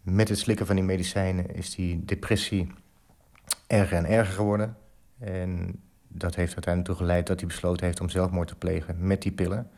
met 0.02 0.30
het 0.30 0.40
slikken 0.40 0.66
van 0.66 0.76
die 0.76 0.86
medicijnen 0.86 1.56
is 1.56 1.76
die 1.76 2.06
depressie 2.06 2.72
erger 3.70 3.98
en 3.98 4.06
erger 4.06 4.34
geworden. 4.34 4.78
En 5.20 5.82
dat 6.08 6.36
heeft 6.36 6.54
uiteindelijk 6.54 6.86
toe 6.86 7.06
geleid 7.06 7.28
dat 7.28 7.40
hij 7.40 7.48
besloten 7.48 7.86
heeft 7.86 8.02
om 8.02 8.10
zelfmoord 8.10 8.48
te 8.48 8.56
plegen 8.56 9.08
met 9.08 9.22
die 9.22 9.32
pillen. 9.32 9.70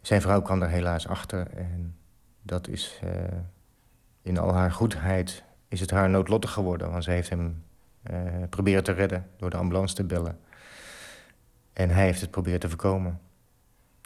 Zijn 0.00 0.20
vrouw 0.20 0.42
kwam 0.42 0.62
er 0.62 0.68
helaas 0.68 1.08
achter 1.08 1.50
en 1.50 1.96
dat 2.42 2.68
is 2.68 3.00
uh, 3.04 3.10
in 4.22 4.38
al 4.38 4.54
haar 4.54 4.72
goedheid 4.72 5.44
is 5.68 5.80
het 5.80 5.90
haar 5.90 6.10
noodlottig 6.10 6.50
geworden. 6.50 6.90
Want 6.90 7.04
ze 7.04 7.10
heeft 7.10 7.28
hem 7.28 7.64
uh, 8.10 8.18
proberen 8.48 8.84
te 8.84 8.92
redden 8.92 9.26
door 9.36 9.50
de 9.50 9.56
ambulance 9.56 9.94
te 9.94 10.04
bellen. 10.04 10.38
En 11.72 11.90
hij 11.90 12.04
heeft 12.04 12.20
het 12.20 12.30
proberen 12.30 12.60
te 12.60 12.68
voorkomen. 12.68 13.20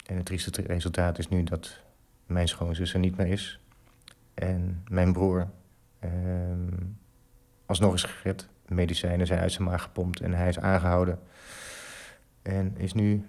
En 0.06 0.16
het 0.16 0.26
trieste 0.26 0.62
resultaat 0.62 1.18
is 1.18 1.28
nu 1.28 1.44
dat 1.44 1.80
mijn 2.26 2.48
schoonzus 2.48 2.92
er 2.92 2.98
niet 2.98 3.16
meer 3.16 3.26
is. 3.26 3.60
En 4.34 4.84
mijn 4.88 5.12
broer 5.12 5.48
uh, 6.04 6.10
alsnog 7.68 7.94
is 7.94 8.02
gered. 8.02 8.48
Medicijnen 8.66 9.26
zijn 9.26 9.40
uit 9.40 9.52
zijn 9.52 9.68
maag 9.68 9.82
gepompt 9.82 10.20
en 10.20 10.32
hij 10.32 10.48
is 10.48 10.58
aangehouden. 10.58 11.18
En 12.42 12.74
is 12.76 12.92
nu 12.92 13.26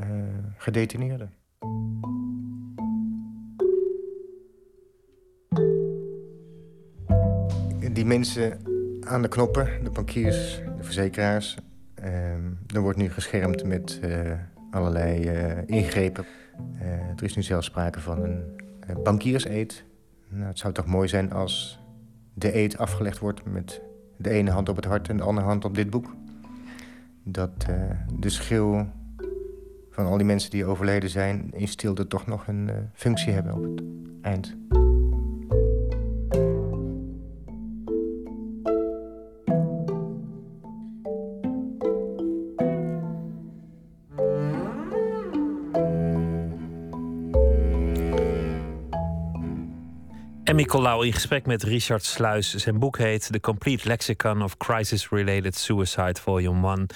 uh, 0.00 0.04
gedetineerde. 0.56 1.28
die 7.92 8.06
mensen 8.06 8.58
aan 9.00 9.22
de 9.22 9.28
knoppen, 9.28 9.84
de 9.84 9.90
bankiers, 9.90 10.60
de 10.76 10.82
verzekeraars... 10.82 11.56
Uh, 12.04 12.32
er 12.74 12.80
wordt 12.80 12.98
nu 12.98 13.10
geschermd 13.10 13.64
met 13.64 14.00
uh, 14.04 14.32
allerlei 14.70 15.30
uh, 15.30 15.58
ingrepen. 15.66 16.24
Eh, 16.78 16.90
er 16.90 17.22
is 17.22 17.36
nu 17.36 17.42
zelfs 17.42 17.66
sprake 17.66 18.00
van 18.00 18.22
een 18.22 19.02
bankierseed. 19.02 19.84
Nou, 20.28 20.46
het 20.46 20.58
zou 20.58 20.72
toch 20.72 20.86
mooi 20.86 21.08
zijn 21.08 21.32
als 21.32 21.77
de 22.38 22.56
eed 22.56 22.78
afgelegd 22.78 23.18
wordt... 23.18 23.44
met 23.44 23.80
de 24.16 24.30
ene 24.30 24.50
hand 24.50 24.68
op 24.68 24.76
het 24.76 24.84
hart 24.84 25.08
en 25.08 25.16
de 25.16 25.22
andere 25.22 25.46
hand 25.46 25.64
op 25.64 25.74
dit 25.74 25.90
boek. 25.90 26.14
Dat 27.22 27.66
de 28.18 28.28
schil 28.28 28.86
van 29.90 30.06
al 30.06 30.16
die 30.16 30.26
mensen 30.26 30.50
die 30.50 30.64
overleden 30.64 31.10
zijn... 31.10 31.50
in 31.52 31.68
stilte 31.68 32.06
toch 32.06 32.26
nog 32.26 32.46
een 32.46 32.70
functie 32.92 33.32
hebben 33.32 33.52
op 33.52 33.62
het 33.62 33.82
eind. 34.22 34.56
Nicolau 50.58 51.06
in 51.06 51.12
gesprek 51.12 51.46
met 51.46 51.62
Richard 51.62 52.04
Sluis. 52.04 52.54
Zijn 52.54 52.78
boek 52.78 52.98
heet 52.98 53.32
The 53.32 53.40
Complete 53.40 53.88
Lexicon 53.88 54.42
of 54.42 54.56
Crisis-Related 54.56 55.56
Suicide, 55.56 56.20
Volume 56.20 56.76
1. 56.76 56.86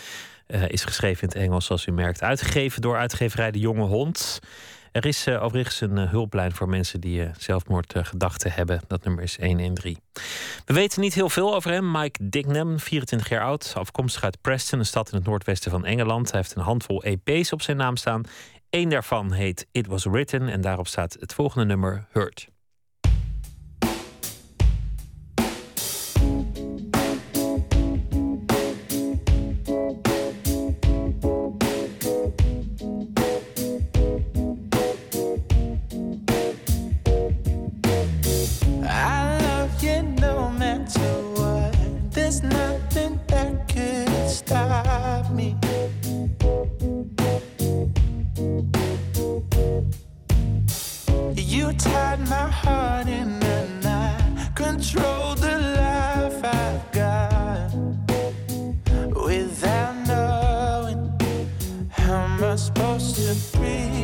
Uh, 0.47 0.68
is 0.68 0.84
geschreven 0.84 1.22
in 1.22 1.28
het 1.28 1.36
Engels, 1.36 1.66
zoals 1.66 1.86
u 1.86 1.93
merkt. 1.93 2.22
Uitgegeven 2.22 2.82
door 2.82 2.97
uitgeverij 2.97 3.51
De 3.51 3.59
Jonge 3.59 3.84
Hond. 3.84 4.40
Er 4.93 5.06
is 5.06 5.26
uh, 5.26 5.43
overigens 5.43 5.80
een 5.80 5.97
uh, 5.97 6.10
hulplijn 6.10 6.52
voor 6.52 6.68
mensen 6.68 7.01
die 7.01 7.30
zelfmoordgedachten 7.39 8.52
hebben. 8.52 8.80
Dat 8.86 9.05
nummer 9.05 9.22
is 9.22 9.36
113. 9.36 9.98
We 10.64 10.74
weten 10.74 11.01
niet 11.01 11.14
heel 11.14 11.28
veel 11.28 11.55
over 11.55 11.70
hem. 11.70 11.90
Mike 11.90 12.28
Dignam, 12.28 12.78
24 12.78 13.28
jaar 13.28 13.44
oud, 13.44 13.72
afkomstig 13.76 14.24
uit 14.24 14.40
Preston, 14.40 14.78
een 14.78 14.86
stad 14.86 15.10
in 15.10 15.16
het 15.16 15.26
noordwesten 15.26 15.70
van 15.70 15.84
Engeland. 15.84 16.30
Hij 16.30 16.40
heeft 16.40 16.56
een 16.56 16.62
handvol 16.62 17.02
EP's 17.02 17.52
op 17.52 17.62
zijn 17.62 17.76
naam 17.76 17.97
staan. 17.97 18.22
Eén 18.70 18.89
daarvan 18.89 19.32
heet 19.32 19.66
It 19.72 19.86
Was 19.86 20.05
Written 20.05 20.48
en 20.48 20.60
daarop 20.60 20.86
staat 20.86 21.16
het 21.20 21.34
volgende 21.34 21.66
nummer 21.66 22.06
Hurt. 22.10 22.51
control 54.54 55.34
the 55.36 55.58
life 55.76 56.44
I've 56.44 56.92
got 56.92 57.72
without 59.24 59.94
knowing 60.06 61.02
how 61.90 62.24
am 62.24 62.44
I 62.44 62.56
supposed 62.56 63.16
to 63.16 63.58
breathe? 63.58 64.01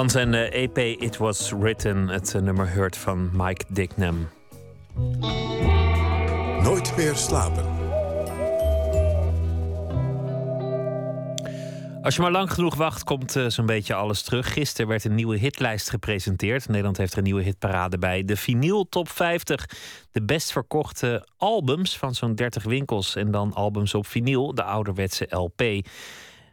Van 0.00 0.10
zijn 0.10 0.34
eh, 0.34 0.62
EP 0.62 0.78
It 0.78 1.16
Was 1.16 1.50
Written, 1.50 2.08
het 2.08 2.34
eh, 2.34 2.42
nummer 2.42 2.70
Hurt 2.70 2.96
van 2.96 3.30
Mike 3.32 3.64
Dicknam. 3.68 4.28
Nooit 6.62 6.96
meer 6.96 7.14
slapen. 7.14 7.64
Als 12.02 12.16
je 12.16 12.22
maar 12.22 12.30
lang 12.30 12.52
genoeg 12.52 12.74
wacht, 12.74 13.04
komt 13.04 13.36
eh, 13.36 13.46
zo'n 13.46 13.66
beetje 13.66 13.94
alles 13.94 14.22
terug. 14.22 14.52
Gisteren 14.52 14.88
werd 14.88 15.04
een 15.04 15.14
nieuwe 15.14 15.36
hitlijst 15.36 15.90
gepresenteerd. 15.90 16.68
Nederland 16.68 16.96
heeft 16.96 17.12
er 17.12 17.18
een 17.18 17.24
nieuwe 17.24 17.42
hitparade 17.42 17.98
bij. 17.98 18.24
De 18.24 18.36
Vinyl 18.36 18.88
Top 18.88 19.08
50. 19.08 19.68
De 20.12 20.22
best 20.22 20.52
verkochte 20.52 21.26
albums 21.36 21.98
van 21.98 22.14
zo'n 22.14 22.34
30 22.34 22.62
winkels. 22.62 23.16
En 23.16 23.30
dan 23.30 23.54
albums 23.54 23.94
op 23.94 24.06
vinyl, 24.06 24.54
de 24.54 24.62
ouderwetse 24.62 25.26
LP. 25.28 25.62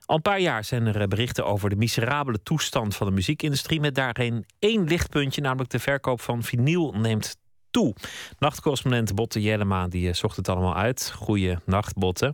Al 0.08 0.16
een 0.16 0.22
paar 0.22 0.40
jaar 0.40 0.64
zijn 0.64 0.86
er 0.86 1.02
eh, 1.02 1.08
berichten 1.08 1.46
over 1.46 1.70
de 1.70 1.76
miserabele 1.76 2.44
toestand 2.44 2.96
van 2.96 3.08
de 3.08 3.14
muziekindustrie. 3.14 3.80
Met 3.80 3.96
daarin 3.96 4.46
één 4.60 4.84
lichtpuntje, 4.84 5.42
namelijk 5.42 5.70
de 5.70 5.80
verkoop 5.80 6.22
van 6.22 6.44
vinyl 6.44 6.92
neemt 6.92 7.38
toe. 7.72 7.96
Nachtcorrespondent 8.40 9.16
Botte 9.16 9.42
Jellema 9.42 9.88
die 9.88 10.08
eh, 10.08 10.14
zocht 10.14 10.36
het 10.36 10.50
allemaal 10.50 10.76
uit. 10.76 11.12
Goeie 11.16 11.58
nacht, 11.66 11.96
Botte. 11.96 12.34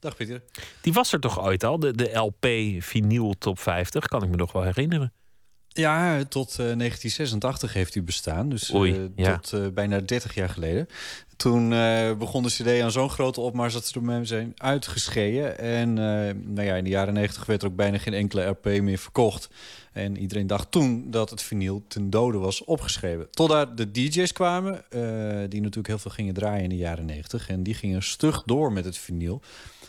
Dag 0.00 0.16
Pieter. 0.16 0.42
Die 0.80 0.92
was 0.92 1.12
er 1.12 1.20
toch 1.20 1.40
ooit 1.40 1.64
al, 1.64 1.78
de, 1.78 1.94
de 1.94 2.12
LP 2.12 2.46
vinyl 2.82 3.34
top 3.38 3.58
50, 3.58 4.06
kan 4.06 4.22
ik 4.22 4.28
me 4.28 4.36
nog 4.36 4.52
wel 4.52 4.62
herinneren. 4.62 5.12
Ja, 5.72 6.24
tot 6.24 6.50
eh, 6.50 6.56
1986 6.56 7.72
heeft 7.72 7.94
u 7.94 8.02
bestaan. 8.02 8.48
Dus 8.48 8.74
Oei, 8.74 8.92
eh, 8.92 9.00
ja. 9.16 9.38
tot 9.38 9.52
eh, 9.60 9.68
bijna 9.68 10.00
30 10.00 10.34
jaar 10.34 10.48
geleden. 10.48 10.88
Toen 11.42 11.72
eh, 11.72 12.12
begon 12.14 12.42
de 12.42 12.48
CD 12.48 12.80
aan 12.82 12.90
zo'n 12.90 13.10
grote 13.10 13.40
opmars 13.40 13.72
dat 13.72 13.86
ze 13.86 13.94
ermee 13.94 14.24
zijn 14.24 14.52
uitgeschreven. 14.56 15.58
En 15.58 15.88
eh, 15.88 16.34
nou 16.34 16.66
ja, 16.66 16.74
in 16.74 16.84
de 16.84 16.90
jaren 16.90 17.14
90 17.14 17.46
werd 17.46 17.62
er 17.62 17.68
ook 17.68 17.76
bijna 17.76 17.98
geen 17.98 18.14
enkele 18.14 18.44
LP 18.44 18.64
meer 18.64 18.98
verkocht. 18.98 19.48
En 19.92 20.18
iedereen 20.18 20.46
dacht 20.46 20.70
toen 20.70 21.10
dat 21.10 21.30
het 21.30 21.42
vinyl 21.42 21.84
ten 21.88 22.10
dode 22.10 22.38
was 22.38 22.64
opgeschreven. 22.64 23.30
Totdat 23.30 23.76
de 23.76 23.90
DJ's 23.90 24.32
kwamen, 24.32 24.74
eh, 24.90 25.00
die 25.48 25.60
natuurlijk 25.60 25.86
heel 25.86 25.98
veel 25.98 26.10
gingen 26.10 26.34
draaien 26.34 26.62
in 26.62 26.68
de 26.68 26.76
jaren 26.76 27.04
90. 27.04 27.48
En 27.48 27.62
die 27.62 27.74
gingen 27.74 28.02
stug 28.02 28.42
door 28.42 28.72
met 28.72 28.84
het 28.84 28.98
vinyl. 28.98 29.40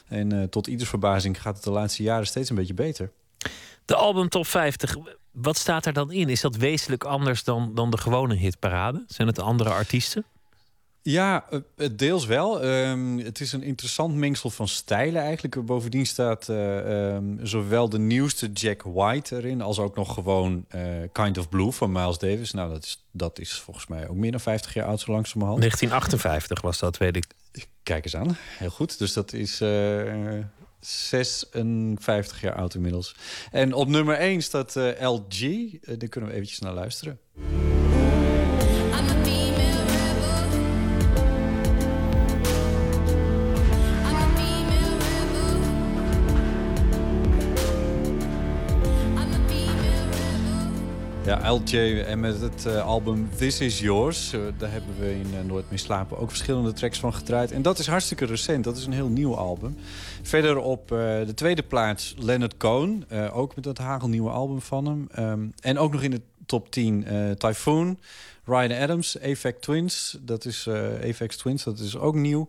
En 0.08 0.32
eh, 0.32 0.44
tot 0.44 0.68
ieders 0.68 0.90
verbazing 0.90 1.42
gaat 1.42 1.56
het 1.56 1.64
de 1.64 1.72
laatste 1.72 2.04
jaren 2.04 2.28
steeds 2.28 2.50
een 2.50 2.56
beetje 2.56 2.74
beter. 2.74 3.12
De 3.86 3.96
album 3.96 4.30
top 4.30 4.48
50, 4.48 4.96
wat 5.34 5.58
staat 5.58 5.86
er 5.86 5.94
dan 5.94 6.12
in? 6.12 6.30
Is 6.30 6.42
dat 6.42 6.56
wezenlijk 6.56 7.04
anders 7.04 7.44
dan, 7.44 7.72
dan 7.76 7.92
de 7.92 7.98
gewone 7.98 8.36
hitparade? 8.36 9.04
Zijn 9.08 9.28
het 9.28 9.40
andere 9.40 9.70
artiesten? 9.70 10.26
Ja, 11.02 11.46
eh, 11.50 11.90
deels 11.96 12.26
wel. 12.26 12.62
Ehm, 12.62 13.18
het 13.18 13.40
is 13.40 13.52
een 13.52 13.64
interessant 13.64 14.16
mengsel 14.16 14.50
van 14.50 14.68
stijlen 14.68 15.22
eigenlijk. 15.22 15.66
Bovendien 15.66 16.06
staat 16.06 16.50
eh, 16.50 17.14
ehm, 17.14 17.46
zowel 17.46 17.90
de 17.90 18.00
nieuwste 18.00 18.52
Jack 18.52 18.82
White 18.82 19.36
erin... 19.36 19.62
als 19.62 19.80
ook 19.80 19.96
nog 19.96 20.14
gewoon 20.14 20.66
eh, 20.68 20.82
Kind 21.12 21.38
of 21.38 21.50
Blue 21.50 21.72
van 21.72 21.92
Miles 21.92 22.18
Davis. 22.18 22.52
Nou, 22.52 22.72
dat 22.72 22.84
is, 22.84 23.06
dat 23.12 23.40
is 23.40 23.54
volgens 23.54 23.88
mij 23.88 24.08
ook 24.08 24.16
meer 24.16 24.32
dan 24.32 24.40
50 24.40 24.74
jaar 24.74 24.88
oud, 24.88 25.00
zo 25.00 25.12
langzamerhand. 25.12 25.60
1958 25.60 26.62
was 26.62 26.80
dat, 26.80 26.98
weet 26.98 27.16
ik. 27.16 27.26
Kijk 27.84 28.04
eens 28.04 28.16
aan, 28.16 28.38
heel 28.58 28.70
goed. 28.70 29.00
Dus 29.00 29.14
dat 29.14 29.34
is 29.34 29.62
56 30.86 32.42
jaar 32.42 32.56
oud 32.56 32.76
inmiddels. 32.76 33.16
En 33.52 33.74
op 33.74 33.88
nummer 33.88 34.16
1 34.16 34.42
staat 34.42 34.76
eh, 34.76 35.12
LG. 35.12 35.42
Eh, 35.42 35.98
daar 35.98 36.10
kunnen 36.10 36.30
we 36.30 36.36
eventjes 36.36 36.60
naar 36.60 36.74
luisteren. 36.74 37.20
Ja, 51.26 51.52
LJ 51.52 52.02
en 52.02 52.20
met 52.20 52.42
het 52.42 52.66
uh, 52.68 52.86
album 52.86 53.30
This 53.38 53.60
Is 53.62 53.80
Yours. 53.80 54.34
Uh, 54.34 54.42
daar 54.58 54.72
hebben 54.72 55.00
we 55.00 55.12
in 55.12 55.28
uh, 55.34 55.46
Nooit 55.46 55.70
meer 55.70 55.80
slapen 55.80 56.18
ook 56.18 56.30
verschillende 56.30 56.74
tracks 56.74 57.00
van 57.00 57.14
gedraaid. 57.14 57.52
En 57.52 57.62
dat 57.62 57.80
is 57.80 57.88
hartstikke 57.88 58.26
recent. 58.26 58.64
Dat 58.64 58.78
is 58.78 58.86
een 58.86 58.94
heel 58.94 59.08
nieuw 59.08 59.36
album. 59.36 59.78
Verder 60.22 60.58
op 60.58 60.88
de 60.88 61.32
tweede 61.36 61.64
plaats 61.64 62.16
Leonard 62.18 62.58
Cohen. 62.58 63.06
ook 63.32 63.56
met 63.56 63.64
dat 63.64 63.78
hagelnieuwe 63.78 64.30
album 64.30 64.62
van 64.62 64.86
hem. 64.86 65.08
Um, 65.20 65.54
en 65.60 65.78
ook 65.78 65.92
nog 65.92 66.02
in 66.02 66.12
de 66.12 66.22
top 66.46 66.72
10 66.72 67.06
Typhoon. 67.38 68.00
Ryan 68.46 68.72
Adams, 68.72 69.20
Apex 69.20 69.60
Twins. 69.60 70.18
Dat 70.22 70.46
is 70.46 70.70
Apex 71.04 71.38
Twins, 71.38 71.64
dat 71.64 71.80
is 71.80 71.98
ook 71.98 72.16
nieuw. 72.16 72.48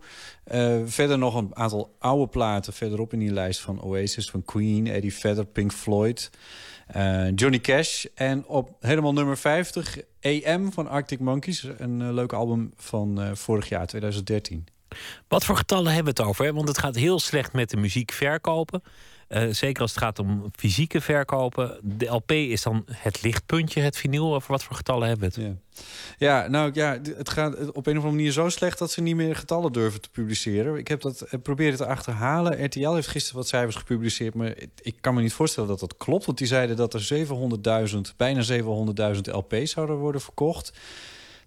verder 0.85 1.17
nog 1.17 1.35
een 1.35 1.55
aantal 1.55 1.95
oude 1.99 2.27
platen 2.27 2.73
verderop 2.73 3.13
in 3.13 3.19
die 3.19 3.33
lijst 3.33 3.59
van 3.59 3.81
Oasis, 3.81 4.29
van 4.29 4.43
Queen, 4.43 4.87
Eddie 4.87 5.13
Vedder, 5.13 5.45
Pink 5.45 5.71
Floyd... 5.71 6.29
Uh, 6.95 7.27
Johnny 7.35 7.59
Cash. 7.59 8.05
En 8.13 8.45
op 8.45 8.75
helemaal 8.79 9.13
nummer 9.13 9.37
50, 9.37 9.97
AM 10.21 10.71
van 10.71 10.87
Arctic 10.87 11.19
Monkeys. 11.19 11.67
Een 11.77 11.99
uh, 11.99 12.13
leuk 12.13 12.33
album 12.33 12.73
van 12.75 13.21
uh, 13.21 13.29
vorig 13.33 13.69
jaar, 13.69 13.87
2013. 13.87 14.65
Wat 15.27 15.45
voor 15.45 15.57
getallen 15.57 15.93
hebben 15.93 16.13
we 16.13 16.21
het 16.21 16.29
over? 16.29 16.53
Want 16.53 16.67
het 16.67 16.77
gaat 16.77 16.95
heel 16.95 17.19
slecht 17.19 17.53
met 17.53 17.69
de 17.69 17.77
muziek 17.77 18.11
verkopen. 18.11 18.83
Uh, 19.29 19.43
zeker 19.51 19.81
als 19.81 19.91
het 19.91 20.03
gaat 20.03 20.19
om 20.19 20.51
fysieke 20.55 21.01
verkopen. 21.01 21.79
De 21.83 22.05
LP 22.05 22.31
is 22.31 22.61
dan 22.61 22.85
het 22.91 23.21
lichtpuntje, 23.23 23.81
het 23.81 23.97
vinyl. 23.97 24.35
Over 24.35 24.51
wat 24.51 24.63
voor 24.63 24.75
getallen 24.75 25.07
hebben 25.07 25.31
we 25.33 25.41
het? 25.41 25.55
Ja, 26.17 26.41
ja 26.41 26.47
nou 26.47 26.71
ja, 26.73 26.99
het 27.17 27.29
gaat 27.29 27.53
op 27.53 27.87
een 27.87 27.97
of 27.97 28.03
andere 28.03 28.11
manier 28.11 28.31
zo 28.31 28.49
slecht 28.49 28.79
dat 28.79 28.91
ze 28.91 29.01
niet 29.01 29.15
meer 29.15 29.35
getallen 29.35 29.71
durven 29.71 30.01
te 30.01 30.09
publiceren. 30.09 30.77
Ik 30.77 30.87
heb 30.87 31.01
dat 31.01 31.27
proberen 31.43 31.77
te 31.77 31.85
achterhalen. 31.85 32.65
RTL 32.65 32.93
heeft 32.93 33.07
gisteren 33.07 33.37
wat 33.37 33.47
cijfers 33.47 33.75
gepubliceerd, 33.75 34.33
maar 34.33 34.53
ik 34.81 34.95
kan 35.01 35.13
me 35.13 35.21
niet 35.21 35.33
voorstellen 35.33 35.69
dat 35.69 35.79
dat 35.79 35.97
klopt. 35.97 36.25
Want 36.25 36.37
die 36.37 36.47
zeiden 36.47 36.75
dat 36.75 36.93
er 36.93 37.27
700.000, 37.91 37.97
bijna 38.17 38.43
700.000 39.15 39.21
LP's 39.21 39.71
zouden 39.71 39.95
worden 39.95 40.21
verkocht. 40.21 40.73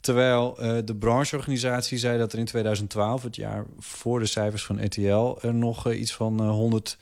Terwijl 0.01 0.57
uh, 0.61 0.79
de 0.85 0.95
brancheorganisatie 0.95 1.99
zei 1.99 2.19
dat 2.19 2.33
er 2.33 2.39
in 2.39 2.45
2012, 2.45 3.23
het 3.23 3.37
jaar 3.37 3.65
voor 3.79 4.19
de 4.19 4.27
cijfers 4.27 4.65
van 4.65 4.85
RTL, 4.85 5.37
er 5.41 5.55
nog 5.55 5.87
uh, 5.87 6.01
iets 6.01 6.13
van 6.13 6.43
uh, 6.43 6.51
100, 6.51 6.99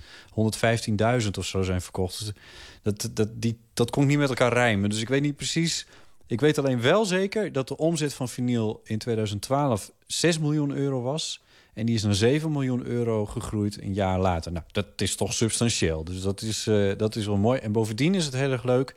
115.000 1.22 1.30
of 1.38 1.46
zo 1.46 1.62
zijn 1.62 1.80
verkocht. 1.80 2.18
Dus 2.18 2.32
dat, 2.82 3.10
dat, 3.12 3.28
die, 3.34 3.58
dat 3.74 3.90
kon 3.90 4.06
niet 4.06 4.18
met 4.18 4.28
elkaar 4.28 4.52
rijmen. 4.52 4.90
Dus 4.90 5.00
ik 5.00 5.08
weet 5.08 5.22
niet 5.22 5.36
precies. 5.36 5.86
Ik 6.26 6.40
weet 6.40 6.58
alleen 6.58 6.80
wel 6.80 7.04
zeker 7.04 7.52
dat 7.52 7.68
de 7.68 7.76
omzet 7.76 8.14
van 8.14 8.28
vinyl 8.28 8.80
in 8.84 8.98
2012 8.98 9.92
6 10.06 10.38
miljoen 10.38 10.70
euro 10.70 11.02
was. 11.02 11.42
En 11.74 11.86
die 11.86 11.94
is 11.94 12.02
naar 12.02 12.14
7 12.14 12.52
miljoen 12.52 12.86
euro 12.86 13.26
gegroeid 13.26 13.82
een 13.82 13.94
jaar 13.94 14.18
later. 14.18 14.52
Nou, 14.52 14.64
dat 14.72 14.86
is 14.96 15.14
toch 15.14 15.32
substantieel. 15.32 16.04
Dus 16.04 16.22
dat 16.22 16.42
is, 16.42 16.68
dat 16.96 17.16
is 17.16 17.26
wel 17.26 17.36
mooi. 17.36 17.58
En 17.58 17.72
bovendien 17.72 18.14
is 18.14 18.24
het 18.24 18.34
heel 18.34 18.50
erg 18.50 18.64
leuk 18.64 18.94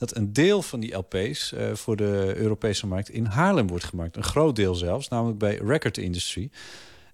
dat 0.00 0.16
een 0.16 0.32
deel 0.32 0.62
van 0.62 0.80
die 0.80 0.94
LP's 0.94 1.52
uh, 1.52 1.74
voor 1.74 1.96
de 1.96 2.32
Europese 2.36 2.86
markt 2.86 3.10
in 3.10 3.24
Haarlem 3.24 3.66
wordt 3.66 3.84
gemaakt. 3.84 4.16
Een 4.16 4.22
groot 4.22 4.56
deel 4.56 4.74
zelfs, 4.74 5.08
namelijk 5.08 5.38
bij 5.38 5.60
Record 5.64 5.98
Industry. 5.98 6.50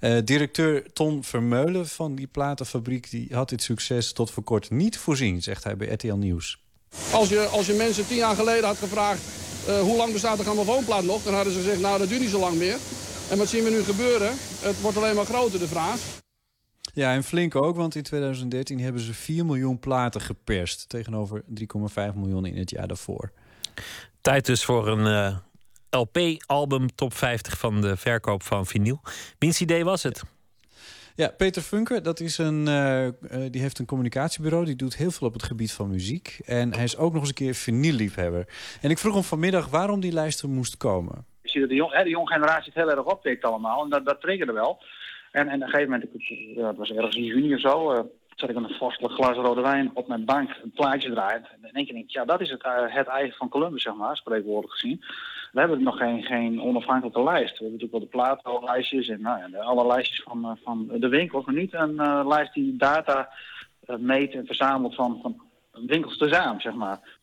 Uh, 0.00 0.18
directeur 0.24 0.92
Ton 0.92 1.24
Vermeulen 1.24 1.88
van 1.88 2.14
die 2.14 2.26
platenfabriek 2.26 3.10
die 3.10 3.28
had 3.30 3.48
dit 3.48 3.62
succes 3.62 4.12
tot 4.12 4.30
voor 4.30 4.42
kort 4.42 4.70
niet 4.70 4.98
voorzien, 4.98 5.42
zegt 5.42 5.64
hij 5.64 5.76
bij 5.76 5.88
RTL 5.88 6.14
Nieuws. 6.14 6.58
Als 7.12 7.28
je, 7.28 7.40
als 7.40 7.66
je 7.66 7.72
mensen 7.72 8.06
tien 8.06 8.16
jaar 8.16 8.36
geleden 8.36 8.64
had 8.64 8.76
gevraagd 8.76 9.20
uh, 9.68 9.80
hoe 9.80 9.96
lang 9.96 10.12
bestaat 10.12 10.38
de 10.38 10.44
grammofoonplaat 10.44 11.04
nog, 11.04 11.22
dan 11.22 11.34
hadden 11.34 11.52
ze 11.52 11.58
gezegd 11.58 11.80
nou 11.80 11.98
dat 11.98 12.08
duurt 12.08 12.20
niet 12.20 12.30
zo 12.30 12.38
lang 12.38 12.56
meer. 12.56 12.76
En 13.30 13.38
wat 13.38 13.48
zien 13.48 13.64
we 13.64 13.70
nu 13.70 13.82
gebeuren? 13.82 14.32
Het 14.60 14.80
wordt 14.80 14.96
alleen 14.96 15.14
maar 15.14 15.24
groter 15.24 15.58
de 15.58 15.68
vraag. 15.68 16.24
Ja, 16.96 17.12
en 17.12 17.22
flink 17.22 17.56
ook, 17.56 17.76
want 17.76 17.94
in 17.94 18.02
2013 18.02 18.80
hebben 18.80 19.00
ze 19.00 19.14
4 19.14 19.46
miljoen 19.46 19.78
platen 19.78 20.20
geperst... 20.20 20.88
tegenover 20.88 21.42
3,5 21.42 22.14
miljoen 22.14 22.44
in 22.44 22.56
het 22.56 22.70
jaar 22.70 22.86
daarvoor. 22.86 23.30
Tijd 24.20 24.46
dus 24.46 24.64
voor 24.64 24.88
een 24.88 25.06
uh, 25.06 25.36
LP-album 25.90 26.94
top 26.94 27.14
50 27.14 27.58
van 27.58 27.80
de 27.80 27.96
verkoop 27.96 28.42
van 28.42 28.66
vinyl. 28.66 29.00
Wiens 29.38 29.60
idee 29.60 29.84
was 29.84 30.02
het? 30.02 30.22
Ja, 31.14 31.28
Peter 31.28 31.62
Funker, 31.62 32.02
dat 32.02 32.20
is 32.20 32.38
een, 32.38 32.66
uh, 32.66 33.04
uh, 33.04 33.12
die 33.50 33.60
heeft 33.60 33.78
een 33.78 33.86
communicatiebureau. 33.86 34.64
Die 34.64 34.76
doet 34.76 34.96
heel 34.96 35.10
veel 35.10 35.26
op 35.26 35.32
het 35.32 35.42
gebied 35.42 35.72
van 35.72 35.88
muziek. 35.88 36.40
En 36.44 36.74
hij 36.74 36.84
is 36.84 36.96
ook 36.96 37.12
nog 37.12 37.20
eens 37.20 37.28
een 37.28 37.34
keer 37.34 37.54
vinylliefhebber. 37.54 38.46
En 38.80 38.90
ik 38.90 38.98
vroeg 38.98 39.14
hem 39.14 39.22
vanmiddag 39.22 39.68
waarom 39.68 40.00
die 40.00 40.12
lijst 40.12 40.42
er 40.42 40.48
moest 40.48 40.76
komen. 40.76 41.24
Je 41.42 41.48
ziet 41.48 41.60
dat 41.60 41.70
de, 41.70 41.76
jong, 41.76 41.92
hè, 41.92 42.02
de 42.02 42.10
jonge 42.10 42.32
generatie 42.32 42.72
het 42.74 42.82
heel 42.82 42.90
erg 42.90 43.04
optikt 43.04 43.44
allemaal. 43.44 43.82
En 43.82 43.90
dat, 43.90 44.04
dat 44.04 44.20
triggerde 44.20 44.52
wel. 44.52 44.82
En, 45.32 45.48
en 45.48 45.54
op 45.54 45.62
een 45.62 45.68
gegeven 45.68 45.90
moment, 45.90 46.10
het 46.56 46.76
was 46.76 46.90
ergens 46.90 47.16
in 47.16 47.24
juni 47.24 47.54
of 47.54 47.60
zo, 47.60 47.92
uh, 47.92 48.00
zat 48.34 48.48
ik 48.48 48.60
met 48.60 48.70
een 48.70 48.76
vorstelijk 48.76 49.14
glas 49.14 49.36
rode 49.36 49.60
wijn 49.60 49.90
op 49.94 50.08
mijn 50.08 50.24
bank 50.24 50.50
een 50.62 50.70
plaatje 50.70 51.10
draaien. 51.10 51.44
En 51.44 51.58
in 51.68 51.72
één 51.72 51.84
keer 51.84 51.94
denk 51.94 52.04
ik, 52.04 52.10
ja, 52.10 52.24
dat 52.24 52.40
is 52.40 52.50
het, 52.50 52.64
uh, 52.64 52.72
het 52.86 53.06
eigen 53.06 53.36
van 53.36 53.48
Columbus, 53.48 53.82
zeg 53.82 53.94
maar, 53.94 54.16
spreekwoordelijk 54.16 54.72
gezien. 54.72 55.04
We 55.52 55.60
hebben 55.60 55.82
nog 55.82 55.96
geen, 55.96 56.22
geen 56.22 56.62
onafhankelijke 56.62 57.22
lijst. 57.22 57.58
We 57.58 57.64
hebben 57.64 57.80
natuurlijk 57.80 57.92
wel 57.92 58.00
de 58.00 58.40
Plato-lijstjes 58.40 59.08
en 59.08 59.20
nou, 59.20 59.50
ja, 59.50 59.58
alle 59.58 59.86
lijstjes 59.86 60.22
van, 60.22 60.44
uh, 60.44 60.50
van 60.64 60.88
de 61.00 61.08
winkels, 61.08 61.44
maar 61.44 61.54
niet 61.54 61.74
een 61.74 62.26
lijst 62.28 62.54
die 62.54 62.76
data 62.76 63.28
meet 63.86 64.34
en 64.34 64.46
verzamelt 64.46 64.94
van, 64.94 65.18
van 65.22 65.40
winkels 65.86 66.18
tezamen, 66.18 66.60
zeg 66.60 66.74
maar. 66.74 67.15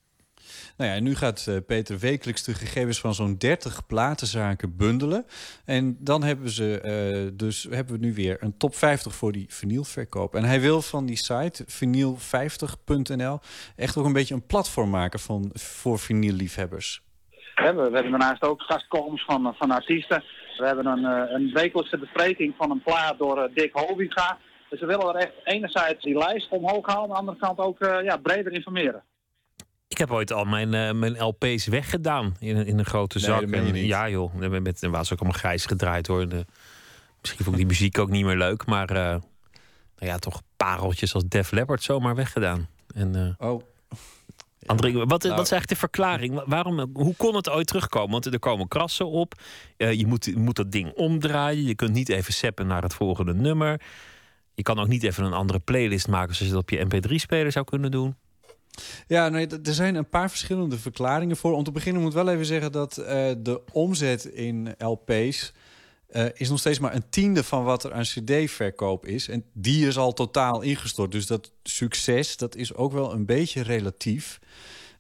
Nou 0.78 0.92
ja, 0.92 1.00
nu 1.00 1.16
gaat 1.16 1.46
uh, 1.50 1.58
Peter 1.68 2.00
wekelijks 2.00 2.44
de 2.44 2.54
gegevens 2.54 3.00
van 3.00 3.14
zo'n 3.14 3.38
30 3.38 3.86
platenzaken 3.86 4.78
bundelen. 4.78 5.26
En 5.66 5.98
dan 6.00 6.24
hebben, 6.24 6.50
ze, 6.50 6.82
uh, 7.26 7.38
dus, 7.38 7.68
hebben 7.70 8.00
we 8.00 8.06
nu 8.06 8.14
weer 8.14 8.38
een 8.40 8.58
top 8.58 8.76
50 8.76 9.16
voor 9.16 9.32
die 9.32 9.46
vinylverkoop. 9.50 10.36
En 10.36 10.44
hij 10.44 10.62
wil 10.62 10.82
van 10.82 11.06
die 11.06 11.18
site, 11.18 11.66
vinyl50.nl, 11.66 13.40
echt 13.76 13.98
ook 13.98 14.06
een 14.06 14.14
beetje 14.14 14.34
een 14.34 14.46
platform 14.46 14.90
maken 14.90 15.20
van, 15.20 15.50
voor 15.54 16.00
vinylliefhebbers. 16.00 17.02
We 17.30 17.64
hebben, 17.64 17.90
we 17.90 17.94
hebben 17.94 18.20
daarnaast 18.20 18.44
ook 18.44 18.62
gastcolumns 18.62 19.24
van, 19.26 19.56
van 19.58 19.72
artiesten. 19.72 20.24
We 20.58 20.66
hebben 20.66 20.86
een, 20.86 21.04
uh, 21.04 21.32
een 21.32 21.54
wekelijkse 21.54 21.98
bespreking 21.98 22.54
van 22.58 22.72
een 22.72 22.84
plaat 22.84 23.18
door 23.18 23.50
Dick 23.54 23.74
Hovinga. 23.74 24.38
Dus 24.70 24.80
we 24.80 24.86
willen 24.86 25.08
er 25.08 25.16
echt 25.16 25.34
enerzijds 25.44 26.04
die 26.04 26.18
lijst 26.18 26.50
omhoog 26.50 26.88
halen, 26.88 27.04
aan 27.04 27.10
de 27.10 27.16
andere 27.16 27.38
kant 27.38 27.60
ook 27.60 27.78
ja, 27.80 28.18
breder 28.18 28.52
informeren. 28.52 29.04
Ik 29.94 30.00
heb 30.00 30.12
ooit 30.12 30.32
al 30.34 30.46
mijn, 30.46 30.74
uh, 30.74 30.92
mijn 30.92 31.24
LP's 31.24 31.66
weggedaan 31.68 32.36
in, 32.40 32.66
in 32.66 32.80
een 32.80 32.86
grote 32.86 33.18
Nee, 33.18 33.26
zak. 33.26 33.42
En, 33.42 33.76
ja 33.86 34.10
joh, 34.10 34.34
met, 34.34 34.64
met, 34.64 34.80
was 34.82 35.14
ook 35.14 35.20
allemaal 35.20 35.40
grijs 35.40 35.66
gedraaid 35.66 36.08
hoor. 36.08 36.28
De, 36.30 36.46
misschien 37.22 37.44
vond 37.46 37.56
ik 37.58 37.62
die 37.62 37.72
muziek 37.72 37.98
ook 38.00 38.10
niet 38.10 38.26
meer 38.26 38.38
leuk. 38.38 38.66
Maar 38.66 38.90
eh, 38.90 38.96
nou 38.96 39.22
ja, 40.12 40.18
toch 40.18 40.42
pareltjes 40.58 41.14
als 41.14 41.24
Def 41.28 41.52
Leppard 41.52 41.84
zomaar 41.84 42.16
weggedaan. 42.16 42.68
En, 42.96 43.36
oh. 43.38 43.62
André, 44.66 44.92
wat, 44.94 45.08
wat 45.08 45.24
is 45.24 45.30
Nou. 45.30 45.36
eigenlijk 45.38 45.70
de 45.70 45.76
verklaring? 45.76 46.34
Wa- 46.34 46.44
Waarom, 46.48 46.90
hoe 46.94 47.16
kon 47.16 47.36
het 47.36 47.50
ooit 47.50 47.68
terugkomen? 47.68 48.12
Want 48.12 48.26
er 48.26 48.40
komen 48.40 48.68
krassen 48.68 49.10
op. 49.10 49.34
Eh, 49.78 49.94
je, 49.94 50.08
moet, 50.08 50.26
je 50.26 50.38
moet 50.38 50.56
dat 50.56 50.72
ding 50.72 50.92
omdraaien. 50.94 51.64
Je 51.64 51.76
kunt 51.76 51.94
niet 51.94 52.10
even 52.10 52.34
seppen 52.34 52.68
naar 52.68 52.82
het 52.84 52.94
volgende 52.94 53.34
nummer. 53.34 53.82
Je 54.54 54.64
kan 54.64 54.80
ook 54.80 54.88
niet 54.88 55.04
even 55.04 55.24
een 55.24 55.34
andere 55.34 55.60
playlist 55.60 56.08
maken... 56.08 56.36
zoals 56.36 56.52
je 56.52 56.58
dat 56.58 56.64
op 56.64 56.70
je 56.70 57.10
mp3-speler 57.10 57.52
zou 57.52 57.66
kunnen 57.66 57.92
doen. 57.92 58.16
Ja, 59.08 59.30
nee, 59.30 59.48
er 59.48 59.74
zijn 59.74 59.96
een 59.96 60.10
paar 60.10 60.30
verschillende 60.30 60.78
verklaringen 60.78 61.38
voor. 61.38 61.54
Om 61.54 61.64
te 61.64 61.72
beginnen 61.72 62.02
moet 62.02 62.12
ik 62.12 62.24
wel 62.24 62.34
even 62.34 62.46
zeggen 62.46 62.72
dat 62.72 62.98
eh, 62.98 63.32
de 63.38 63.62
omzet 63.72 64.26
in 64.26 64.76
LP's... 64.78 65.54
eh, 66.08 66.26
is 66.34 66.50
nog 66.50 66.60
steeds 66.60 66.80
maar 66.80 66.96
een 66.96 67.10
tiende 67.10 67.44
van 67.44 67.64
wat 67.64 67.84
er 67.84 67.94
aan 67.94 68.04
cd-verkoop 68.04 69.06
is. 69.06 69.28
En 69.28 69.46
die 69.54 69.88
is 69.88 69.98
al 69.98 70.14
totaal 70.14 70.62
ingestort. 70.62 71.12
Dus 71.12 71.28
dat 71.28 71.52
succes, 71.64 72.38
dat 72.38 72.56
is 72.56 72.74
ook 72.74 72.92
wel 72.92 73.14
een 73.14 73.26
beetje 73.26 73.62
relatief. 73.62 74.40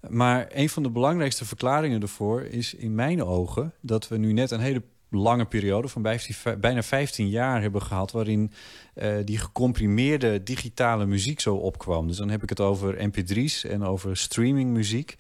Maar 0.10 0.48
een 0.50 0.70
van 0.70 0.84
de 0.84 0.90
belangrijkste 0.90 1.46
verklaringen 1.46 2.02
ervoor 2.02 2.42
is 2.42 2.74
in 2.74 2.96
mijn 2.96 3.24
ogen... 3.24 3.74
dat 3.82 4.08
we 4.08 4.18
nu 4.18 4.34
net 4.34 4.52
een 4.52 4.60
hele 4.60 4.84
lange 5.14 5.46
periode 5.46 5.88
van 5.88 6.02
15 6.04 6.60
bijna 6.60 6.84
15 6.84 7.30
jaar 7.30 7.62
hebben 7.62 7.82
gehad... 7.82 8.12
waarin 8.12 8.52
eh, 8.94 9.16
die 9.24 9.38
gecomprimeerde 9.38 10.44
digitale 10.44 11.06
muziek 11.06 11.40
zo 11.40 11.56
opkwam. 11.56 12.08
Dus 12.08 12.18
dan 12.18 12.30
heb 12.30 12.44
ik 12.44 12.50
het 12.50 12.60
over 12.60 13.10
mp3's 13.10 13.64
en 13.64 13.84
over 13.84 14.18
streamingmuziek. 14.18 15.18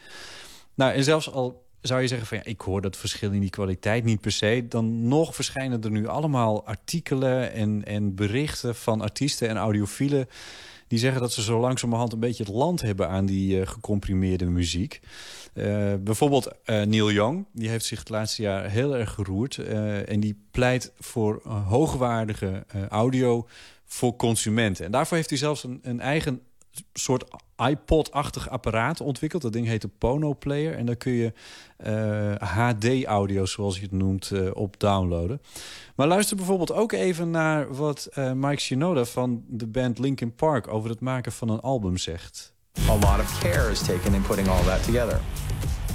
Nou, 0.73 0.93
en 0.93 1.03
zelfs 1.03 1.31
al 1.31 1.63
zou 1.81 2.01
je 2.01 2.07
zeggen 2.07 2.27
van... 2.27 2.37
ja, 2.37 2.43
ik 2.43 2.61
hoor 2.61 2.81
dat 2.81 2.97
verschil 2.97 3.31
in 3.31 3.39
die 3.39 3.49
kwaliteit 3.49 4.03
niet 4.03 4.21
per 4.21 4.31
se... 4.31 4.65
dan 4.69 5.07
nog 5.07 5.35
verschijnen 5.35 5.83
er 5.83 5.91
nu 5.91 6.07
allemaal 6.07 6.65
artikelen 6.65 7.53
en, 7.53 7.85
en 7.85 8.15
berichten... 8.15 8.75
van 8.75 9.01
artiesten 9.01 9.49
en 9.49 9.57
audiofielen 9.57 10.27
die 10.93 11.01
zeggen 11.01 11.21
dat 11.21 11.33
ze 11.33 11.41
zo 11.41 11.59
langzamerhand 11.59 12.13
een 12.13 12.19
beetje 12.19 12.43
het 12.43 12.53
land 12.53 12.81
hebben 12.81 13.09
aan 13.09 13.25
die 13.25 13.61
eh, 13.61 13.67
gecomprimeerde 13.67 14.45
muziek. 14.45 14.99
Eh, 15.53 15.93
bijvoorbeeld 15.99 16.47
eh, 16.63 16.81
Neil 16.81 17.11
Young, 17.11 17.45
die 17.53 17.69
heeft 17.69 17.85
zich 17.85 17.99
het 17.99 18.09
laatste 18.09 18.41
jaar 18.41 18.69
heel 18.69 18.95
erg 18.97 19.11
geroerd. 19.11 19.57
en 20.05 20.19
die 20.19 20.43
pleit 20.51 20.91
voor 20.99 21.41
hoogwaardige 21.67 22.65
audio 22.89 23.47
voor 23.85 24.15
consumenten. 24.15 24.85
En 24.85 24.91
daarvoor 24.91 25.17
heeft 25.17 25.29
hij 25.29 25.37
zelfs 25.37 25.63
een, 25.63 25.79
een 25.83 25.99
eigen 25.99 26.41
soort 26.93 27.23
iPod-achtig 27.69 28.49
apparaat 28.49 29.01
ontwikkeld. 29.01 29.41
Dat 29.41 29.53
ding 29.53 29.67
heet 29.67 29.81
de 29.81 29.89
Pono 29.97 30.35
Player. 30.35 30.75
En 30.75 30.85
daar 30.85 30.95
kun 30.95 31.11
je 31.11 31.33
HD-audio, 32.39 33.45
zoals 33.45 33.75
je 33.75 33.81
het 33.81 33.91
noemt, 33.91 34.31
eh, 34.31 34.49
op 34.53 34.79
downloaden. 34.79 35.41
Maar 35.95 36.07
luister 36.07 36.35
bijvoorbeeld 36.35 36.73
ook 36.73 36.91
even 36.91 37.31
naar 37.31 37.73
wat 37.75 38.05
eh, 38.13 38.31
Mike 38.31 38.61
Shinoda 38.61 39.05
van 39.05 39.43
de 39.47 39.67
band 39.67 39.99
Linkin 39.99 40.35
Park 40.35 40.67
over 40.67 40.89
het 40.89 40.99
maken 40.99 41.31
van 41.31 41.49
een 41.49 41.61
album 41.61 41.97
zegt. 41.97 42.53
A 42.89 42.93
lot 42.93 43.19
of 43.19 43.39
care 43.39 43.71
is 43.71 43.81
taken 43.81 44.13
in 44.13 44.21
putting 44.21 44.47
all 44.47 44.63
that 44.63 44.83
together. 44.83 45.19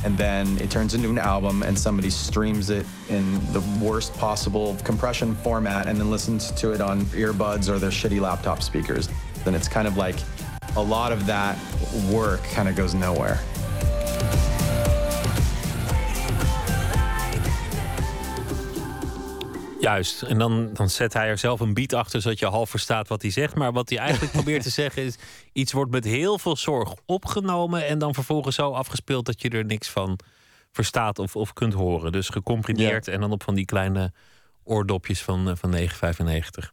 and 0.05 0.17
then 0.17 0.59
it 0.59 0.71
turns 0.71 0.95
into 0.95 1.11
an 1.11 1.19
album 1.19 1.63
and 1.63 1.79
somebody 1.79 2.11
streams 2.11 2.71
it 2.71 2.87
in 3.09 3.41
the 3.53 3.61
worst 3.81 4.13
possible 4.15 4.77
compression 4.85 5.35
format 5.35 5.87
and 5.87 5.99
then 5.99 6.11
listens 6.11 6.53
to 6.53 6.73
it 6.73 6.81
on 6.81 7.01
earbuds 7.07 7.69
or 7.69 7.79
their 7.79 7.91
shitty 7.91 8.21
laptop 8.21 8.63
speakers. 8.63 9.09
Then 9.45 9.55
it's 9.55 9.69
kind 9.69 9.89
of 9.89 9.97
like 9.97 10.17
a 10.77 10.83
lot 10.83 11.13
of 11.13 11.25
that 11.25 11.57
work 12.11 12.43
kind 12.55 12.69
of 12.69 12.75
goes 12.75 12.93
nowhere. 12.93 13.39
Juist. 19.81 20.23
En 20.23 20.39
dan, 20.39 20.71
dan 20.73 20.91
zet 20.91 21.13
hij 21.13 21.29
er 21.29 21.39
zelf 21.39 21.61
een 21.61 21.75
beat 21.75 21.93
achter, 21.93 22.21
zodat 22.21 22.39
je 22.39 22.47
half 22.47 22.71
verstaat 22.71 23.09
wat 23.09 23.23
hij 23.23 23.31
zegt. 23.31 23.55
Maar 23.55 23.73
wat 23.73 23.89
hij 23.89 23.99
eigenlijk 23.99 24.33
probeert 24.39 24.63
te 24.63 24.71
zeggen 24.71 25.03
is: 25.03 25.17
iets 25.53 25.73
wordt 25.73 25.91
met 25.91 26.05
heel 26.05 26.39
veel 26.39 26.57
zorg 26.57 26.95
opgenomen. 27.07 27.87
En 27.87 27.99
dan 27.99 28.15
vervolgens 28.15 28.57
zo 28.57 28.71
afgespeeld 28.71 29.27
dat 29.27 29.43
je 29.43 29.49
er 29.49 29.65
niks 29.65 29.89
van 29.89 30.19
verstaat 30.73 31.19
of, 31.19 31.37
of 31.37 31.53
kunt 31.53 31.73
horen. 31.73 32.13
Dus 32.13 32.29
gecomprimeerd 32.29 33.09
en 33.09 33.21
dan 33.21 33.33
op 33.33 33.43
van 33.43 33.55
die 33.55 33.65
kleine 33.65 34.13
oordopjes 34.65 35.23
van, 35.23 35.49
eh, 35.49 35.57
van 35.57 35.71
9,95. 35.71 36.69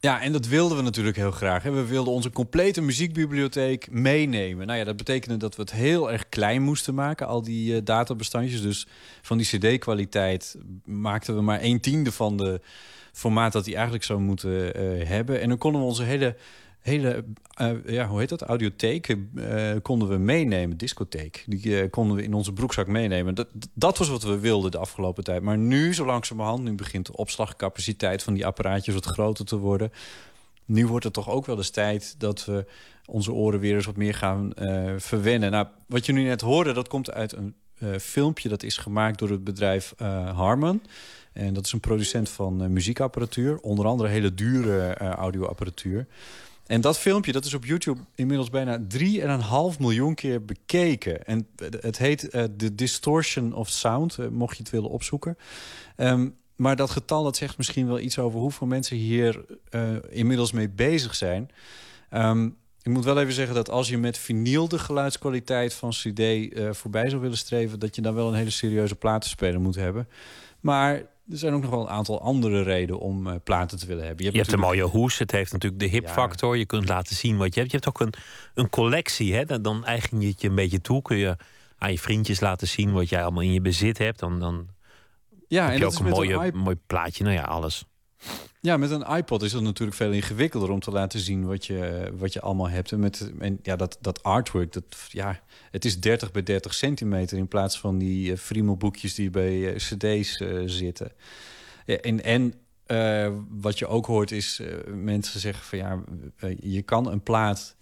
Ja, 0.00 0.20
en 0.20 0.32
dat 0.32 0.46
wilden 0.46 0.76
we 0.76 0.82
natuurlijk 0.82 1.16
heel 1.16 1.30
graag. 1.30 1.62
We 1.62 1.86
wilden 1.86 2.12
onze 2.12 2.30
complete 2.30 2.80
muziekbibliotheek 2.80 3.90
meenemen. 3.90 4.66
Nou 4.66 4.78
ja, 4.78 4.84
dat 4.84 4.96
betekende 4.96 5.36
dat 5.36 5.56
we 5.56 5.62
het 5.62 5.72
heel 5.72 6.12
erg 6.12 6.28
klein 6.28 6.62
moesten 6.62 6.94
maken, 6.94 7.26
al 7.26 7.42
die 7.42 7.74
uh, 7.74 7.80
databestandjes. 7.84 8.62
Dus 8.62 8.86
van 9.22 9.38
die 9.38 9.46
cd-kwaliteit 9.46 10.56
maakten 10.84 11.34
we 11.34 11.42
maar 11.42 11.62
een 11.62 11.80
tiende 11.80 12.12
van 12.12 12.36
de 12.36 12.60
formaat 13.12 13.52
dat 13.52 13.64
die 13.64 13.74
eigenlijk 13.74 14.04
zou 14.04 14.20
moeten 14.20 14.50
uh, 14.50 15.08
hebben. 15.08 15.40
En 15.40 15.48
dan 15.48 15.58
konden 15.58 15.80
we 15.80 15.86
onze 15.86 16.02
hele 16.02 16.36
hele, 16.86 17.24
uh, 17.60 17.70
ja, 17.86 18.06
hoe 18.06 18.18
heet 18.18 18.28
dat? 18.28 18.42
Audiotheek 18.42 19.08
uh, 19.34 19.72
konden 19.82 20.08
we 20.08 20.16
meenemen, 20.16 20.76
discotheek. 20.76 21.44
Die 21.46 21.66
uh, 21.66 21.90
konden 21.90 22.16
we 22.16 22.22
in 22.22 22.34
onze 22.34 22.52
broekzak 22.52 22.86
meenemen. 22.86 23.34
Dat, 23.34 23.48
dat 23.74 23.98
was 23.98 24.08
wat 24.08 24.22
we 24.22 24.38
wilden 24.38 24.70
de 24.70 24.78
afgelopen 24.78 25.24
tijd. 25.24 25.42
Maar 25.42 25.58
nu, 25.58 25.94
zo 25.94 26.04
langzamerhand, 26.04 26.62
nu 26.62 26.74
begint 26.74 27.06
de 27.06 27.16
opslagcapaciteit 27.16 28.22
van 28.22 28.34
die 28.34 28.46
apparaatjes 28.46 28.94
wat 28.94 29.04
groter 29.04 29.44
te 29.44 29.56
worden. 29.56 29.92
Nu 30.64 30.86
wordt 30.86 31.04
het 31.04 31.14
toch 31.14 31.30
ook 31.30 31.46
wel 31.46 31.56
eens 31.56 31.70
tijd 31.70 32.14
dat 32.18 32.44
we 32.44 32.66
onze 33.06 33.32
oren 33.32 33.60
weer 33.60 33.74
eens 33.74 33.86
wat 33.86 33.96
meer 33.96 34.14
gaan 34.14 34.52
verwennen. 34.96 35.50
Nou, 35.50 35.66
wat 35.86 36.06
je 36.06 36.12
nu 36.12 36.22
net 36.22 36.40
hoorde, 36.40 36.72
dat 36.72 36.88
komt 36.88 37.12
uit 37.12 37.32
een 37.32 37.54
filmpje 38.00 38.48
dat 38.48 38.62
is 38.62 38.76
gemaakt 38.76 39.18
door 39.18 39.30
het 39.30 39.44
bedrijf 39.44 39.94
Harman. 40.34 40.82
En 41.32 41.54
dat 41.54 41.64
is 41.66 41.72
een 41.72 41.80
producent 41.80 42.28
van 42.28 42.72
muziekapparatuur. 42.72 43.58
Onder 43.58 43.86
andere 43.86 44.08
hele 44.08 44.34
dure 44.34 44.94
audioapparatuur. 44.94 46.06
En 46.66 46.80
dat 46.80 46.98
filmpje 46.98 47.32
dat 47.32 47.44
is 47.44 47.54
op 47.54 47.64
YouTube 47.64 48.00
inmiddels 48.14 48.50
bijna 48.50 48.80
3,5 49.74 49.78
miljoen 49.78 50.14
keer 50.14 50.44
bekeken. 50.44 51.26
En 51.26 51.48
het 51.80 51.98
heet 51.98 52.34
uh, 52.34 52.44
The 52.56 52.74
Distortion 52.74 53.52
of 53.52 53.68
Sound, 53.68 54.16
uh, 54.18 54.28
mocht 54.28 54.56
je 54.56 54.62
het 54.62 54.72
willen 54.72 54.90
opzoeken. 54.90 55.38
Um, 55.96 56.36
maar 56.56 56.76
dat 56.76 56.90
getal 56.90 57.22
dat 57.22 57.36
zegt 57.36 57.56
misschien 57.56 57.86
wel 57.86 57.98
iets 57.98 58.18
over 58.18 58.40
hoeveel 58.40 58.66
mensen 58.66 58.96
hier 58.96 59.44
uh, 59.70 59.90
inmiddels 60.08 60.52
mee 60.52 60.68
bezig 60.68 61.14
zijn. 61.14 61.50
Um, 62.10 62.56
ik 62.82 62.92
moet 62.92 63.04
wel 63.04 63.20
even 63.20 63.32
zeggen 63.32 63.54
dat 63.54 63.70
als 63.70 63.88
je 63.88 63.98
met 63.98 64.18
vinyl 64.18 64.68
de 64.68 64.78
geluidskwaliteit 64.78 65.74
van 65.74 65.90
CD 65.90 66.22
voorbij 66.70 67.08
zou 67.08 67.20
willen 67.20 67.36
streven, 67.36 67.78
dat 67.78 67.94
je 67.94 68.02
dan 68.02 68.14
wel 68.14 68.28
een 68.28 68.34
hele 68.34 68.50
serieuze 68.50 68.94
platenspeler 68.94 69.60
moet 69.60 69.74
hebben. 69.74 70.08
Maar 70.60 71.02
er 71.30 71.38
zijn 71.38 71.54
ook 71.54 71.62
nog 71.62 71.70
wel 71.70 71.80
een 71.80 71.88
aantal 71.88 72.20
andere 72.20 72.62
redenen 72.62 73.00
om 73.00 73.26
uh, 73.26 73.34
platen 73.44 73.78
te 73.78 73.86
willen 73.86 74.04
hebben. 74.06 74.24
Je 74.24 74.30
hebt, 74.30 74.36
je 74.36 74.52
hebt 74.52 74.60
natuurlijk... 74.60 74.82
een 74.82 74.90
mooie 74.90 75.02
hoes. 75.02 75.18
Het 75.18 75.30
heeft 75.30 75.52
natuurlijk 75.52 75.82
de 75.82 75.88
hip-factor. 75.88 76.56
Je 76.56 76.66
kunt 76.66 76.88
laten 76.88 77.16
zien 77.16 77.36
wat 77.36 77.54
je 77.54 77.60
hebt. 77.60 77.72
Je 77.72 77.78
hebt 77.78 77.88
ook 77.88 78.00
een, 78.00 78.14
een 78.54 78.68
collectie. 78.68 79.34
Hè? 79.34 79.44
Dan, 79.44 79.62
dan 79.62 79.84
eigen 79.84 80.20
je 80.20 80.28
het 80.28 80.40
je 80.40 80.48
een 80.48 80.54
beetje 80.54 80.80
toe. 80.80 81.02
Kun 81.02 81.16
je 81.16 81.36
aan 81.78 81.92
je 81.92 81.98
vriendjes 81.98 82.40
laten 82.40 82.68
zien 82.68 82.92
wat 82.92 83.08
jij 83.08 83.22
allemaal 83.22 83.42
in 83.42 83.52
je 83.52 83.60
bezit 83.60 83.98
hebt. 83.98 84.18
Dan, 84.18 84.40
dan 84.40 84.68
ja, 85.48 85.64
heb 85.64 85.72
en 85.72 85.78
je 85.78 85.86
ook 85.86 85.98
een, 85.98 86.08
mooie, 86.08 86.34
een 86.34 86.58
mooi 86.58 86.76
plaatje. 86.86 87.24
Nou 87.24 87.36
ja, 87.36 87.42
alles. 87.42 87.84
Ja, 88.60 88.76
met 88.76 88.90
een 88.90 89.16
iPod 89.16 89.42
is 89.42 89.52
het 89.52 89.62
natuurlijk 89.62 89.96
veel 89.96 90.12
ingewikkelder 90.12 90.70
om 90.70 90.80
te 90.80 90.90
laten 90.90 91.20
zien 91.20 91.46
wat 91.46 91.66
je, 91.66 92.10
wat 92.18 92.32
je 92.32 92.40
allemaal 92.40 92.68
hebt. 92.68 92.92
En, 92.92 93.00
met, 93.00 93.32
en 93.38 93.58
ja, 93.62 93.76
dat, 93.76 93.98
dat 94.00 94.22
artwork, 94.22 94.72
dat, 94.72 94.84
ja, 95.08 95.40
het 95.70 95.84
is 95.84 96.00
30 96.00 96.30
bij 96.30 96.42
30 96.42 96.74
centimeter 96.74 97.38
in 97.38 97.48
plaats 97.48 97.78
van 97.78 97.98
die 97.98 98.30
uh, 98.30 98.36
friemelboekjes 98.36 99.14
die 99.14 99.30
bij 99.30 99.56
uh, 99.56 99.76
cd's 99.76 100.40
uh, 100.40 100.62
zitten. 100.66 101.12
Ja, 101.86 101.96
en 101.96 102.22
en 102.24 102.54
wat 103.48 103.78
je 103.78 103.86
ook 103.86 104.06
hoort 104.06 104.30
is 104.30 104.62
mensen 104.94 105.40
zeggen 105.40 105.64
van 105.64 105.78
ja, 105.78 106.02
je 106.60 106.82
kan 106.82 107.10
een 107.10 107.22
plaat 107.22 107.76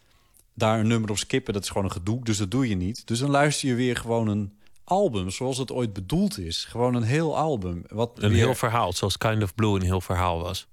daar 0.55 0.81
een 0.81 0.87
nummer 0.87 1.11
op 1.11 1.19
skippen. 1.19 1.53
Dat 1.53 1.63
is 1.63 1.69
gewoon 1.69 1.85
een 1.85 1.93
gedoe, 1.93 2.25
dus 2.25 2.37
dat 2.37 2.51
doe 2.51 2.69
je 2.69 2.77
niet. 2.77 3.07
Dus 3.07 3.19
dan 3.19 3.31
luister 3.31 3.69
je 3.69 3.75
weer 3.75 3.97
gewoon 3.97 4.29
een 4.29 4.53
album 4.85 5.31
zoals 5.31 5.59
het 5.59 5.73
ooit 5.73 5.93
bedoeld 5.93 6.39
is. 6.39 6.65
Gewoon 6.65 6.95
een 6.95 7.03
heel 7.03 7.37
album. 7.37 7.85
Wat 7.89 8.11
een 8.15 8.35
heel 8.35 8.55
verhaal, 8.55 8.93
zoals 8.93 9.19
Kind 9.19 9.43
of 9.43 9.55
Blue 9.55 9.75
een 9.75 9.83
heel 9.83 10.01
verhaal 10.01 10.43
was. 10.43 10.67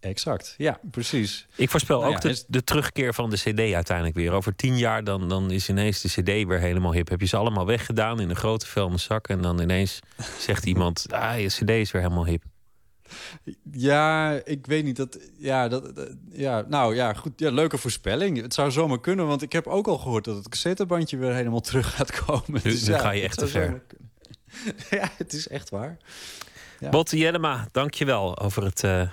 Exact, 0.00 0.54
ja, 0.58 0.80
precies. 0.90 1.46
Ik 1.56 1.70
voorspel 1.70 2.00
nou 2.00 2.14
ook 2.14 2.22
ja, 2.22 2.28
de, 2.28 2.44
de, 2.48 2.64
terugkeer 2.64 3.14
van 3.14 3.30
de 3.30 3.36
CD 3.36 3.74
uiteindelijk 3.74 4.16
weer. 4.16 4.32
Over 4.32 4.56
tien 4.56 4.78
jaar 4.78 5.04
dan, 5.04 5.28
dan 5.28 5.50
is 5.50 5.68
ineens 5.68 6.00
de 6.00 6.08
CD 6.08 6.48
weer 6.48 6.58
helemaal 6.58 6.92
hip. 6.92 7.08
Heb 7.08 7.20
je 7.20 7.26
ze 7.26 7.36
allemaal 7.36 7.66
weggedaan 7.66 8.20
in 8.20 8.30
een 8.30 8.36
grote 8.36 8.66
vuilniszak 8.66 9.28
en 9.28 9.42
dan 9.42 9.60
ineens 9.60 10.00
zegt 10.38 10.66
iemand: 10.66 11.06
Ah, 11.12 11.40
je 11.40 11.46
CD 11.46 11.70
is 11.70 11.90
weer 11.90 12.02
helemaal 12.02 12.26
hip. 12.26 12.42
Ja, 13.72 14.32
ik 14.44 14.66
weet 14.66 14.84
niet. 14.84 14.96
Dat, 14.96 15.18
ja, 15.38 15.68
dat, 15.68 15.92
ja, 16.30 16.64
nou 16.68 16.94
ja, 16.94 17.12
goed. 17.12 17.32
Ja, 17.36 17.50
leuke 17.50 17.78
voorspelling. 17.78 18.42
Het 18.42 18.54
zou 18.54 18.70
zomaar 18.70 19.00
kunnen, 19.00 19.26
want 19.26 19.42
ik 19.42 19.52
heb 19.52 19.66
ook 19.66 19.86
al 19.86 19.98
gehoord 19.98 20.24
dat 20.24 20.36
het 20.36 20.48
cassettebandje 20.48 21.16
weer 21.16 21.34
helemaal 21.34 21.60
terug 21.60 21.94
gaat 21.94 22.24
komen. 22.24 22.62
Dus, 22.62 22.86
nu, 22.86 22.92
ja, 22.92 22.98
ga 22.98 23.10
je 23.10 23.22
echt 23.22 23.38
te 23.38 23.46
ver. 23.46 23.82
ja, 24.90 25.10
het 25.16 25.32
is 25.32 25.48
echt 25.48 25.70
waar. 25.70 25.96
Ja. 26.78 26.88
Botte 26.88 27.16
Jellema, 27.16 27.68
dank 27.72 27.94
je 27.94 28.04
wel 28.04 28.38
over, 28.38 28.64
het, 28.64 28.82
uh, 28.82 29.10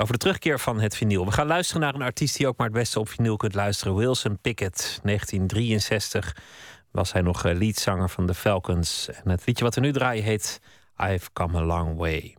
over 0.00 0.12
de 0.12 0.18
terugkeer 0.18 0.58
van 0.60 0.80
het 0.80 0.96
vinyl. 0.96 1.24
We 1.24 1.32
gaan 1.32 1.46
luisteren 1.46 1.82
naar 1.82 1.94
een 1.94 2.02
artiest 2.02 2.36
die 2.36 2.46
ook 2.46 2.56
maar 2.56 2.66
het 2.66 2.76
beste 2.76 3.00
op 3.00 3.08
vinyl 3.08 3.36
kunt 3.36 3.54
luisteren. 3.54 3.96
Wilson 3.96 4.38
Pickett, 4.40 5.00
1963 5.02 6.36
was 6.90 7.12
hij 7.12 7.22
nog 7.22 7.42
leadzanger 7.42 8.10
van 8.10 8.26
de 8.26 8.34
Falcons. 8.34 9.08
En 9.08 9.30
het 9.30 9.46
liedje 9.46 9.64
wat 9.64 9.74
we 9.74 9.80
nu 9.80 9.92
draaien 9.92 10.24
heet 10.24 10.60
I've 10.96 11.32
Come 11.32 11.58
a 11.58 11.62
Long 11.62 11.96
Way. 11.96 12.36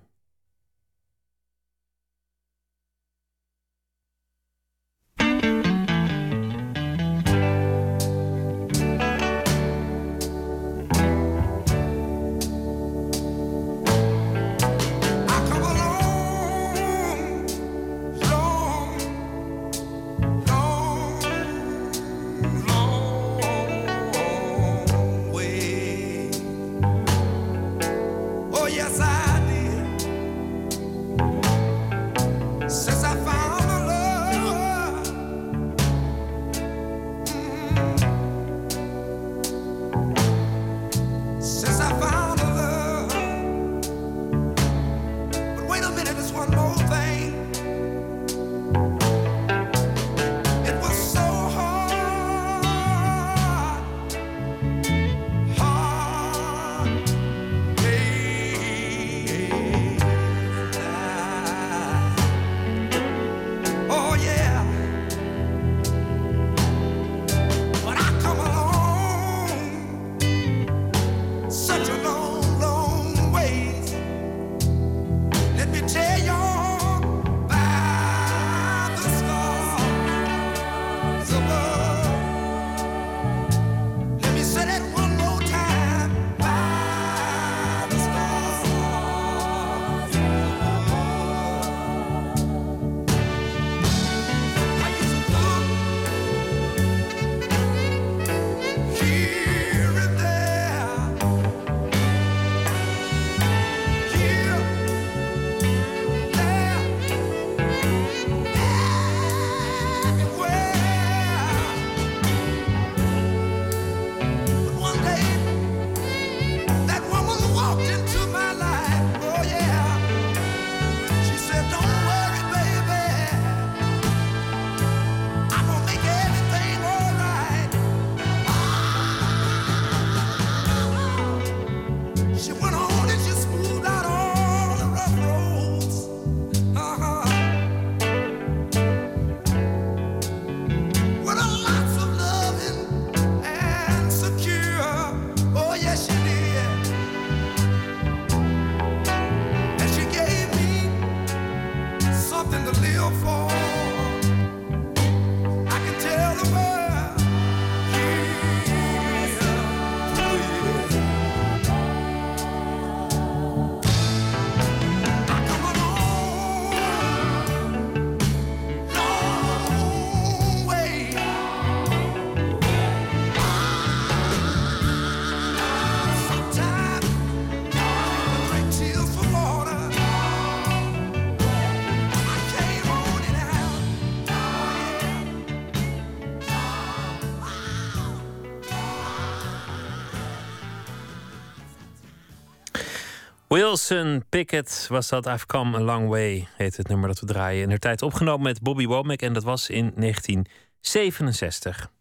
Wilson 193.51 194.23
Pickett 194.29 194.85
was 194.89 195.09
dat. 195.09 195.25
I've 195.25 195.45
come 195.45 195.77
a 195.77 195.81
long 195.81 196.07
way, 196.07 196.47
heet 196.57 196.77
het 196.77 196.87
nummer 196.87 197.07
dat 197.07 197.19
we 197.19 197.25
draaien. 197.25 197.61
In 197.61 197.69
de 197.69 197.79
tijd 197.79 198.01
opgenomen 198.01 198.43
met 198.43 198.61
Bobby 198.61 198.85
Womack 198.85 199.21
en 199.21 199.33
dat 199.33 199.43
was 199.43 199.69
in 199.69 199.91
1967. 199.95 201.91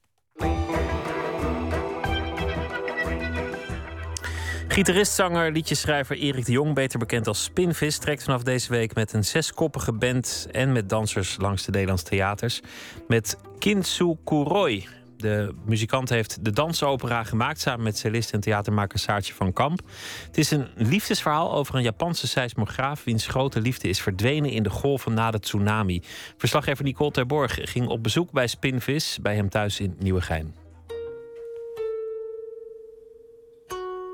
Gitarist, 4.68 5.12
zanger, 5.12 5.52
liedjeschrijver 5.52 6.16
Erik 6.16 6.44
de 6.44 6.52
Jong, 6.52 6.74
beter 6.74 6.98
bekend 6.98 7.26
als 7.26 7.42
Spinvis, 7.42 7.98
trekt 7.98 8.22
vanaf 8.22 8.42
deze 8.42 8.70
week 8.70 8.94
met 8.94 9.12
een 9.12 9.24
zeskoppige 9.24 9.92
band 9.92 10.48
en 10.52 10.72
met 10.72 10.88
dansers 10.88 11.36
langs 11.38 11.64
de 11.64 11.70
Nederlandse 11.70 12.06
theaters. 12.06 12.60
Met 13.08 13.36
Kintsu 13.58 14.16
Kuroi. 14.24 14.99
De 15.20 15.54
muzikant 15.64 16.08
heeft 16.08 16.44
de 16.44 16.50
dansopera 16.50 17.24
gemaakt 17.24 17.60
samen 17.60 17.82
met 17.82 17.98
cellist 17.98 18.32
en 18.32 18.40
theatermaker 18.40 18.98
Saartje 18.98 19.34
van 19.34 19.52
Kamp. 19.52 19.80
Het 20.26 20.38
is 20.38 20.50
een 20.50 20.68
liefdesverhaal 20.74 21.52
over 21.54 21.74
een 21.74 21.82
Japanse 21.82 22.28
seismograaf 22.28 23.04
wiens 23.04 23.26
grote 23.26 23.60
liefde 23.60 23.88
is 23.88 24.00
verdwenen 24.00 24.50
in 24.50 24.62
de 24.62 24.70
golven 24.70 25.14
na 25.14 25.30
de 25.30 25.38
tsunami. 25.38 26.02
Verslaggever 26.36 26.84
Nicole 26.84 27.10
Terborg 27.10 27.58
ging 27.62 27.88
op 27.88 28.02
bezoek 28.02 28.30
bij 28.30 28.46
Spinvis 28.46 29.18
bij 29.22 29.34
hem 29.34 29.48
thuis 29.48 29.80
in 29.80 29.96
Nieuwegein. 29.98 30.54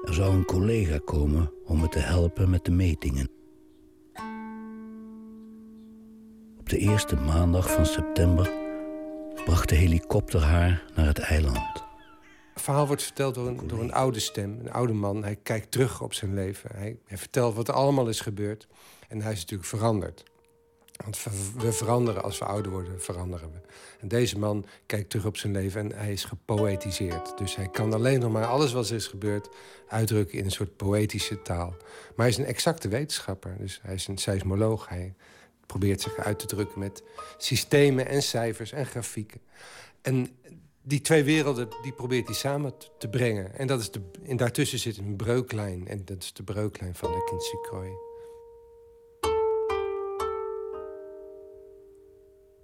Er 0.05 0.15
zou 0.15 0.35
een 0.35 0.45
collega 0.45 0.99
komen 1.05 1.53
om 1.65 1.81
me 1.81 1.89
te 1.89 1.99
helpen 1.99 2.51
met 2.51 2.65
de 2.65 2.71
metingen. 2.71 3.31
Op 6.59 6.69
de 6.69 6.79
eerste 6.79 7.17
maandag 7.17 7.71
van 7.71 7.87
september 7.87 8.66
bracht 9.45 9.69
de 9.69 9.75
helikopter 9.75 10.41
haar 10.41 10.85
naar 10.95 11.07
het 11.07 11.19
eiland. 11.19 11.85
Het 12.55 12.63
verhaal 12.63 12.87
wordt 12.87 13.03
verteld 13.03 13.35
door 13.35 13.47
een, 13.47 13.67
door 13.67 13.81
een 13.81 13.93
oude 13.93 14.19
stem, 14.21 14.59
een 14.61 14.73
oude 14.73 14.93
man. 14.93 15.25
Hij 15.25 15.37
kijkt 15.43 15.71
terug 15.71 16.03
op 16.03 16.15
zijn 16.15 16.35
leven. 16.35 16.71
Hij, 16.75 16.97
hij 17.07 17.19
vertelt 17.19 17.55
wat 17.55 17.69
er 17.69 17.75
allemaal 17.75 18.09
is 18.09 18.21
gebeurd. 18.21 18.67
En 19.09 19.23
hij 19.23 19.33
is 19.33 19.41
natuurlijk 19.41 19.69
veranderd. 19.69 20.25
Want 21.05 21.25
we, 21.57 21.73
veranderen 21.73 22.23
als 22.23 22.39
we 22.39 22.45
ouder 22.45 22.73
worden, 22.73 23.03
veranderen 23.03 23.53
we. 23.53 23.59
En 24.01 24.09
deze 24.09 24.39
man 24.39 24.67
kijkt 24.87 25.11
terug 25.11 25.27
op 25.27 25.37
zijn 25.37 25.53
leven 25.53 25.81
en 25.81 25.99
hij 25.99 26.13
is 26.13 26.25
gepoëtiseerd. 26.25 27.39
Dus 27.39 27.57
hij 27.57 27.69
kan 27.69 27.93
alleen 27.93 28.21
nog 28.21 28.33
maar 28.33 28.47
alles 28.47 28.73
wat 28.73 28.89
er 28.89 28.95
is 28.95 29.07
gebeurd 29.07 29.49
uitdrukken 29.89 30.39
in 30.39 30.45
een 30.45 30.51
soort 30.51 30.77
poëtische 30.77 31.43
taal. 31.43 31.71
Maar 31.81 32.27
hij 32.27 32.29
is 32.29 32.37
een 32.37 32.45
exacte 32.45 32.89
wetenschapper. 32.89 33.57
Dus 33.59 33.81
hij 33.83 33.95
is 33.95 34.07
een 34.07 34.19
seismoloog. 34.19 34.89
Hij 34.89 35.15
probeert 35.67 36.01
zich 36.01 36.17
uit 36.19 36.39
te 36.39 36.47
drukken 36.47 36.79
met 36.79 37.03
systemen 37.39 38.07
en 38.07 38.23
cijfers 38.23 38.73
en 38.73 38.87
grafieken. 38.87 39.41
En 40.03 40.29
die 40.83 41.01
twee 41.01 41.25
werelden 41.25 41.69
die 41.83 41.93
probeert 41.93 42.27
hij 42.27 42.35
samen 42.35 42.73
te 42.99 43.09
brengen. 43.09 43.55
En, 43.59 43.67
dat 43.67 43.81
is 43.81 43.91
de, 43.91 44.01
en 44.27 44.37
daartussen 44.37 44.79
zit 44.79 44.97
een 44.99 45.17
breuklijn. 45.17 45.89
En 45.89 46.05
dat 46.05 46.23
is 46.23 46.33
de 46.33 46.43
breuklijn 46.43 46.95
van 46.95 47.13
de 47.13 47.25
Kintsukuroi. 47.25 47.91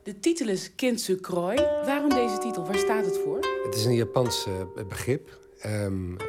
De 0.02 0.18
titel 0.20 0.48
is 0.48 0.74
Kintsukuroi. 0.74 1.56
Waarom 1.60 2.08
deze 2.08 2.38
titel? 2.38 2.64
Waar 2.66 2.78
staat 2.78 3.04
het 3.04 3.18
voor? 3.18 3.40
Het 3.64 3.74
is 3.74 3.84
een 3.84 3.94
Japans 3.94 4.46
eh, 4.46 4.84
begrip. 4.88 5.38
Ehm, 5.58 6.16
eh, 6.16 6.26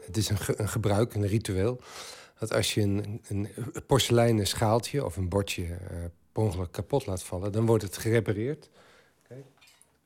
het 0.00 0.16
is 0.16 0.28
een, 0.28 0.38
ge- 0.38 0.60
een 0.60 0.68
gebruik, 0.68 1.14
een 1.14 1.26
ritueel. 1.26 1.80
Dat 2.38 2.52
als 2.52 2.74
je 2.74 2.80
een, 2.80 3.20
een 3.28 3.48
porseleinen 3.86 4.46
schaaltje 4.46 5.04
of 5.04 5.16
een 5.16 5.28
bordje 5.28 5.64
eh, 5.64 5.96
per 6.32 6.42
ongeluk 6.42 6.72
kapot 6.72 7.06
laat 7.06 7.22
vallen, 7.22 7.52
dan 7.52 7.66
wordt 7.66 7.82
het 7.82 7.96
gerepareerd. 7.96 8.70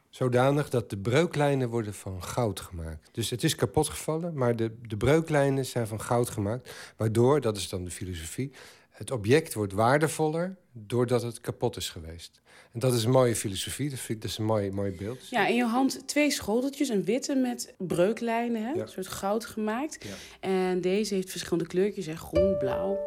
Zodanig 0.09 0.71
dat 0.71 0.91
de 0.91 0.99
breuklijnen 0.99 1.69
worden 1.69 1.95
van 1.95 2.23
goud 2.23 2.61
gemaakt. 2.61 3.09
Dus 3.13 3.31
het 3.31 3.45
is 3.45 3.55
kapot 3.55 3.89
gevallen, 3.89 4.35
maar 4.35 4.57
de, 4.57 4.77
de 4.83 4.97
breuklijnen 4.97 5.67
zijn 5.67 5.87
van 5.87 6.01
goud 6.01 6.31
gemaakt. 6.31 6.71
Waardoor, 6.97 7.41
dat 7.41 7.57
is 7.57 7.69
dan 7.69 7.85
de 7.85 7.91
filosofie, 7.91 8.53
het 8.91 9.11
object 9.11 9.55
wordt 9.55 9.73
waardevoller 9.73 10.57
doordat 10.73 11.23
het 11.23 11.41
kapot 11.41 11.77
is 11.77 11.89
geweest. 11.89 12.42
En 12.73 12.81
dat 12.81 12.95
is 12.95 13.05
een 13.05 13.11
mooie 13.11 13.37
filosofie, 13.37 13.91
dat, 13.91 13.99
vind 13.99 14.11
ik, 14.11 14.21
dat 14.21 14.31
is 14.31 14.39
een 14.39 14.45
mooi, 14.45 14.71
mooi 14.71 14.93
beeld. 14.93 15.29
Ja, 15.29 15.47
in 15.47 15.55
je 15.55 15.65
hand 15.65 16.09
twee 16.09 16.31
schoteltjes, 16.31 16.89
een 16.89 17.05
witte 17.05 17.35
met 17.35 17.75
breuklijnen, 17.79 18.63
hè? 18.63 18.73
Ja. 18.73 18.83
een 18.83 18.89
soort 18.89 19.09
goud 19.09 19.45
gemaakt. 19.45 20.05
Ja. 20.05 20.49
En 20.49 20.81
deze 20.81 21.15
heeft 21.15 21.31
verschillende 21.31 21.67
kleurtjes, 21.67 22.07
hè? 22.07 22.17
groen, 22.17 22.59
blauw. 22.59 22.99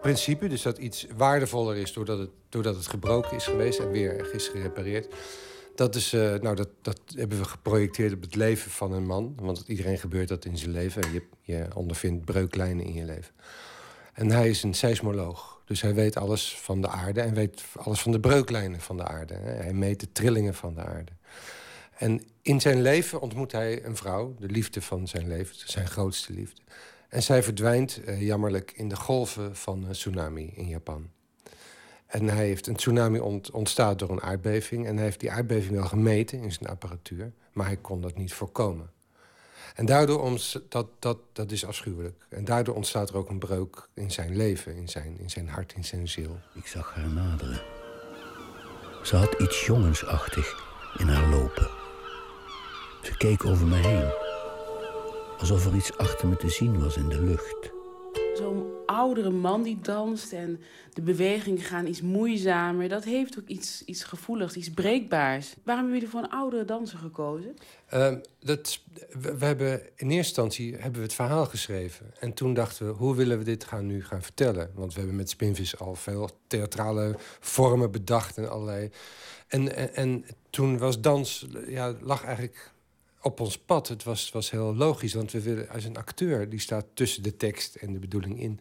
principe, 0.00 0.48
dus 0.48 0.62
dat 0.62 0.78
iets 0.78 1.06
waardevoller 1.16 1.76
is 1.76 1.92
doordat 1.92 2.18
het, 2.18 2.30
doordat 2.48 2.76
het 2.76 2.86
gebroken 2.86 3.36
is 3.36 3.44
geweest 3.44 3.78
en 3.78 3.90
weer 3.90 4.34
is 4.34 4.48
gerepareerd. 4.48 5.14
Dat, 5.74 5.94
is, 5.94 6.12
eh, 6.12 6.34
nou, 6.34 6.56
dat, 6.56 6.68
dat 6.82 7.00
hebben 7.14 7.38
we 7.38 7.44
geprojecteerd 7.44 8.12
op 8.12 8.20
het 8.20 8.34
leven 8.34 8.70
van 8.70 8.92
een 8.92 9.06
man. 9.06 9.34
Want 9.40 9.64
iedereen 9.66 9.98
gebeurt 9.98 10.28
dat 10.28 10.44
in 10.44 10.58
zijn 10.58 10.70
leven. 10.70 11.12
Je, 11.12 11.22
je 11.40 11.66
ondervindt 11.74 12.24
breuklijnen 12.24 12.84
in 12.84 12.94
je 12.94 13.04
leven. 13.04 13.34
En 14.12 14.30
hij 14.30 14.48
is 14.48 14.62
een 14.62 14.74
seismoloog. 14.74 15.59
Dus 15.70 15.80
hij 15.80 15.94
weet 15.94 16.16
alles 16.16 16.56
van 16.58 16.80
de 16.80 16.88
aarde 16.88 17.20
en 17.20 17.34
weet 17.34 17.62
alles 17.76 18.00
van 18.00 18.12
de 18.12 18.20
breuklijnen 18.20 18.80
van 18.80 18.96
de 18.96 19.04
aarde. 19.04 19.34
Hij 19.34 19.72
meet 19.72 20.00
de 20.00 20.12
trillingen 20.12 20.54
van 20.54 20.74
de 20.74 20.84
aarde. 20.84 21.12
En 21.98 22.22
in 22.42 22.60
zijn 22.60 22.82
leven 22.82 23.20
ontmoet 23.20 23.52
hij 23.52 23.84
een 23.84 23.96
vrouw, 23.96 24.34
de 24.38 24.46
liefde 24.46 24.82
van 24.82 25.08
zijn 25.08 25.28
leven, 25.28 25.56
zijn 25.68 25.86
grootste 25.86 26.32
liefde. 26.32 26.62
En 27.08 27.22
zij 27.22 27.42
verdwijnt 27.42 28.04
eh, 28.04 28.22
jammerlijk 28.22 28.72
in 28.74 28.88
de 28.88 28.96
golven 28.96 29.56
van 29.56 29.84
een 29.84 29.92
tsunami 29.92 30.52
in 30.54 30.68
Japan. 30.68 31.10
En 32.06 32.28
hij 32.28 32.46
heeft 32.46 32.66
een 32.66 32.76
tsunami 32.76 33.18
ont, 33.18 33.50
ontstaat 33.50 33.98
door 33.98 34.10
een 34.10 34.22
aardbeving. 34.22 34.86
En 34.86 34.94
hij 34.94 35.04
heeft 35.04 35.20
die 35.20 35.30
aardbeving 35.30 35.74
wel 35.74 35.86
gemeten 35.86 36.42
in 36.42 36.52
zijn 36.52 36.70
apparatuur, 36.70 37.32
maar 37.52 37.66
hij 37.66 37.76
kon 37.76 38.00
dat 38.00 38.16
niet 38.16 38.32
voorkomen. 38.32 38.90
En 39.80 39.86
daardoor, 39.86 40.38
dat, 40.68 40.86
dat, 40.98 41.18
dat 41.32 41.52
is 41.52 41.64
afschuwelijk. 41.64 42.26
En 42.28 42.44
daardoor 42.44 42.74
ontstaat 42.74 43.08
er 43.08 43.16
ook 43.16 43.28
een 43.28 43.38
breuk 43.38 43.88
in 43.94 44.10
zijn 44.10 44.36
leven, 44.36 44.76
in 44.76 44.88
zijn, 44.88 45.18
in 45.18 45.30
zijn 45.30 45.48
hart, 45.48 45.72
in 45.72 45.84
zijn 45.84 46.08
ziel. 46.08 46.38
Ik 46.54 46.66
zag 46.66 46.94
haar 46.94 47.08
naderen. 47.08 47.62
Ze 49.02 49.16
had 49.16 49.40
iets 49.40 49.66
jongensachtig 49.66 50.64
in 50.96 51.08
haar 51.08 51.28
lopen. 51.28 51.70
Ze 53.02 53.16
keek 53.16 53.44
over 53.44 53.66
me 53.66 53.76
heen. 53.76 54.12
Alsof 55.38 55.66
er 55.66 55.74
iets 55.74 55.96
achter 55.96 56.28
me 56.28 56.36
te 56.36 56.48
zien 56.48 56.80
was 56.80 56.96
in 56.96 57.08
de 57.08 57.22
lucht. 57.22 57.79
Zo'n 58.40 58.72
oudere 58.86 59.30
man 59.30 59.62
die 59.62 59.78
danst 59.80 60.32
en 60.32 60.60
de 60.92 61.02
bewegingen 61.02 61.62
gaan 61.62 61.86
iets 61.86 62.00
moeizamer. 62.00 62.88
Dat 62.88 63.04
heeft 63.04 63.38
ook 63.38 63.46
iets, 63.46 63.84
iets 63.84 64.04
gevoeligs, 64.04 64.54
iets 64.54 64.70
breekbaars. 64.70 65.54
Waarom 65.62 65.84
hebben 65.84 66.00
jullie 66.00 66.08
voor 66.08 66.22
een 66.22 66.38
oudere 66.38 66.64
danser 66.64 66.98
gekozen? 66.98 67.56
Ehm, 67.88 68.18
dat, 68.38 68.80
we, 69.20 69.44
hebben 69.44 69.80
in 69.80 70.10
eerste 70.10 70.16
instantie 70.16 70.74
hebben 70.74 71.00
we 71.00 71.06
het 71.06 71.14
verhaal 71.14 71.46
geschreven. 71.46 72.06
En 72.18 72.32
toen 72.32 72.54
dachten 72.54 72.86
we, 72.86 72.92
hoe 72.92 73.16
willen 73.16 73.38
we 73.38 73.44
dit 73.44 73.64
gaan 73.64 73.86
nu 73.86 74.04
gaan 74.04 74.22
vertellen? 74.22 74.70
Want 74.74 74.92
we 74.92 74.98
hebben 74.98 75.16
met 75.16 75.30
Spinvis 75.30 75.78
al 75.78 75.94
veel 75.94 76.30
theatrale 76.46 77.16
vormen 77.40 77.90
bedacht 77.90 78.36
en 78.36 78.50
allerlei. 78.50 78.90
En, 79.48 79.76
en, 79.76 79.94
en 79.94 80.24
toen 80.50 80.78
was 80.78 81.00
dans, 81.00 81.46
ja, 81.66 81.94
lag 82.00 82.24
eigenlijk 82.24 82.72
op 83.22 83.40
ons 83.40 83.58
pad. 83.58 83.88
Het 83.88 84.04
was, 84.04 84.30
was 84.30 84.50
heel 84.50 84.74
logisch, 84.74 85.14
want 85.14 85.32
we 85.32 85.40
willen 85.40 85.68
als 85.68 85.84
een 85.84 85.96
acteur 85.96 86.48
die 86.48 86.60
staat 86.60 86.86
tussen 86.94 87.22
de 87.22 87.36
tekst 87.36 87.74
en 87.74 87.92
de 87.92 87.98
bedoeling 87.98 88.40
in. 88.40 88.60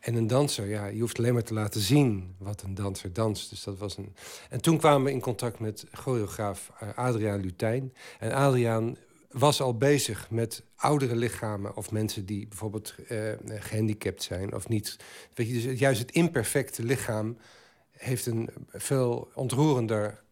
En 0.00 0.14
een 0.14 0.26
danser, 0.26 0.66
ja, 0.66 0.86
je 0.86 1.00
hoeft 1.00 1.18
alleen 1.18 1.32
maar 1.32 1.42
te 1.42 1.54
laten 1.54 1.80
zien 1.80 2.34
wat 2.38 2.62
een 2.62 2.74
danser 2.74 3.12
danst. 3.12 3.50
Dus 3.50 3.64
dat 3.64 3.78
was 3.78 3.96
een. 3.96 4.14
En 4.50 4.60
toen 4.60 4.78
kwamen 4.78 5.04
we 5.04 5.12
in 5.12 5.20
contact 5.20 5.58
met 5.58 5.84
choreograaf 5.92 6.70
eh, 6.78 6.88
Adriaan 6.94 7.40
Lutijn. 7.40 7.92
En 8.18 8.32
Adriaan 8.32 8.96
was 9.30 9.60
al 9.60 9.76
bezig 9.76 10.30
met 10.30 10.62
oudere 10.76 11.16
lichamen 11.16 11.76
of 11.76 11.90
mensen 11.90 12.26
die 12.26 12.46
bijvoorbeeld 12.48 12.94
eh, 13.08 13.32
gehandicapt 13.46 14.22
zijn 14.22 14.54
of 14.54 14.68
niet. 14.68 14.96
Weet 15.34 15.48
je, 15.48 15.62
dus 15.62 15.78
juist 15.78 16.00
het 16.00 16.10
imperfecte 16.10 16.82
lichaam 16.82 17.36
heeft 17.90 18.26
een 18.26 18.48
veel 18.68 19.28
ontroerender 19.34 20.22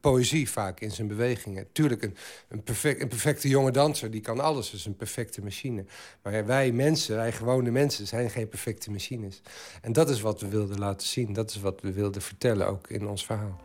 poëzie 0.00 0.50
vaak 0.50 0.80
in 0.80 0.90
zijn 0.90 1.08
bewegingen. 1.08 1.66
Tuurlijk, 1.72 2.02
een, 2.02 2.16
een, 2.48 2.62
perfect, 2.62 3.02
een 3.02 3.08
perfecte 3.08 3.48
jonge 3.48 3.70
danser, 3.70 4.10
die 4.10 4.20
kan 4.20 4.40
alles. 4.40 4.72
is 4.72 4.86
een 4.86 4.96
perfecte 4.96 5.42
machine. 5.42 5.84
Maar 6.22 6.46
wij 6.46 6.72
mensen, 6.72 7.16
wij 7.16 7.32
gewone 7.32 7.70
mensen, 7.70 8.06
zijn 8.06 8.30
geen 8.30 8.48
perfecte 8.48 8.90
machines. 8.90 9.40
En 9.82 9.92
dat 9.92 10.10
is 10.10 10.20
wat 10.20 10.40
we 10.40 10.48
wilden 10.48 10.78
laten 10.78 11.06
zien. 11.06 11.32
Dat 11.32 11.50
is 11.50 11.60
wat 11.60 11.80
we 11.80 11.92
wilden 11.92 12.22
vertellen, 12.22 12.66
ook 12.66 12.88
in 12.88 13.06
ons 13.06 13.26
verhaal. 13.26 13.60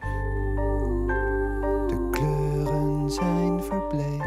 De 1.87 2.07
kleuren 2.11 3.11
zijn 3.11 3.63
verbleekt 3.63 4.25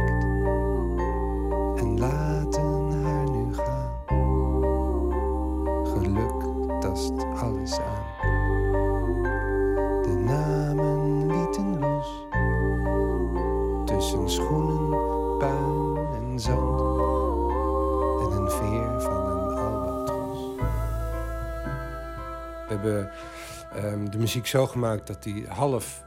en 1.81 1.99
laten 1.99 3.03
haar 3.03 3.31
nu 3.31 3.55
gaan. 3.55 3.97
Geluk 5.87 6.81
tast 6.81 7.13
hebben 22.79 23.11
ehm, 23.75 24.11
de 24.11 24.19
muziek 24.19 24.47
zo 24.47 24.67
gemaakt 24.67 25.07
dat 25.07 25.23
die 25.23 25.47
half 25.47 26.03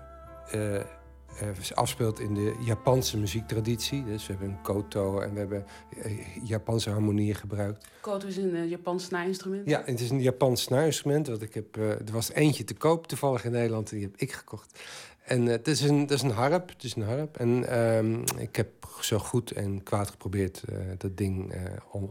eh, 1.42 1.76
afspeelt 1.76 2.20
in 2.20 2.34
de 2.34 2.56
Japanse 2.66 3.18
muziektraditie. 3.18 4.06
Dus 4.06 4.28
we 4.28 4.34
hebben 4.34 4.50
een 4.50 4.62
koto 4.62 5.20
en 5.20 5.34
we 5.34 5.40
hebben 5.40 5.66
eh, 6.04 6.12
Japanse 6.44 6.90
harmonieën 6.90 7.36
gebruikt. 7.36 7.88
Koto 8.02 8.28
is 8.28 8.38
een 8.38 8.56
uh, 8.56 8.70
Japans 8.70 9.04
snaarinstrument. 9.04 9.70
Ja, 9.70 9.82
het 9.86 10.00
is 10.00 10.10
een 10.10 10.22
Japans 10.22 10.62
snaarinstrument. 10.62 11.28
Wat 11.28 11.42
ik 11.42 11.54
heb, 11.54 11.78
uh, 11.78 11.90
er 11.90 12.12
was 12.12 12.32
eentje 12.32 12.64
te 12.64 12.74
koop 12.74 13.08
toevallig 13.08 13.46
in 13.46 13.52
Nederland 13.52 13.92
en 13.92 13.98
die 13.98 14.06
heb 14.06 14.16
ik 14.18 14.32
gekocht. 14.32 14.80
En 15.24 15.46
uh, 15.46 15.52
het, 15.52 15.68
is 15.68 15.82
een, 15.82 16.00
het 16.00 16.12
is 16.12 16.22
een 16.22 16.32
harp. 16.32 16.70
Het 16.70 16.84
is 16.84 16.96
een 16.96 17.04
harp. 17.04 17.38
En 17.38 17.80
um, 17.80 18.24
ik 18.38 18.56
heb 18.56 18.68
zo 19.02 19.18
goed 19.18 19.52
en 19.52 19.84
kwaad 19.84 20.10
geprobeerd 20.10 20.62
uh, 20.70 20.78
dat 20.98 21.18
ding 21.18 21.54
uh, 21.54 21.60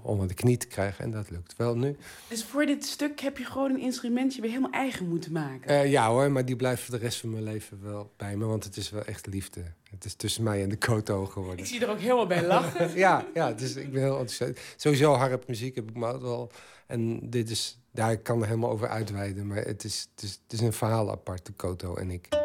onder 0.02 0.28
de 0.28 0.34
knie 0.34 0.56
te 0.56 0.66
krijgen. 0.66 1.04
En 1.04 1.10
dat 1.10 1.30
lukt 1.30 1.56
wel 1.56 1.76
nu. 1.76 1.96
Dus 2.28 2.44
voor 2.44 2.66
dit 2.66 2.84
stuk 2.84 3.20
heb 3.20 3.38
je 3.38 3.44
gewoon 3.44 3.70
een 3.70 3.80
instrumentje 3.80 4.40
weer 4.40 4.50
helemaal 4.50 4.70
eigen 4.70 5.08
moeten 5.08 5.32
maken? 5.32 5.88
ja 5.88 6.08
hoor, 6.08 6.30
maar 6.30 6.44
die 6.44 6.56
blijft 6.56 6.82
voor 6.82 6.98
de 6.98 7.04
rest 7.04 7.20
van 7.20 7.30
mijn 7.30 7.42
leven 7.42 7.82
wel 7.82 8.12
bij 8.16 8.36
me. 8.36 8.44
Want 8.44 8.64
het 8.64 8.76
is 8.76 8.90
wel 8.90 9.04
echt 9.04 9.26
liefde. 9.26 9.62
Het 9.90 10.04
is 10.04 10.14
tussen 10.14 10.42
mij 10.42 10.62
en 10.62 10.68
de 10.68 10.76
koto 10.76 11.26
geworden. 11.26 11.58
Ik 11.58 11.66
zie 11.66 11.80
er 11.80 11.90
ook 11.90 11.98
helemaal 11.98 12.26
bij 12.26 12.46
lachen. 12.46 12.96
ja, 13.06 13.26
ja 13.34 13.52
dus 13.52 13.76
ik 13.76 13.92
ben 13.92 14.02
heel 14.02 14.18
enthousiast. 14.18 14.74
Sowieso 14.76 15.12
harpmuziek 15.12 15.74
heb 15.74 15.88
ik 15.88 15.96
me 15.96 16.04
altijd 16.04 16.22
wel... 16.22 16.50
En 16.86 17.30
dit 17.30 17.50
is... 17.50 17.78
Daar 17.92 18.12
ik 18.12 18.22
kan 18.22 18.40
er 18.40 18.46
helemaal 18.46 18.70
over 18.70 18.88
uitweiden. 18.88 19.46
Maar 19.46 19.56
het 19.56 19.84
is, 19.84 20.08
het 20.14 20.24
is, 20.24 20.40
het 20.42 20.52
is 20.52 20.60
een 20.60 20.72
verhaal 20.72 21.10
apart, 21.10 21.46
de 21.46 21.52
koto 21.52 21.94
en 21.94 22.10
ik. 22.10 22.39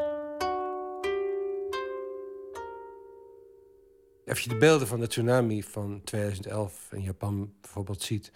Als 4.27 4.39
je 4.39 4.49
de 4.49 4.57
beelden 4.57 4.87
van 4.87 4.99
de 4.99 5.07
tsunami 5.07 5.63
van 5.63 6.01
2011 6.03 6.87
in 6.91 7.01
Japan 7.01 7.53
bijvoorbeeld 7.61 8.03
ziet, 8.03 8.31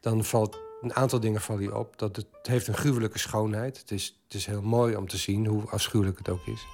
dan 0.00 0.24
valt 0.24 0.58
een 0.80 0.94
aantal 0.94 1.20
dingen 1.20 1.40
vallen 1.40 1.76
op. 1.78 1.98
Dat 1.98 2.16
het, 2.16 2.26
heeft 2.42 2.66
een 2.66 2.76
gruwelijke 2.76 3.18
schoonheid. 3.18 3.78
Het 3.78 3.90
is, 3.90 4.20
het 4.24 4.34
is 4.34 4.46
heel 4.46 4.62
mooi 4.62 4.96
om 4.96 5.08
te 5.08 5.16
zien 5.16 5.46
hoe 5.46 5.62
afschuwelijk 5.70 6.18
het 6.18 6.28
ook 6.28 6.46
is. 6.46 6.66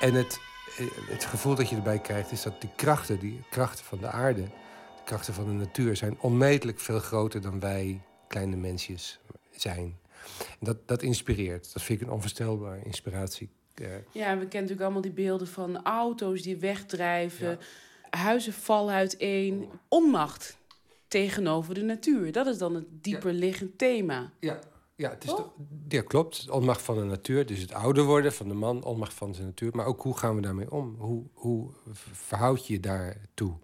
En 0.00 0.14
het, 0.14 0.40
het 1.10 1.24
gevoel 1.24 1.54
dat 1.54 1.68
je 1.68 1.76
erbij 1.76 1.98
krijgt 1.98 2.32
is 2.32 2.42
dat 2.42 2.60
die 2.60 2.70
krachten, 2.76 3.18
die 3.18 3.44
krachten 3.50 3.84
van 3.84 3.98
de 3.98 4.08
aarde, 4.08 4.42
de 4.42 5.02
krachten 5.04 5.34
van 5.34 5.44
de 5.44 5.52
natuur, 5.52 5.96
zijn 5.96 6.20
onmetelijk 6.20 6.80
veel 6.80 7.00
groter 7.00 7.40
dan 7.40 7.60
wij 7.60 8.02
kleine 8.28 8.56
mensjes 8.56 9.20
zijn. 9.50 9.98
Dat, 10.60 10.88
dat 10.88 11.02
inspireert. 11.02 11.72
Dat 11.72 11.82
vind 11.82 12.00
ik 12.00 12.06
een 12.06 12.12
onvoorstelbare 12.12 12.84
inspiratie. 12.84 13.50
Uh, 13.80 13.88
ja, 13.88 13.98
we 14.02 14.22
kennen 14.22 14.50
natuurlijk 14.50 14.80
allemaal 14.80 15.00
die 15.00 15.10
beelden 15.10 15.46
van 15.46 15.82
auto's 15.82 16.42
die 16.42 16.56
wegdrijven, 16.56 17.58
ja. 18.10 18.18
huizen 18.18 18.52
vallen 18.52 18.94
uiteen, 18.94 19.68
onmacht 19.88 20.56
tegenover 21.08 21.74
de 21.74 21.82
natuur. 21.82 22.32
Dat 22.32 22.46
is 22.46 22.58
dan 22.58 22.74
het 22.74 22.86
dieper 22.88 23.32
liggend 23.32 23.78
thema. 23.78 24.32
Ja, 24.40 24.58
ja, 24.96 25.10
het 25.10 25.24
is 25.24 25.30
de, 25.30 25.44
ja, 25.88 26.02
klopt. 26.02 26.50
Onmacht 26.50 26.82
van 26.82 26.96
de 26.98 27.04
natuur, 27.04 27.46
dus 27.46 27.60
het 27.60 27.72
ouder 27.72 28.04
worden 28.04 28.32
van 28.32 28.48
de 28.48 28.54
man, 28.54 28.84
onmacht 28.84 29.14
van 29.14 29.32
de 29.32 29.42
natuur. 29.42 29.70
Maar 29.74 29.86
ook 29.86 30.02
hoe 30.02 30.16
gaan 30.16 30.34
we 30.34 30.40
daarmee 30.40 30.70
om? 30.70 30.94
Hoe, 30.98 31.24
hoe 31.32 31.70
verhoud 32.12 32.66
je 32.66 32.72
je 32.72 32.80
daartoe? 32.80 33.54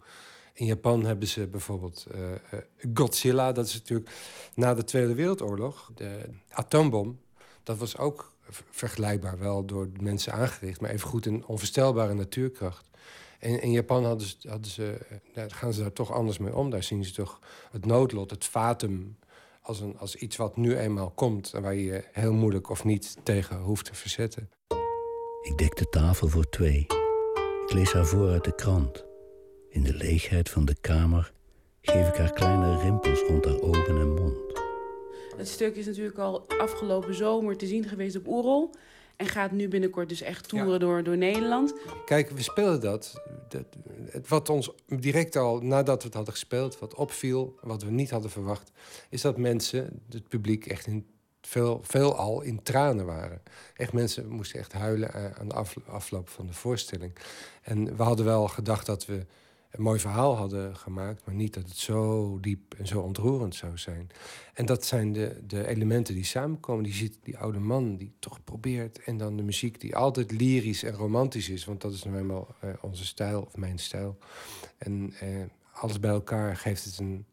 In 0.53 0.67
Japan 0.67 1.05
hebben 1.05 1.29
ze 1.29 1.47
bijvoorbeeld 1.47 2.07
uh, 2.15 2.31
uh, 2.31 2.37
Godzilla. 2.95 3.53
Dat 3.53 3.67
is 3.67 3.75
natuurlijk 3.75 4.11
na 4.55 4.75
de 4.75 4.85
Tweede 4.85 5.15
Wereldoorlog. 5.15 5.91
De 5.95 6.29
atoombom, 6.49 7.21
dat 7.63 7.79
was 7.79 7.99
ook 7.99 8.33
vergelijkbaar 8.71 9.39
wel 9.39 9.65
door 9.65 9.89
mensen 10.01 10.33
aangericht, 10.33 10.81
maar 10.81 10.91
even 10.91 11.09
goed 11.09 11.27
een 11.27 11.47
onvoorstelbare 11.47 12.15
natuurkracht. 12.15 12.91
En 13.39 13.63
in 13.63 13.71
Japan 13.71 14.05
hadden 14.05 14.27
ze, 14.27 14.49
hadden 14.49 14.71
ze, 14.71 14.99
nou, 15.35 15.51
gaan 15.51 15.73
ze 15.73 15.81
daar 15.81 15.93
toch 15.93 16.13
anders 16.13 16.39
mee 16.39 16.55
om. 16.55 16.71
Daar 16.71 16.83
zien 16.83 17.05
ze 17.05 17.13
toch 17.13 17.39
het 17.71 17.87
noodlot, 17.87 18.31
het 18.31 18.45
fatum, 18.45 19.17
als, 19.63 19.81
een, 19.81 19.99
als 19.99 20.17
iets 20.17 20.37
wat 20.37 20.57
nu 20.57 20.77
eenmaal 20.77 21.11
komt 21.11 21.53
en 21.53 21.63
waar 21.63 21.75
je 21.75 21.85
je 21.85 22.05
heel 22.13 22.33
moeilijk 22.33 22.71
of 22.71 22.85
niet 22.85 23.17
tegen 23.23 23.59
hoeft 23.59 23.85
te 23.85 23.95
verzetten. 23.95 24.51
Ik 25.43 25.59
dek 25.59 25.77
de 25.77 25.89
tafel 25.89 26.29
voor 26.29 26.49
twee. 26.49 26.87
Ik 27.67 27.73
lees 27.73 27.93
haar 27.93 28.07
voor 28.07 28.29
uit 28.29 28.45
de 28.45 28.55
krant. 28.55 29.05
In 29.69 29.83
de 29.83 29.95
leegheid 29.95 30.51
van 30.51 30.65
de 30.65 30.77
kamer 30.81 31.33
geef 31.81 32.09
ik 32.09 32.17
haar 32.17 32.33
kleine 32.33 32.79
rimpels 32.79 33.21
rond 33.21 33.45
haar 33.45 33.61
ogen 33.61 33.99
en 33.99 34.15
mond. 34.15 34.52
Het 35.37 35.49
stuk 35.49 35.77
is 35.77 35.87
natuurlijk 35.87 36.19
al 36.19 36.45
afgelopen 36.49 37.15
zomer 37.15 37.57
te 37.57 37.67
zien 37.67 37.85
geweest 37.85 38.17
op 38.17 38.27
Oerol. 38.27 38.71
En 39.17 39.27
gaat 39.27 39.51
nu 39.51 39.69
binnenkort 39.69 40.09
dus 40.09 40.21
echt 40.21 40.49
toeren 40.49 40.73
ja. 40.73 40.79
door, 40.79 41.03
door 41.03 41.17
Nederland. 41.17 41.75
Kijk, 42.05 42.31
we 42.31 42.43
speelden 42.43 42.81
dat. 42.81 43.23
dat. 43.49 43.65
Wat 44.29 44.49
ons 44.49 44.71
direct 44.87 45.37
al 45.37 45.61
nadat 45.61 45.99
we 45.99 46.05
het 46.05 46.15
hadden 46.15 46.33
gespeeld, 46.33 46.79
wat 46.79 46.95
opviel, 46.95 47.59
wat 47.61 47.83
we 47.83 47.91
niet 47.91 48.11
hadden 48.11 48.31
verwacht, 48.31 48.73
is 49.09 49.21
dat 49.21 49.37
mensen, 49.37 50.03
het 50.09 50.29
publiek, 50.29 50.67
echt 50.67 50.87
in 50.87 51.07
veel, 51.41 51.81
veel 51.83 52.17
al 52.17 52.41
in 52.43 52.63
tranen 52.63 53.07
waren. 53.07 53.43
Echt 53.77 53.93
mensen 53.93 54.29
moesten 54.29 54.59
echt 54.59 54.73
huilen 54.73 55.37
aan 55.39 55.49
de 55.49 55.55
afloop 55.87 56.29
van 56.29 56.47
de 56.47 56.53
voorstelling. 56.53 57.13
En 57.63 57.97
we 57.97 58.03
hadden 58.03 58.25
wel 58.25 58.49
gedacht 58.49 58.87
dat 58.87 59.07
we 59.07 59.27
een 59.73 59.83
mooi 59.83 59.99
verhaal 59.99 60.37
hadden 60.37 60.77
gemaakt, 60.77 61.27
maar 61.27 61.35
niet 61.35 61.55
dat 61.55 61.69
het 61.69 61.77
zo 61.77 62.39
diep 62.41 62.75
en 62.79 62.87
zo 62.87 63.01
ontroerend 63.01 63.55
zou 63.55 63.79
zijn. 63.79 64.11
En 64.55 64.67
dat 64.67 64.85
zijn 64.85 65.13
de, 65.13 65.41
de 65.47 65.67
elementen 65.67 66.15
die 66.15 66.25
samenkomen. 66.25 66.85
Die 66.85 66.93
ziet 66.93 67.19
die 67.23 67.39
oude 67.39 67.59
man 67.59 67.97
die 67.97 68.13
toch 68.19 68.45
probeert. 68.45 69.03
En 69.05 69.17
dan 69.17 69.37
de 69.37 69.43
muziek 69.43 69.81
die 69.81 69.97
altijd 69.97 70.31
lyrisch 70.31 70.83
en 70.83 70.93
romantisch 70.93 71.49
is, 71.49 71.65
want 71.65 71.81
dat 71.81 71.93
is 71.93 72.05
nou 72.05 72.17
eenmaal 72.17 72.55
uh, 72.65 72.71
onze 72.81 73.05
stijl 73.05 73.43
of 73.43 73.57
mijn 73.57 73.79
stijl. 73.79 74.19
En 74.79 75.15
uh, 75.23 75.45
alles 75.73 76.01
bij 76.01 76.11
elkaar 76.11 76.57
geeft 76.57 76.85
het 76.85 76.99
een, 76.99 77.25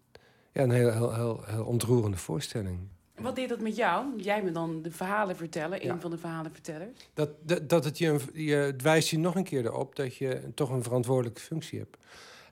ja, 0.51 0.63
een 0.63 0.71
heel, 0.71 0.91
heel, 0.91 1.13
heel, 1.13 1.43
heel 1.45 1.65
ontroerende 1.65 2.17
voorstelling. 2.17 2.79
Wat 3.15 3.35
deed 3.35 3.49
dat 3.49 3.61
met 3.61 3.75
jou? 3.75 4.21
Jij 4.21 4.43
bent 4.43 4.55
dan 4.55 4.81
de 4.81 4.91
verhalen 4.91 5.35
vertellen, 5.35 5.83
ja. 5.83 5.93
een 5.93 6.01
van 6.01 6.11
de 6.11 6.17
verhalenvertellers. 6.17 7.09
Dat, 7.13 7.29
dat, 7.41 7.69
dat 7.69 7.83
het 7.83 7.97
je, 7.97 8.19
je 8.33 8.55
het 8.55 8.81
wijst 8.81 9.09
je 9.09 9.19
nog 9.19 9.35
een 9.35 9.43
keer 9.43 9.65
erop 9.65 9.95
dat 9.95 10.15
je 10.15 10.51
toch 10.55 10.69
een 10.69 10.83
verantwoordelijke 10.83 11.41
functie 11.41 11.79
hebt. 11.79 11.97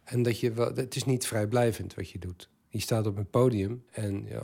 En 0.07 0.23
dat 0.23 0.39
je 0.39 0.51
wel, 0.51 0.75
het 0.75 0.95
is 0.95 1.03
niet 1.03 1.27
vrijblijvend 1.27 1.95
wat 1.95 2.09
je 2.09 2.19
doet. 2.19 2.49
Je 2.69 2.79
staat 2.79 3.07
op 3.07 3.17
een 3.17 3.29
podium 3.29 3.83
en 3.91 4.25
ja, 4.27 4.41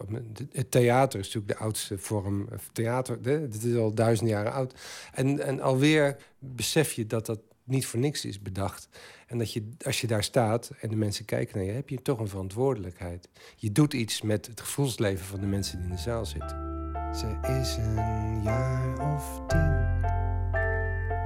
het 0.52 0.72
theater 0.72 1.20
is 1.20 1.26
natuurlijk 1.26 1.60
de 1.60 1.66
oudste 1.66 1.98
vorm. 1.98 2.48
Theater, 2.72 3.22
dit 3.22 3.64
is 3.64 3.76
al 3.76 3.94
duizend 3.94 4.30
jaren 4.30 4.52
oud. 4.52 4.74
En, 5.14 5.40
en 5.40 5.60
alweer 5.60 6.18
besef 6.40 6.92
je 6.92 7.08
dat 7.08 7.26
dat 7.26 7.40
niet 7.64 7.86
voor 7.86 8.00
niks 8.00 8.26
is 8.26 8.42
bedacht. 8.42 8.88
En 9.28 9.38
dat 9.38 9.54
je, 9.54 9.70
als 9.86 10.02
je 10.02 10.08
daar 10.08 10.24
staat 10.24 10.72
en 10.80 10.90
de 10.90 10.96
mensen 10.96 11.26
kijken 11.26 11.58
naar 11.58 11.66
je, 11.66 11.72
heb 11.72 11.90
je 11.90 12.02
toch 12.02 12.20
een 12.20 12.28
verantwoordelijkheid. 12.28 13.30
Je 13.56 13.72
doet 13.72 13.94
iets 13.94 14.22
met 14.22 14.46
het 14.46 14.62
gevoelsleven 14.62 15.26
van 15.26 15.40
de 15.40 15.46
mensen 15.46 15.78
die 15.78 15.88
in 15.90 15.96
de 15.96 16.02
zaal 16.02 16.26
zitten. 16.26 16.72
Ze 17.16 17.38
is 17.62 17.76
een 17.76 18.44
jaar 18.44 19.14
of 19.16 19.42
tien. 19.48 20.02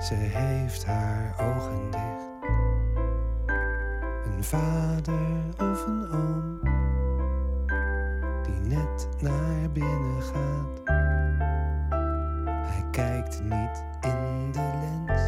Ze 0.02 0.14
heeft 0.14 0.86
haar 0.86 1.56
ogen 1.56 1.92
dicht. 1.92 2.27
Een 4.38 4.44
vader 4.44 5.44
of 5.60 5.86
een 5.86 6.10
oom 6.12 6.60
die 8.44 8.76
net 8.76 9.08
naar 9.22 9.72
binnen 9.72 10.22
gaat. 10.22 10.82
Hij 12.66 12.86
kijkt 12.92 13.42
niet 13.44 13.84
in 14.02 14.52
de 14.52 14.60
lens, 14.60 15.22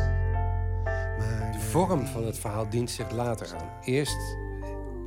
maar 1.18 1.52
de 1.52 1.60
vorm 1.60 2.06
van 2.06 2.26
het 2.26 2.38
verhaal 2.38 2.69
dient 2.69 2.90
zich 2.90 3.11
later 3.11 3.56
aan. 3.56 3.69
Eerst 3.84 4.38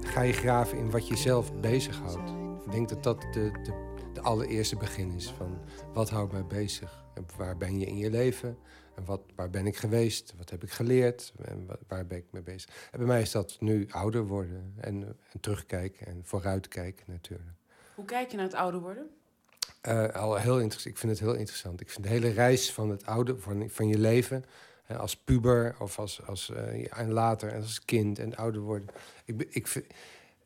ga 0.01 0.21
je 0.21 0.33
graven 0.33 0.79
in 0.79 0.91
wat 0.91 1.09
je 1.09 1.17
zelf 1.17 1.61
bezighoudt. 1.61 2.31
Ik 2.67 2.73
denk 2.73 2.89
dat 2.89 3.03
dat 3.03 3.21
de, 3.21 3.51
de, 3.63 3.73
de 4.13 4.21
allereerste 4.21 4.77
begin 4.77 5.13
is 5.13 5.31
van 5.31 5.59
wat 5.93 6.11
houdt 6.11 6.33
mij 6.33 6.47
bezig? 6.47 7.05
Waar 7.37 7.57
ben 7.57 7.79
je 7.79 7.87
in 7.87 7.97
je 7.97 8.11
leven? 8.11 8.59
En 8.95 9.05
wat, 9.05 9.21
waar 9.35 9.51
ben 9.51 9.67
ik 9.67 9.77
geweest? 9.77 10.35
Wat 10.37 10.51
heb 10.51 10.63
ik 10.63 10.71
geleerd? 10.71 11.33
En 11.45 11.67
wat, 11.67 11.79
waar 11.89 12.07
ben 12.07 12.19
ik 12.19 12.25
mee 12.31 12.43
bezig? 12.43 12.89
En 12.91 12.99
bij 12.99 13.07
mij 13.07 13.21
is 13.21 13.31
dat 13.31 13.57
nu 13.61 13.87
ouder 13.91 14.27
worden 14.27 14.75
en, 14.81 15.17
en 15.33 15.41
terugkijken 15.41 16.07
en 16.07 16.21
vooruitkijken 16.25 17.05
natuurlijk. 17.07 17.51
Hoe 17.95 18.05
kijk 18.05 18.31
je 18.31 18.37
naar 18.37 18.47
het 18.47 18.55
ouder 18.55 18.81
worden? 18.81 19.11
Uh, 19.89 20.09
al 20.09 20.37
heel 20.37 20.61
interessant. 20.61 20.95
Ik 20.95 20.99
vind 20.99 21.13
het 21.13 21.21
heel 21.21 21.35
interessant. 21.35 21.81
Ik 21.81 21.91
vind 21.91 22.05
de 22.05 22.11
hele 22.11 22.29
reis 22.29 22.73
van 22.73 22.91
het 22.91 23.07
oude, 23.07 23.39
van, 23.39 23.71
van 23.71 23.89
je 23.89 23.99
leven, 23.99 24.45
uh, 24.91 24.99
als 24.99 25.17
puber 25.17 25.77
of 25.79 25.99
als, 25.99 26.27
als, 26.27 26.51
uh, 26.51 26.99
en 26.99 27.13
later 27.13 27.55
als 27.55 27.85
kind 27.85 28.19
en 28.19 28.37
ouder 28.37 28.61
worden. 28.61 28.89
Ik, 29.25 29.47
ik, 29.51 29.85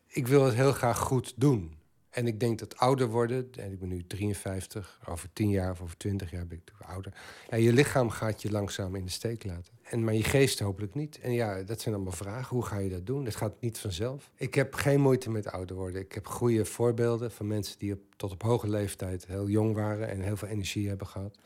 ik 0.07 0.27
wil 0.27 0.45
het 0.45 0.55
heel 0.55 0.73
graag 0.73 0.99
goed 0.99 1.33
doen. 1.37 1.79
En 2.17 2.27
ik 2.27 2.41
denk 2.41 2.59
dat 2.59 2.77
ouder 2.77 3.09
worden, 3.09 3.49
en 3.57 3.73
ik 3.73 3.79
ben 3.79 3.89
nu 3.89 4.07
53, 4.07 5.01
over 5.09 5.29
10 5.33 5.51
jaar 5.51 5.71
of 5.71 5.81
over 5.81 5.97
20 5.97 6.31
jaar 6.31 6.47
ben 6.47 6.59
ik 6.65 6.87
ouder. 6.87 7.13
Ja, 7.51 7.57
je 7.57 7.73
lichaam 7.73 8.11
gaat 8.11 8.43
je 8.43 8.51
langzaam 8.51 8.95
in 8.95 9.05
de 9.05 9.11
steek 9.11 9.45
laten. 9.45 9.73
En, 9.83 10.05
maar 10.05 10.15
je 10.15 10.23
geest 10.23 10.59
hopelijk 10.59 10.95
niet. 10.95 11.19
En 11.21 11.33
ja, 11.33 11.63
dat 11.63 11.81
zijn 11.81 11.95
allemaal 11.95 12.13
vragen. 12.13 12.57
Hoe 12.57 12.65
ga 12.65 12.79
je 12.79 12.91
dat 12.91 13.07
doen? 13.07 13.25
Dat 13.25 13.37
gaat 13.37 13.61
niet 13.61 13.79
vanzelf. 13.79 14.31
Ik 14.37 14.55
heb 14.55 14.75
geen 14.75 15.01
moeite 15.01 15.31
met 15.31 15.47
ouder 15.47 15.77
worden. 15.77 16.01
Ik 16.01 16.13
heb 16.13 16.27
goede 16.27 16.65
voorbeelden 16.65 17.31
van 17.31 17.47
mensen 17.47 17.79
die 17.79 18.07
tot 18.17 18.33
op 18.33 18.43
hoge 18.43 18.69
leeftijd 18.69 19.27
heel 19.27 19.49
jong 19.49 19.75
waren 19.75 20.09
en 20.09 20.21
heel 20.21 20.37
veel 20.37 20.49
energie 20.49 20.89
hebben 20.89 21.07
gehad. 21.07 21.39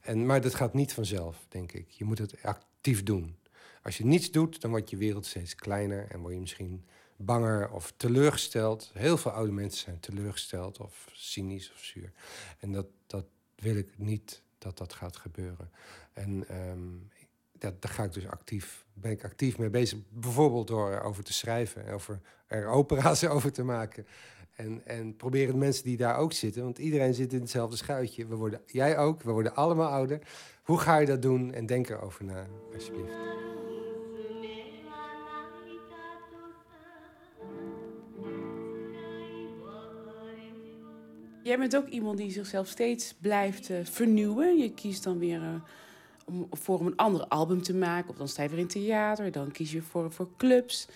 En, 0.00 0.26
maar 0.26 0.40
dat 0.40 0.54
gaat 0.54 0.74
niet 0.74 0.92
vanzelf, 0.92 1.46
denk 1.48 1.72
ik. 1.72 1.88
Je 1.88 2.04
moet 2.04 2.18
het 2.18 2.42
actief 2.42 3.02
doen. 3.02 3.36
Als 3.82 3.98
je 3.98 4.04
niets 4.04 4.30
doet, 4.30 4.60
dan 4.60 4.70
wordt 4.70 4.90
je 4.90 4.96
wereld 4.96 5.26
steeds 5.26 5.54
kleiner 5.54 6.06
en 6.10 6.20
word 6.20 6.34
je 6.34 6.40
misschien 6.40 6.84
banger 7.20 7.70
of 7.70 7.92
teleurgesteld. 7.96 8.90
Heel 8.94 9.16
veel 9.16 9.30
oude 9.30 9.52
mensen 9.52 9.80
zijn 9.80 10.00
teleurgesteld 10.00 10.78
of 10.78 11.08
cynisch 11.12 11.72
of 11.72 11.78
zuur. 11.78 12.12
En 12.58 12.72
dat, 12.72 12.86
dat 13.06 13.24
wil 13.54 13.76
ik 13.76 13.88
niet 13.96 14.42
dat 14.58 14.78
dat 14.78 14.92
gaat 14.92 15.16
gebeuren. 15.16 15.70
En 16.12 16.48
ehm, 16.48 16.88
dat, 17.52 17.82
daar 17.82 17.92
ga 17.92 18.04
ik 18.04 18.12
dus 18.12 18.26
actief, 18.26 18.84
ben 18.92 19.10
ik 19.10 19.24
actief 19.24 19.58
mee 19.58 19.70
bezig. 19.70 19.98
Bijvoorbeeld 20.08 20.66
door 20.66 20.92
erover 20.92 21.24
te 21.24 21.32
schrijven, 21.32 21.88
over 21.88 22.20
er 22.46 22.66
opera's 22.66 23.26
over 23.34 23.52
te 23.52 23.62
maken. 23.62 24.06
En, 24.56 24.82
en 24.84 25.16
proberen 25.16 25.58
mensen 25.58 25.84
die 25.84 25.96
daar 25.96 26.16
ook 26.16 26.32
zitten, 26.32 26.62
want 26.62 26.78
iedereen 26.78 27.14
zit 27.14 27.32
in 27.32 27.40
hetzelfde 27.40 27.76
schuitje. 27.76 28.26
We 28.26 28.34
worden, 28.34 28.60
jij 28.66 28.98
ook, 28.98 29.22
we 29.22 29.30
worden 29.30 29.54
allemaal 29.54 29.90
ouder. 29.90 30.20
Hoe 30.62 30.78
ga 30.78 30.98
je 30.98 31.06
dat 31.06 31.22
doen? 31.22 31.54
En 31.54 31.66
denk 31.66 31.88
erover 31.88 32.24
na, 32.24 32.46
alsjeblieft. 32.74 33.12
Jij 41.42 41.58
bent 41.58 41.76
ook 41.76 41.88
iemand 41.88 42.18
die 42.18 42.30
zichzelf 42.30 42.68
steeds 42.68 43.14
blijft 43.20 43.70
eh, 43.70 43.76
vernieuwen. 43.82 44.58
Je 44.58 44.74
kiest 44.74 45.04
dan 45.04 45.18
weer 45.18 45.42
eh, 45.42 45.54
om, 46.24 46.46
voor 46.50 46.78
om 46.78 46.86
een 46.86 46.96
ander 46.96 47.26
album 47.26 47.62
te 47.62 47.74
maken. 47.74 48.10
Of 48.10 48.16
dan 48.16 48.28
sta 48.28 48.42
je 48.42 48.48
weer 48.48 48.58
in 48.58 48.66
theater. 48.66 49.32
Dan 49.32 49.50
kies 49.50 49.72
je 49.72 49.82
voor, 49.82 50.12
voor 50.12 50.28
clubs. 50.36 50.88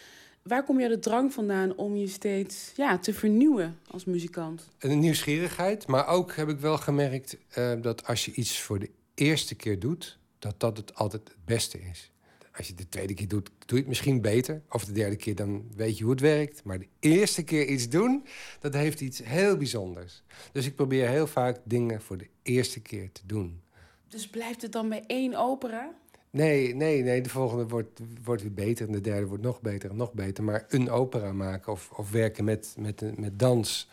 Waar 0.42 0.64
kom 0.64 0.80
je 0.80 0.88
de 0.88 0.98
drang 0.98 1.32
vandaan 1.32 1.76
om 1.76 1.96
je 1.96 2.06
steeds 2.06 2.72
ja, 2.76 2.98
te 2.98 3.14
vernieuwen 3.14 3.78
als 3.90 4.04
muzikant? 4.04 4.68
Een 4.78 4.98
nieuwsgierigheid, 4.98 5.86
maar 5.86 6.06
ook 6.06 6.34
heb 6.34 6.48
ik 6.48 6.58
wel 6.58 6.78
gemerkt 6.78 7.36
eh, 7.48 7.72
dat 7.80 8.06
als 8.06 8.24
je 8.24 8.32
iets 8.32 8.60
voor 8.60 8.78
de 8.78 8.90
eerste 9.14 9.54
keer 9.54 9.78
doet, 9.78 10.18
dat 10.38 10.60
dat 10.60 10.76
het 10.76 10.94
altijd 10.94 11.28
het 11.28 11.44
beste 11.44 11.80
is. 11.80 12.10
Als 12.56 12.66
je 12.66 12.72
het 12.72 12.82
de 12.82 12.88
tweede 12.88 13.14
keer 13.14 13.28
doet, 13.28 13.50
doe 13.58 13.68
je 13.68 13.76
het 13.76 13.86
misschien 13.86 14.20
beter. 14.20 14.62
Of 14.68 14.84
de 14.84 14.92
derde 14.92 15.16
keer, 15.16 15.34
dan 15.34 15.64
weet 15.76 15.98
je 15.98 16.02
hoe 16.02 16.12
het 16.12 16.20
werkt. 16.20 16.64
Maar 16.64 16.78
de 16.78 16.88
eerste 17.00 17.42
keer 17.42 17.66
iets 17.66 17.88
doen, 17.88 18.24
dat 18.60 18.74
heeft 18.74 19.00
iets 19.00 19.22
heel 19.24 19.56
bijzonders. 19.56 20.22
Dus 20.52 20.66
ik 20.66 20.74
probeer 20.74 21.08
heel 21.08 21.26
vaak 21.26 21.58
dingen 21.64 22.02
voor 22.02 22.18
de 22.18 22.28
eerste 22.42 22.80
keer 22.80 23.12
te 23.12 23.20
doen. 23.26 23.60
Dus 24.08 24.28
blijft 24.28 24.62
het 24.62 24.72
dan 24.72 24.88
bij 24.88 25.04
één 25.06 25.34
opera? 25.34 25.94
Nee, 26.30 26.74
nee, 26.74 27.02
nee. 27.02 27.20
De 27.20 27.28
volgende 27.28 27.66
wordt, 27.66 28.00
wordt 28.24 28.42
weer 28.42 28.54
beter. 28.54 28.86
En 28.86 28.92
de 28.92 29.00
derde 29.00 29.26
wordt 29.26 29.42
nog 29.42 29.60
beter 29.60 29.90
en 29.90 29.96
nog 29.96 30.12
beter. 30.12 30.44
Maar 30.44 30.64
een 30.68 30.90
opera 30.90 31.32
maken 31.32 31.72
of, 31.72 31.90
of 31.90 32.10
werken 32.10 32.44
met, 32.44 32.74
met, 32.78 33.18
met 33.18 33.38
dans. 33.38 33.88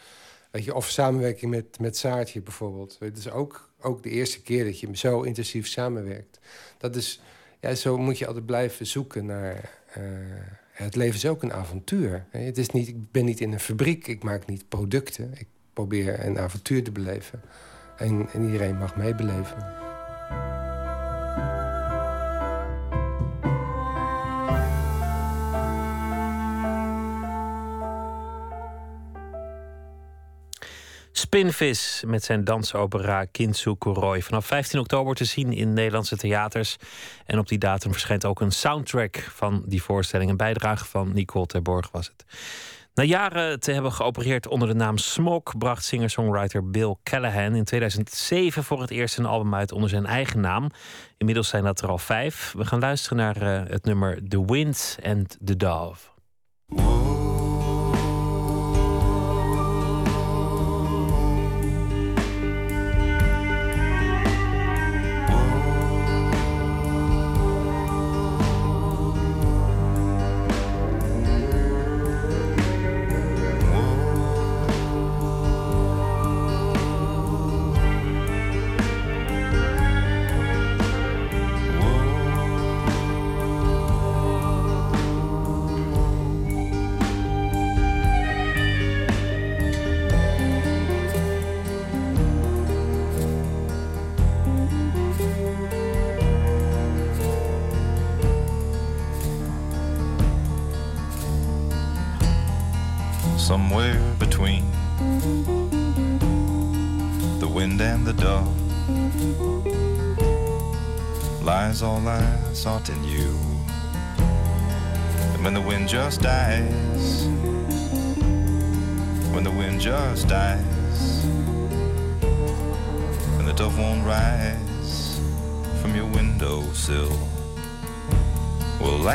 Weet 0.52 0.64
je, 0.64 0.76
of 0.76 0.90
samenwerking 0.90 1.52
met, 1.52 1.80
met 1.80 1.98
Saartje 1.98 2.42
bijvoorbeeld. 2.42 2.98
Het 3.00 3.18
is 3.18 3.30
ook, 3.30 3.70
ook 3.82 4.04
de 4.04 4.10
eerste 4.10 4.42
keer 4.42 4.66
dat 4.66 4.80
je 4.80 4.98
zo 4.98 5.22
intensief 5.22 5.68
samenwerkt. 5.68 6.40
Dat 6.78 6.96
is, 6.96 7.22
ja, 7.62 7.76
zo 7.76 7.98
moet 7.98 8.18
je 8.18 8.28
altijd 8.28 8.46
blijven 8.46 8.86
zoeken 8.86 9.26
naar. 9.26 9.70
eh, 9.94 10.04
het 10.72 10.96
leven 10.96 11.16
is 11.16 11.26
ook 11.26 11.44
een 11.44 11.54
avontuur. 11.54 12.26
Het 12.30 12.58
is 12.58 12.70
niet, 12.70 12.88
ik 12.88 13.12
ben 13.12 13.26
niet 13.26 13.40
in 13.40 13.54
een 13.54 13.60
fabriek, 13.60 14.08
ik 14.08 14.24
maak 14.24 14.46
niet 14.46 14.70
producten. 14.70 15.32
Ik 15.38 15.48
probeer 15.74 16.26
een 16.26 16.40
avontuur 16.40 16.84
te 16.84 16.92
beleven. 16.92 17.42
En, 17.98 18.28
en 18.34 18.44
iedereen 18.44 18.78
mag 18.78 18.96
meebeleven. 18.96 19.91
Spinvis 31.32 32.04
met 32.08 32.24
zijn 32.24 32.44
dansopera 32.44 33.26
Kintsu 33.26 33.76
Kuroi. 33.78 34.22
Vanaf 34.22 34.46
15 34.46 34.80
oktober 34.80 35.16
te 35.16 35.26
zien 35.26 35.54
in 35.54 35.74
Nederlandse 35.74 36.18
theaters. 36.18 36.76
En 37.26 37.40
op 37.40 37.48
die 37.48 37.58
datum 37.58 37.92
verschijnt 37.92 38.26
ook 38.26 38.42
een 38.42 38.52
soundtrack 38.52 39.18
van 39.18 39.64
die 39.66 39.84
voorstelling. 39.84 40.30
Een 40.30 40.38
bijdrage 40.38 40.86
van 40.86 41.14
Nicole 41.14 41.46
Terborg 41.46 41.92
was 41.92 42.08
het. 42.08 42.26
Na 42.94 43.04
jaren 43.04 43.60
te 43.60 43.72
hebben 43.72 43.92
geopereerd 43.92 44.48
onder 44.48 44.68
de 44.68 44.74
naam 44.74 44.98
Smok... 44.98 45.58
bracht 45.58 45.84
singer-songwriter 45.84 46.70
Bill 46.70 46.96
Callahan 47.04 47.56
in 47.56 47.64
2007 47.64 48.64
voor 48.64 48.82
het 48.82 48.92
eerst 48.92 49.18
een 49.18 49.26
album 49.26 49.56
uit 49.56 49.72
onder 49.72 49.90
zijn 49.90 50.06
eigen 50.06 50.40
naam. 50.40 50.70
Inmiddels 51.18 51.48
zijn 51.48 51.64
dat 51.64 51.82
er 51.82 51.90
al 51.90 51.98
vijf. 51.98 52.54
We 52.58 52.66
gaan 52.66 52.80
luisteren 52.80 53.18
naar 53.18 53.42
eh, 53.42 53.72
het 53.72 53.86
nummer 53.86 54.28
The 54.28 54.46
Wind 54.46 54.98
and 55.04 55.38
the 55.46 55.58
Dove. 55.58 56.10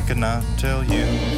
Well, 0.09 0.15
I 0.15 0.15
cannot 0.15 0.59
tell 0.59 0.85
you 0.85 1.36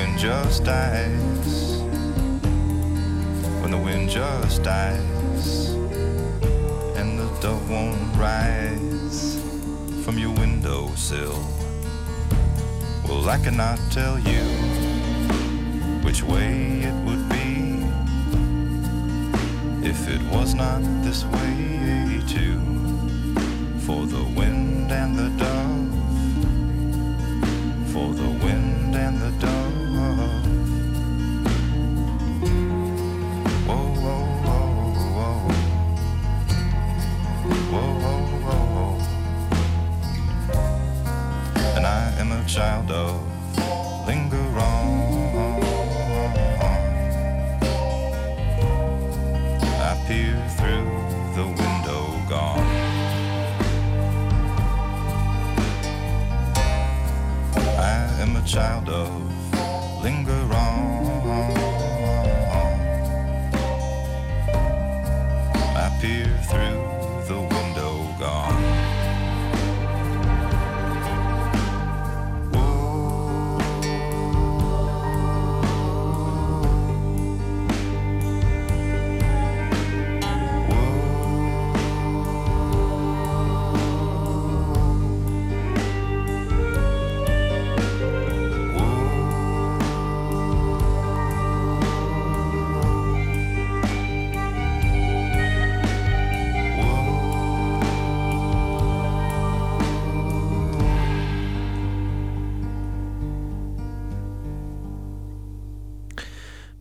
wind 0.00 0.18
just 0.18 0.64
dies, 0.64 1.82
when 3.60 3.70
the 3.70 3.76
wind 3.76 4.08
just 4.08 4.62
dies, 4.62 5.74
and 6.96 7.18
the 7.18 7.28
dove 7.42 7.68
won't 7.68 8.16
rise 8.16 9.38
from 10.02 10.16
your 10.16 10.30
windowsill, 10.30 11.38
well, 13.06 13.28
I 13.28 13.36
cannot 13.44 13.78
tell 13.90 14.18
you 14.18 14.44
which 16.02 16.22
way 16.22 16.80
it 16.88 16.96
would 17.04 17.28
be 17.28 17.84
if 19.86 20.08
it 20.08 20.22
was 20.34 20.54
not 20.54 20.80
this 21.04 21.24
way 21.26 22.22
too. 22.26 22.58
For 23.86 24.06
the 24.06 24.24
wind 24.38 24.90
and 24.90 25.18
the 25.18 25.28
dove, 25.44 25.92
for 27.92 28.14
the 28.14 28.30
wind 28.44 28.96
and 28.96 29.20
the 29.20 29.32
dove 29.46 29.79
child 42.50 42.90
of 42.90 44.06
linger 44.08 44.36
on. 44.58 44.90
I 49.80 50.04
peer 50.08 50.36
through 50.56 50.90
the 51.36 51.46
window 51.46 52.02
gone. 52.28 52.66
I 57.78 58.20
am 58.20 58.34
a 58.34 58.42
child 58.44 58.88
of. 58.88 59.19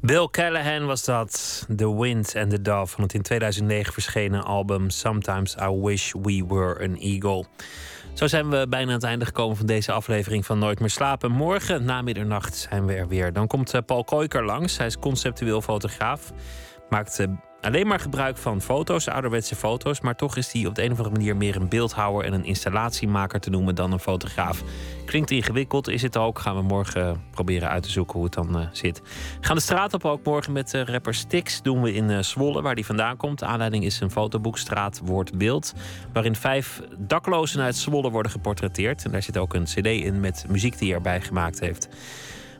Bill 0.10 0.28
Callahan 0.32 0.86
was 0.86 1.04
dat. 1.04 1.66
The 1.76 1.96
Wind 2.00 2.36
and 2.36 2.50
the 2.50 2.62
Dove 2.62 2.94
van 2.94 3.04
het 3.04 3.14
in 3.14 3.22
2009 3.22 3.94
verschenen 3.94 4.44
album 4.44 4.90
Sometimes 4.90 5.56
I 5.56 5.82
Wish 5.82 6.14
We 6.22 6.46
Were 6.48 6.84
an 6.84 6.96
Eagle. 6.96 7.46
Zo 8.14 8.28
zijn 8.28 8.50
we 8.50 8.66
bijna 8.70 8.88
aan 8.88 8.94
het 8.94 9.04
einde 9.04 9.26
gekomen 9.26 9.58
van 9.58 9.66
deze 9.66 9.92
aflevering 9.92 10.46
van 10.46 10.60
Nooit 10.60 10.80
meer 10.80 10.90
slapen. 10.90 11.32
Morgen 11.32 11.86
na 11.86 12.02
middernacht 12.02 12.56
zijn 12.56 12.86
we 12.86 12.94
er 12.94 13.08
weer. 13.08 13.34
Dan 13.34 13.48
komt 13.48 13.74
eh, 13.74 13.82
Paul 13.86 14.04
Koiker 14.04 14.46
langs. 14.46 14.78
Hij 14.78 14.88
is 14.88 15.00
conceptueel 15.00 15.62
fotograaf. 15.62 16.32
Maakt 16.90 17.20
eh, 17.20 17.28
alleen 17.62 17.88
maar 17.88 18.00
gebruik 18.00 18.38
van 18.38 18.62
foto's, 18.62 19.08
ouderwetse 19.08 19.56
foto's. 19.56 20.02
Maar 20.02 20.16
toch 20.16 20.38
is 20.38 20.52
hij 20.52 20.66
op 20.66 20.76
de 20.76 20.84
een 20.84 20.92
of 20.92 20.98
andere 20.98 21.16
manier 21.16 21.38
meer 21.38 21.56
een 21.56 21.70
beeldhouwer 21.70 22.26
en 22.26 22.34
een 22.34 22.46
installatiemaker 22.46 23.40
te 23.40 23.50
noemen 23.50 23.76
dan 23.76 23.92
een 23.92 24.00
fotograaf. 24.00 24.64
Klinkt 25.06 25.32
ingewikkeld, 25.32 25.88
is 25.88 26.02
het 26.02 26.18
ook. 26.18 26.40
Gaan 26.40 26.56
we 26.56 26.62
morgen 26.62 27.24
proberen 27.32 27.70
uit 27.70 27.84
te 27.84 27.90
zoeken 27.90 28.16
hoe 28.16 28.24
het 28.24 28.34
dan 28.34 28.60
eh, 28.60 28.68
zit. 28.72 29.02
Gaan 29.42 29.56
de 29.56 29.62
straat 29.62 29.94
op 29.94 30.06
ook 30.06 30.26
morgen 30.26 30.54
met 30.54 30.74
uh, 30.74 30.84
rapper 30.84 31.14
Stix. 31.14 31.62
Doen 31.62 31.82
we 31.82 31.94
in 31.94 32.10
uh, 32.10 32.20
Zwolle, 32.20 32.62
waar 32.62 32.76
die 32.76 32.86
vandaan 32.86 33.18
komt. 33.18 33.44
Aanleiding 33.44 33.84
is 33.84 34.00
een 34.00 34.12
fotoboek 34.12 34.58
Straat 34.58 35.02
Beeld. 35.36 35.74
Waarin 36.14 36.36
vijf 36.36 36.82
daklozen 36.98 37.62
uit 37.62 37.76
Zwolle 37.76 38.10
worden 38.10 38.32
geportretteerd. 38.32 39.06
En 39.06 39.12
daar 39.12 39.24
zit 39.24 39.38
ook 39.38 39.54
een 39.54 39.64
cd 39.64 39.86
in 39.86 40.20
met 40.20 40.46
muziek 40.48 40.78
die 40.78 40.88
hij 40.88 40.98
erbij 40.98 41.22
gemaakt 41.22 41.60
heeft. 41.60 41.90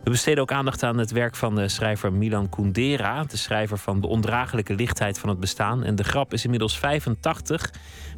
We 0.10 0.16
besteden 0.16 0.44
ook 0.44 0.52
aandacht 0.52 0.84
aan 0.84 0.98
het 0.98 1.12
werk 1.12 1.36
van 1.36 1.56
de 1.56 1.68
schrijver 1.68 2.14
Milan 2.14 2.50
Kundera, 2.50 3.24
de 3.24 3.38
schrijver 3.38 3.78
van 3.78 4.02
De 4.02 4.08
ondraaglijke 4.08 4.74
lichtheid 4.76 5.20
van 5.20 5.30
het 5.30 5.40
bestaan. 5.40 5.84
En 5.84 5.96
de 5.96 6.04
grap 6.04 6.34
is 6.34 6.44
inmiddels 6.44 6.78
85, 6.78 7.74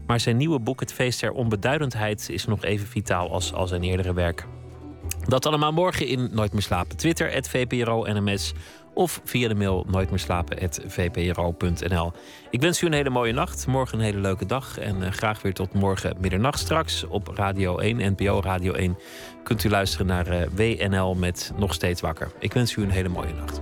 maar 0.08 0.20
zijn 0.20 0.38
nieuwe 0.38 0.60
boek 0.60 0.80
Het 0.80 0.94
feest 0.94 1.20
der 1.20 1.32
onbeduidendheid 1.32 2.30
is 2.30 2.46
nog 2.46 2.64
even 2.64 2.88
vitaal 2.88 3.32
als, 3.32 3.54
als 3.54 3.70
zijn 3.70 3.84
eerdere 3.84 4.14
werk. 4.14 4.46
Dat 5.28 5.46
allemaal 5.46 5.72
morgen 5.72 6.08
in 6.08 6.30
Nooit 6.34 6.54
meer 6.54 6.62
slapen. 6.62 6.98
Twitter, 6.98 7.32
het 7.32 7.50
VPRO 7.50 8.04
NMS 8.04 8.54
of 8.94 9.22
via 9.24 9.48
de 9.48 9.56
mail 9.56 9.86
nooitmeerslapen.vpro.nl. 9.88 12.12
Ik 12.50 12.62
wens 12.62 12.82
u 12.82 12.86
een 12.86 12.94
hele 12.94 13.10
mooie 13.10 13.34
nacht, 13.34 13.68
morgen 13.68 13.98
een 13.98 14.04
hele 14.04 14.20
leuke 14.20 14.46
dag 14.46 14.78
en 14.78 15.02
uh, 15.02 15.12
graag 15.12 15.42
weer 15.42 15.54
tot 15.54 15.74
morgen 15.74 16.16
middernacht. 16.20 16.60
Straks 16.60 17.08
op 17.08 17.28
Radio 17.28 17.78
1, 17.78 18.16
NPO 18.18 18.42
Radio 18.44 18.74
1, 18.74 18.98
kunt 19.44 19.64
u 19.64 19.70
luisteren 19.70 20.06
naar 20.06 20.28
uh, 20.28 20.42
WNL 20.56 21.16
met 21.16 21.52
Nog 21.58 21.74
Steeds 21.74 22.02
Wakker. 22.02 22.32
Ik 22.40 22.54
wens 22.54 22.76
u 22.76 22.82
een 22.82 22.92
hele 22.92 23.10
mooie 23.10 23.34
nacht. 23.34 23.62